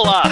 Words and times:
Olá, 0.00 0.22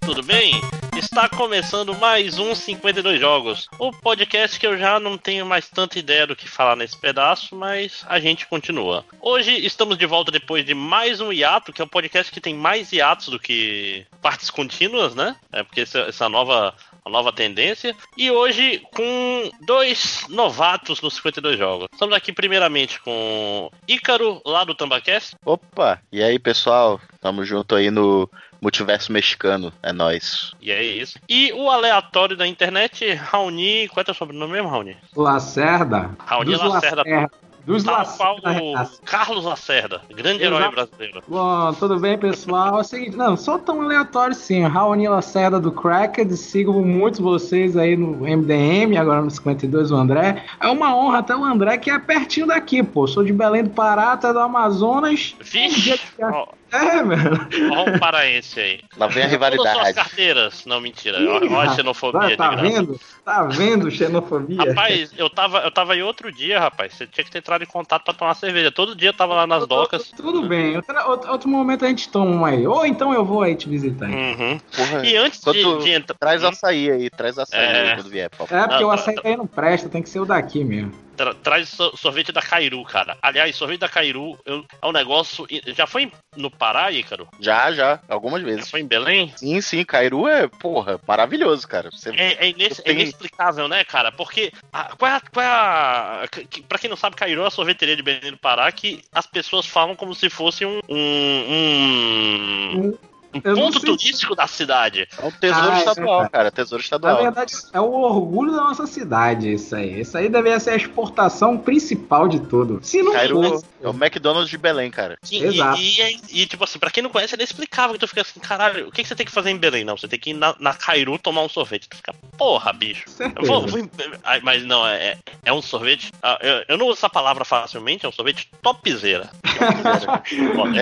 tudo 0.00 0.22
bem? 0.22 0.58
Está 0.96 1.28
começando 1.28 1.94
mais 1.94 2.38
um 2.38 2.54
52 2.54 3.20
Jogos, 3.20 3.68
o 3.78 3.92
podcast 3.92 4.58
que 4.58 4.66
eu 4.66 4.78
já 4.78 4.98
não 4.98 5.18
tenho 5.18 5.44
mais 5.44 5.68
tanta 5.68 5.98
ideia 5.98 6.26
do 6.26 6.34
que 6.34 6.48
falar 6.48 6.74
nesse 6.74 6.98
pedaço, 6.98 7.54
mas 7.54 8.06
a 8.08 8.18
gente 8.18 8.46
continua. 8.46 9.04
Hoje 9.20 9.52
estamos 9.52 9.98
de 9.98 10.06
volta 10.06 10.32
depois 10.32 10.64
de 10.64 10.72
mais 10.72 11.20
um 11.20 11.30
hiato, 11.30 11.74
que 11.74 11.82
é 11.82 11.84
o 11.84 11.86
um 11.86 11.90
podcast 11.90 12.32
que 12.32 12.40
tem 12.40 12.54
mais 12.54 12.90
hiatos 12.90 13.28
do 13.28 13.38
que 13.38 14.06
partes 14.22 14.48
contínuas, 14.48 15.14
né? 15.14 15.36
É 15.52 15.62
porque 15.62 15.82
essa, 15.82 16.28
nova 16.30 16.74
a 17.04 17.10
nova 17.10 17.32
tendência. 17.32 17.94
E 18.16 18.30
hoje 18.30 18.82
com 18.94 19.50
dois 19.66 20.24
novatos 20.28 21.00
nos 21.00 21.14
52 21.16 21.58
jogos. 21.58 21.88
Estamos 21.92 22.14
aqui 22.14 22.32
primeiramente 22.32 23.00
com 23.00 23.70
Ícaro, 23.86 24.40
lá 24.44 24.64
do 24.64 24.74
Tambacast. 24.74 25.36
Opa, 25.44 26.00
e 26.10 26.22
aí 26.22 26.38
pessoal, 26.38 27.00
tamo 27.20 27.44
junto 27.44 27.74
aí 27.74 27.90
no 27.90 28.28
Multiverso 28.60 29.12
Mexicano, 29.12 29.72
é 29.82 29.92
nós. 29.92 30.52
E 30.60 30.70
é 30.72 30.82
isso. 30.82 31.18
E 31.28 31.52
o 31.52 31.70
aleatório 31.70 32.36
da 32.36 32.46
internet, 32.46 33.12
Raoni, 33.14 33.88
qual 33.88 33.98
é 33.98 34.02
o 34.02 34.04
teu 34.06 34.14
sobrenome 34.14 34.52
mesmo, 34.54 34.68
Raoni? 34.68 34.96
Lacerda. 35.16 36.10
Raoni 36.26 36.56
Lacerda. 36.56 36.96
Lacerda. 37.04 37.30
Dos 37.66 37.84
Tal 37.84 37.96
Lacerda. 38.42 38.90
Carlos 39.04 39.44
Lacerda, 39.44 40.00
grande 40.08 40.42
herói 40.42 40.60
Exato. 40.60 40.74
brasileiro. 40.74 41.22
Bom, 41.28 41.70
tudo 41.74 41.98
bem, 42.00 42.16
pessoal? 42.16 42.78
É 42.78 42.80
o 42.80 42.84
seguinte, 42.84 43.14
não, 43.14 43.36
sou 43.36 43.58
tão 43.58 43.82
aleatório 43.82 44.34
sim. 44.34 44.62
Raoni 44.66 45.06
Lacerda 45.06 45.60
do 45.60 45.70
Cracked, 45.70 46.34
sigo 46.34 46.72
muitos 46.82 47.20
vocês 47.20 47.76
aí 47.76 47.94
no 47.94 48.22
MDM, 48.26 48.96
agora 48.96 49.20
no 49.20 49.30
52 49.30 49.90
o 49.90 49.96
André. 49.96 50.44
É 50.58 50.66
uma 50.68 50.96
honra 50.96 51.18
até 51.18 51.36
o 51.36 51.44
André, 51.44 51.76
que 51.76 51.90
é 51.90 51.98
pertinho 51.98 52.46
daqui, 52.46 52.82
pô. 52.82 53.06
Sou 53.06 53.22
de 53.22 53.34
Belém 53.34 53.64
do 53.64 53.70
Pará, 53.70 54.12
até 54.12 54.32
do 54.32 54.38
Amazonas. 54.38 55.36
Um 55.38 55.44
dia 55.44 55.66
Vixe, 55.96 55.98
que- 56.16 56.24
ó, 56.24 56.46
É, 56.70 57.02
mano. 57.02 57.48
ó 57.74 57.84
o 57.90 57.98
paraense 57.98 58.60
aí. 58.60 58.80
Lá 58.96 59.06
vem 59.06 59.24
a 59.24 59.28
Todas 59.28 59.48
suas 59.50 59.58
rivalidade. 59.58 59.94
carteiras. 59.94 60.66
Não, 60.66 60.80
mentira. 60.80 61.18
Olha 61.18 61.70
a 61.70 61.74
xenofobia 61.74 62.36
Tá 62.36 62.48
de 62.50 62.56
graça. 62.56 62.62
vendo? 62.62 63.00
Tá 63.24 63.42
vendo 63.44 63.90
xenofobia? 63.90 64.58
Rapaz, 64.68 65.12
eu 65.16 65.30
tava, 65.30 65.58
eu 65.60 65.70
tava 65.70 65.92
aí 65.94 66.02
outro 66.02 66.30
dia, 66.32 66.58
rapaz. 66.60 66.94
Você 66.94 67.06
tinha 67.06 67.24
que 67.24 67.30
ter 67.30 67.38
entrado 67.38 67.62
em 67.62 67.66
contato 67.66 68.04
pra 68.04 68.14
tomar 68.14 68.34
cerveja. 68.34 68.70
Todo 68.70 68.94
dia 68.94 69.08
eu 69.10 69.14
tava 69.14 69.34
lá 69.34 69.46
nas 69.46 69.66
docas. 69.66 70.10
Tudo 70.16 70.42
bem, 70.46 70.76
outro, 70.76 71.30
outro 71.30 71.48
momento 71.48 71.84
a 71.84 71.88
gente 71.88 72.08
toma 72.08 72.30
uma 72.30 72.48
aí. 72.48 72.66
Ou 72.66 72.84
então 72.84 73.12
eu 73.14 73.24
vou 73.24 73.42
aí 73.42 73.54
te 73.54 73.68
visitar. 73.68 74.08
Uhum. 74.08 74.58
Porra, 74.76 75.06
E 75.06 75.16
antes 75.16 75.40
de, 75.40 75.78
de 75.84 75.90
entrar. 75.90 76.16
traz 76.18 76.44
açaí 76.44 76.90
aí, 76.90 77.10
traz 77.10 77.38
açaí 77.38 77.60
É. 77.60 77.80
aí 77.90 77.94
quando 77.96 78.10
vier, 78.10 78.30
papo. 78.30 78.54
É, 78.54 78.60
porque 78.66 78.82
Não, 78.82 78.86
o 78.86 78.88
tá- 78.88 78.94
açaí 78.94 79.16
aí 79.24 79.36
não 79.36 79.46
presta, 79.46 79.88
tem 79.88 80.02
que 80.02 80.08
ser 80.08 80.20
o 80.20 80.26
daqui 80.26 80.62
mesmo. 80.64 80.92
Tra- 81.18 81.34
traz 81.34 81.68
so- 81.68 81.94
sorvete 81.96 82.30
da 82.32 82.40
Cairu, 82.40 82.82
cara. 82.84 83.18
Aliás, 83.20 83.54
sorvete 83.56 83.80
da 83.80 83.88
Cairu 83.88 84.38
eu- 84.46 84.64
é 84.80 84.86
um 84.86 84.92
negócio. 84.92 85.46
Já 85.76 85.84
foi 85.86 86.10
no 86.36 86.48
Pará, 86.50 86.90
Ícaro? 86.92 87.28
Já, 87.40 87.72
já, 87.72 88.00
algumas 88.08 88.40
Já 88.40 88.46
vezes. 88.46 88.70
foi 88.70 88.80
em 88.80 88.86
Belém? 88.86 89.32
Sim, 89.36 89.60
sim, 89.60 89.84
Cairu 89.84 90.28
é, 90.28 90.46
porra, 90.46 91.00
maravilhoso, 91.06 91.66
cara. 91.66 91.90
Você... 91.90 92.10
É, 92.10 92.46
é 92.46 92.48
é 92.50 92.52
Tem- 92.52 92.94
inexplicável, 92.94 93.66
né, 93.66 93.82
cara? 93.84 94.12
Porque. 94.12 94.52
a- 94.72 94.94
qual 94.96 95.10
é 95.10 95.14
a. 95.16 95.20
Qual 95.20 95.44
é 95.44 95.48
a 95.48 96.28
que- 96.28 96.62
pra 96.62 96.78
quem 96.78 96.88
não 96.88 96.96
sabe, 96.96 97.16
Cairu 97.16 97.42
é 97.42 97.46
a 97.48 97.50
sorveteria 97.50 97.96
de 97.96 98.02
Belém 98.02 98.30
do 98.30 98.38
Pará 98.38 98.70
que 98.70 99.02
as 99.12 99.26
pessoas 99.26 99.66
falam 99.66 99.96
como 99.96 100.14
se 100.14 100.30
fosse 100.30 100.64
um. 100.64 100.78
um, 100.88 102.74
um- 102.78 102.98
um 103.34 103.40
Eu 103.44 103.54
ponto 103.56 103.80
turístico 103.80 104.34
da 104.34 104.46
cidade. 104.46 105.06
É 105.20 105.24
um 105.26 105.30
tesouro 105.30 105.70
Ah, 105.70 105.74
é 105.76 105.78
estadual, 105.78 106.06
verdade. 106.20 106.30
cara, 106.32 106.50
tesouro 106.50 106.80
Na 106.80 106.84
estadual. 106.84 107.22
verdade, 107.22 107.52
é 107.72 107.80
o 107.80 107.90
orgulho 107.92 108.52
da 108.52 108.58
nossa 108.64 108.86
cidade, 108.86 109.52
isso 109.52 109.74
aí. 109.76 110.00
Isso 110.00 110.16
aí 110.16 110.28
deveria 110.28 110.58
ser 110.58 110.70
a 110.70 110.76
exportação 110.76 111.58
principal 111.58 112.26
de 112.28 112.40
tudo. 112.40 112.80
Se 112.82 113.02
não 113.02 113.12
Cairu 113.12 113.42
fosse. 113.42 113.64
é 113.82 113.88
o 113.88 113.90
McDonald's 113.92 114.48
de 114.50 114.56
Belém, 114.58 114.90
cara. 114.90 115.18
Sim, 115.22 115.42
Exato. 115.42 115.80
E, 115.80 116.00
e, 116.32 116.42
e, 116.42 116.46
tipo 116.46 116.64
assim, 116.64 116.78
pra 116.78 116.90
quem 116.90 117.02
não 117.02 117.10
conhece, 117.10 117.34
é 117.34 117.36
inexplicável. 117.36 117.94
Que 117.94 118.00
tu 118.00 118.08
fica 118.08 118.22
assim, 118.22 118.40
caralho, 118.40 118.88
o 118.88 118.92
que, 118.92 119.02
que 119.02 119.08
você 119.08 119.14
tem 119.14 119.26
que 119.26 119.32
fazer 119.32 119.50
em 119.50 119.56
Belém? 119.58 119.84
Não, 119.84 119.96
você 119.96 120.08
tem 120.08 120.18
que 120.18 120.30
ir 120.30 120.34
na, 120.34 120.54
na 120.58 120.72
Cairu 120.74 121.18
tomar 121.18 121.42
um 121.42 121.48
sorvete. 121.48 121.88
Tu 121.88 121.96
fica, 121.96 122.14
porra, 122.36 122.72
bicho. 122.72 123.04
Vou, 123.46 123.66
vou 123.66 123.78
em- 123.78 123.90
Ai, 124.24 124.40
mas 124.42 124.64
não, 124.64 124.86
é, 124.86 125.08
é- 125.12 125.18
é 125.44 125.52
um 125.52 125.60
sorvete. 125.62 126.12
ah, 126.22 126.38
Eu, 126.40 126.64
eu 126.68 126.78
não 126.78 126.86
uso 126.86 126.98
essa 126.98 127.10
palavra 127.10 127.44
facilmente, 127.44 128.06
é 128.06 128.08
um 128.08 128.12
sorvete 128.12 128.48
topzera. 128.62 129.30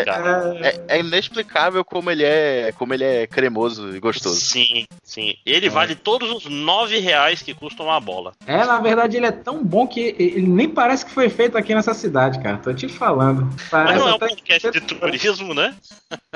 Cara. 0.04 0.56
É, 0.60 0.80
é 0.96 1.00
inexplicável 1.00 1.84
como 1.84 2.10
ele 2.10 2.24
é, 2.24 2.72
como 2.78 2.94
ele 2.94 3.04
é 3.04 3.26
cremoso 3.26 3.94
e 3.96 4.00
gostoso. 4.00 4.40
Sim, 4.40 4.86
sim. 5.02 5.34
Ele 5.44 5.68
vale 5.68 5.94
todos 5.94 6.30
os 6.30 6.46
nove 6.46 6.98
reais 6.98 7.42
que 7.42 7.54
custa 7.54 7.82
uma 7.82 7.98
bola. 8.00 8.32
É, 8.46 8.64
na 8.64 8.78
verdade, 8.80 9.16
ele 9.16 9.26
é 9.26 9.32
tão 9.32 9.62
bom 9.64 9.86
que 9.86 10.14
ele 10.18 10.46
nem 10.46 10.68
parece 10.68 11.04
que 11.04 11.10
foi 11.12 11.28
feito 11.28 11.56
aqui 11.56 11.74
nessa 11.74 11.94
cidade, 11.94 12.40
cara. 12.42 12.58
Tô 12.58 12.72
te 12.72 12.88
falando. 12.88 13.46
Mas 13.56 13.68
Parece 13.70 13.98
não 13.98 14.08
é 14.08 14.12
um 14.12 14.16
até- 14.16 14.28
podcast 14.28 14.70
de 14.70 14.80
turismo, 14.80 15.54
né? 15.54 15.74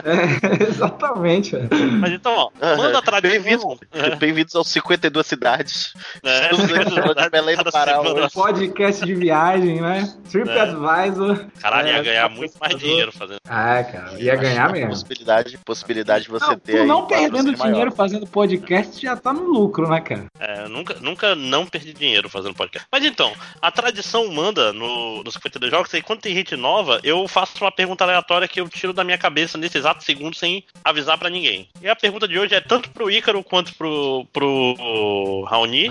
É, 0.05 0.63
exatamente, 0.69 1.53
velho. 1.57 1.69
Mas 2.01 2.13
então, 2.13 2.33
ó, 2.33 2.51
manda 2.77 2.99
a 2.99 3.03
tradição. 3.03 3.31
Bem-vindos 3.31 4.19
bem-vindos 4.19 4.57
aos 4.57 4.69
52 4.69 5.27
cidades. 5.27 5.93
É, 6.23 6.55
são 6.55 6.67
de 6.67 7.31
Belém 7.31 7.57
do 7.57 7.71
Pará 7.71 8.01
hoje. 8.01 8.33
Podcast 8.33 9.05
de 9.05 9.15
viagem, 9.15 9.81
né? 9.81 10.13
TripAdvisor. 10.31 11.47
Caralho, 11.61 11.89
ia 11.89 11.97
É, 11.99 12.03
ganhar 12.03 12.29
muito 12.31 12.55
mais 12.61 12.77
dinheiro 12.77 13.13
fazendo. 13.13 13.39
Ah, 13.49 13.83
cara, 13.85 14.21
ia 14.21 14.37
ganhar 14.37 14.71
mesmo. 14.73 14.89
Possibilidade, 14.91 15.59
possibilidade 15.59 16.25
de 16.25 16.31
você 16.31 16.47
Não, 16.47 16.59
ter 16.59 16.73
tu 16.73 16.81
aí 16.81 16.87
não 16.87 17.07
perdendo 17.07 17.31
patrocínio 17.31 17.59
maior. 17.59 17.73
dinheiro 17.73 17.93
fazendo 17.93 18.27
podcast 18.27 19.03
já 19.03 19.17
tá 19.17 19.33
no 19.33 19.45
lucro, 19.45 19.89
né, 19.89 20.01
cara? 20.01 20.27
É, 20.39 20.69
nunca, 20.69 20.95
nunca 21.01 21.35
não 21.35 21.67
perdi 21.67 21.93
dinheiro 21.93 22.29
fazendo 22.29 22.55
podcast. 22.55 22.87
Mas 22.91 23.05
então, 23.05 23.33
a 23.61 23.71
tradição 23.71 24.29
manda 24.33 24.73
no, 24.73 25.23
nos 25.23 25.35
52 25.35 25.71
jogos, 25.71 25.93
e 25.95 26.03
quando 26.03 26.21
tem 26.21 26.35
gente 26.35 26.57
nova, 26.57 27.01
eu 27.03 27.27
faço 27.29 27.63
uma 27.65 27.73
pergunta 27.73 28.05
aleatória 28.05 28.49
que 28.49 28.61
eu 28.61 28.69
tiro 28.69 28.93
da 28.93 29.05
minha 29.05 29.19
cabeça 29.19 29.59
nesse 29.59 29.79
exato 29.79 30.05
segundo 30.05 30.35
sem 30.37 30.65
avisar 30.85 31.19
pra 31.19 31.31
ninguém. 31.31 31.69
E 31.83 31.89
a 31.89 31.97
pergunta 31.97 32.27
de 32.29 32.39
hoje 32.39 32.55
é 32.55 32.61
tanto 32.61 32.91
pro 32.91 33.11
Ícaro 33.11 33.43
quanto 33.43 33.75
pro, 33.75 34.27
pro 34.33 35.45
Raoni, 35.49 35.91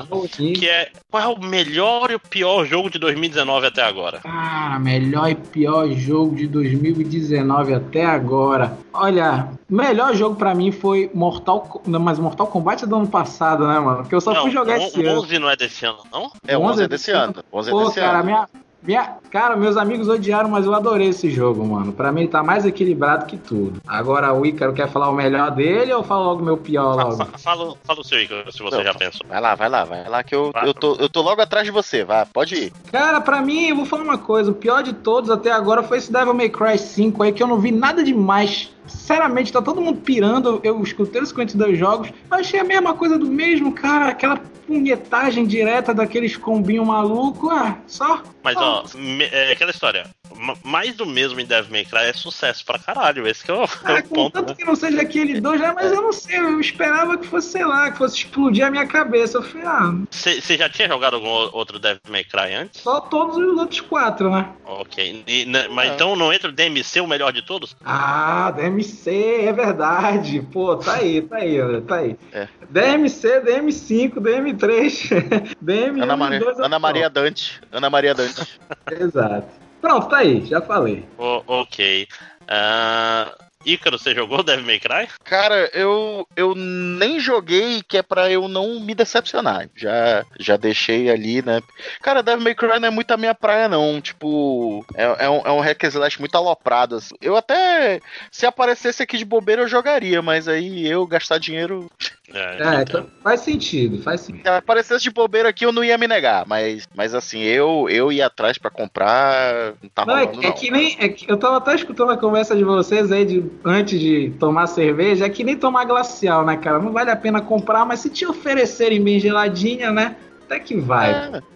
que 0.55 0.67
é 0.69 0.91
qual 1.09 1.23
é 1.23 1.27
o 1.27 1.39
melhor 1.39 2.11
e 2.11 2.15
o 2.15 2.19
pior 2.19 2.65
jogo 2.65 2.89
de 2.89 2.99
2019 2.99 3.67
até 3.67 3.81
agora? 3.83 4.19
Cara, 4.19 4.79
melhor 4.79 5.29
e 5.29 5.35
pior 5.35 5.89
jogo 5.91 6.28
de 6.33 6.47
2019 6.47 7.73
até 7.73 8.05
agora. 8.05 8.77
Olha, 8.93 9.49
melhor 9.69 10.15
jogo 10.15 10.35
pra 10.35 10.55
mim 10.55 10.71
foi 10.71 11.09
Mortal 11.13 11.61
Kombat. 11.61 11.89
Não, 11.89 11.99
mas 11.99 12.19
Mortal 12.19 12.47
Kombat 12.47 12.83
é 12.83 12.87
do 12.87 12.95
ano 12.95 13.07
passado, 13.07 13.67
né, 13.67 13.79
mano? 13.79 13.97
Porque 13.99 14.15
eu 14.15 14.21
só 14.21 14.33
não, 14.33 14.43
fui 14.43 14.51
jogar 14.51 14.77
esse 14.77 15.03
ano. 15.03 15.21
11 15.21 15.39
não 15.39 15.49
é 15.49 15.55
desse 15.55 15.85
ano, 15.85 15.99
não? 16.11 16.31
É, 16.47 16.57
o 16.57 16.61
11 16.61 16.71
11 16.71 16.83
é 16.83 16.87
desse 16.87 17.11
ano. 17.11 17.35
11 17.51 17.69
é 17.69 17.71
Pô, 17.71 17.85
desse 17.85 17.99
cara, 17.99 18.17
ano. 18.17 18.25
minha, 18.25 18.49
minha. 18.81 19.17
Cara, 19.29 19.55
meus 19.55 19.77
amigos 19.77 20.07
odiaram, 20.09 20.49
mas 20.49 20.65
eu 20.65 20.73
adorei 20.73 21.09
esse 21.09 21.29
jogo, 21.29 21.65
mano. 21.65 21.91
Pra 21.93 22.11
mim 22.11 22.21
ele 22.21 22.29
tá 22.29 22.41
mais 22.41 22.65
equilibrado 22.65 23.25
que 23.25 23.37
tudo. 23.37 23.81
Agora 23.87 24.33
o 24.33 24.45
Ícaro 24.45 24.73
quer 24.73 24.89
falar 24.89 25.09
o 25.09 25.13
melhor 25.13 25.51
dele 25.51 25.93
ou 25.93 26.03
fala 26.03 26.23
logo 26.25 26.41
o 26.41 26.45
meu 26.45 26.57
pior 26.57 26.95
logo? 26.95 27.17
fa- 27.17 27.37
Fala, 27.37 27.75
fala 27.83 27.99
o 27.99 28.03
seu, 28.03 28.21
Ícaro, 28.21 28.51
se 28.51 28.61
você 28.63 28.77
Não, 28.77 28.83
já 28.83 28.93
pensou. 28.93 29.25
Vai 29.27 29.39
lá, 29.41 29.53
vai 29.55 29.69
lá, 29.69 29.83
vai 29.83 30.07
lá 30.09 30.23
que 30.23 30.33
eu, 30.33 30.51
Vai. 30.51 30.67
eu, 30.67 30.73
tô, 30.73 30.95
eu 30.95 31.09
tô 31.09 31.21
logo 31.21 31.41
atrás 31.41 31.65
de 31.65 31.71
você, 31.71 32.03
vai, 32.03 32.25
pode 32.25 32.55
ir. 32.55 32.73
Cara, 32.91 33.21
pra 33.21 33.41
mim, 33.41 33.67
eu 33.67 33.75
vou 33.75 33.85
falar 33.85 34.03
uma 34.03 34.17
coisa. 34.17 34.51
O 34.51 34.55
pior 34.55 34.81
de 34.81 34.93
todos 34.93 35.29
até 35.29 35.51
agora 35.51 35.83
foi 35.83 35.97
esse 35.99 36.11
Devil 36.11 36.33
May 36.33 36.49
Cry 36.49 36.77
5 36.77 37.21
aí, 37.23 37.31
que 37.31 37.43
eu 37.43 37.47
não 37.47 37.59
vi 37.59 37.71
nada 37.71 38.03
demais. 38.03 38.71
Sinceramente, 38.89 39.51
tá 39.51 39.61
todo 39.61 39.81
mundo 39.81 40.01
pirando. 40.01 40.59
Eu 40.63 40.81
escutei 40.83 41.21
os 41.21 41.29
52 41.29 41.77
jogos. 41.77 42.09
Achei 42.29 42.59
a 42.59 42.63
mesma 42.63 42.93
coisa 42.93 43.17
do 43.17 43.25
mesmo, 43.27 43.71
cara. 43.73 44.07
Aquela 44.09 44.39
punhetagem 44.67 45.45
direta 45.47 45.93
daqueles 45.93 46.37
combinho 46.37 46.85
maluco. 46.85 47.49
Ah, 47.49 47.77
só. 47.87 48.21
Mas 48.43 48.55
ó, 48.55 48.83
me- 48.95 49.25
é 49.25 49.51
aquela 49.51 49.71
história. 49.71 50.05
ma- 50.35 50.55
Mais 50.63 50.95
do 50.95 51.05
mesmo 51.05 51.39
em 51.39 51.45
Devil 51.45 51.71
May 51.71 51.83
Cry 51.85 52.03
é 52.05 52.13
sucesso 52.13 52.63
pra 52.63 52.77
caralho. 52.79 53.27
Esse 53.27 53.43
que 53.43 53.51
é 53.51 53.53
o, 53.53 53.63
é 53.63 53.67
Ah, 53.83 53.93
o 53.95 54.03
ponto. 54.03 54.09
contanto 54.31 54.49
né? 54.49 54.55
que 54.55 54.63
não 54.63 54.75
seja 54.75 55.01
aquele 55.01 55.41
dois, 55.41 55.59
né? 55.59 55.73
Mas 55.75 55.91
eu 55.91 56.01
não 56.01 56.13
sei. 56.13 56.37
Eu 56.37 56.59
esperava 56.61 57.17
que 57.17 57.25
fosse, 57.27 57.49
sei 57.51 57.65
lá, 57.65 57.91
que 57.91 57.97
fosse 57.97 58.17
explodir 58.17 58.65
a 58.65 58.69
minha 58.71 58.85
cabeça. 58.87 59.39
Eu 59.39 59.43
falei, 59.43 59.65
ah, 59.67 59.93
Você 60.11 60.39
já 60.57 60.69
tinha 60.69 60.87
jogado 60.87 61.15
algum 61.15 61.27
outro 61.27 61.79
Devil 61.79 61.99
May 62.09 62.23
Cry 62.23 62.53
antes? 62.53 62.81
só 62.81 63.01
todos 63.01 63.35
os 63.37 63.57
outros 63.57 63.81
quatro, 63.81 64.29
né? 64.31 64.47
Ok. 64.65 65.23
E, 65.27 65.45
né, 65.45 65.67
mas 65.69 65.89
É. 65.91 65.93
então 65.95 66.15
não 66.15 66.31
entra 66.31 66.47
o 66.49 66.53
DMC 66.53 67.01
o 67.01 67.07
melhor 67.07 67.33
de 67.33 67.41
todos? 67.41 67.75
Ah, 67.83 68.51
DMC, 68.55 68.78
é 69.07 69.53
verdade. 69.53 70.41
Pô, 70.51 70.75
tá 70.75 70.95
aí, 70.95 71.21
tá 71.21 71.37
aí, 71.37 71.81
tá 71.81 71.95
aí. 71.97 72.17
É. 72.31 72.47
DMC, 72.69 73.41
DM5, 73.41 74.13
DM3, 74.15 75.55
DM1, 75.63 76.03
Ana 76.03 76.17
Maria, 76.17 76.39
dois, 76.39 76.59
Ana 76.59 76.79
Maria 76.79 77.09
Dante. 77.09 77.61
Ana 77.71 77.89
Maria 77.89 78.13
Dante. 78.13 78.59
Exato. 78.91 79.47
Pronto, 79.81 80.09
tá 80.09 80.17
aí, 80.17 80.45
já 80.45 80.61
falei. 80.61 81.05
Ok. 81.17 82.07
Ah, 82.47 83.33
Ícaro, 83.65 83.99
você 83.99 84.15
jogou 84.15 84.41
Devil 84.41 84.65
May 84.65 84.79
Cry? 84.79 85.07
Cara, 85.23 85.69
eu, 85.73 86.25
eu 86.35 86.55
nem 86.55 87.19
joguei, 87.19 87.81
que 87.83 87.97
é 87.97 88.01
pra 88.01 88.31
eu 88.31 88.47
não 88.47 88.79
me 88.79 88.95
decepcionar. 88.95 89.69
Já, 89.75 90.25
já 90.39 90.55
deixei 90.55 91.09
ali, 91.09 91.41
né? 91.41 91.61
Cara, 92.01 92.23
Devil 92.23 92.43
May 92.43 92.55
Cry 92.55 92.79
não 92.79 92.87
é 92.87 92.91
muito 92.91 93.11
a 93.11 93.17
minha 93.17 93.35
praia, 93.35 93.67
não. 93.67 93.99
Tipo, 93.99 94.85
é, 94.95 95.25
é 95.25 95.29
um, 95.29 95.41
é 95.45 95.51
um 95.51 95.59
hack 95.59 95.83
and 95.83 95.87
slash 95.89 96.19
muito 96.19 96.35
aloprado. 96.35 96.95
assim. 96.95 97.15
Eu 97.21 97.35
até, 97.35 97.99
se 98.31 98.45
aparecesse 98.45 99.03
aqui 99.03 99.17
de 99.17 99.25
bobeira, 99.25 99.63
eu 99.63 99.67
jogaria, 99.67 100.21
mas 100.21 100.47
aí 100.47 100.87
eu 100.87 101.05
gastar 101.05 101.37
dinheiro 101.37 101.91
É, 102.33 102.81
então 102.81 103.07
faz 103.23 103.41
sentido, 103.41 104.01
faz 104.03 104.21
sentido. 104.21 104.43
Se 104.43 104.49
aparecesse 104.49 105.03
de 105.03 105.09
bobeira 105.09 105.49
aqui, 105.49 105.65
eu 105.65 105.71
não 105.71 105.83
ia 105.83 105.97
me 105.97 106.07
negar, 106.07 106.45
mas, 106.47 106.87
mas 106.95 107.15
assim, 107.15 107.41
eu, 107.41 107.87
eu 107.89 108.11
ia 108.11 108.27
atrás 108.27 108.57
pra 108.57 108.69
comprar, 108.69 109.73
não 109.81 109.89
tá 109.89 110.05
não, 110.05 110.17
é 110.17 110.25
rolando, 110.25 110.43
é, 110.43 110.47
é 110.47 110.51
que 110.51 110.69
nem. 110.69 110.95
É 110.99 111.09
que 111.09 111.29
eu 111.29 111.37
tava 111.37 111.57
até 111.57 111.73
escutando 111.75 112.11
a 112.11 112.17
conversa 112.17 112.55
de 112.55 112.63
vocês 112.63 113.11
aí 113.11 113.25
de, 113.25 113.43
antes 113.65 113.99
de 113.99 114.31
tomar 114.39 114.67
cerveja, 114.67 115.25
é 115.25 115.29
que 115.29 115.43
nem 115.43 115.57
tomar 115.57 115.85
glacial, 115.85 116.45
né, 116.45 116.55
cara? 116.57 116.79
Não 116.79 116.91
vale 116.91 117.09
a 117.09 117.15
pena 117.15 117.41
comprar, 117.41 117.85
mas 117.85 117.99
se 117.99 118.09
te 118.09 118.25
oferecerem 118.25 119.03
bem 119.03 119.19
geladinha, 119.19 119.91
né? 119.91 120.15
Até 120.45 120.59
que 120.59 120.77
vai. 120.77 121.11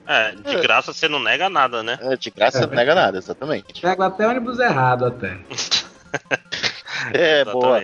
É, 0.06 0.36
é 0.44 0.56
de 0.56 0.62
graça 0.62 0.94
você 0.94 1.08
não 1.08 1.20
nega 1.20 1.50
nada, 1.50 1.82
né? 1.82 1.98
É, 2.02 2.16
de 2.16 2.30
graça 2.30 2.60
você 2.60 2.66
não 2.68 2.76
nega 2.76 2.94
nada, 2.94 3.18
exatamente. 3.18 3.82
Pega 3.82 4.06
até 4.06 4.28
ônibus 4.28 4.60
errado 4.60 5.06
até. 5.06 5.38
É, 7.14 7.46
boa. 7.46 7.84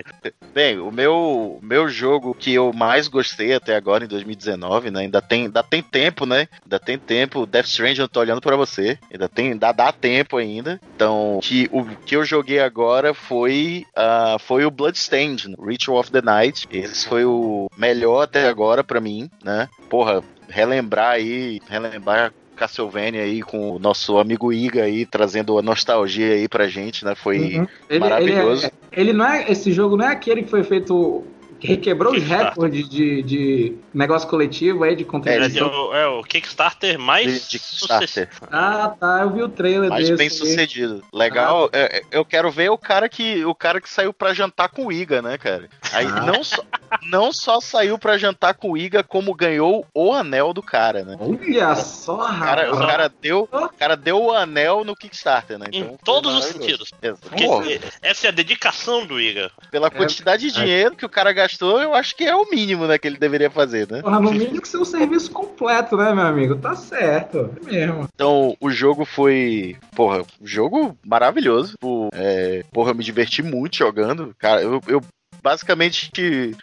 Bem, 0.52 0.78
o 0.78 0.90
meu, 0.90 1.58
meu 1.62 1.88
jogo 1.88 2.34
que 2.34 2.52
eu 2.52 2.72
mais 2.72 3.08
gostei 3.08 3.54
até 3.54 3.76
agora, 3.76 4.04
em 4.04 4.08
2019, 4.08 4.90
né? 4.90 5.00
Ainda 5.00 5.22
tem, 5.22 5.44
ainda 5.44 5.62
tem 5.62 5.82
tempo, 5.82 6.26
né? 6.26 6.48
Ainda 6.62 6.78
tem 6.78 6.98
tempo. 6.98 7.46
Death 7.46 7.66
Stranding, 7.66 8.00
eu 8.00 8.08
tô 8.08 8.20
olhando 8.20 8.40
pra 8.40 8.56
você. 8.56 8.98
Ainda 9.12 9.28
tem, 9.28 9.52
ainda 9.52 9.72
dá 9.72 9.92
tempo 9.92 10.36
ainda. 10.36 10.80
Então, 10.94 11.38
que, 11.42 11.68
o 11.72 11.84
que 11.84 12.16
eu 12.16 12.24
joguei 12.24 12.60
agora 12.60 13.14
foi, 13.14 13.84
uh, 13.96 14.38
foi 14.38 14.64
o 14.64 14.70
Bloodstained, 14.70 15.54
Ritual 15.60 16.00
of 16.00 16.10
the 16.10 16.22
Night. 16.22 16.66
Esse 16.70 17.08
foi 17.08 17.24
o 17.24 17.68
melhor 17.76 18.22
até 18.22 18.48
agora 18.48 18.82
pra 18.82 19.00
mim, 19.00 19.30
né? 19.44 19.68
Porra, 19.88 20.22
relembrar 20.48 21.12
aí, 21.12 21.60
relembrar 21.68 22.32
Castlevania 22.60 23.22
aí 23.22 23.40
com 23.40 23.70
o 23.70 23.78
nosso 23.78 24.18
amigo 24.18 24.52
Iga 24.52 24.82
aí, 24.82 25.06
trazendo 25.06 25.58
a 25.58 25.62
nostalgia 25.62 26.34
aí 26.34 26.46
pra 26.46 26.68
gente, 26.68 27.06
né? 27.06 27.14
Foi 27.14 27.58
uhum. 27.58 27.98
maravilhoso. 27.98 28.66
Ele, 28.66 28.72
é, 28.92 29.00
ele, 29.00 29.12
não 29.14 29.26
é, 29.26 29.50
esse 29.50 29.72
jogo 29.72 29.96
não 29.96 30.04
é 30.04 30.12
aquele 30.12 30.42
que 30.42 30.50
foi 30.50 30.62
feito 30.62 31.24
que 31.60 31.76
quebrou 31.76 32.14
os 32.14 32.22
recordes 32.22 32.88
de, 32.88 33.22
de 33.22 33.76
negócio 33.92 34.28
coletivo 34.28 34.82
aí, 34.82 34.96
de 34.96 35.04
contribuição. 35.04 35.68
É, 35.68 35.70
o, 35.70 35.94
é 35.94 36.06
o 36.06 36.22
Kickstarter 36.22 36.98
mais 36.98 37.48
de, 37.48 37.58
Kickstarter. 37.58 38.28
Ah, 38.50 38.94
tá, 38.98 39.20
eu 39.20 39.30
vi 39.30 39.42
o 39.42 39.48
trailer 39.48 39.90
mais 39.90 40.08
desse. 40.08 40.18
bem 40.18 40.30
sucedido. 40.30 41.04
Legal, 41.12 41.66
ah. 41.66 41.76
é, 41.76 42.02
eu 42.10 42.24
quero 42.24 42.50
ver 42.50 42.70
o 42.70 42.78
cara 42.78 43.08
que 43.08 43.44
o 43.44 43.54
cara 43.54 43.80
que 43.80 43.88
saiu 43.88 44.12
para 44.12 44.32
jantar 44.32 44.70
com 44.70 44.86
o 44.86 44.92
Iga, 44.92 45.20
né, 45.20 45.36
cara? 45.36 45.68
Aí 45.92 46.06
ah. 46.06 46.22
não, 46.22 46.42
só, 46.42 46.64
não 47.02 47.32
só 47.32 47.60
saiu 47.60 47.98
para 47.98 48.16
jantar 48.16 48.54
com 48.54 48.70
o 48.70 48.78
Iga, 48.78 49.02
como 49.02 49.34
ganhou 49.34 49.86
o 49.94 50.12
anel 50.12 50.54
do 50.54 50.62
cara, 50.62 51.04
né? 51.04 51.16
Olha 51.20 51.74
só, 51.76 52.16
cara, 52.38 52.74
o 52.74 52.78
cara 52.78 53.12
deu, 53.20 53.48
o 53.52 53.68
cara 53.68 53.96
deu 53.96 54.22
o 54.22 54.32
anel 54.32 54.82
no 54.84 54.96
Kickstarter, 54.96 55.58
né? 55.58 55.66
Então, 55.72 55.92
em 55.92 55.96
todos 55.98 56.34
os 56.34 56.44
sentidos. 56.46 56.90
Porque 57.20 57.80
essa 58.00 58.26
é 58.26 58.30
a 58.30 58.32
dedicação 58.32 59.06
do 59.06 59.20
Iga. 59.20 59.50
Pela 59.70 59.90
quantidade 59.90 60.46
é, 60.46 60.48
de 60.48 60.54
dinheiro 60.54 60.96
que 60.96 61.04
o 61.04 61.08
cara 61.08 61.32
gastou 61.32 61.49
gastou, 61.50 61.82
eu 61.82 61.94
acho 61.94 62.14
que 62.14 62.24
é 62.24 62.34
o 62.34 62.48
mínimo, 62.48 62.86
né, 62.86 62.98
que 62.98 63.06
ele 63.06 63.18
deveria 63.18 63.50
fazer, 63.50 63.90
né? 63.90 64.02
Porra, 64.02 64.20
no 64.20 64.30
mínimo 64.30 64.60
que 64.60 64.68
ser 64.68 64.78
um 64.78 64.84
serviço 64.84 65.30
completo, 65.30 65.96
né, 65.96 66.14
meu 66.14 66.24
amigo? 66.24 66.56
Tá 66.56 66.74
certo, 66.76 67.50
é 67.66 67.70
mesmo. 67.70 68.08
Então, 68.14 68.56
o 68.60 68.70
jogo 68.70 69.04
foi, 69.04 69.76
porra, 69.94 70.24
jogo 70.42 70.96
maravilhoso. 71.04 71.74
É, 72.12 72.62
porra, 72.72 72.90
eu 72.90 72.94
me 72.94 73.04
diverti 73.04 73.42
muito 73.42 73.76
jogando. 73.76 74.34
Cara, 74.38 74.62
eu, 74.62 74.80
eu 74.86 75.02
basicamente 75.42 76.10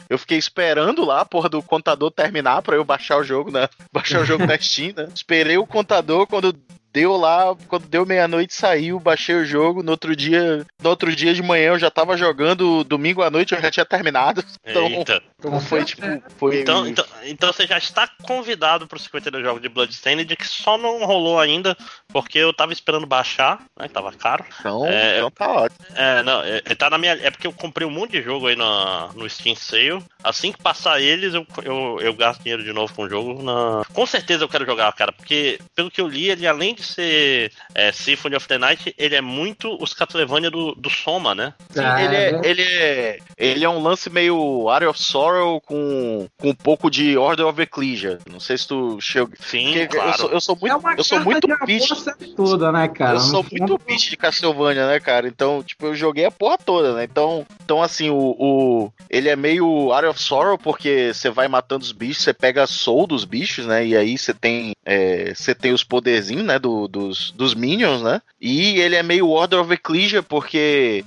eu 0.10 0.18
fiquei 0.18 0.38
esperando 0.38 1.04
lá 1.04 1.22
a 1.22 1.26
porra 1.26 1.50
do 1.50 1.64
contador 1.64 2.12
terminar 2.12 2.62
para 2.62 2.76
eu 2.76 2.84
baixar 2.86 3.18
o 3.18 3.24
jogo, 3.24 3.52
né? 3.52 3.68
Baixar 3.92 4.22
o 4.22 4.26
jogo 4.26 4.46
na 4.46 4.58
Steam, 4.58 4.94
né? 4.96 5.08
Esperei 5.14 5.58
o 5.58 5.66
contador 5.66 6.28
quando 6.28 6.56
deu 6.98 7.16
lá, 7.16 7.56
quando 7.68 7.86
deu 7.86 8.08
meia-noite 8.08 8.56
saiu, 8.56 9.00
baixei 9.00 9.36
o 9.36 9.46
jogo, 9.46 9.84
no 9.84 9.92
outro 9.92 10.16
dia, 10.16 10.66
no 10.82 10.90
outro 10.90 11.16
dia 11.16 11.32
de 11.32 11.44
manhã 11.44 11.68
eu 11.68 11.80
já 11.80 11.92
tava 11.92 12.18
jogando, 12.18 12.84
domingo 12.84 13.22
à 13.22 13.30
noite 13.30 13.54
eu 13.54 13.62
já 13.62 13.70
tinha 13.70 13.86
terminado. 13.86 14.44
Então, 14.68 14.86
Eita. 14.88 15.24
então 15.40 15.62
foi 15.62 15.86
tipo, 15.86 16.02
foi 16.38 16.60
então, 16.60 16.86
então, 16.86 17.06
então 17.24 17.54
você 17.54 17.66
já 17.66 17.78
está 17.78 18.06
convidado 18.24 18.86
pro 18.86 19.00
52 19.00 19.44
jogos 19.44 19.62
de 19.62 19.70
Bloodstained, 19.70 20.36
que 20.36 20.48
só 20.48 20.78
não 20.78 21.06
rolou 21.06 21.40
ainda 21.40 21.76
porque 22.10 22.38
eu 22.38 22.54
tava 22.54 22.74
esperando 22.74 23.06
baixar, 23.06 23.64
né, 23.80 23.88
tava 23.88 24.12
caro. 24.12 24.44
Então, 24.60 24.86
é, 24.86 25.18
então 25.18 25.32
tá 25.32 25.50
ótimo. 25.50 25.86
É, 25.96 26.22
não, 26.24 26.42
é, 26.42 26.58
é, 26.66 26.76
tá 26.76 26.90
na 26.90 26.98
minha, 26.98 27.14
é 27.14 27.32
porque 27.32 27.48
eu 27.48 27.54
comprei 27.54 27.88
um 27.88 27.92
monte 27.92 28.12
de 28.12 28.22
jogo 28.22 28.48
aí 28.48 28.58
no, 28.58 29.08
no 29.14 29.30
Steam 29.30 29.56
Sale. 29.56 30.04
Assim 30.22 30.52
que 30.52 30.62
passar 30.62 31.00
eles, 31.00 31.34
eu, 31.34 31.48
eu, 31.64 32.00
eu 32.02 32.14
gasto 32.14 32.42
dinheiro 32.42 32.64
de 32.64 32.74
novo 32.74 32.94
com 32.94 33.04
o 33.04 33.10
jogo. 33.10 33.42
Na... 33.42 33.86
Com 33.94 34.06
certeza 34.06 34.44
eu 34.44 34.50
quero 34.50 34.66
jogar, 34.66 34.92
cara, 34.94 35.14
porque 35.14 35.60
pelo 35.74 35.90
que 35.90 36.02
eu 36.02 36.08
li, 36.08 36.30
ele 36.30 36.46
além 36.46 36.76
de 36.76 36.84
ser 36.88 37.52
é, 37.76 37.92
Symphony 37.92 38.36
of 38.36 38.48
the 38.48 38.58
Night, 38.58 38.96
ele 38.98 39.16
é 39.16 39.22
muito 39.22 39.78
os 39.82 39.94
Castlevania 39.94 40.50
do, 40.50 40.74
do 40.76 40.90
Soma, 40.90 41.36
né? 41.36 41.54
Sim, 41.70 41.82
ah, 41.82 42.04
ele, 42.04 42.16
é, 42.16 42.42
ele, 42.44 42.62
é, 42.62 43.20
ele 43.38 43.66
é 43.66 43.70
um 43.70 43.82
lance 43.82 44.10
meio 44.10 44.70
Area 44.70 44.90
of 44.90 45.02
Sorrow 45.02 45.62
com, 45.62 46.28
com 46.38 46.50
um 46.50 46.56
pouco 46.56 46.90
de 46.90 47.18
Order 47.18 47.48
of 47.48 47.62
Ecclesia. 47.62 48.20
Não 48.30 48.40
sei 48.40 48.58
se 48.58 48.68
tu 48.68 49.00
chegou. 49.02 49.34
Sim, 49.40 49.88
claro. 49.88 50.10
Eu 50.10 50.14
sou, 50.18 50.32
eu 50.32 50.42
sou 50.42 50.58
muito, 50.60 50.88
é 50.88 50.94
eu 50.98 51.04
sou 51.04 51.20
muito 51.20 51.48
bicho. 51.66 51.96
Toda, 52.36 52.72
né, 52.72 52.88
cara? 52.88 53.16
Eu 53.16 53.20
sou 53.20 53.46
muito 53.52 53.78
bicho 53.86 54.10
de 54.10 54.18
Castlevania, 54.18 54.88
né, 54.88 55.00
cara? 55.00 55.28
Então, 55.28 55.64
tipo, 55.64 55.88
eu 55.88 55.96
joguei 55.96 56.26
a 56.26 56.32
porra 56.32 56.58
toda, 56.58 56.94
né? 56.94 57.04
Então, 57.04 57.46
então 57.64 57.82
assim, 57.82 58.10
o, 58.10 58.36
o 58.38 58.92
ele 59.10 59.30
é 59.30 59.36
meio 59.36 59.92
Area 59.92 60.10
of 60.10 60.22
Sorrow 60.22 60.58
porque 60.58 61.12
você 61.14 61.30
vai 61.30 61.48
matando 61.48 61.84
os 61.84 61.92
bichos, 61.92 62.24
você 62.24 62.34
pega 62.34 62.64
a 62.64 62.68
soul 62.68 63.08
dos 63.08 63.26
bichos, 63.26 63.66
né? 63.66 63.86
E 63.86 63.96
aí 63.96 64.18
você 64.18 64.34
tem 64.34 64.74
é, 64.90 65.34
você 65.36 65.54
tem 65.54 65.74
os 65.74 65.84
poderzinhos, 65.84 66.46
né, 66.46 66.58
do, 66.58 66.88
dos, 66.88 67.32
dos 67.32 67.54
Minions, 67.54 68.02
né? 68.02 68.22
E 68.40 68.80
ele 68.80 68.96
é 68.96 69.04
meio 69.04 69.28
Order 69.28 69.60
of 69.60 69.74
Ecclesia, 69.74 70.24
porque 70.24 71.04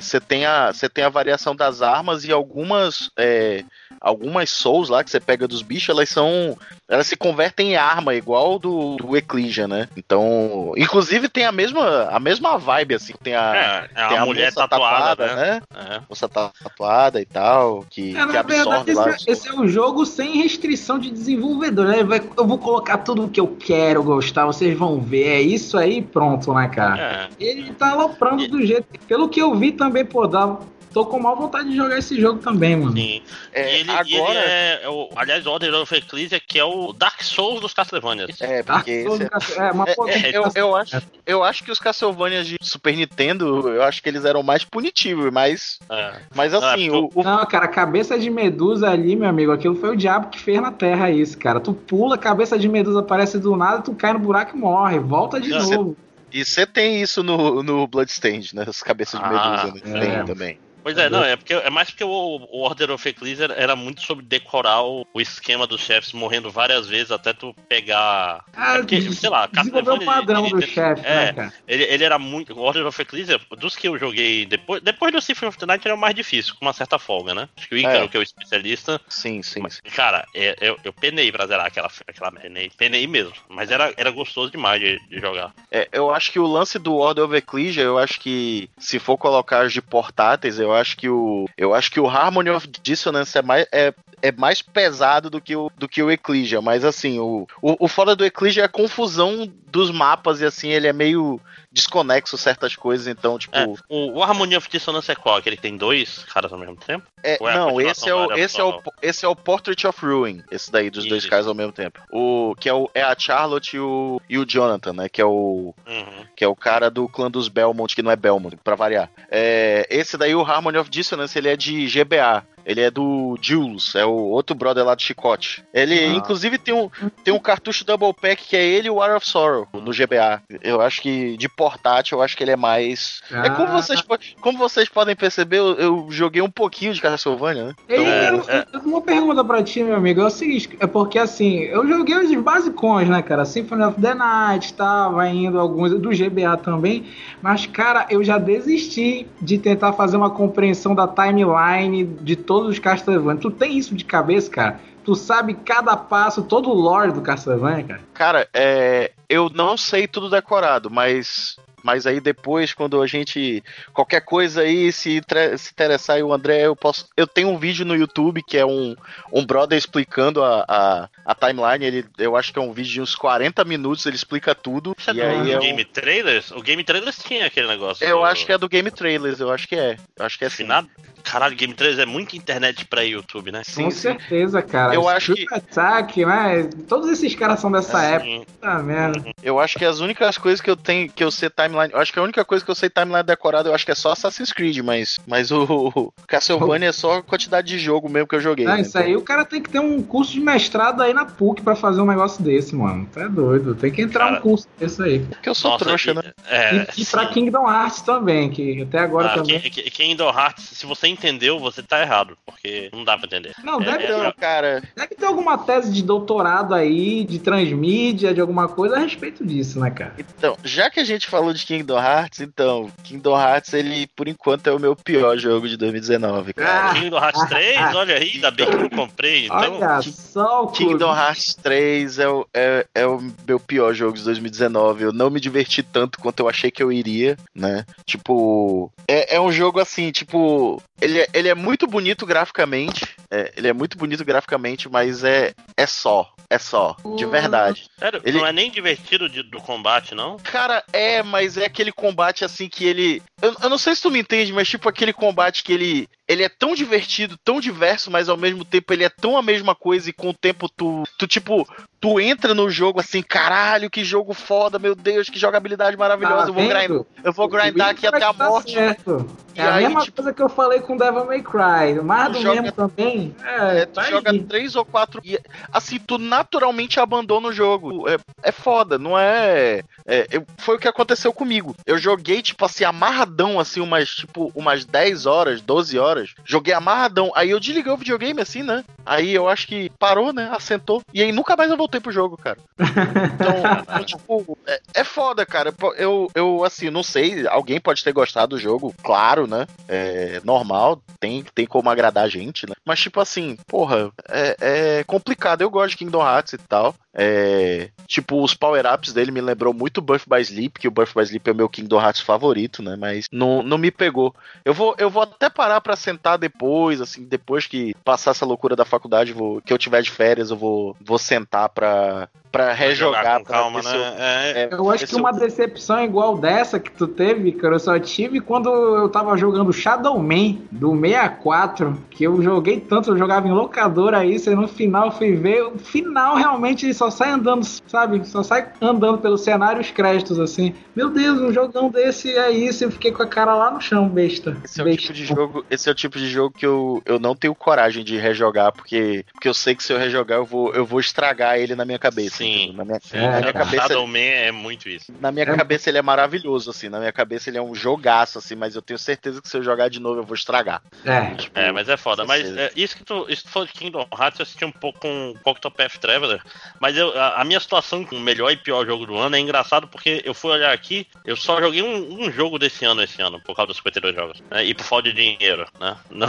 você 0.00 0.16
é, 0.16 0.20
tem, 0.20 0.46
a, 0.46 0.72
tem 0.94 1.04
a 1.04 1.10
variação 1.10 1.54
das 1.54 1.82
armas 1.82 2.24
e 2.24 2.32
algumas. 2.32 3.10
É, 3.18 3.64
algumas 4.00 4.50
souls 4.50 4.88
lá 4.88 5.02
que 5.02 5.10
você 5.10 5.20
pega 5.20 5.48
dos 5.48 5.62
bichos, 5.62 5.88
elas 5.88 6.08
são. 6.08 6.56
Elas 6.88 7.06
se 7.06 7.16
convertem 7.16 7.72
em 7.72 7.76
arma, 7.76 8.14
igual 8.14 8.58
do, 8.58 8.96
do 8.96 9.16
Ecclesia, 9.16 9.68
né? 9.68 9.88
Então. 9.96 10.72
Inclusive 10.76 11.28
tem 11.28 11.44
a 11.44 11.52
mesma, 11.52 12.08
a 12.10 12.18
mesma 12.18 12.56
vibe, 12.56 12.94
assim. 12.94 13.14
Tem 13.22 13.34
a, 13.34 13.88
é, 13.94 14.02
é 14.02 14.08
tem 14.08 14.16
a, 14.16 14.24
mulher 14.24 14.52
tatuada, 14.52 15.24
tatuada 15.24 15.36
né? 15.36 15.62
né? 15.74 15.96
É. 15.96 16.00
Moça 16.08 16.28
tatuada 16.28 17.20
e 17.20 17.26
tal. 17.26 17.84
Que, 17.90 18.16
é, 18.16 18.26
que 18.26 18.36
absorve 18.36 18.54
verdade, 18.54 18.94
lá. 18.94 19.10
Esse, 19.10 19.28
é, 19.28 19.32
esse, 19.32 19.48
é 19.48 19.52
um 19.52 19.68
jogo 19.68 20.06
sem 20.06 20.42
restrição 20.42 20.98
de 20.98 21.10
desenvolvedor, 21.10 21.86
né? 21.86 21.98
Eu 22.36 22.46
vou 22.46 22.58
colocar 22.58 22.98
tudo 22.98 23.24
o 23.24 23.28
que 23.28 23.40
eu 23.40 23.56
quero 23.58 24.02
gostar, 24.02 24.46
vocês 24.46 24.76
vão 24.76 25.00
ver. 25.00 25.28
É 25.28 25.40
isso 25.40 25.76
aí, 25.76 26.00
pronto, 26.00 26.54
né, 26.54 26.68
cara? 26.68 27.28
É. 27.38 27.44
Ele 27.44 27.72
tá 27.72 27.90
aloprando 27.90 28.42
e... 28.42 28.48
do 28.48 28.64
jeito. 28.64 28.86
Pelo 29.06 29.28
que 29.28 29.40
eu 29.40 29.54
vi 29.54 29.72
também, 29.72 30.04
pô, 30.04 30.26
dá 30.26 30.56
tô 30.92 31.06
com 31.06 31.18
mal 31.18 31.36
vontade 31.36 31.70
de 31.70 31.76
jogar 31.76 31.98
esse 31.98 32.20
jogo 32.20 32.40
também, 32.40 32.76
mano. 32.76 32.92
Sim. 32.96 33.22
É, 33.52 33.78
ele, 33.80 33.90
agora... 33.90 34.08
ele 34.08 34.38
é, 34.38 34.80
é, 34.82 34.88
o, 34.88 35.08
aliás, 35.16 35.46
o 35.46 35.50
Order 35.50 35.74
of 35.74 35.94
Ecclesia, 35.94 36.40
que 36.40 36.58
é 36.58 36.64
o 36.64 36.92
Dark 36.92 37.22
Souls 37.22 37.60
dos 37.60 37.74
Castlevania. 37.74 38.26
É, 38.40 38.62
porque 38.62 38.90
esse 38.90 39.22
é... 39.22 39.68
é, 39.68 39.72
uma 39.72 39.84
é, 39.88 39.92
é, 39.92 40.36
eu, 40.36 40.44
eu, 40.54 40.76
acho, 40.76 41.02
eu 41.26 41.44
acho 41.44 41.64
que 41.64 41.70
os 41.70 41.78
Castlevania 41.78 42.44
de 42.44 42.56
Super 42.60 42.96
Nintendo, 42.96 43.68
eu 43.68 43.82
acho 43.82 44.02
que 44.02 44.08
eles 44.08 44.24
eram 44.24 44.42
mais 44.42 44.64
punitivos, 44.64 45.32
mas... 45.32 45.78
É. 45.90 46.20
Mas 46.34 46.54
assim, 46.54 46.88
não, 46.88 47.04
o, 47.04 47.10
o... 47.14 47.22
Não, 47.22 47.44
cara, 47.46 47.68
cabeça 47.68 48.18
de 48.18 48.30
Medusa 48.30 48.90
ali, 48.90 49.16
meu 49.16 49.28
amigo, 49.28 49.52
aquilo 49.52 49.74
foi 49.74 49.90
o 49.90 49.96
diabo 49.96 50.28
que 50.28 50.38
fez 50.38 50.60
na 50.60 50.72
Terra 50.72 51.10
isso, 51.10 51.38
cara. 51.38 51.60
Tu 51.60 51.72
pula, 51.72 52.18
cabeça 52.18 52.58
de 52.58 52.68
Medusa 52.68 53.00
aparece 53.00 53.38
do 53.38 53.56
nada, 53.56 53.82
tu 53.82 53.94
cai 53.94 54.12
no 54.12 54.18
buraco 54.18 54.56
e 54.56 54.60
morre. 54.60 54.98
Volta 54.98 55.40
de 55.40 55.50
não, 55.50 55.70
novo. 55.70 55.96
Cê... 56.00 56.08
E 56.30 56.44
você 56.44 56.66
tem 56.66 57.00
isso 57.00 57.22
no, 57.22 57.62
no 57.62 57.86
Bloodstained, 57.86 58.54
né? 58.54 58.64
As 58.66 58.82
cabeças 58.82 59.18
de 59.18 59.26
ah, 59.26 59.30
Medusa, 59.30 59.88
né? 59.88 60.00
Tem 60.00 60.10
é. 60.12 60.24
também. 60.24 60.58
Pois 60.88 60.96
é, 60.96 61.10
não, 61.10 61.22
é 61.22 61.36
porque 61.36 61.52
é 61.52 61.68
mais 61.68 61.90
porque 61.90 62.02
o, 62.02 62.08
o 62.08 62.62
Order 62.62 62.92
of 62.92 63.06
Ecclesia 63.06 63.52
era 63.54 63.76
muito 63.76 64.00
sobre 64.00 64.24
decorar 64.24 64.82
o, 64.82 65.06
o, 65.12 65.20
esquema 65.20 65.66
dos 65.66 65.82
chefes 65.82 66.14
morrendo 66.14 66.50
várias 66.50 66.88
vezes 66.88 67.10
até 67.10 67.34
tu 67.34 67.54
pegar. 67.68 68.42
Ah, 68.56 68.76
é 68.76 68.78
porque, 68.78 69.12
sei 69.12 69.28
lá, 69.28 69.46
desenvolver 69.46 69.90
o 69.90 70.04
padrão 70.06 70.46
ele, 70.46 70.54
do 70.54 70.62
chefe, 70.62 71.02
é, 71.04 71.26
né, 71.26 71.32
cara? 71.34 71.52
Ele, 71.66 71.84
ele 71.84 72.04
era 72.04 72.18
muito. 72.18 72.54
O 72.54 72.60
Order 72.60 72.86
of 72.86 73.02
Ecclesia, 73.02 73.38
dos 73.58 73.76
que 73.76 73.86
eu 73.86 73.98
joguei 73.98 74.46
depois, 74.46 74.80
depois 74.80 75.12
do 75.12 75.20
Symphony 75.20 75.48
of 75.50 75.58
the 75.58 75.66
Night, 75.66 75.86
era 75.86 75.94
o 75.94 75.98
mais 75.98 76.14
difícil, 76.14 76.54
com 76.54 76.64
uma 76.64 76.72
certa 76.72 76.98
folga, 76.98 77.34
né? 77.34 77.50
Acho 77.54 77.68
que 77.68 77.74
o 77.74 77.78
Ícaro, 77.78 78.04
é. 78.04 78.08
que 78.08 78.16
é 78.16 78.20
o 78.20 78.22
especialista. 78.22 78.98
Sim, 79.10 79.42
sim. 79.42 79.60
Mas, 79.60 79.82
cara, 79.94 80.26
é, 80.34 80.56
eu, 80.58 80.78
eu 80.82 80.92
penei 80.94 81.30
pra 81.30 81.46
zerar 81.46 81.66
aquela, 81.66 81.90
aquela 82.06 82.32
penei, 82.32 82.70
penei 82.78 83.06
mesmo. 83.06 83.34
Mas 83.46 83.70
era, 83.70 83.92
era 83.98 84.10
gostoso 84.10 84.50
demais 84.50 84.80
de, 84.80 84.98
de 85.10 85.20
jogar. 85.20 85.52
É, 85.70 85.86
eu 85.92 86.10
acho 86.10 86.32
que 86.32 86.40
o 86.40 86.46
lance 86.46 86.78
do 86.78 86.94
Order 86.94 87.24
of 87.24 87.36
Ecclesia, 87.36 87.82
eu 87.82 87.98
acho 87.98 88.18
que 88.18 88.70
se 88.78 88.98
for 88.98 89.18
colocar 89.18 89.68
de 89.68 89.82
portáteis, 89.82 90.58
eu 90.58 90.72
acho 90.78 90.96
que 90.96 91.08
o 91.08 91.46
eu 91.56 91.74
acho 91.74 91.90
que 91.90 92.00
o 92.00 92.08
Harmony 92.08 92.50
of 92.50 92.66
Dissonance 92.82 93.36
é 93.36 93.42
mais, 93.42 93.66
é, 93.72 93.92
é 94.22 94.32
mais 94.32 94.62
pesado 94.62 95.30
do 95.30 95.40
que 95.40 95.54
o, 95.54 95.70
do 95.76 95.88
que 95.88 96.02
o 96.02 96.10
Ecclesia, 96.10 96.60
mas 96.60 96.84
assim, 96.84 97.18
o, 97.18 97.46
o, 97.62 97.84
o 97.84 97.88
foda 97.88 98.14
do 98.14 98.24
Ecclesia 98.24 98.62
é 98.62 98.66
a 98.66 98.68
confusão 98.68 99.50
dos 99.66 99.90
mapas 99.90 100.40
e 100.40 100.44
assim, 100.44 100.68
ele 100.68 100.86
é 100.86 100.92
meio 100.92 101.40
desconexo 101.70 102.36
certas 102.36 102.74
coisas, 102.74 103.06
então, 103.06 103.38
tipo. 103.38 103.56
É, 103.56 103.66
o, 103.88 104.18
o 104.18 104.22
Harmony 104.22 104.56
of 104.56 104.68
Dissonance 104.68 105.10
é 105.10 105.14
qual? 105.14 105.40
Que 105.40 105.48
ele 105.48 105.56
tem 105.56 105.76
dois 105.76 106.24
caras 106.24 106.52
ao 106.52 106.58
mesmo 106.58 106.76
tempo? 106.76 107.06
É, 107.22 107.34
é 107.34 107.54
não, 107.54 107.80
esse 107.80 108.08
é, 108.08 108.14
o, 108.14 108.32
esse, 108.32 108.60
é 108.60 108.64
o, 108.64 108.80
esse 109.02 109.24
é 109.24 109.28
o 109.28 109.36
Portrait 109.36 109.86
of 109.86 110.04
Ruin, 110.04 110.42
esse 110.50 110.70
daí, 110.70 110.90
dos 110.90 111.04
Isso. 111.04 111.10
dois 111.10 111.26
caras 111.26 111.46
ao 111.46 111.54
mesmo 111.54 111.72
tempo. 111.72 112.00
O, 112.10 112.54
que 112.58 112.68
é, 112.68 112.74
o, 112.74 112.90
é 112.94 113.02
a 113.02 113.14
Charlotte 113.16 113.76
e 113.76 113.80
o, 113.80 114.20
e 114.28 114.38
o 114.38 114.46
Jonathan, 114.46 114.92
né? 114.92 115.08
Que 115.08 115.20
é 115.20 115.24
o. 115.24 115.74
Uhum. 115.86 116.24
Que 116.34 116.44
é 116.44 116.48
o 116.48 116.56
cara 116.56 116.90
do 116.90 117.08
clã 117.08 117.30
dos 117.30 117.48
Belmont, 117.48 117.94
que 117.94 118.02
não 118.02 118.10
é 118.10 118.16
Belmont, 118.16 118.56
pra 118.56 118.74
variar. 118.74 119.10
É, 119.30 119.86
esse 119.90 120.16
daí, 120.16 120.34
o 120.34 120.42
Harmony 120.42 120.78
of 120.78 120.90
Dissonance, 120.90 121.36
ele 121.36 121.48
é 121.48 121.56
de 121.56 121.86
GBA. 121.86 122.44
Ele 122.68 122.82
é 122.82 122.90
do 122.90 123.36
Jules, 123.40 123.94
é 123.94 124.04
o 124.04 124.10
outro 124.12 124.54
brother 124.54 124.84
lá 124.84 124.94
do 124.94 125.00
Chicote. 125.02 125.64
Ele, 125.72 125.98
Ah. 125.98 126.08
inclusive, 126.12 126.58
tem 126.58 126.74
um, 126.74 126.90
tem 127.24 127.32
um 127.32 127.38
cartucho 127.38 127.84
Double 127.84 128.12
Pack 128.12 128.44
que 128.46 128.56
é 128.56 128.62
ele 128.62 128.88
e 128.88 128.90
o 128.90 128.96
War 128.96 129.16
of 129.16 129.26
Sorrow 129.26 129.66
no 129.72 129.90
GBA. 129.90 130.42
Eu 130.62 130.80
acho 130.82 131.00
que 131.00 131.36
de 131.38 131.48
portátil, 131.48 132.18
eu 132.18 132.22
acho 132.22 132.36
que 132.36 132.44
ele 132.44 132.50
é 132.50 132.56
mais. 132.56 133.22
É 133.32 133.48
como 133.50 133.68
Ah. 133.68 133.80
vocês, 133.80 134.04
como 134.42 134.58
vocês 134.58 134.88
podem 134.88 135.16
perceber, 135.16 135.56
eu, 135.58 135.74
eu 135.76 136.06
joguei 136.10 136.42
um 136.42 136.50
pouquinho 136.50 136.92
de 136.92 137.00
Castlevania, 137.00 137.64
né? 137.68 137.74
Ei, 137.88 138.04
É, 138.04 138.30
eu- 138.30 138.44
é. 138.48 138.66
eu- 138.74 138.80
uma 138.82 139.00
pergunta 139.00 139.42
pra 139.42 139.62
ti, 139.62 139.82
meu 139.82 139.96
amigo, 139.96 140.20
é 140.20 140.24
o 140.26 140.30
seguinte, 140.30 140.68
é 140.78 140.86
porque 140.86 141.18
assim, 141.18 141.60
eu 141.60 141.88
joguei 141.88 142.16
os 142.16 142.34
basicões, 142.42 143.08
né, 143.08 143.22
cara? 143.22 143.46
Symphony 143.46 143.82
of 143.84 143.98
the 144.00 144.12
Night, 144.14 144.74
tava 144.74 145.26
indo 145.28 145.58
alguns 145.58 145.90
do 145.98 146.10
GBA 146.12 146.56
também, 146.58 147.04
mas, 147.40 147.64
cara, 147.64 148.06
eu 148.10 148.22
já 148.22 148.36
desisti 148.36 149.26
de 149.40 149.56
tentar 149.58 149.94
fazer 149.94 150.16
uma 150.18 150.28
compreensão 150.30 150.94
da 150.94 151.06
timeline 151.08 152.04
de 152.20 152.36
todos 152.58 152.72
os 152.72 152.78
Castlevania. 152.80 153.40
Tu 153.40 153.50
tem 153.52 153.78
isso 153.78 153.94
de 153.94 154.04
cabeça, 154.04 154.50
cara? 154.50 154.80
Tu 155.04 155.14
sabe 155.14 155.54
cada 155.54 155.96
passo, 155.96 156.42
todo 156.42 156.68
o 156.68 156.74
lore 156.74 157.12
do 157.12 157.22
Castlevania, 157.22 157.84
cara? 157.84 158.00
Cara, 158.12 158.48
é, 158.52 159.12
eu 159.28 159.48
não 159.48 159.76
sei 159.76 160.08
tudo 160.08 160.28
decorado, 160.28 160.90
mas. 160.90 161.56
Mas 161.82 162.06
aí 162.06 162.20
depois, 162.20 162.72
quando 162.72 163.00
a 163.00 163.06
gente. 163.06 163.62
Qualquer 163.92 164.20
coisa 164.20 164.62
aí, 164.62 164.90
se, 164.92 165.20
se 165.58 165.70
interessar 165.72 166.16
aí 166.16 166.22
o 166.22 166.32
André, 166.32 166.66
eu 166.66 166.74
posso. 166.76 167.08
Eu 167.16 167.26
tenho 167.26 167.48
um 167.48 167.58
vídeo 167.58 167.84
no 167.84 167.94
YouTube 167.96 168.42
que 168.42 168.56
é 168.58 168.66
um, 168.66 168.96
um 169.32 169.44
brother 169.44 169.78
explicando 169.78 170.42
a, 170.42 170.64
a, 170.68 171.08
a 171.24 171.34
timeline. 171.34 171.84
Ele, 171.84 172.04
eu 172.18 172.36
acho 172.36 172.52
que 172.52 172.58
é 172.58 172.62
um 172.62 172.72
vídeo 172.72 172.92
de 172.92 173.00
uns 173.00 173.14
40 173.14 173.64
minutos, 173.64 174.04
ele 174.06 174.16
explica 174.16 174.54
tudo. 174.54 174.94
Isso 174.98 175.10
é 175.10 175.12
e 175.14 175.16
do 175.16 175.22
aí 175.22 175.52
é 175.52 175.56
um- 175.56 175.60
Game 175.60 175.84
Trailers? 175.84 176.50
O 176.50 176.60
Game 176.62 176.82
Trailers 176.84 177.18
tinha 177.22 177.46
aquele 177.46 177.68
negócio. 177.68 178.04
eu 178.06 178.18
do- 178.18 178.24
acho 178.24 178.44
que 178.46 178.52
é 178.52 178.58
do 178.58 178.68
Game 178.68 178.90
Trailers, 178.90 179.40
eu 179.40 179.50
acho 179.50 179.66
que 179.68 179.76
é. 179.76 179.96
Eu 180.18 180.26
acho 180.26 180.36
que 180.38 180.44
é 180.44 180.46
assim. 180.48 180.58
Finado? 180.58 180.88
Caralho, 181.22 181.54
Game 181.56 181.74
Trailers 181.74 182.00
é 182.00 182.06
muito 182.06 182.36
internet 182.36 182.84
pra 182.86 183.02
YouTube, 183.02 183.52
né? 183.52 183.62
Com 183.74 183.90
certeza, 183.90 184.62
cara. 184.62 184.94
Eu 184.94 185.06
acho 185.08 185.36
Super 185.36 185.56
Attack, 185.56 186.24
né? 186.24 186.70
Todos 186.88 187.08
esses 187.10 187.34
caras 187.34 187.60
são 187.60 187.70
dessa 187.70 187.98
Sim. 187.98 188.36
época, 188.38 188.52
tá 188.60 188.78
merda. 188.82 189.24
Eu 189.42 189.58
acho 189.60 189.78
que 189.78 189.84
as 189.84 190.00
únicas 190.00 190.38
coisas 190.38 190.60
que 190.60 190.70
eu 190.70 190.76
tenho 190.76 191.10
que 191.10 191.22
eu 191.22 191.30
sei 191.30 191.50
timeline, 191.68 191.92
eu 191.92 192.00
acho 192.00 192.12
que 192.12 192.18
a 192.18 192.22
única 192.22 192.44
coisa 192.44 192.64
que 192.64 192.70
eu 192.70 192.74
sei 192.74 192.88
timeline 192.90 193.22
decorada, 193.22 193.68
eu 193.68 193.74
acho 193.74 193.84
que 193.84 193.92
é 193.92 193.94
só 193.94 194.12
Assassin's 194.12 194.52
Creed, 194.52 194.78
mas 194.78 195.18
mas 195.26 195.50
o, 195.50 195.62
o 195.94 196.12
Castlevania 196.26 196.88
é 196.88 196.92
só 196.92 197.18
a 197.18 197.22
quantidade 197.22 197.68
de 197.68 197.78
jogo 197.78 198.08
mesmo 198.08 198.26
que 198.28 198.34
eu 198.34 198.40
joguei. 198.40 198.66
Ah, 198.66 198.74
né? 198.76 198.80
isso 198.82 198.98
aí 198.98 199.16
o 199.16 199.22
cara 199.22 199.44
tem 199.44 199.62
que 199.62 199.70
ter 199.70 199.78
um 199.80 200.02
curso 200.02 200.32
de 200.32 200.40
mestrado 200.40 201.02
aí 201.02 201.12
na 201.12 201.24
PUC 201.24 201.62
pra 201.62 201.74
fazer 201.76 202.00
um 202.00 202.06
negócio 202.06 202.42
desse, 202.42 202.74
mano. 202.74 203.06
Tá 203.12 203.26
doido. 203.28 203.74
Tem 203.74 203.90
que 203.92 204.02
entrar 204.02 204.26
Cara. 204.26 204.38
um 204.38 204.40
curso 204.40 204.66
desse 204.78 205.02
aí. 205.02 205.18
Porque 205.20 205.48
eu 205.48 205.54
sou 205.54 205.70
Nossa, 205.72 205.84
trouxa, 205.84 206.14
né? 206.14 206.22
É, 206.48 206.86
e 206.96 207.02
e 207.02 207.06
pra 207.06 207.26
sim. 207.26 207.32
Kingdom 207.34 207.70
Hearts 207.70 208.00
também, 208.02 208.50
que 208.50 208.82
até 208.82 208.98
agora 208.98 209.28
Ah, 209.28 209.34
também. 209.34 209.60
Ki- 209.60 209.90
Kingdom 209.90 210.30
Hearts, 210.30 210.64
se 210.64 210.86
você 210.86 211.08
entendeu, 211.08 211.58
você 211.58 211.82
tá 211.82 212.00
errado, 212.00 212.36
porque 212.46 212.90
não 212.92 213.04
dá 213.04 213.16
pra 213.16 213.26
entender. 213.26 213.52
Não, 213.62 213.80
É, 213.80 213.84
deve, 213.84 214.04
é, 214.04 214.18
Então, 214.18 214.32
cara, 214.38 214.82
deve 214.96 215.14
ter 215.14 215.26
alguma 215.26 215.58
tese 215.58 215.92
de 215.92 216.02
doutorado 216.02 216.74
aí, 216.74 217.24
de 217.24 217.38
transmídia, 217.38 218.32
de 218.34 218.40
alguma 218.40 218.68
coisa 218.68 218.96
a 218.96 218.98
respeito 218.98 219.44
disso, 219.44 219.78
né, 219.80 219.90
cara? 219.90 220.14
então, 220.18 220.56
já 220.64 220.90
que 220.90 221.00
a 221.00 221.04
gente 221.04 221.26
falou 221.26 221.52
de 221.52 221.57
Kingdom 221.64 221.98
Hearts, 221.98 222.40
então, 222.40 222.90
Kingdom 223.02 223.38
Hearts, 223.38 223.72
ele, 223.72 224.06
por 224.08 224.28
enquanto, 224.28 224.66
é 224.66 224.72
o 224.72 224.78
meu 224.78 224.94
pior 224.94 225.36
jogo 225.38 225.68
de 225.68 225.76
2019, 225.76 226.54
cara. 226.54 226.90
Ah, 226.90 226.94
Kingdom 226.94 227.18
Hearts 227.18 227.48
3, 227.48 227.78
olha 227.94 228.16
aí, 228.16 228.30
ainda 228.34 228.50
bem 228.50 228.66
que 228.66 228.74
eu 228.74 228.80
não 228.80 228.88
comprei, 228.90 229.46
então. 229.46 229.80
Olha 229.80 230.02
só 230.02 230.64
o 230.64 230.68
Kingdom. 230.68 231.14
Hearts 231.14 231.54
3 231.54 232.18
é 232.18 232.28
o, 232.28 232.46
é, 232.54 232.86
é 232.94 233.06
o 233.06 233.20
meu 233.46 233.58
pior 233.58 233.92
jogo 233.94 234.16
de 234.16 234.24
2019. 234.24 235.04
Eu 235.04 235.12
não 235.12 235.30
me 235.30 235.40
diverti 235.40 235.82
tanto 235.82 236.18
quanto 236.18 236.40
eu 236.40 236.48
achei 236.48 236.70
que 236.70 236.82
eu 236.82 236.92
iria, 236.92 237.36
né? 237.54 237.84
Tipo, 238.04 238.92
é, 239.06 239.36
é 239.36 239.40
um 239.40 239.50
jogo 239.50 239.80
assim, 239.80 240.10
tipo, 240.10 240.82
ele 241.00 241.20
é, 241.20 241.28
ele 241.32 241.48
é 241.48 241.54
muito 241.54 241.86
bonito 241.86 242.26
graficamente. 242.26 243.16
É, 243.30 243.52
ele 243.56 243.68
é 243.68 243.72
muito 243.72 243.96
bonito 243.98 244.24
graficamente, 244.24 244.88
mas 244.88 245.24
é, 245.24 245.54
é 245.76 245.86
só. 245.86 246.32
É 246.50 246.58
só, 246.58 246.96
de 247.14 247.26
Hum. 247.26 247.30
verdade. 247.30 247.90
Sério, 247.98 248.22
Ele- 248.24 248.38
não 248.38 248.46
é 248.46 248.52
nem 248.54 248.70
divertido 248.70 249.28
de- 249.28 249.42
do 249.42 249.60
combate, 249.60 250.14
não? 250.14 250.38
Cara, 250.38 250.82
é, 250.94 251.22
mas 251.22 251.58
é 251.58 251.66
aquele 251.66 251.92
combate 251.92 252.42
assim 252.42 252.70
que 252.70 252.86
ele. 252.86 253.22
Eu, 253.42 253.54
eu 253.64 253.68
não 253.68 253.76
sei 253.76 253.94
se 253.94 254.00
tu 254.00 254.10
me 254.10 254.18
entende, 254.20 254.50
mas 254.50 254.66
tipo 254.66 254.88
aquele 254.88 255.12
combate 255.12 255.62
que 255.62 255.74
ele. 255.74 256.08
Ele 256.28 256.42
é 256.44 256.48
tão 256.48 256.74
divertido, 256.74 257.38
tão 257.42 257.58
diverso, 257.58 258.10
mas 258.10 258.28
ao 258.28 258.36
mesmo 258.36 258.64
tempo 258.64 258.92
ele 258.92 259.02
é 259.04 259.08
tão 259.08 259.36
a 259.38 259.42
mesma 259.42 259.74
coisa 259.74 260.10
e 260.10 260.12
com 260.12 260.28
o 260.28 260.34
tempo 260.34 260.68
tu. 260.68 261.02
Tu, 261.16 261.26
tipo, 261.26 261.66
tu 261.98 262.20
entra 262.20 262.52
no 262.54 262.68
jogo 262.70 263.00
assim, 263.00 263.22
caralho, 263.22 263.88
que 263.88 264.04
jogo 264.04 264.34
foda, 264.34 264.78
meu 264.78 264.94
Deus, 264.94 265.28
que 265.30 265.38
jogabilidade 265.38 265.96
maravilhosa. 265.96 266.42
Tá 266.42 266.48
eu 266.48 266.52
vou, 266.54 266.68
grind, 266.68 266.88
vendo? 266.88 267.06
eu 267.24 267.32
vou 267.32 267.48
grindar 267.48 267.88
aqui 267.88 268.06
até 268.06 268.22
a 268.24 268.34
Tá 268.34 268.48
morte. 268.50 268.76
E 268.76 269.60
É 269.60 269.62
a 269.64 269.74
aí, 269.76 269.84
mesma 269.86 270.02
tipo- 270.02 270.16
coisa 270.16 270.32
que 270.34 270.42
eu 270.42 270.48
falei 270.48 270.80
com 270.80 270.96
Devil 270.96 271.24
May 271.24 271.42
Cry. 271.42 272.00
Mais 272.04 272.26
Tu 272.28 272.32
do 272.34 272.40
joga- 272.42 272.62
mesmo 272.62 272.76
também. 272.76 273.34
É, 273.42 273.78
É, 273.80 273.86
tu 273.86 273.94
tá 273.94 274.02
joga 274.04 274.30
aí. 274.30 274.44
três 274.44 274.76
ou 274.76 274.84
quatro. 274.84 275.20
E, 275.24 275.38
assim, 275.72 275.98
tu 275.98 276.18
naturalmente 276.18 277.00
abandona 277.00 277.48
o 277.48 277.52
jogo. 277.52 278.08
É, 278.08 278.18
é 278.42 278.52
foda, 278.52 278.98
não 278.98 279.18
é. 279.18 279.82
é, 280.06 280.26
eu- 280.30 280.46
foi 280.58 280.76
o 280.76 280.78
que 280.78 280.88
aconteceu 280.88 281.32
comigo. 281.32 281.74
Eu 281.86 281.98
joguei, 281.98 282.40
tipo 282.40 282.64
assim, 282.64 282.84
amarradão, 282.84 283.58
assim, 283.60 283.80
umas, 283.80 284.08
tipo, 284.10 284.50
umas 284.54 284.84
10 284.84 285.26
horas, 285.26 285.60
12 285.60 285.98
horas. 285.98 286.17
Joguei 286.44 286.74
amarradão. 286.74 287.30
Aí 287.34 287.50
eu 287.50 287.60
desliguei 287.60 287.92
o 287.92 287.96
videogame, 287.96 288.40
assim, 288.40 288.62
né? 288.62 288.84
Aí 289.04 289.34
eu 289.34 289.48
acho 289.48 289.66
que 289.66 289.90
parou, 289.98 290.32
né? 290.32 290.48
Assentou. 290.52 291.02
E 291.12 291.22
aí 291.22 291.32
nunca 291.32 291.56
mais 291.56 291.70
eu 291.70 291.76
voltei 291.76 292.00
pro 292.00 292.12
jogo, 292.12 292.36
cara. 292.36 292.58
Então, 292.78 293.58
então, 293.82 294.04
tipo, 294.04 294.58
é, 294.66 294.80
é 294.94 295.04
foda, 295.04 295.44
cara. 295.44 295.74
Eu, 295.96 296.30
eu, 296.34 296.64
assim, 296.64 296.90
não 296.90 297.02
sei. 297.02 297.46
Alguém 297.46 297.80
pode 297.80 298.02
ter 298.02 298.12
gostado 298.12 298.56
do 298.56 298.58
jogo, 298.58 298.94
claro, 299.02 299.46
né? 299.46 299.66
É 299.86 300.40
normal, 300.44 301.02
tem, 301.20 301.44
tem 301.54 301.66
como 301.66 301.90
agradar 301.90 302.24
a 302.24 302.28
gente, 302.28 302.66
né? 302.66 302.74
Mas, 302.84 303.00
tipo 303.00 303.20
assim, 303.20 303.56
porra, 303.66 304.10
é, 304.28 304.56
é 304.60 305.04
complicado. 305.04 305.62
Eu 305.62 305.70
gosto 305.70 305.90
de 305.90 305.96
Kingdom 305.98 306.22
Hearts 306.22 306.54
e 306.54 306.58
tal. 306.58 306.94
É, 307.20 307.88
tipo, 308.06 308.40
os 308.44 308.54
power-ups 308.54 309.12
dele 309.12 309.32
me 309.32 309.40
lembrou 309.40 309.74
muito 309.74 310.00
Birth 310.00 310.22
by 310.28 310.40
Sleep, 310.40 310.78
que 310.78 310.86
o 310.86 310.90
Birth 310.92 311.14
by 311.16 311.22
Sleep 311.24 311.48
é 311.50 311.52
o 311.52 311.56
meu 311.56 311.68
Kingdom 311.68 312.00
Hearts 312.00 312.20
favorito, 312.20 312.80
né? 312.80 312.94
Mas 312.96 313.26
não, 313.32 313.60
não 313.60 313.76
me 313.76 313.90
pegou. 313.90 314.32
Eu 314.64 314.72
vou, 314.72 314.94
eu 314.98 315.10
vou 315.10 315.24
até 315.24 315.50
parar 315.50 315.80
pra 315.80 315.96
sentar 315.96 316.38
depois, 316.38 317.00
assim, 317.00 317.24
depois 317.24 317.66
que 317.66 317.92
passar 318.04 318.30
essa 318.30 318.46
loucura 318.46 318.76
da 318.76 318.84
faculdade, 318.84 319.32
vou, 319.32 319.60
que 319.60 319.72
eu 319.72 319.78
tiver 319.78 320.00
de 320.00 320.12
férias, 320.12 320.50
eu 320.52 320.56
vou, 320.56 320.96
vou 321.04 321.18
sentar 321.18 321.68
pra, 321.70 322.28
pra 322.52 322.72
rejogar. 322.72 323.24
Jogar 323.24 323.38
com 323.38 323.44
pra 323.46 323.54
calma, 323.54 323.82
se 323.82 323.88
eu- 323.94 323.98
né? 324.00 324.14
É, 324.18 324.50
é, 324.62 324.68
Eu 324.70 324.88
acho 324.88 325.04
que 325.04 325.10
se 325.10 325.16
eu- 325.16 325.20
uma 325.20 325.32
decepção 325.32 326.00
igual 326.04 326.38
dessa 326.38 326.78
que 326.78 326.92
tu 326.92 327.08
teve, 327.08 327.50
cara, 327.50 327.74
eu 327.74 327.80
só 327.80 327.98
tive 327.98 328.40
quando 328.40 328.68
eu 328.70 329.08
tava 329.08 329.36
jogando 329.36 329.72
Shadow 329.72 330.16
Man 330.22 330.58
do 330.70 330.94
64, 330.94 332.00
que 332.10 332.22
eu 332.22 332.40
joguei 332.42 332.78
tanto, 332.78 333.10
eu 333.10 333.18
jogava 333.18 333.48
em 333.48 333.52
locadora 333.52 334.24
isso, 334.24 334.50
e 334.50 334.54
no 334.54 334.68
final 334.68 335.10
fui 335.10 335.34
ver, 335.34 335.62
o 335.64 335.78
final 335.78 336.36
realmente 336.36 336.86
ele 336.86 336.94
só 337.10 337.24
sai 337.24 337.30
andando, 337.30 337.64
sabe? 337.64 338.26
Só 338.26 338.42
sai 338.42 338.72
andando 338.80 339.18
pelo 339.18 339.38
cenário 339.38 339.80
os 339.80 339.90
créditos, 339.90 340.38
assim. 340.38 340.74
Meu 340.94 341.08
Deus, 341.10 341.40
um 341.40 341.52
jogão 341.52 341.90
desse 341.90 342.30
é 342.36 342.50
isso, 342.50 342.84
eu 342.84 342.90
fiquei 342.90 343.12
com 343.12 343.22
a 343.22 343.26
cara 343.26 343.54
lá 343.54 343.70
no 343.70 343.80
chão, 343.80 344.08
besta. 344.08 344.56
Esse 344.64 344.80
é 344.80 344.82
o 344.82 344.86
besta. 344.86 345.00
tipo 345.02 345.12
de 345.14 345.24
jogo, 345.24 345.64
esse 345.70 345.88
é 345.88 345.92
o 345.92 345.94
tipo 345.94 346.18
de 346.18 346.28
jogo 346.28 346.56
que 346.56 346.66
eu, 346.66 347.02
eu 347.06 347.18
não 347.18 347.34
tenho 347.34 347.54
coragem 347.54 348.04
de 348.04 348.16
rejogar, 348.16 348.72
porque, 348.72 349.24
porque 349.32 349.48
eu 349.48 349.54
sei 349.54 349.74
que 349.74 349.82
se 349.82 349.92
eu 349.92 349.98
rejogar 349.98 350.38
eu 350.38 350.44
vou, 350.44 350.72
eu 350.74 350.84
vou 350.84 351.00
estragar 351.00 351.58
ele 351.58 351.74
na 351.74 351.84
minha 351.84 351.98
cabeça. 351.98 352.36
Sim. 352.36 352.54
entendeu? 352.68 352.76
Na 352.76 352.84
minha, 352.84 353.00
sim, 353.00 353.16
na 353.16 353.40
minha 353.40 353.52
cabeça, 353.52 353.88
Shadow 353.88 354.06
Man 354.06 354.18
é 354.18 354.52
muito 354.52 354.88
isso. 354.88 355.12
na 355.20 355.30
minha 355.32 355.44
É. 355.44 355.56
cabeça 355.56 355.88
ele 355.90 355.98
é 355.98 356.02
maravilhoso, 356.02 356.70
assim. 356.70 356.88
Na 356.88 356.98
minha 356.98 357.12
cabeça 357.12 357.48
ele 357.50 357.58
é 357.58 357.62
um 357.62 357.74
jogaço, 357.74 358.38
assim, 358.38 358.54
mas 358.54 358.74
eu 358.74 358.82
tenho 358.82 358.98
certeza 358.98 359.40
que 359.40 359.48
se 359.48 359.56
eu 359.56 359.62
jogar 359.62 359.88
de 359.88 360.00
novo 360.00 360.20
eu 360.20 360.24
vou 360.24 360.34
estragar. 360.34 360.82
É. 361.04 361.34
Tipo, 361.34 361.58
É, 361.58 361.72
mas 361.72 361.88
é 361.88 361.96
foda. 361.96 362.24
Mas 362.24 362.46
é, 362.56 362.70
isso 362.76 362.96
que 362.96 363.04
tu, 363.04 363.26
isso 363.28 363.42
que 363.42 363.48
tu 363.48 363.52
falou 363.52 363.66
de 363.66 363.72
Kingdom 363.72 364.06
Hearts, 364.12 364.38
eu 364.38 364.42
assisti 364.42 364.64
um 364.64 364.72
pouco 364.72 364.98
com 365.00 365.34
Octopath 365.44 365.96
Traveler, 365.98 366.40
mas 366.80 366.87
eu, 366.96 367.16
a, 367.18 367.40
a 367.40 367.44
minha 367.44 367.60
situação 367.60 368.04
com 368.04 368.16
o 368.16 368.20
melhor 368.20 368.50
e 368.50 368.56
pior 368.56 368.84
jogo 368.86 369.06
do 369.06 369.16
ano 369.16 369.36
é 369.36 369.38
engraçado 369.40 369.88
porque 369.88 370.22
eu 370.24 370.32
fui 370.34 370.50
olhar 370.52 370.72
aqui, 370.72 371.06
eu 371.24 371.36
só 371.36 371.60
joguei 371.60 371.82
um, 371.82 372.22
um 372.24 372.30
jogo 372.32 372.58
desse 372.58 372.84
ano 372.84 373.02
esse 373.02 373.20
ano, 373.22 373.40
por 373.40 373.54
causa 373.56 373.68
dos 373.68 373.76
52 373.78 374.14
jogos, 374.14 374.40
né, 374.50 374.64
e 374.64 374.74
por 374.74 374.84
falta 374.84 375.12
de 375.12 375.14
dinheiro, 375.14 375.66
né? 375.80 375.96
Não- 376.10 376.28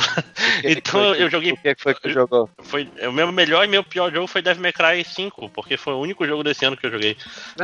então 0.63 1.01
foi 1.13 1.21
eu 1.23 1.29
joguei 1.29 1.51
O 1.53 1.57
que 1.57 1.75
foi 1.77 1.93
que 1.93 2.01
tu 2.01 2.09
jogou? 2.09 2.49
foi, 2.61 2.89
o 3.07 3.11
meu 3.11 3.31
melhor 3.31 3.63
e 3.63 3.67
meu 3.67 3.83
pior 3.83 4.11
jogo 4.11 4.27
foi 4.27 4.41
Devil 4.41 4.61
May 4.61 4.73
Cry 4.73 5.03
5, 5.03 5.49
porque 5.49 5.77
foi 5.77 5.93
o 5.93 5.99
único 5.99 6.25
jogo 6.25 6.43
desse 6.43 6.65
ano 6.65 6.75
que 6.77 6.85
eu 6.85 6.91
joguei. 6.91 7.15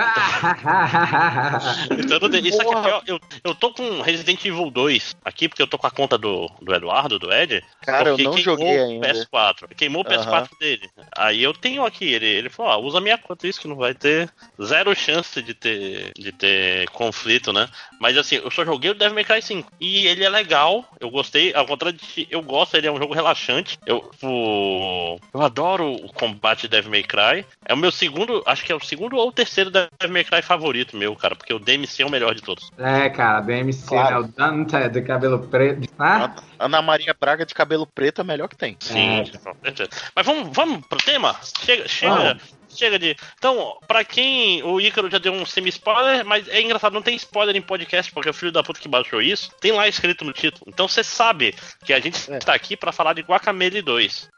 Então, 1.97 2.17
eu 2.17 2.19
não 2.19 2.29
dei- 2.29 2.41
isso 2.41 2.61
aqui 2.61 2.73
é 2.73 2.81
pior. 2.81 3.03
Eu, 3.07 3.19
eu 3.43 3.55
tô 3.55 3.71
com 3.71 4.01
Resident 4.01 4.43
Evil 4.45 4.69
2 4.69 5.15
aqui, 5.23 5.47
porque 5.47 5.61
eu 5.61 5.67
tô 5.67 5.77
com 5.77 5.87
a 5.87 5.91
conta 5.91 6.17
do, 6.17 6.49
do 6.61 6.73
Eduardo, 6.73 7.19
do 7.19 7.31
Ed. 7.33 7.63
Cara, 7.81 8.09
eu 8.09 8.17
não 8.17 8.31
queimou 8.31 8.37
joguei 8.37 8.77
o 8.79 8.83
ainda. 8.83 9.07
PS4. 9.13 9.75
Queimou 9.75 10.01
o 10.01 10.05
PS4 10.05 10.27
Aham. 10.27 10.47
dele. 10.59 10.89
Aí 11.15 11.43
eu 11.43 11.53
tenho 11.53 11.85
aqui, 11.85 12.05
ele, 12.13 12.25
ele 12.27 12.49
falou, 12.49 12.71
ó, 12.71 12.77
usa 12.85 13.01
minha 13.01 13.17
conta, 13.17 13.47
isso 13.47 13.59
que 13.59 13.67
não 13.67 13.75
vai 13.75 13.93
ter 13.93 14.29
zero 14.61 14.95
chance 14.95 15.41
de 15.41 15.53
ter, 15.53 16.11
de 16.17 16.31
ter 16.31 16.89
conflito, 16.89 17.51
né? 17.51 17.67
Mas 17.99 18.17
assim, 18.17 18.35
eu 18.35 18.51
só 18.51 18.63
joguei 18.65 18.91
o 18.91 18.93
Devil 18.93 19.15
May 19.15 19.23
Cry 19.23 19.41
5. 19.41 19.71
E 19.79 20.07
ele 20.07 20.23
é 20.23 20.29
legal, 20.29 20.85
eu 20.99 21.09
gostei, 21.09 21.53
ao 21.53 21.65
contrário 21.65 21.97
de 21.97 22.05
ti, 22.05 22.27
eu 22.29 22.41
gosto, 22.41 22.75
ele 22.75 22.87
é 22.87 22.91
um 22.91 22.97
jogo 22.97 23.13
relaxante. 23.13 23.77
Eu, 23.85 24.09
o, 24.23 25.17
eu 25.33 25.41
adoro 25.41 25.91
o 25.93 26.11
combate 26.13 26.63
de 26.63 26.67
Devil 26.69 26.91
May 26.91 27.03
Cry. 27.03 27.45
É 27.65 27.73
o 27.73 27.77
meu 27.77 27.91
segundo 27.91 28.43
acho 28.45 28.63
que 28.63 28.71
é 28.71 28.75
o 28.75 28.79
segundo 28.79 29.15
ou 29.17 29.29
o 29.29 29.31
terceiro 29.31 29.69
Devil 29.71 29.89
May 30.09 30.23
Cry 30.23 30.41
favorito 30.41 30.95
meu, 30.97 31.15
cara, 31.15 31.35
porque 31.35 31.53
o 31.53 31.59
DMC 31.59 32.03
é 32.03 32.05
o 32.05 32.09
melhor 32.11 32.33
de 32.35 32.41
todos. 32.41 32.71
É, 32.77 33.09
cara, 33.09 33.41
DMC, 33.41 33.87
Claro. 33.87 34.21
né? 34.21 34.27
O 34.27 34.27
Dante 34.27 34.89
de 34.89 35.01
cabelo 35.01 35.39
preto. 35.47 35.87
Ah, 35.97 36.35
Ana 36.59 36.81
Maria 36.81 37.15
Braga 37.19 37.45
de 37.45 37.53
cabelo 37.53 37.85
preto 37.87 38.19
é 38.19 38.21
a 38.21 38.25
melhor 38.25 38.47
que 38.47 38.55
tem. 38.55 38.75
Sim, 38.79 39.19
É. 39.19 39.23
com 39.37 39.55
certeza. 39.63 39.89
Mas 40.15 40.25
vamos, 40.25 40.49
vamos 40.55 40.85
pro 40.87 40.97
tema? 40.97 41.35
Chega, 41.63 41.87
chega, 41.87 42.37
chega 42.75 42.99
de. 42.99 43.15
Então, 43.37 43.77
pra 43.87 44.03
quem. 44.03 44.61
O 44.63 44.79
Ícaro 44.79 45.09
já 45.09 45.17
deu 45.17 45.33
um 45.33 45.45
semi-spoiler, 45.45 46.25
mas 46.25 46.47
é 46.47 46.61
engraçado, 46.61 46.93
não 46.93 47.01
tem 47.01 47.15
spoiler 47.15 47.55
em 47.55 47.61
podcast, 47.61 48.11
porque 48.11 48.29
o 48.29 48.33
filho 48.33 48.51
da 48.51 48.63
puta 48.63 48.79
que 48.79 48.87
baixou 48.87 49.21
isso 49.21 49.51
tem 49.59 49.71
lá 49.71 49.87
escrito 49.87 50.23
no 50.25 50.33
título. 50.33 50.65
Então 50.67 50.87
você 50.87 51.03
sabe 51.03 51.55
que 51.85 51.93
a 51.93 51.99
gente 51.99 52.31
É. 52.31 52.39
tá 52.39 52.53
aqui 52.53 52.75
pra 52.77 52.91
falar 52.91 53.13
de 53.13 53.21
Guacamele 53.21 53.81
2. 53.81 54.29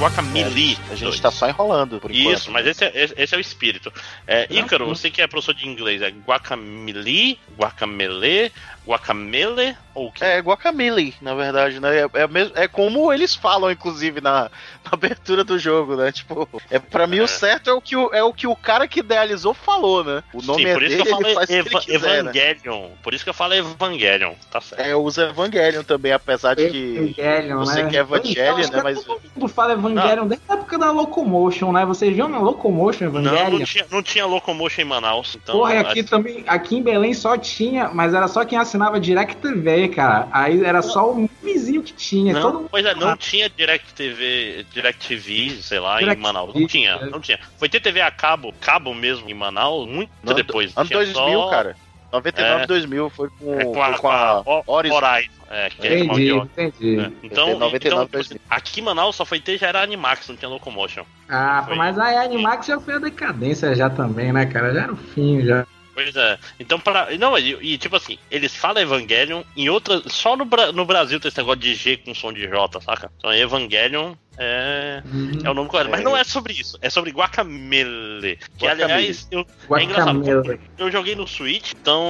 O 0.00 0.02
Guacamele. 0.02 0.78
A 0.90 0.94
gente 0.94 1.04
2. 1.04 1.20
tá 1.20 1.30
só 1.30 1.48
enrolando 1.48 2.00
por 2.00 2.10
enquanto. 2.10 2.34
Isso, 2.38 2.50
mas 2.50 2.66
esse 2.66 2.84
é, 2.84 2.92
esse- 3.16 3.34
é 3.34 3.38
o 3.38 3.40
espírito. 3.40 3.92
É, 4.26 4.46
Ícaro, 4.50 4.86
você 4.86 5.10
que 5.10 5.20
é 5.20 5.26
professor 5.26 5.54
de 5.54 5.68
inglês, 5.68 6.00
é 6.02 6.10
guacamele, 6.10 7.38
guacamele, 7.58 8.50
guacamele 8.90 9.76
ou 9.94 10.06
o 10.08 10.12
que? 10.12 10.24
É 10.24 10.38
guacamole, 10.40 11.14
na 11.20 11.34
verdade, 11.34 11.80
né? 11.80 12.00
É, 12.00 12.08
é, 12.22 12.26
mesmo- 12.28 12.52
é 12.56 12.68
como 12.68 13.12
eles 13.12 13.34
falam, 13.34 13.70
inclusive, 13.70 14.20
na, 14.20 14.42
na 14.84 14.90
abertura 14.92 15.42
do 15.44 15.58
jogo, 15.58 15.96
né? 15.96 16.12
Tipo, 16.12 16.48
é, 16.70 16.78
pra 16.78 17.06
mim 17.06 17.18
É. 17.18 17.22
o 17.22 17.28
certo 17.28 17.70
é 17.70 17.72
o, 17.72 17.80
que 17.80 17.96
o, 17.96 18.10
é 18.12 18.22
o 18.22 18.32
que 18.32 18.46
o 18.46 18.54
cara 18.56 18.86
que 18.88 19.00
idealizou 19.00 19.52
falou, 19.54 20.04
né? 20.04 20.22
O 20.32 20.42
nome 20.42 20.62
Sim, 20.62 20.68
é 20.68 20.74
por 20.74 20.82
isso 20.82 20.90
dele, 20.96 21.02
que 21.04 21.08
eu 21.08 21.16
ele 21.16 21.22
falo 21.24 21.34
faz 21.34 21.44
o 21.44 21.46
que 21.48 21.52
ele 21.54 21.68
Eva- 21.68 21.80
quiser, 21.80 22.24
né? 22.24 22.30
Evangelion. 22.30 22.88
Por 23.02 23.14
isso 23.14 23.24
que 23.24 23.30
eu 23.30 23.34
falo 23.34 23.54
Evangelion, 23.54 24.32
tá 24.50 24.60
certo. 24.60 24.80
É, 24.80 24.94
usa 24.94 25.28
Evangelion 25.28 25.82
também, 25.82 26.12
apesar 26.12 26.54
de 26.54 26.68
que... 26.70 27.14
Evangelion, 27.18 27.58
você 27.58 27.82
né? 27.82 27.90
que 27.90 27.96
é 27.96 28.00
Evangelion, 28.00 28.58
Então, 28.60 28.76
né, 28.76 28.80
mas- 28.82 29.04
Todo 29.04 29.20
mundo 29.34 29.48
fala 29.48 29.72
Evangelion 29.72 30.26
desde 30.26 30.44
a 30.48 30.54
época 30.54 30.78
da 30.78 30.90
Locomotion, 30.92 31.72
né? 31.72 31.84
Vocês 31.84 32.12
viram 32.12 32.28
na 32.28 32.38
Locomotion 32.38 33.10
Não, 33.10 33.20
Evangelion? 33.20 33.58
não 33.58 33.64
tinha, 33.64 33.86
não 33.90 34.02
tinha 34.02 34.26
Locomotion 34.26 34.82
em 34.82 34.84
Manaus. 34.84 35.36
Então, 35.42 35.56
Porra, 35.58 35.80
aqui 35.80 36.02
também, 36.02 36.44
aqui 36.46 36.76
em 36.76 36.82
Belém 36.82 37.12
só 37.14 37.36
tinha, 37.36 37.88
mas 37.92 38.14
era 38.14 38.28
só 38.28 38.44
quem 38.44 38.58
assinava 38.58 38.79
Direct 39.00 39.36
TV, 39.36 39.88
cara. 39.88 40.28
Aí 40.32 40.64
era 40.64 40.80
só 40.80 41.12
o 41.12 41.28
vizinho 41.42 41.82
que 41.82 41.92
tinha. 41.92 42.32
Não, 42.32 42.40
todo 42.40 42.68
pois 42.70 42.84
é, 42.86 42.94
não 42.94 43.16
tinha 43.16 43.48
Direct 43.50 43.92
TV, 43.94 44.64
Direct 44.72 45.06
TV, 45.08 45.50
sei 45.60 45.78
lá, 45.80 45.98
Direct 45.98 46.18
em 46.18 46.22
Manaus. 46.22 46.54
Não 46.54 46.66
tinha, 46.66 46.90
é. 46.92 47.06
não 47.06 47.20
tinha. 47.20 47.38
Foi 47.58 47.68
ter 47.68 47.80
TV 47.80 48.00
a 48.00 48.10
cabo, 48.10 48.54
cabo 48.60 48.94
mesmo 48.94 49.28
em 49.28 49.34
Manaus, 49.34 49.88
muito 49.88 50.10
ano- 50.24 50.34
depois. 50.34 50.72
Ano 50.76 50.86
Tinha 50.86 50.98
2000, 50.98 51.38
só- 51.40 51.50
cara. 51.50 51.76
99, 52.12 52.62
É. 52.62 52.66
2000 52.66 53.08
foi 53.10 53.28
com, 53.38 53.54
É, 53.60 53.64
com 53.66 53.82
a, 53.82 53.86
foi 53.92 53.98
com 54.00 54.10
a 54.10 54.40
o- 54.40 54.64
Horizon. 54.66 54.94
Horizon. 54.96 55.30
É, 55.52 55.68
que 55.70 55.86
é 55.86 55.98
Entendi, 56.00 56.30
entendi. 56.32 57.00
É. 57.00 57.10
Então, 57.24 57.46
Foi 57.46 57.54
99, 57.58 57.76
então, 57.76 58.00
tipo 58.04 58.12
2000. 58.12 58.20
assim, 58.20 58.38
aqui 58.50 58.80
em 58.80 58.84
Manaus 58.84 59.14
só 59.16 59.24
foi 59.24 59.38
ter 59.40 59.58
já 59.58 59.66
era 59.68 59.82
Animax, 59.82 60.28
não 60.28 60.36
tinha 60.36 60.48
Locomotion. 60.48 61.04
Ah, 61.28 61.62
Foi. 61.66 61.76
mas 61.76 61.98
aí 61.98 62.16
a 62.16 62.22
Animax 62.22 62.66
já 62.66 62.78
foi 62.80 62.94
a 62.94 62.98
decadência 62.98 63.74
já 63.74 63.88
também, 63.90 64.32
né, 64.32 64.46
cara? 64.46 64.72
Já 64.74 64.82
era 64.82 64.92
o 64.92 64.96
fim, 64.96 65.40
já. 65.42 65.64
Pois 65.94 66.14
é. 66.14 66.38
Então, 66.58 66.78
pra. 66.78 67.08
Não, 67.18 67.36
e, 67.38 67.74
e, 67.74 67.78
tipo 67.78 67.96
assim, 67.96 68.18
eles 68.30 68.54
falam 68.54 68.82
Evangelion 68.82 69.42
em 69.56 69.68
outras. 69.68 70.02
Só 70.12 70.36
no, 70.36 70.44
no 70.72 70.84
Brasil 70.84 71.18
tem 71.20 71.28
esse 71.28 71.38
negócio 71.38 71.60
de 71.60 71.74
G 71.74 71.96
com 71.96 72.14
som 72.14 72.32
de 72.32 72.48
J, 72.48 72.80
saca? 72.80 73.12
Então, 73.18 73.32
Evangelion 73.32 74.14
é. 74.40 75.02
É 75.44 75.50
o 75.50 75.54
nome 75.54 75.68
correto. 75.68 75.90
Mas 75.90 76.00
É. 76.00 76.02
não 76.02 76.16
é 76.16 76.24
sobre 76.24 76.54
isso. 76.54 76.78
É 76.80 76.88
sobre 76.88 77.10
Guacamele. 77.10 78.38
Que, 78.56 78.64
Guacamele. 78.66 78.92
aliás, 78.92 79.28
eu, 79.30 79.46
é 79.76 79.82
engraçado. 79.82 80.18
Guacamele. 80.20 80.60
Eu 80.78 80.90
joguei 80.90 81.14
no 81.14 81.26
Switch, 81.26 81.72
então 81.72 82.02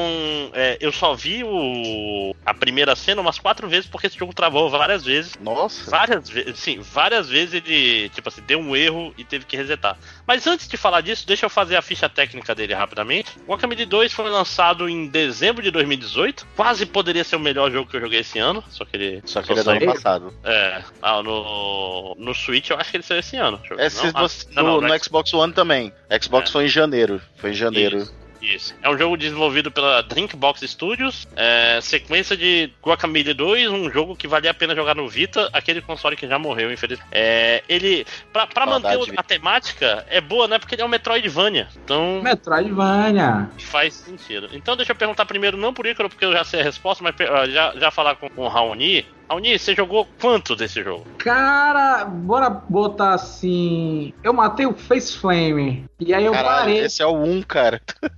é, 0.55 0.79
eu 0.81 0.93
só 0.93 1.15
vi 1.15 1.43
o, 1.45 2.35
a 2.47 2.55
primeira 2.55 2.95
cena 2.95 3.21
umas 3.21 3.39
quatro 3.39 3.69
vezes, 3.69 3.89
porque 3.89 4.07
esse 4.07 4.19
jogo 4.19 4.33
travou 4.33 4.71
várias 4.71 5.05
vezes. 5.05 5.37
Nossa. 5.41 5.91
Várias 5.91 6.29
vezes, 6.29 6.59
sim, 6.59 6.81
várias 6.81 7.29
vezes 7.29 7.55
ele, 7.55 8.09
tipo 8.11 8.29
assim, 8.29 8.43
deu 8.47 8.61
um 8.61 8.77
erro 8.77 9.13
e 9.19 9.25
teve 9.25 9.45
que 9.45 9.57
resetar. 9.57 9.99
Mas 10.27 10.47
antes 10.47 10.69
de 10.69 10.77
falar 10.77 11.01
disso, 11.01 11.27
deixa 11.27 11.47
eu 11.47 11.51
fazer 11.51 11.77
a 11.77 11.83
ficha 11.83 12.09
técnica 12.09 12.55
dele 12.55 12.75
rapidamente. 12.75 13.33
O 13.47 13.53
Guacamole 13.53 13.85
2 13.85 14.13
foi 14.13 14.29
lançado 14.31 14.89
em 14.89 15.07
dezembro 15.09 15.63
de 15.63 15.71
2018. 15.71 16.47
Quase 16.55 16.87
poderia 16.87 17.25
ser 17.25 17.37
o 17.37 17.41
melhor 17.41 17.71
jogo 17.71 17.91
que 17.91 17.97
eu 17.97 18.01
joguei 18.01 18.21
esse 18.21 18.39
ano, 18.39 18.63
só 18.69 18.85
que 18.85 18.97
ele 18.97 19.23
Só 19.25 19.43
que 19.43 19.53
ele 19.53 19.61
é 19.61 19.65
do 19.65 19.71
ano 19.71 19.87
passado. 19.87 20.35
É, 20.45 20.83
ah, 21.03 21.23
no, 21.23 22.15
no 22.21 22.35
Switch 22.35 22.71
eu 22.71 22.77
acho 22.79 22.91
que 22.91 22.97
ele 22.99 23.05
saiu 23.05 23.21
esse 23.21 23.37
ano. 23.37 23.61
É, 23.79 23.89
Não, 23.89 24.11
ah, 24.15 24.23
você- 24.23 24.47
não, 24.53 24.63
no, 24.63 24.81
não, 24.83 24.89
no 24.89 25.05
Xbox 25.05 25.33
One 25.35 25.53
também. 25.53 25.93
Xbox 26.23 26.49
É. 26.51 26.53
foi 26.53 26.65
em 26.65 26.69
janeiro. 26.69 27.21
Foi 27.37 27.51
em 27.51 27.55
janeiro. 27.55 27.99
Isso, 27.99 28.15
isso. 28.43 28.75
É 28.83 28.89
um 28.89 28.97
jogo 28.97 29.17
desenvolvido 29.17 29.71
pela 29.71 30.03
Drinkbox 30.03 30.61
Studios, 30.63 31.29
é, 31.37 31.79
sequência 31.83 32.37
de 32.37 32.73
Guacamole 32.83 33.35
2, 33.35 33.69
um 33.71 33.91
jogo 33.91 34.17
que 34.17 34.27
valia 34.27 34.51
a 34.51 34.55
pena 34.55 34.75
jogar 34.75 34.95
no 34.95 35.07
Vita, 35.09 35.49
aquele 35.53 35.81
console 35.83 36.17
que 36.17 36.27
já 36.27 36.39
morreu, 36.39 36.73
infelizmente. 36.73 37.07
É, 37.13 37.63
ele, 37.69 38.07
pra, 38.33 38.47
pra 38.47 38.65
manter 38.67 38.99
a 39.17 39.23
temática, 39.23 40.07
é 40.09 40.21
boa, 40.23 40.49
né? 40.49 40.59
Porque 40.59 40.75
ele 40.75 40.83
é 40.83 40.85
um 40.85 40.89
Metroidvania, 40.89 41.69
então 41.85 42.21
Metroidvania. 42.23 43.51
faz 43.59 43.95
sentido. 43.95 44.49
Então 44.53 44.77
deixa 44.77 44.93
eu 44.93 44.97
perguntar 44.97 45.27
primeiro, 45.27 45.57
não 45.57 45.75
por 45.75 45.87
Ícaro, 45.87 46.09
porque 46.09 46.25
eu 46.25 46.33
já 46.33 46.45
sei 46.45 46.61
a 46.61 46.65
resposta, 46.65 47.03
mas 47.05 47.15
já, 47.51 47.75
já 47.77 47.91
falar 47.91 48.17
com, 48.17 48.29
com 48.31 48.43
o 48.43 48.49
Raoni. 48.49 49.07
Raoni, 49.31 49.57
você 49.57 49.77
jogou 49.77 50.09
quanto 50.21 50.57
desse 50.57 50.83
jogo? 50.83 51.07
Cara, 51.19 52.05
bora 52.05 52.51
botar 52.51 53.15
assim. 53.15 54.13
Eu 54.25 54.33
matei 54.33 54.67
o 54.67 54.75
Face 54.75 55.17
Flame. 55.17 55.85
E 56.01 56.13
aí 56.13 56.25
eu 56.25 56.33
Caralho, 56.33 56.57
parei. 56.59 56.79
esse 56.81 57.01
é 57.01 57.07
o 57.07 57.15
1, 57.15 57.43
cara. 57.43 57.81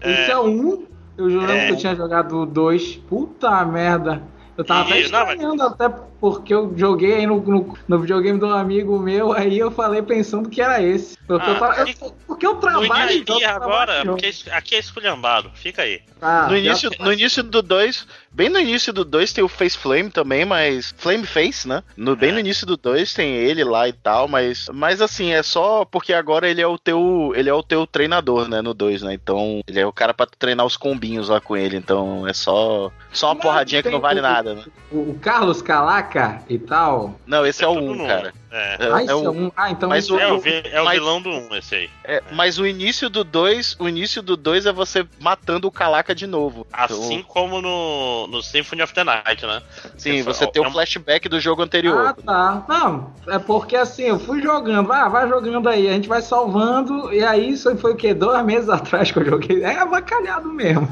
Esse 0.00 0.30
é 0.32 0.38
um. 0.38 0.84
Eu 1.16 1.30
jurando 1.30 1.52
É. 1.52 1.66
que 1.66 1.72
eu 1.72 1.76
tinha 1.76 1.94
jogado 1.94 2.36
o 2.42 2.46
2. 2.46 2.96
Puta 3.08 3.64
merda. 3.64 4.20
Eu 4.56 4.64
tava 4.64 4.82
até 4.82 5.00
Ih, 5.00 5.08
não, 5.08 5.20
mas- 5.20 5.30
estranhando, 5.30 5.62
até 5.62 5.88
porque 6.20 6.52
eu 6.52 6.74
joguei 6.76 7.14
aí 7.14 7.26
no, 7.26 7.40
no, 7.40 7.78
no 7.88 7.98
videogame 8.00 8.38
de 8.38 8.44
um 8.44 8.52
amigo 8.52 8.98
meu, 8.98 9.32
aí 9.32 9.58
eu 9.58 9.70
falei 9.70 10.02
pensando 10.02 10.48
que 10.50 10.60
era 10.60 10.82
esse. 10.82 11.16
Porque, 11.26 11.46
Ah, 11.48 11.52
eu, 11.52 11.58
tava, 11.58 11.88
eu, 11.90 12.10
porque 12.26 12.46
eu 12.46 12.54
No 12.54 12.60
trabalho 12.60 13.10
em 13.12 13.16
início 13.18 13.34
jogo, 13.40 13.46
agora, 13.46 14.02
em 14.02 14.06
porque 14.06 14.30
aqui 14.50 14.74
é 14.74 14.78
esculhambado, 14.78 15.50
fica 15.54 15.82
aí. 15.82 16.02
Ah, 16.20 16.48
no, 16.48 16.56
já- 16.56 16.58
início, 16.58 16.90
no 17.00 17.12
início 17.12 17.42
do 17.42 17.62
2, 17.62 18.06
bem 18.32 18.48
no 18.48 18.58
início 18.58 18.92
do 18.92 19.04
2 19.04 19.32
tem 19.32 19.42
o 19.44 19.48
Face 19.48 19.76
Flame 19.76 20.10
também, 20.10 20.44
mas. 20.44 20.94
Flame 20.96 21.26
Face, 21.26 21.66
né? 21.68 21.82
No, 21.96 22.16
bem 22.16 22.30
É. 22.30 22.32
no 22.32 22.38
início 22.40 22.66
do 22.66 22.76
2 22.76 23.12
tem 23.14 23.34
ele 23.34 23.64
lá 23.64 23.88
e 23.88 23.92
tal, 23.92 24.28
mas. 24.28 24.68
Mas 24.72 25.00
assim, 25.00 25.32
é 25.32 25.42
só 25.42 25.84
porque 25.84 26.12
agora 26.12 26.48
ele 26.48 26.60
é 26.60 26.66
o 26.66 26.78
teu. 26.78 27.32
Ele 27.36 27.48
é 27.48 27.54
o 27.54 27.62
teu 27.62 27.86
treinador, 27.86 28.48
né? 28.48 28.60
No 28.62 28.74
2, 28.74 29.02
né? 29.02 29.14
Então, 29.14 29.60
ele 29.66 29.80
é 29.80 29.86
o 29.86 29.92
cara 29.92 30.12
pra 30.14 30.26
treinar 30.26 30.66
os 30.66 30.76
combinhos 30.76 31.28
lá 31.28 31.40
com 31.40 31.56
ele. 31.56 31.76
Então 31.76 32.26
é 32.26 32.32
só. 32.32 32.90
Só 33.12 33.28
uma 33.28 33.34
Mas 33.34 33.42
porradinha 33.42 33.82
que 33.82 33.90
não 33.90 34.00
vale 34.00 34.20
o- 34.20 34.22
nada, 34.22 34.54
né? 34.54 34.64
O, 34.90 35.10
o 35.10 35.18
Carlos 35.20 35.60
Calaca 35.62 36.42
e 36.48 36.58
tal. 36.58 37.18
Não, 37.26 37.44
esse 37.46 37.62
é 37.62 37.68
o 37.68 37.74
tudo 37.74 37.92
1, 37.92 37.94
no- 37.96 38.06
cara. 38.06 38.32
É. 38.52 38.76
É, 38.78 38.92
ah, 38.92 39.00
é 39.00 39.04
esse 39.04 39.10
é 39.12 39.14
o- 39.14 39.30
um. 39.30 39.52
Ah, 39.56 39.70
então 39.70 39.88
mas 39.88 40.10
o- 40.10 40.18
É, 40.18 40.22
é 40.24 40.26
o, 40.32 40.36
o. 40.36 40.40
vi- 40.40 40.62
é 40.70 40.80
o 40.80 40.84
mas- 40.84 40.98
vilão 40.98 41.22
do 41.22 41.30
1, 41.30 41.56
esse 41.56 41.74
aí. 41.74 41.90
É, 42.04 42.22
mas 42.32 42.58
o 42.58 42.66
início 42.66 43.08
do 43.08 43.24
2, 43.24 43.74
o 43.78 43.88
início 43.88 44.20
do 44.22 44.36
2 44.36 44.66
é 44.66 44.72
você 44.72 45.06
matando 45.18 45.66
o 45.66 45.70
Calaca 45.72 46.14
de 46.14 46.26
novo. 46.26 46.66
Assim 46.70 47.14
Então, 47.14 47.22
como 47.28 47.62
no, 47.62 48.26
no 48.26 48.42
Symphony 48.42 48.82
of 48.82 48.92
the 48.92 49.04
Night, 49.04 49.46
né? 49.46 49.62
sim, 49.96 50.20
é 50.20 50.22
você 50.22 50.46
tem 50.46 50.62
é 50.62 50.66
o 50.66 50.68
um- 50.68 50.72
flashback 50.72 51.28
do 51.30 51.40
jogo 51.40 51.62
anterior. 51.62 52.08
Ah, 52.08 52.14
tá. 52.14 52.64
Não, 52.68 53.14
é 53.26 53.38
porque 53.38 53.74
assim, 53.74 54.02
eu 54.04 54.18
fui 54.20 54.42
jogando, 54.42 54.92
ah, 54.92 55.08
vai 55.08 55.26
jogando 55.28 55.68
aí, 55.68 55.88
a 55.88 55.92
gente 55.92 56.08
vai 56.08 56.20
salvando, 56.20 57.10
e 57.12 57.24
aí 57.24 57.48
isso 57.50 57.74
foi 57.78 57.92
o 57.92 57.96
quê? 57.96 58.12
Dois 58.12 58.44
meses 58.44 58.68
atrás 58.70 59.10
que 59.10 59.18
eu 59.18 59.24
joguei. 59.24 59.62
É 59.62 59.78
avacalhado 59.78 60.48
mesmo. 60.52 60.86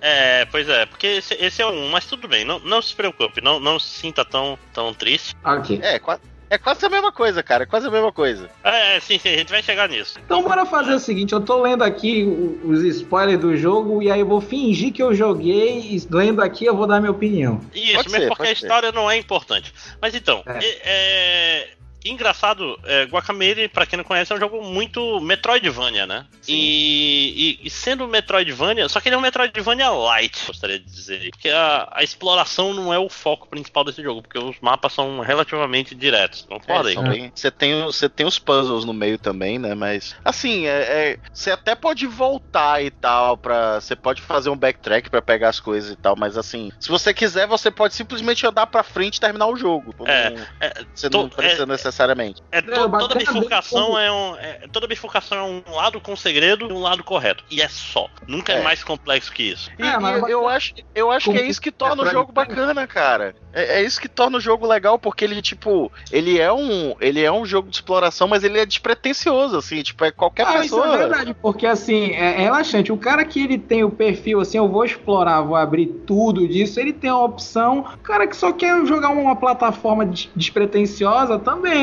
É, 0.00 0.44
pois 0.46 0.68
é, 0.68 0.84
porque 0.86 1.06
esse, 1.06 1.34
esse 1.34 1.62
é 1.62 1.66
um, 1.66 1.88
mas 1.90 2.04
tudo 2.06 2.28
bem, 2.28 2.44
não, 2.44 2.58
não 2.60 2.80
se 2.82 2.94
preocupe, 2.94 3.40
não, 3.40 3.58
não 3.58 3.78
se 3.78 3.88
sinta 3.88 4.24
tão, 4.24 4.58
tão 4.72 4.92
triste. 4.94 5.34
Ok. 5.44 5.80
É, 5.82 5.98
qua- 5.98 6.20
é 6.50 6.58
quase 6.58 6.84
a 6.84 6.88
mesma 6.88 7.12
coisa, 7.12 7.42
cara. 7.42 7.62
É 7.64 7.66
quase 7.66 7.86
a 7.86 7.90
mesma 7.90 8.12
coisa. 8.12 8.48
É, 8.64 8.98
sim, 9.00 9.18
sim, 9.18 9.28
a 9.28 9.36
gente 9.38 9.50
vai 9.50 9.62
chegar 9.62 9.88
nisso. 9.88 10.18
Então 10.24 10.42
bora 10.42 10.64
fazer 10.66 10.94
o 10.94 10.98
seguinte, 10.98 11.32
eu 11.32 11.40
tô 11.40 11.60
lendo 11.62 11.82
aqui 11.82 12.24
o- 12.24 12.68
os 12.70 12.82
spoilers 12.84 13.40
do 13.40 13.56
jogo 13.56 14.02
e 14.02 14.10
aí 14.10 14.20
eu 14.20 14.26
vou 14.26 14.40
fingir 14.40 14.92
que 14.92 15.02
eu 15.02 15.14
joguei 15.14 15.78
e 15.80 16.06
lendo 16.10 16.42
aqui 16.42 16.64
eu 16.64 16.76
vou 16.76 16.86
dar 16.86 17.00
minha 17.00 17.10
opinião. 17.12 17.60
Isso, 17.74 17.94
Pode 17.94 18.08
mesmo 18.10 18.22
ser, 18.22 18.28
porque 18.28 18.42
a 18.42 18.46
pode 18.46 18.58
ser. 18.58 18.64
história 18.66 18.92
não 18.92 19.10
é 19.10 19.16
importante. 19.16 19.72
Mas 20.00 20.14
então, 20.14 20.42
É. 20.46 20.58
é. 20.82 21.68
Engraçado, 22.04 22.78
é, 22.84 23.04
Guacamele, 23.04 23.68
pra 23.68 23.84
quem 23.86 23.96
não 23.96 24.04
conhece, 24.04 24.32
é 24.32 24.36
um 24.36 24.38
jogo 24.40 24.62
muito 24.62 25.20
Metroidvania, 25.20 26.06
né? 26.06 26.26
E, 26.46 27.58
e- 27.62 27.66
e 27.66 27.70
sendo 27.70 28.06
Metroidvania, 28.08 28.88
só 28.88 29.00
que 29.00 29.08
ele 29.08 29.16
é 29.16 29.18
um 29.18 29.22
Metroidvania 29.22 29.90
light, 29.90 30.46
gostaria 30.46 30.78
de 30.78 30.84
dizer. 30.84 31.30
Porque 31.30 31.48
a, 31.48 31.88
a 31.92 32.02
exploração 32.02 32.72
não 32.72 32.92
é 32.94 32.98
o 32.98 33.08
foco 33.08 33.48
principal 33.48 33.84
desse 33.84 34.02
jogo, 34.02 34.22
porque 34.22 34.38
os 34.38 34.56
mapas 34.60 34.92
são 34.92 35.20
relativamente 35.20 35.94
diretos. 35.94 36.42
Concorda 36.48 36.92
É, 36.92 36.98
aí? 36.98 37.32
Você 37.34 37.50
tem, 37.50 37.82
você 37.84 38.08
tem 38.08 38.26
os 38.26 38.38
puzzles 38.38 38.84
no 38.84 38.92
meio 38.94 39.18
também, 39.18 39.58
né? 39.58 39.74
Mas, 39.74 40.14
assim, 40.24 40.66
é, 40.66 40.70
é- 41.12 41.18
você 41.32 41.50
até 41.50 41.74
pode 41.74 42.06
voltar 42.06 42.82
e 42.82 42.90
tal, 42.90 43.36
pra, 43.36 43.80
você 43.80 43.94
pode 43.96 44.22
fazer 44.22 44.50
um 44.50 44.56
backtrack 44.56 45.10
pra 45.10 45.20
pegar 45.20 45.48
as 45.48 45.60
coisas 45.60 45.90
e 45.90 45.96
tal, 45.96 46.14
mas 46.16 46.36
assim, 46.36 46.70
se 46.78 46.88
você 46.88 47.12
quiser, 47.12 47.46
você 47.46 47.70
pode 47.70 47.94
simplesmente 47.94 48.46
andar 48.46 48.66
pra 48.66 48.82
frente 48.82 49.16
e 49.16 49.20
terminar 49.20 49.46
o 49.46 49.56
jogo. 49.56 49.94
É, 50.06 50.30
Não- 50.30 50.46
é, 50.60 50.72
você 50.94 51.10
tô- 51.10 51.22
não 51.22 51.28
precisa 51.28 51.64
é- 51.64 51.66
necessariamente. 51.88 52.42
É, 52.52 52.60
to, 52.62 52.70
É, 52.72 52.88
toda 52.98 53.14
bifurcação 53.14 53.98
é 53.98 54.10
um. 54.12 54.36
é- 54.36 54.60
toda 54.72 54.86
bifurcação 54.86 55.38
é 55.38 55.42
um 55.70 55.74
lado 55.74 56.00
com 56.00 56.14
segredo 56.16 56.68
e 56.68 56.72
um 56.72 56.80
lado 56.80 57.02
correto. 57.02 57.44
E 57.50 57.60
é 57.60 57.68
só. 57.68 58.08
Nunca 58.26 58.52
é, 58.52 58.58
É. 58.60 58.62
mais 58.62 58.84
complexo 58.84 59.32
que 59.32 59.42
isso. 59.42 59.70
E, 59.78 59.82
É, 59.82 59.98
mas 59.98 60.22
e 60.26 60.30
eu 60.30 60.48
acho, 60.48 60.74
eu 60.94 61.10
acho 61.10 61.30
que 61.30 61.38
é 61.38 61.42
isso 61.46 61.60
que 61.60 61.70
torna 61.72 62.02
o 62.02 62.06
jogo 62.10 62.32
bacana, 62.32 62.86
cara. 62.86 63.34
É, 63.52 63.80
é 63.80 63.82
isso 63.82 64.00
que 64.00 64.08
torna 64.08 64.36
o 64.38 64.40
jogo 64.40 64.66
legal, 64.66 64.98
porque 64.98 65.24
ele, 65.24 65.40
tipo, 65.42 65.90
ele 66.12 66.38
é 66.38 66.52
um. 66.52 66.94
Ele 67.00 67.22
é 67.22 67.32
um 67.32 67.44
jogo 67.44 67.68
de 67.68 67.76
exploração, 67.76 68.28
mas 68.28 68.44
ele 68.44 68.58
é 68.58 68.66
despretensioso, 68.66 69.56
assim, 69.56 69.82
tipo, 69.82 70.04
é 70.04 70.10
qualquer 70.10 70.46
Ah, 70.46 70.64
isso 70.64 70.76
pessoa. 70.76 70.94
é 70.94 70.98
verdade, 70.98 71.34
porque 71.40 71.66
assim, 71.66 72.10
é, 72.12 72.34
é 72.34 72.42
relaxante. 72.42 72.92
O 72.92 72.96
cara 72.96 73.24
que 73.24 73.42
ele 73.42 73.58
tem 73.58 73.82
o 73.84 73.90
perfil 73.90 74.40
assim, 74.40 74.58
eu 74.58 74.68
vou 74.68 74.84
explorar, 74.84 75.40
vou 75.42 75.56
abrir 75.56 75.86
tudo 76.06 76.46
disso, 76.46 76.78
ele 76.78 76.92
tem 76.92 77.10
a 77.10 77.16
opção. 77.18 77.80
O 77.94 77.98
cara 77.98 78.26
que 78.26 78.36
só 78.36 78.52
quer 78.52 78.84
jogar 78.86 79.08
uma 79.10 79.34
plataforma 79.36 80.04
des- 80.04 80.28
despretensiosa 80.36 81.38
também. 81.38 81.77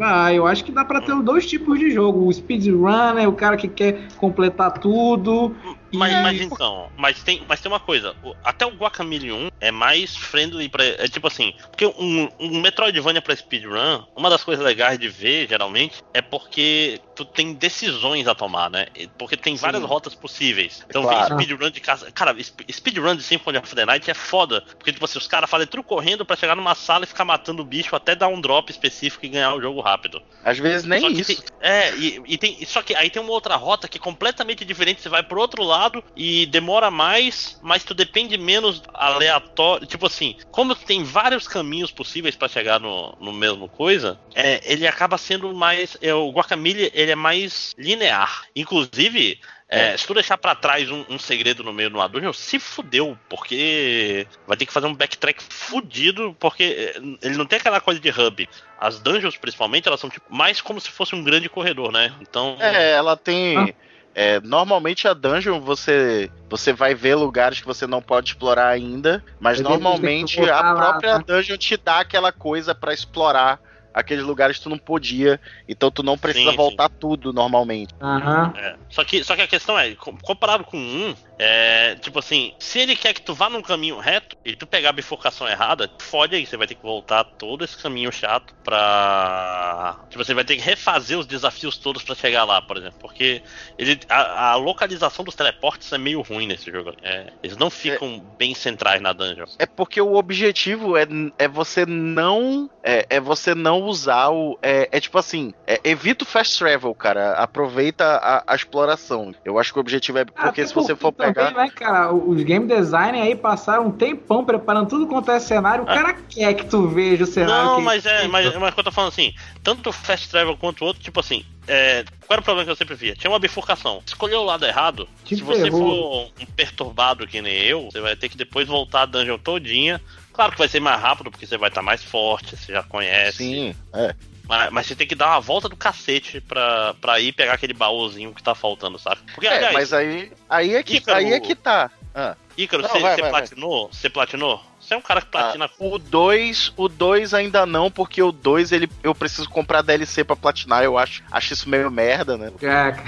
Ah, 0.00 0.32
eu 0.32 0.46
acho 0.46 0.64
que 0.64 0.72
dá 0.72 0.84
pra 0.84 1.00
ter 1.00 1.14
dois 1.22 1.46
tipos 1.46 1.78
de 1.78 1.90
jogo. 1.90 2.26
O 2.26 2.32
speedrunner, 2.32 3.28
o 3.28 3.32
cara 3.32 3.56
que 3.56 3.68
quer 3.68 4.08
completar 4.16 4.72
tudo. 4.78 5.54
Mas, 5.92 6.18
mas 6.22 6.40
então, 6.40 6.90
mas 6.96 7.22
tem, 7.22 7.44
mas 7.46 7.60
tem 7.60 7.70
uma 7.70 7.80
coisa, 7.80 8.14
até 8.42 8.64
o 8.66 8.70
Guacamole 8.74 9.30
1 9.32 9.48
é 9.60 9.70
mais 9.70 10.16
friendly 10.16 10.68
pra. 10.68 10.82
É 10.84 11.06
tipo 11.06 11.26
assim, 11.26 11.52
porque 11.70 11.86
um, 11.86 12.28
um 12.40 12.60
Metroidvania 12.60 13.20
pra 13.20 13.36
speedrun, 13.36 14.02
uma 14.16 14.30
das 14.30 14.42
coisas 14.42 14.64
legais 14.64 14.98
de 14.98 15.08
ver, 15.08 15.48
geralmente, 15.48 15.98
é 16.14 16.22
porque 16.22 17.00
tu 17.14 17.24
tem 17.26 17.52
decisões 17.52 18.26
a 18.26 18.34
tomar, 18.34 18.70
né? 18.70 18.86
Porque 19.18 19.36
tem 19.36 19.54
Sim. 19.56 19.60
várias 19.62 19.82
rotas 19.84 20.14
possíveis. 20.14 20.82
Então 20.88 21.02
Claro. 21.02 21.36
vem 21.36 21.46
speedrun 21.46 21.70
de 21.70 21.80
casa. 21.80 22.10
Cara, 22.10 22.32
sp- 22.40 22.64
speedrun 22.72 23.14
de 23.14 23.22
Symphony 23.22 23.58
of 23.58 23.74
the 23.74 23.84
Night 23.84 24.10
é 24.10 24.14
foda. 24.14 24.62
Porque, 24.78 24.92
tipo 24.92 25.04
assim, 25.04 25.18
os 25.18 25.26
caras 25.26 25.50
fazem 25.50 25.66
tudo 25.66 25.82
correndo 25.82 26.24
pra 26.24 26.36
chegar 26.36 26.56
numa 26.56 26.74
sala 26.74 27.04
e 27.04 27.08
ficar 27.08 27.24
matando 27.24 27.60
o 27.62 27.66
bicho 27.66 27.94
até 27.94 28.14
dar 28.14 28.28
um 28.28 28.40
drop 28.40 28.70
específico 28.70 29.26
e 29.26 29.28
ganhar 29.28 29.54
o 29.54 29.60
jogo 29.60 29.80
rápido. 29.80 30.22
Às 30.42 30.58
vezes 30.58 30.86
nem 30.86 31.06
isso. 31.12 31.36
tem- 31.36 31.44
é, 31.60 31.94
e, 31.96 32.22
e 32.26 32.38
tem. 32.38 32.64
Só 32.64 32.82
que 32.82 32.94
aí 32.94 33.10
tem 33.10 33.20
uma 33.20 33.32
outra 33.32 33.56
rota 33.56 33.86
que 33.86 33.98
é 33.98 34.00
completamente 34.00 34.64
diferente. 34.64 35.02
Você 35.02 35.08
vai 35.08 35.22
pro 35.22 35.38
outro 35.40 35.62
lado 35.62 35.81
e 36.16 36.46
demora 36.46 36.90
mais, 36.90 37.58
mas 37.62 37.84
tu 37.84 37.94
depende 37.94 38.36
menos 38.36 38.82
aleatório. 38.92 39.86
Tipo 39.86 40.06
assim, 40.06 40.36
como 40.50 40.74
tem 40.74 41.02
vários 41.02 41.48
caminhos 41.48 41.90
possíveis 41.90 42.36
pra 42.36 42.48
chegar 42.48 42.78
no, 42.78 43.16
no 43.20 43.32
mesmo 43.32 43.68
coisa, 43.68 44.18
é, 44.34 44.60
ele 44.64 44.86
acaba 44.86 45.16
sendo 45.18 45.54
mais. 45.54 45.96
É, 46.00 46.12
o 46.14 46.30
Guacamole 46.30 46.90
ele 46.94 47.10
é 47.10 47.16
mais 47.16 47.74
linear. 47.78 48.44
Inclusive. 48.54 49.40
é, 49.68 49.96
se 49.96 50.06
tu 50.06 50.12
deixar 50.12 50.36
pra 50.36 50.54
trás 50.54 50.90
um, 50.90 51.02
um 51.08 51.18
segredo 51.18 51.64
no 51.64 51.72
meio 51.72 51.88
uma 51.88 52.06
dungeon, 52.06 52.32
se 52.34 52.58
fudeu, 52.58 53.18
porque 53.26 54.26
vai 54.46 54.54
ter 54.54 54.66
que 54.66 54.72
fazer 54.72 54.86
um 54.86 54.94
backtrack 54.94 55.42
fudido, 55.42 56.36
porque 56.38 56.92
é, 56.94 57.26
ele 57.26 57.38
não 57.38 57.46
tem 57.46 57.58
aquela 57.58 57.80
coisa 57.80 57.98
de 57.98 58.10
hub. 58.10 58.46
As 58.78 59.00
dungeons, 59.00 59.36
principalmente, 59.38 59.88
elas 59.88 59.98
são 59.98 60.10
tipo, 60.10 60.26
mais 60.28 60.60
como 60.60 60.78
se 60.78 60.90
fosse 60.90 61.14
um 61.14 61.24
grande 61.24 61.48
corredor, 61.48 61.90
né? 61.90 62.14
Então. 62.20 62.56
É, 62.60 62.92
ela 62.92 63.16
tem. 63.16 63.56
Ah. 63.56 63.91
É, 64.14 64.40
normalmente 64.40 65.08
a 65.08 65.14
dungeon 65.14 65.60
você 65.60 66.30
você 66.48 66.72
vai 66.72 66.94
ver 66.94 67.14
lugares 67.14 67.60
que 67.60 67.66
você 67.66 67.86
não 67.86 68.02
pode 68.02 68.30
explorar 68.30 68.68
ainda, 68.68 69.24
mas 69.40 69.58
depois 69.58 69.80
normalmente 69.80 70.38
a 70.40 70.62
lá, 70.62 70.74
própria 70.74 71.18
tá? 71.18 71.24
dungeon 71.26 71.56
te 71.56 71.76
dá 71.78 72.00
aquela 72.00 72.30
coisa 72.30 72.74
pra 72.74 72.92
explorar 72.92 73.58
aqueles 73.94 74.24
lugares 74.24 74.56
que 74.58 74.62
tu 74.62 74.70
não 74.70 74.78
podia, 74.78 75.40
então 75.68 75.90
tu 75.90 76.02
não 76.02 76.16
precisa 76.16 76.50
Sim, 76.50 76.56
voltar 76.56 76.88
tudo 76.88 77.32
normalmente. 77.32 77.94
Aham. 78.00 78.52
É. 78.56 78.76
Só, 78.88 79.04
que, 79.04 79.22
só 79.22 79.36
que 79.36 79.42
a 79.42 79.46
questão 79.46 79.78
é, 79.78 79.94
com- 79.94 80.16
comparado 80.18 80.64
com 80.64 80.78
um, 80.78 81.14
é, 81.44 81.96
tipo 81.96 82.20
assim, 82.20 82.54
se 82.58 82.78
ele 82.78 82.94
quer 82.94 83.12
que 83.12 83.20
tu 83.20 83.34
vá 83.34 83.50
num 83.50 83.62
caminho 83.62 83.98
reto 83.98 84.36
e 84.44 84.54
tu 84.54 84.64
pegar 84.64 84.90
a 84.90 84.92
bifurcação 84.92 85.48
errada, 85.48 85.90
fode 85.98 86.36
aí, 86.36 86.46
você 86.46 86.56
vai 86.56 86.68
ter 86.68 86.76
que 86.76 86.82
voltar 86.82 87.24
todo 87.24 87.64
esse 87.64 87.76
caminho 87.76 88.12
chato 88.12 88.54
pra. 88.62 89.98
Tipo, 90.08 90.24
você 90.24 90.34
vai 90.34 90.44
ter 90.44 90.54
que 90.56 90.62
refazer 90.62 91.18
os 91.18 91.26
desafios 91.26 91.76
todos 91.76 92.04
pra 92.04 92.14
chegar 92.14 92.44
lá, 92.44 92.62
por 92.62 92.76
exemplo. 92.76 92.98
Porque 93.00 93.42
ele, 93.76 93.98
a, 94.08 94.50
a 94.50 94.54
localização 94.54 95.24
dos 95.24 95.34
teleportes 95.34 95.92
é 95.92 95.98
meio 95.98 96.20
ruim 96.20 96.46
nesse 96.46 96.70
jogo. 96.70 96.94
É, 97.02 97.32
eles 97.42 97.56
não 97.56 97.70
ficam 97.70 98.20
bem 98.38 98.54
centrais 98.54 99.02
na 99.02 99.12
dungeon. 99.12 99.46
É 99.58 99.66
porque 99.66 100.00
o 100.00 100.14
objetivo 100.14 100.96
é, 100.96 101.06
é 101.38 101.48
você 101.48 101.84
não 101.84 102.70
é, 102.84 103.06
é 103.10 103.20
você 103.20 103.54
não 103.54 103.82
usar 103.82 104.28
o 104.30 104.58
é, 104.62 104.88
é 104.92 105.00
tipo 105.00 105.18
assim 105.18 105.52
é, 105.66 105.80
evita 105.82 106.24
o 106.24 106.26
fast 106.26 106.56
travel, 106.58 106.94
cara. 106.94 107.32
Aproveita 107.32 108.04
a, 108.04 108.44
a 108.46 108.54
exploração. 108.54 109.34
Eu 109.44 109.58
acho 109.58 109.72
que 109.72 109.78
o 109.78 109.80
objetivo 109.80 110.18
é 110.18 110.24
porque 110.24 110.60
Até 110.60 110.66
se 110.66 110.74
você 110.74 110.94
for 110.94 111.12
também, 111.34 111.54
né, 111.54 111.70
cara, 111.70 112.12
os 112.12 112.42
game 112.42 112.66
design 112.66 113.20
aí 113.20 113.34
passaram 113.34 113.86
um 113.86 113.90
tempão 113.90 114.44
preparando 114.44 114.88
tudo 114.88 115.06
quanto 115.06 115.30
é 115.30 115.38
cenário. 115.38 115.84
O 115.84 115.90
Ah. 115.90 115.94
cara 115.94 116.14
quer 116.14 116.54
que 116.54 116.66
tu 116.66 116.86
veja 116.88 117.24
o 117.24 117.26
cenário. 117.26 117.64
Não, 117.64 117.76
que- 117.76 117.82
mas 117.82 118.06
é, 118.06 118.26
mas, 118.28 118.46
mas 118.56 118.70
o 118.70 118.74
que 118.74 118.80
eu 118.80 118.84
tô 118.84 118.92
falando 118.92 119.08
assim, 119.10 119.32
tanto 119.62 119.90
o 119.90 119.92
Fast 119.92 120.28
Travel 120.30 120.56
quanto 120.56 120.82
o 120.82 120.86
outro, 120.86 121.02
tipo 121.02 121.18
assim, 121.20 121.44
é, 121.68 122.04
qual 122.26 122.34
era 122.34 122.40
o 122.40 122.44
problema 122.44 122.64
que 122.64 122.70
eu 122.70 122.76
sempre 122.76 122.94
via? 122.94 123.14
Tinha 123.14 123.30
uma 123.30 123.38
bifurcação. 123.38 124.02
Escolheu 124.06 124.40
o 124.40 124.44
lado 124.44 124.64
errado, 124.66 125.08
Te 125.24 125.36
se 125.36 125.42
você 125.42 125.62
ferrou. 125.64 126.28
for 126.30 126.42
um 126.42 126.46
perturbado 126.46 127.26
que 127.26 127.40
nem 127.40 127.54
eu, 127.62 127.88
você 127.90 128.00
vai 128.00 128.16
ter 128.16 128.28
que 128.28 128.36
depois 128.36 128.66
voltar 128.68 129.02
a 129.02 129.06
dungeon 129.06 129.38
todinha. 129.38 130.00
Claro 130.32 130.52
que 130.52 130.58
vai 130.58 130.68
ser 130.68 130.80
mais 130.80 131.00
rápido, 131.00 131.30
porque 131.30 131.46
você 131.46 131.58
vai 131.58 131.68
estar 131.68 131.82
mais 131.82 132.02
forte, 132.02 132.56
você 132.56 132.72
já 132.72 132.82
conhece. 132.82 133.36
sim, 133.38 133.74
é. 133.94 134.14
Mas, 134.48 134.70
mas 134.70 134.86
você 134.86 134.94
tem 134.94 135.06
que 135.06 135.14
dar 135.14 135.28
uma 135.28 135.40
volta 135.40 135.68
do 135.68 135.76
cacete 135.76 136.40
pra, 136.40 136.94
pra 137.00 137.20
ir 137.20 137.32
pegar 137.32 137.54
aquele 137.54 137.72
baúzinho 137.72 138.34
que 138.34 138.42
tá 138.42 138.54
faltando, 138.54 138.98
sabe? 138.98 139.20
Porque, 139.34 139.46
É, 139.46 139.56
aliás, 139.56 139.74
mas 139.74 139.92
aí 139.92 140.32
aí 140.48 140.74
é 140.74 140.82
que 140.82 140.96
Ícaro- 140.96 141.18
aí 141.18 141.32
é 141.32 141.40
que 141.40 141.54
tá. 141.54 141.90
Ah. 142.14 142.36
Ícaro, 142.56 142.82
você, 142.82 142.98
platinou? 143.22 143.88
Você 143.90 144.10
platinou? 144.10 144.62
Você 144.78 144.94
é 144.94 144.96
um 144.96 145.00
cara 145.00 145.22
que 145.22 145.28
platina 145.28 145.70
O 145.78 145.96
2, 145.96 146.72
o 146.76 146.88
2 146.88 147.32
ainda 147.32 147.64
não, 147.64 147.90
porque 147.90 148.22
o 148.22 148.30
2 148.32 148.72
ele 148.72 148.90
eu 149.02 149.14
preciso 149.14 149.48
comprar 149.48 149.80
DLC 149.80 150.22
pra 150.24 150.36
platinar, 150.36 150.82
eu 150.82 150.98
aacho, 150.98 151.22
acho 151.30 151.52
isso 151.54 151.68
meio 151.68 151.90
merda, 151.90 152.36
né? 152.36 152.52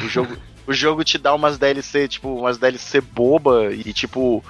O 0.03 0.09
jogo 0.09 0.37
o 0.67 0.73
jogo 0.73 1.05
te 1.05 1.19
dá 1.19 1.35
umas 1.35 1.59
DLC, 1.59 2.09
tipo, 2.09 2.39
umas 2.39 2.57
DLC 2.57 3.01
boba 3.01 3.71
e 3.75 3.93
tipo, 3.93 4.43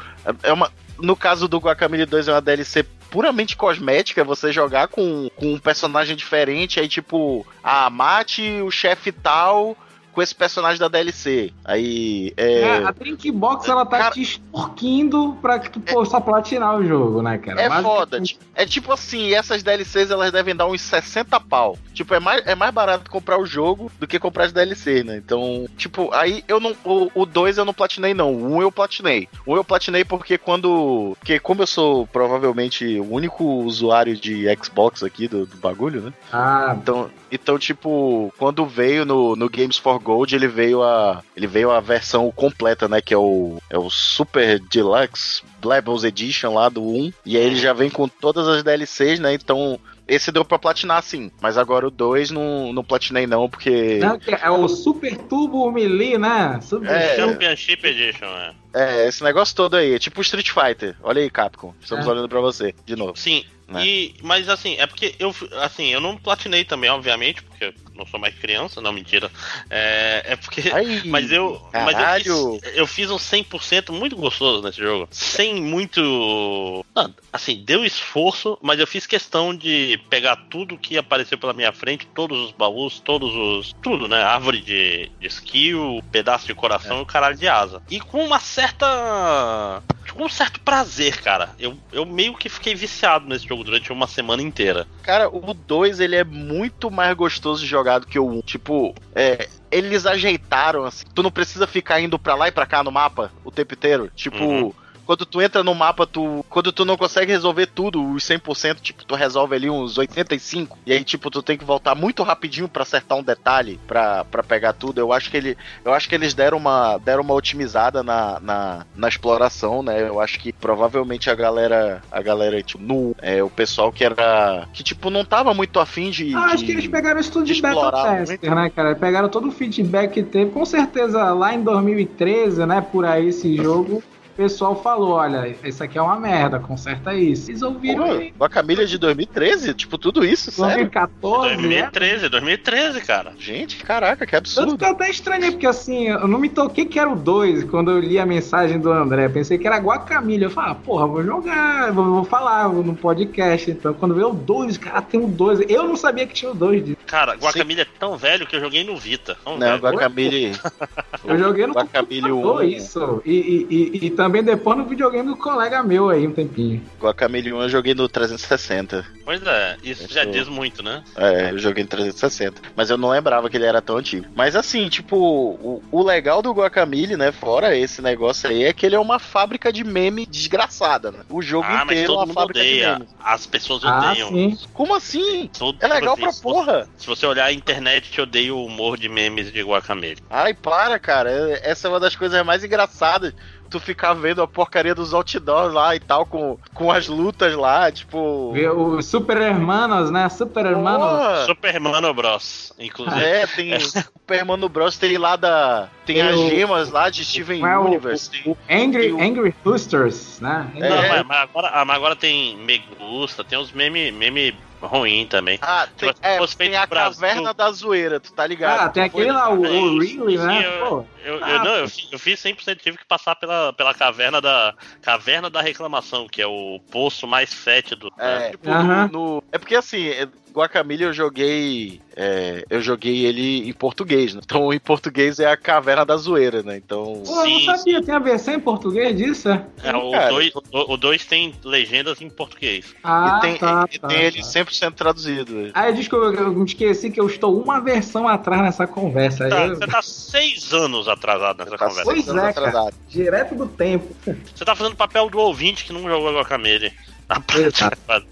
é 0.42 0.52
uma 0.52 0.70
no 0.96 1.16
caso 1.16 1.48
do 1.48 1.58
Guacamole 1.58 2.06
2 2.06 2.28
é 2.28 2.32
uma 2.32 2.40
DLC 2.40 2.84
puramente 3.14 3.56
cosmética, 3.56 4.22
é 4.22 4.24
você 4.24 4.50
jogar 4.50 4.88
com, 4.88 5.30
com 5.36 5.54
um 5.54 5.58
personagem 5.60 6.16
diferente, 6.16 6.80
aí 6.80 6.88
tipo, 6.88 7.46
ah, 7.62 7.88
mate 7.88 8.60
o 8.60 8.72
chefe 8.72 9.12
tal 9.12 9.76
com 10.14 10.22
esse 10.22 10.34
personagem 10.34 10.78
da 10.78 10.88
DLC. 10.88 11.52
Aí 11.64 12.32
é, 12.36 12.60
É, 12.60 12.84
a 12.84 12.90
Drinkbox 12.92 13.68
ela 13.68 13.84
tá 13.84 13.98
Cara- 13.98 14.10
te 14.12 14.22
extorquindo 14.22 15.36
pra 15.42 15.58
que 15.58 15.70
tu 15.70 15.80
possa 15.80 16.20
platinar 16.20 16.76
o 16.78 16.86
jogo, 16.86 17.20
né, 17.22 17.38
cara? 17.38 17.60
É 17.60 17.82
foda. 17.82 18.22
É 18.54 18.64
tipo 18.64 18.92
assim, 18.92 19.34
essas 19.34 19.62
DLCs 19.62 20.10
elas 20.10 20.30
devem 20.32 20.54
dar 20.54 20.66
uns 20.66 20.80
60 20.80 21.38
pau. 21.40 21.76
Tipo, 21.92 22.14
é 22.14 22.20
mais, 22.20 22.46
é 22.46 22.54
mais 22.54 22.72
barato 22.72 23.10
comprar 23.10 23.38
o 23.40 23.46
jogo 23.46 23.90
do 23.98 24.06
que 24.06 24.18
comprar 24.18 24.44
as 24.44 24.52
DLCs, 24.52 25.04
né? 25.04 25.16
Então, 25.16 25.66
tipo, 25.76 26.10
aí 26.12 26.44
eu 26.48 26.60
não. 26.60 26.74
O 27.14 27.26
2 27.26 27.58
eu 27.58 27.64
não 27.64 27.74
platinei, 27.74 28.14
não. 28.14 28.32
O 28.32 28.46
1 28.52 28.54
um 28.56 28.62
eu 28.62 28.70
platinei. 28.72 29.28
O 29.44 29.50
1 29.52 29.54
um 29.54 29.56
eu 29.56 29.64
platinei 29.64 30.04
porque 30.04 30.38
quando. 30.38 31.16
Porque 31.18 31.38
como 31.40 31.62
eu 31.62 31.66
sou 31.66 32.06
provavelmente 32.06 32.98
o 33.00 33.12
único 33.12 33.44
usuário 33.44 34.16
de 34.16 34.44
Xbox 34.62 35.02
aqui 35.02 35.26
do, 35.28 35.46
do 35.46 35.56
bagulho, 35.56 36.00
né? 36.02 36.12
Ah, 36.32 36.76
Então, 36.80 37.10
então, 37.34 37.58
tipo, 37.58 38.32
quando 38.38 38.64
veio 38.66 39.04
no, 39.04 39.34
no 39.36 39.48
Games 39.48 39.76
for 39.76 39.98
Gold, 39.98 40.34
ele 40.34 40.48
veio 40.48 40.82
a. 40.82 41.22
Ele 41.36 41.46
veio 41.46 41.70
a 41.70 41.80
versão 41.80 42.30
completa, 42.30 42.88
né? 42.88 43.00
Que 43.00 43.12
é 43.14 43.18
o. 43.18 43.58
É 43.68 43.78
o 43.78 43.90
Super 43.90 44.58
Deluxe 44.60 45.42
Levels 45.64 46.04
Edition 46.04 46.54
lá 46.54 46.68
do 46.68 46.82
1. 46.82 47.12
E 47.26 47.36
aí 47.36 47.42
ele 47.44 47.56
já 47.56 47.72
vem 47.72 47.90
com 47.90 48.06
todas 48.08 48.46
as 48.48 48.62
DLCs, 48.62 49.18
né? 49.20 49.34
Então. 49.34 49.78
Esse 50.06 50.30
deu 50.30 50.44
pra 50.44 50.58
platinar 50.58 51.02
sim, 51.02 51.30
mas 51.40 51.56
agora 51.56 51.88
o 51.88 51.90
2 51.90 52.30
não, 52.30 52.74
não 52.74 52.84
platinei 52.84 53.26
não, 53.26 53.48
porque. 53.48 53.98
não, 54.00 54.18
é 54.38 54.50
o 54.50 54.68
Super 54.68 55.16
Turbo 55.16 55.70
Melee, 55.72 56.18
né? 56.18 56.60
Super 56.60 56.90
É. 56.90 57.16
Championship 57.16 57.86
Edition, 57.86 58.26
é. 58.26 58.52
É, 58.74 59.08
esse 59.08 59.24
negócio 59.24 59.56
todo 59.56 59.76
aí, 59.76 59.94
é 59.94 59.98
tipo 59.98 60.20
Street 60.20 60.50
Fighter. 60.50 60.94
Olha 61.02 61.22
aí, 61.22 61.30
Capcom. 61.30 61.72
Estamos 61.80 62.06
É. 62.06 62.10
olhando 62.10 62.28
pra 62.28 62.40
você, 62.40 62.74
de 62.84 62.94
novo. 62.94 63.16
Sim, 63.16 63.46
Né? 63.66 63.86
e, 63.86 64.14
mas 64.22 64.48
assim, 64.48 64.76
é 64.78 64.86
porque 64.86 65.14
eu, 65.18 65.34
assim, 65.62 65.88
eu 65.88 66.00
não 66.00 66.16
platinei 66.16 66.64
também, 66.64 66.90
obviamente, 66.90 67.42
porque 67.42 67.72
não 67.94 68.06
sou 68.06 68.18
mais 68.18 68.34
criança, 68.34 68.80
não, 68.80 68.92
mentira. 68.92 69.30
É, 69.70 70.22
é 70.28 70.36
porque. 70.36 70.70
Ai, 70.72 71.02
Mas 71.06 71.30
eu, 71.30 71.60
mas 71.72 71.94
caralho. 71.94 72.26
eu 72.26 72.60
fiz, 72.60 72.76
eu 72.76 72.86
fiz 72.86 73.10
um 73.10 73.16
100% 73.16 73.90
muito 73.92 74.16
gostoso 74.16 74.62
nesse 74.62 74.78
jogo. 74.78 75.08
Sem 75.10 75.62
muito. 75.62 76.84
Não, 76.94 77.14
assim, 77.32 77.62
deu 77.64 77.84
esforço, 77.84 78.58
mas 78.62 78.78
eu 78.80 78.86
fiz 78.86 79.06
questão 79.06 79.54
de 79.54 80.00
pegar 80.08 80.36
tudo 80.50 80.78
que 80.78 80.96
apareceu 80.96 81.38
pela 81.38 81.52
minha 81.52 81.72
frente, 81.72 82.06
todos 82.06 82.38
os 82.46 82.52
baús, 82.52 83.00
todos 83.00 83.34
os. 83.34 83.74
Tudo, 83.82 84.08
né? 84.08 84.22
Árvore 84.22 84.60
de, 84.60 85.10
de 85.20 85.26
skill, 85.26 86.02
pedaço 86.10 86.46
de 86.46 86.54
coração 86.54 86.98
e 86.98 87.02
o 87.02 87.06
caralho 87.06 87.36
de 87.36 87.48
asa. 87.48 87.82
E 87.90 88.00
com 88.00 88.24
uma 88.24 88.40
certa. 88.40 89.82
Com 90.12 90.24
um 90.24 90.28
certo 90.28 90.60
prazer, 90.60 91.20
cara. 91.22 91.50
Eu, 91.58 91.76
eu 91.92 92.06
meio 92.06 92.34
que 92.34 92.48
fiquei 92.48 92.74
viciado 92.74 93.26
nesse 93.26 93.48
jogo 93.48 93.64
durante 93.64 93.92
uma 93.92 94.06
semana 94.06 94.42
inteira. 94.42 94.86
Cara, 95.02 95.28
o 95.28 95.52
2 95.52 95.98
ele 96.00 96.16
é 96.16 96.24
muito 96.24 96.90
mais 96.90 97.14
gostoso 97.16 97.62
de 97.62 97.66
jogar 97.66 97.83
do 97.98 98.06
que 98.06 98.18
o 98.18 98.26
1. 98.26 98.40
Tipo, 98.42 98.94
é, 99.14 99.48
eles 99.70 100.06
ajeitaram 100.06 100.84
assim. 100.84 101.04
Tu 101.14 101.22
não 101.22 101.30
precisa 101.30 101.66
ficar 101.66 102.00
indo 102.00 102.18
pra 102.18 102.34
lá 102.34 102.48
e 102.48 102.52
pra 102.52 102.66
cá 102.66 102.82
no 102.82 102.90
mapa 102.90 103.30
o 103.44 103.50
tempo 103.50 103.74
inteiro. 103.74 104.10
Tipo, 104.14 104.42
Uhum. 104.44 104.72
Quando 105.04 105.24
tu 105.26 105.40
entra 105.40 105.62
no 105.62 105.74
mapa, 105.74 106.06
tu. 106.06 106.44
Quando 106.48 106.72
tu 106.72 106.84
não 106.84 106.96
consegue 106.96 107.32
resolver 107.32 107.66
tudo, 107.66 108.02
os 108.12 108.24
100%, 108.24 108.76
tipo, 108.80 109.04
tu 109.04 109.14
resolve 109.14 109.54
ali 109.54 109.70
uns 109.70 109.98
85. 109.98 110.78
E 110.86 110.92
aí, 110.92 111.04
tipo, 111.04 111.30
tu 111.30 111.42
tem 111.42 111.56
que 111.56 111.64
voltar 111.64 111.94
muito 111.94 112.22
rapidinho 112.22 112.68
para 112.68 112.82
acertar 112.82 113.18
um 113.18 113.22
detalhe 113.22 113.78
pra, 113.86 114.24
pra 114.24 114.42
pegar 114.42 114.72
tudo. 114.72 114.98
Eu 114.98 115.12
acho 115.12 115.30
que 115.30 115.36
ele. 115.36 115.56
Eu 115.84 115.92
acho 115.92 116.08
que 116.08 116.14
eles 116.14 116.34
deram 116.34 116.58
uma, 116.58 116.98
deram 116.98 117.22
uma 117.22 117.34
otimizada 117.34 118.02
na, 118.02 118.40
na, 118.40 118.86
na 118.94 119.08
exploração, 119.08 119.82
né? 119.82 120.00
Eu 120.08 120.20
acho 120.20 120.38
que 120.40 120.52
provavelmente 120.52 121.30
a 121.30 121.34
galera. 121.34 122.02
A 122.10 122.22
galera, 122.22 122.62
tipo, 122.62 122.82
no. 122.82 123.14
É, 123.20 123.42
o 123.42 123.50
pessoal 123.50 123.92
que 123.92 124.04
era. 124.04 124.66
Que, 124.72 124.82
tipo, 124.82 125.10
não 125.10 125.24
tava 125.24 125.52
muito 125.54 125.78
afim 125.80 126.10
de. 126.10 126.34
Ah, 126.34 126.46
acho 126.46 126.58
de- 126.58 126.66
que 126.66 126.72
eles 126.72 126.86
pegaram 126.88 127.20
isso 127.20 127.32
tudo 127.32 127.44
de, 127.44 127.54
de 127.54 127.62
beta 127.62 127.92
tester, 127.92 128.54
né, 128.54 128.70
cara? 128.70 128.94
Pegaram 128.94 129.28
todo 129.28 129.48
o 129.48 129.52
feedback 129.52 130.12
que 130.12 130.22
teve. 130.22 130.50
Com 130.50 130.64
certeza, 130.64 131.32
lá 131.32 131.54
em 131.54 131.62
2013, 131.62 132.64
né, 132.66 132.80
por 132.80 133.04
aí, 133.04 133.28
esse 133.28 133.56
jogo, 133.56 134.02
o 134.34 134.36
pessoal 134.36 134.82
falou, 134.82 135.12
olha, 135.12 135.54
isso 135.62 135.82
aqui 135.84 135.96
é 135.96 136.02
uma 136.02 136.18
merda, 136.18 136.58
conserta 136.58 137.14
isso. 137.14 137.52
Eles 137.52 137.62
ouviram 137.62 138.04
Pô, 138.04 138.38
Guacamilha 138.40 138.84
de 138.84 138.98
2013? 138.98 139.74
Tipo, 139.74 139.96
tudo 139.96 140.24
isso, 140.24 140.50
sério? 140.50 140.90
2014, 140.90 141.56
né? 141.56 141.58
2013, 141.62 142.28
2013, 142.28 143.00
cara. 143.02 143.32
Gente, 143.38 143.76
caraca, 143.84 144.26
que 144.26 144.32
Tanto 144.32 144.38
absurdo. 144.38 144.76
que 144.76 144.84
eu 144.84 144.88
até 144.88 145.08
estranhei, 145.08 145.52
porque 145.52 145.68
assim, 145.68 146.08
eu 146.08 146.26
não 146.26 146.40
me 146.40 146.48
toquei 146.48 146.84
que 146.84 146.98
era 146.98 147.08
o 147.08 147.14
2 147.14 147.62
quando 147.64 147.92
eu 147.92 148.00
li 148.00 148.18
a 148.18 148.26
mensagem 148.26 148.80
do 148.80 148.90
André. 148.90 149.28
Pensei 149.28 149.56
que 149.56 149.68
era 149.68 149.78
Guacamilha. 149.78 150.46
Eu 150.46 150.50
falei, 150.50 150.72
ah, 150.72 150.74
porra, 150.74 151.06
vou 151.06 151.22
jogar, 151.22 151.92
vou, 151.92 152.04
vou 152.04 152.24
falar 152.24 152.68
no 152.68 152.96
podcast. 152.96 153.70
Então, 153.70 153.94
quando 153.94 154.16
veio 154.16 154.30
o 154.30 154.34
2, 154.34 154.76
cara, 154.78 155.00
tem 155.00 155.20
o 155.20 155.28
2. 155.28 155.60
Eu 155.68 155.84
não 155.84 155.94
sabia 155.94 156.26
que 156.26 156.34
tinha 156.34 156.50
o 156.50 156.54
2 156.54 156.84
disso. 156.84 156.93
Cara, 157.06 157.34
Guacamole 157.36 157.80
é 157.80 157.84
tão 157.84 158.16
velho 158.16 158.46
que 158.46 158.56
eu 158.56 158.60
joguei 158.60 158.82
no 158.84 158.96
Vita. 158.96 159.36
Tão 159.44 159.56
Não, 159.56 159.66
velho. 159.66 159.80
Guacamole. 159.82 160.52
Eu 161.24 161.38
joguei 161.38 161.66
no 161.66 161.72
Guacamole 161.72 162.20
computador 162.20 162.62
1. 162.62 162.68
isso. 162.68 163.22
E, 163.24 163.32
e, 163.32 163.66
e, 164.02 164.06
e 164.06 164.10
também 164.10 164.42
depois 164.42 164.76
no 164.76 164.84
videogame 164.84 165.28
do 165.28 165.36
colega 165.36 165.82
meu 165.82 166.10
aí, 166.10 166.26
um 166.26 166.32
tempinho. 166.32 166.82
Guacamole 167.00 167.52
1 167.52 167.62
eu 167.62 167.68
joguei 167.68 167.94
no 167.94 168.08
360. 168.08 169.06
Pois 169.24 169.42
é, 169.46 169.76
isso 169.82 170.12
já 170.12 170.24
Eu- 170.24 170.30
diz 170.32 170.48
muito, 170.48 170.82
né? 170.82 171.02
É, 171.16 171.50
eu 171.50 171.58
joguei 171.58 171.82
no 171.84 171.88
360. 171.88 172.60
Mas 172.76 172.90
eu 172.90 172.98
não 172.98 173.08
lembrava 173.08 173.48
que 173.48 173.56
ele 173.56 173.64
era 173.64 173.80
tão 173.80 173.96
antigo. 173.96 174.26
Mas 174.34 174.54
assim, 174.54 174.88
tipo, 174.88 175.16
o, 175.16 175.82
o 175.90 176.02
legal 176.02 176.42
do 176.42 176.52
Guacamole, 176.52 177.16
né? 177.16 177.32
Fora 177.32 177.74
esse 177.76 178.02
negócio 178.02 178.50
aí, 178.50 178.64
é 178.64 178.72
que 178.72 178.84
ele 178.84 178.94
é 178.96 179.00
uma 179.00 179.18
fábrica 179.18 179.72
de 179.72 179.82
meme 179.84 180.26
desgraçada, 180.26 181.10
né? 181.10 181.20
O 181.30 181.40
jogo 181.40 181.66
Ah, 181.68 181.84
inteiro 181.84 182.12
é 182.12 182.16
uma 182.16 182.26
fábrica 182.26 182.60
de 182.60 182.66
odeia. 182.68 182.92
memes. 182.98 183.08
As 183.22 183.46
pessoas 183.46 183.82
Ah, 183.84 184.10
odeiam. 184.10 184.28
sim. 184.28 184.58
Como 184.74 184.94
assim? 184.94 185.48
Todo- 185.58 185.78
É 185.80 185.86
legal 185.88 186.16
pra 186.16 186.30
porra. 186.42 186.86
Se 186.96 187.06
você 187.06 187.26
olhar 187.26 187.46
a 187.46 187.52
internet, 187.52 188.10
te 188.10 188.20
odeia 188.20 188.54
o 188.54 188.64
humor 188.64 188.96
de 188.96 189.08
memes 189.08 189.52
de 189.52 189.60
Guacamole. 189.62 190.18
Ai, 190.30 190.54
para, 190.54 190.98
cara. 190.98 191.30
É- 191.30 191.70
Essa 191.70 191.88
é 191.88 191.90
uma 191.90 192.00
das 192.00 192.14
coisas 192.16 192.44
mais 192.44 192.62
engraçadas. 192.64 193.34
Tu 193.70 193.80
ficar 193.80 194.14
vendo 194.14 194.40
a 194.40 194.46
porcaria 194.46 194.94
dos 194.94 195.12
outdoors 195.12 195.72
lá 195.74 195.96
e 195.96 195.98
tal, 196.00 196.24
com, 196.24 196.56
com 196.74 196.92
as 196.92 197.08
lutas 197.08 197.54
lá, 197.56 197.90
tipo. 197.90 198.52
Os 198.96 199.06
Super 199.06 199.38
Hermanos, 199.38 200.10
né? 200.12 200.28
Super 200.28 200.66
Hermanos. 200.66 201.08
Porra. 201.08 201.44
Super 201.46 201.80
Mano 201.80 202.14
Bros. 202.14 202.72
Inclusive. 202.78 203.24
É, 203.24 203.46
tem 203.48 203.80
Super 203.80 204.44
Mano 204.44 204.68
Bros. 204.68 204.96
Tem 204.96 205.18
lá 205.18 205.34
da. 205.34 205.88
Tem 206.06 206.20
as 206.22 206.36
o- 206.36 206.48
gemas 206.48 206.90
lá 206.90 207.10
de 207.10 207.24
Steven 207.24 207.64
é 207.66 207.78
o- 207.78 207.86
Universe. 207.86 208.30
tem- 208.30 208.42
O 208.46 208.56
Angry, 208.70 209.02
tem 209.04 209.12
o- 209.14 209.20
Angry 209.20 209.54
Boosters, 209.64 210.38
né? 210.40 210.70
É. 210.76 210.88
Não, 210.88 211.08
mas, 211.08 211.26
mas 211.26 211.36
agora, 211.38 211.70
ah, 211.74 211.84
mas 211.84 211.96
agora 211.96 212.14
tem 212.16 212.56
Me 212.58 212.78
Gusta, 212.98 213.42
tem 213.42 213.58
uns 213.58 213.72
meme, 213.72 214.12
meme 214.12 214.54
ruim 214.86 215.26
também. 215.26 215.58
Ah, 215.62 215.86
tem, 215.96 216.12
é, 216.22 216.38
fosse 216.38 216.56
tem 216.56 216.76
a 216.76 216.86
Brasil- 216.86 217.20
caverna 217.20 217.54
da 217.54 217.70
zoeira, 217.72 218.20
tu 218.20 218.32
tá 218.32 218.46
ligado? 218.46 218.80
Ah, 218.80 218.88
tem 218.88 219.02
aquele 219.02 219.32
lá, 219.32 219.50
o, 219.50 219.60
o 219.60 219.98
né? 220.38 220.66
eu- 220.66 220.86
Pô, 220.88 221.06
Eu, 221.24 221.38
eu, 221.38 221.56
Ah, 221.56 221.64
não, 221.64 221.74
eu, 221.76 221.86
eu 222.12 222.18
fiz 222.18 222.38
100%, 222.40 222.82
tive 222.82 222.98
que 222.98 223.04
passar 223.06 223.34
pela, 223.36 223.72
pela 223.72 223.94
caverna 223.94 224.40
da 224.42 224.74
caverna 225.00 225.48
da 225.48 225.62
reclamação, 225.62 226.26
que 226.28 226.42
é 226.42 226.46
o 226.46 226.78
poço 226.90 227.26
mais 227.26 227.52
fétido. 227.52 228.12
né? 228.18 228.48
É, 228.48 228.50
tipo, 228.50 228.70
Aham. 228.70 229.08
no, 229.10 229.36
no- 229.36 229.42
é 229.50 229.58
porque 229.58 229.74
assim, 229.74 230.06
é, 230.08 230.28
Guacamole 230.54 231.02
eu 231.02 231.12
joguei. 231.12 232.00
é, 232.16 232.64
eu 232.70 232.80
joguei 232.80 233.26
ele 233.26 233.68
em 233.68 233.72
português, 233.72 234.34
né? 234.34 234.40
Então 234.44 234.72
em 234.72 234.78
português 234.78 235.40
é 235.40 235.50
a 235.50 235.56
caverna 235.56 236.04
da 236.04 236.16
zoeira, 236.16 236.62
né? 236.62 236.76
Então. 236.76 237.22
Pô, 237.26 237.40
eu 237.40 237.44
Sim, 237.44 237.66
não 237.66 237.76
sabia, 237.76 238.02
tem 238.02 238.14
a 238.14 238.18
versão 238.20 238.54
em 238.54 238.60
português 238.60 239.16
disso? 239.16 239.48
é? 239.48 239.66
É, 239.82 239.96
o. 239.96 240.10
2 240.30 240.52
o, 240.54 240.92
o 240.92 240.96
dois 240.96 241.24
tem 241.26 241.52
legendas 241.64 242.20
em 242.20 242.30
português. 242.30 242.94
Ah, 243.02 243.36
e 243.38 243.40
tem, 243.40 243.56
tá, 243.58 243.88
e 243.92 243.98
tá, 243.98 244.08
tem 244.08 244.20
ele 244.22 244.36
tá. 244.42 244.48
100% 244.48 244.92
traduzido. 244.94 245.70
Ah, 245.74 245.90
desculpa, 245.90 246.26
eu 246.26 246.52
me 246.52 246.64
esqueci 246.64 247.10
que 247.10 247.20
eu 247.20 247.26
estou 247.26 247.60
uma 247.60 247.80
versão 247.80 248.28
atrás 248.28 248.62
nessa 248.62 248.86
conversa. 248.86 249.48
Tá, 249.48 249.66
Eu- 249.66 249.76
você 249.76 249.86
tá 249.86 250.02
seis 250.02 250.72
anos 250.72 251.08
atrasado 251.08 251.58
nessa 251.58 251.76
Tá 251.76 251.88
conversa. 251.88 252.04
Pois 252.04 252.24
seis 252.24 252.28
anos 252.28 252.44
é, 252.44 252.52
cara. 252.52 252.90
Direto 253.08 253.54
do 253.56 253.66
tempo. 253.66 254.14
Você 254.54 254.64
tá 254.64 254.74
fazendo 254.76 254.94
papel 254.94 255.28
do 255.28 255.38
ouvinte 255.38 255.84
que 255.84 255.92
não 255.92 256.02
jogou 256.08 256.32
Guacamole. 256.32 256.92
Na 257.28 257.36
Exato. 257.54 257.96
prática. 258.06 258.28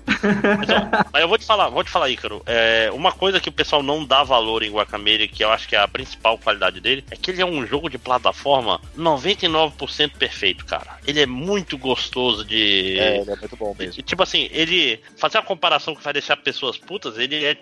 Mas, 0.59 0.69
ó, 0.69 1.07
mas 1.13 1.23
eu 1.23 1.29
vou 1.29 1.39
te 1.39 1.47
falar, 1.47 1.69
vou 1.69 1.83
te 1.83 1.91
falar, 1.91 2.11
Ícaro. 2.11 2.43
É, 2.47 2.91
uma 2.93 3.11
coisa 3.11 3.41
que 3.41 3.49
o 3.49 3.53
pessoal 3.53 3.83
não 3.83 4.05
dá 4.05 4.23
valor 4.23 4.63
em 4.63 4.71
Guacamole, 4.71 5.29
que 5.29 5.43
eu 5.43 5.51
acho 5.51 5.67
que 5.67 5.75
é 5.75 5.79
a 5.81 5.89
principal 5.89 6.39
qualidade 6.39 6.81
dele, 6.81 7.05
é 7.11 7.17
que 7.17 7.31
ele 7.31 7.41
é 7.41 7.47
um 7.47 7.67
jogo 7.67 7.89
de 7.89 7.99
plataforma 7.99 8.81
99% 8.97 10.13
perfeito, 10.17 10.65
cara. 10.67 10.99
Ele 11.07 11.21
é 11.21 11.27
muito 11.27 11.79
gostoso 11.79 12.45
de. 12.45 12.99
É, 12.99 13.21
ele 13.21 13.31
é 13.31 13.37
muito 13.37 13.57
bom 13.57 13.75
mesmo. 13.79 13.95
E, 13.99 14.03
Tipo 14.03 14.23
assim, 14.23 14.49
ele. 14.53 15.01
Fazer 15.17 15.39
uma 15.39 15.45
comparação 15.45 15.95
que 15.95 16.03
vai 16.03 16.13
deixar 16.13 16.37
pessoas 16.37 16.77
putas, 16.77 17.19
ele 17.19 17.45
é. 17.45 17.57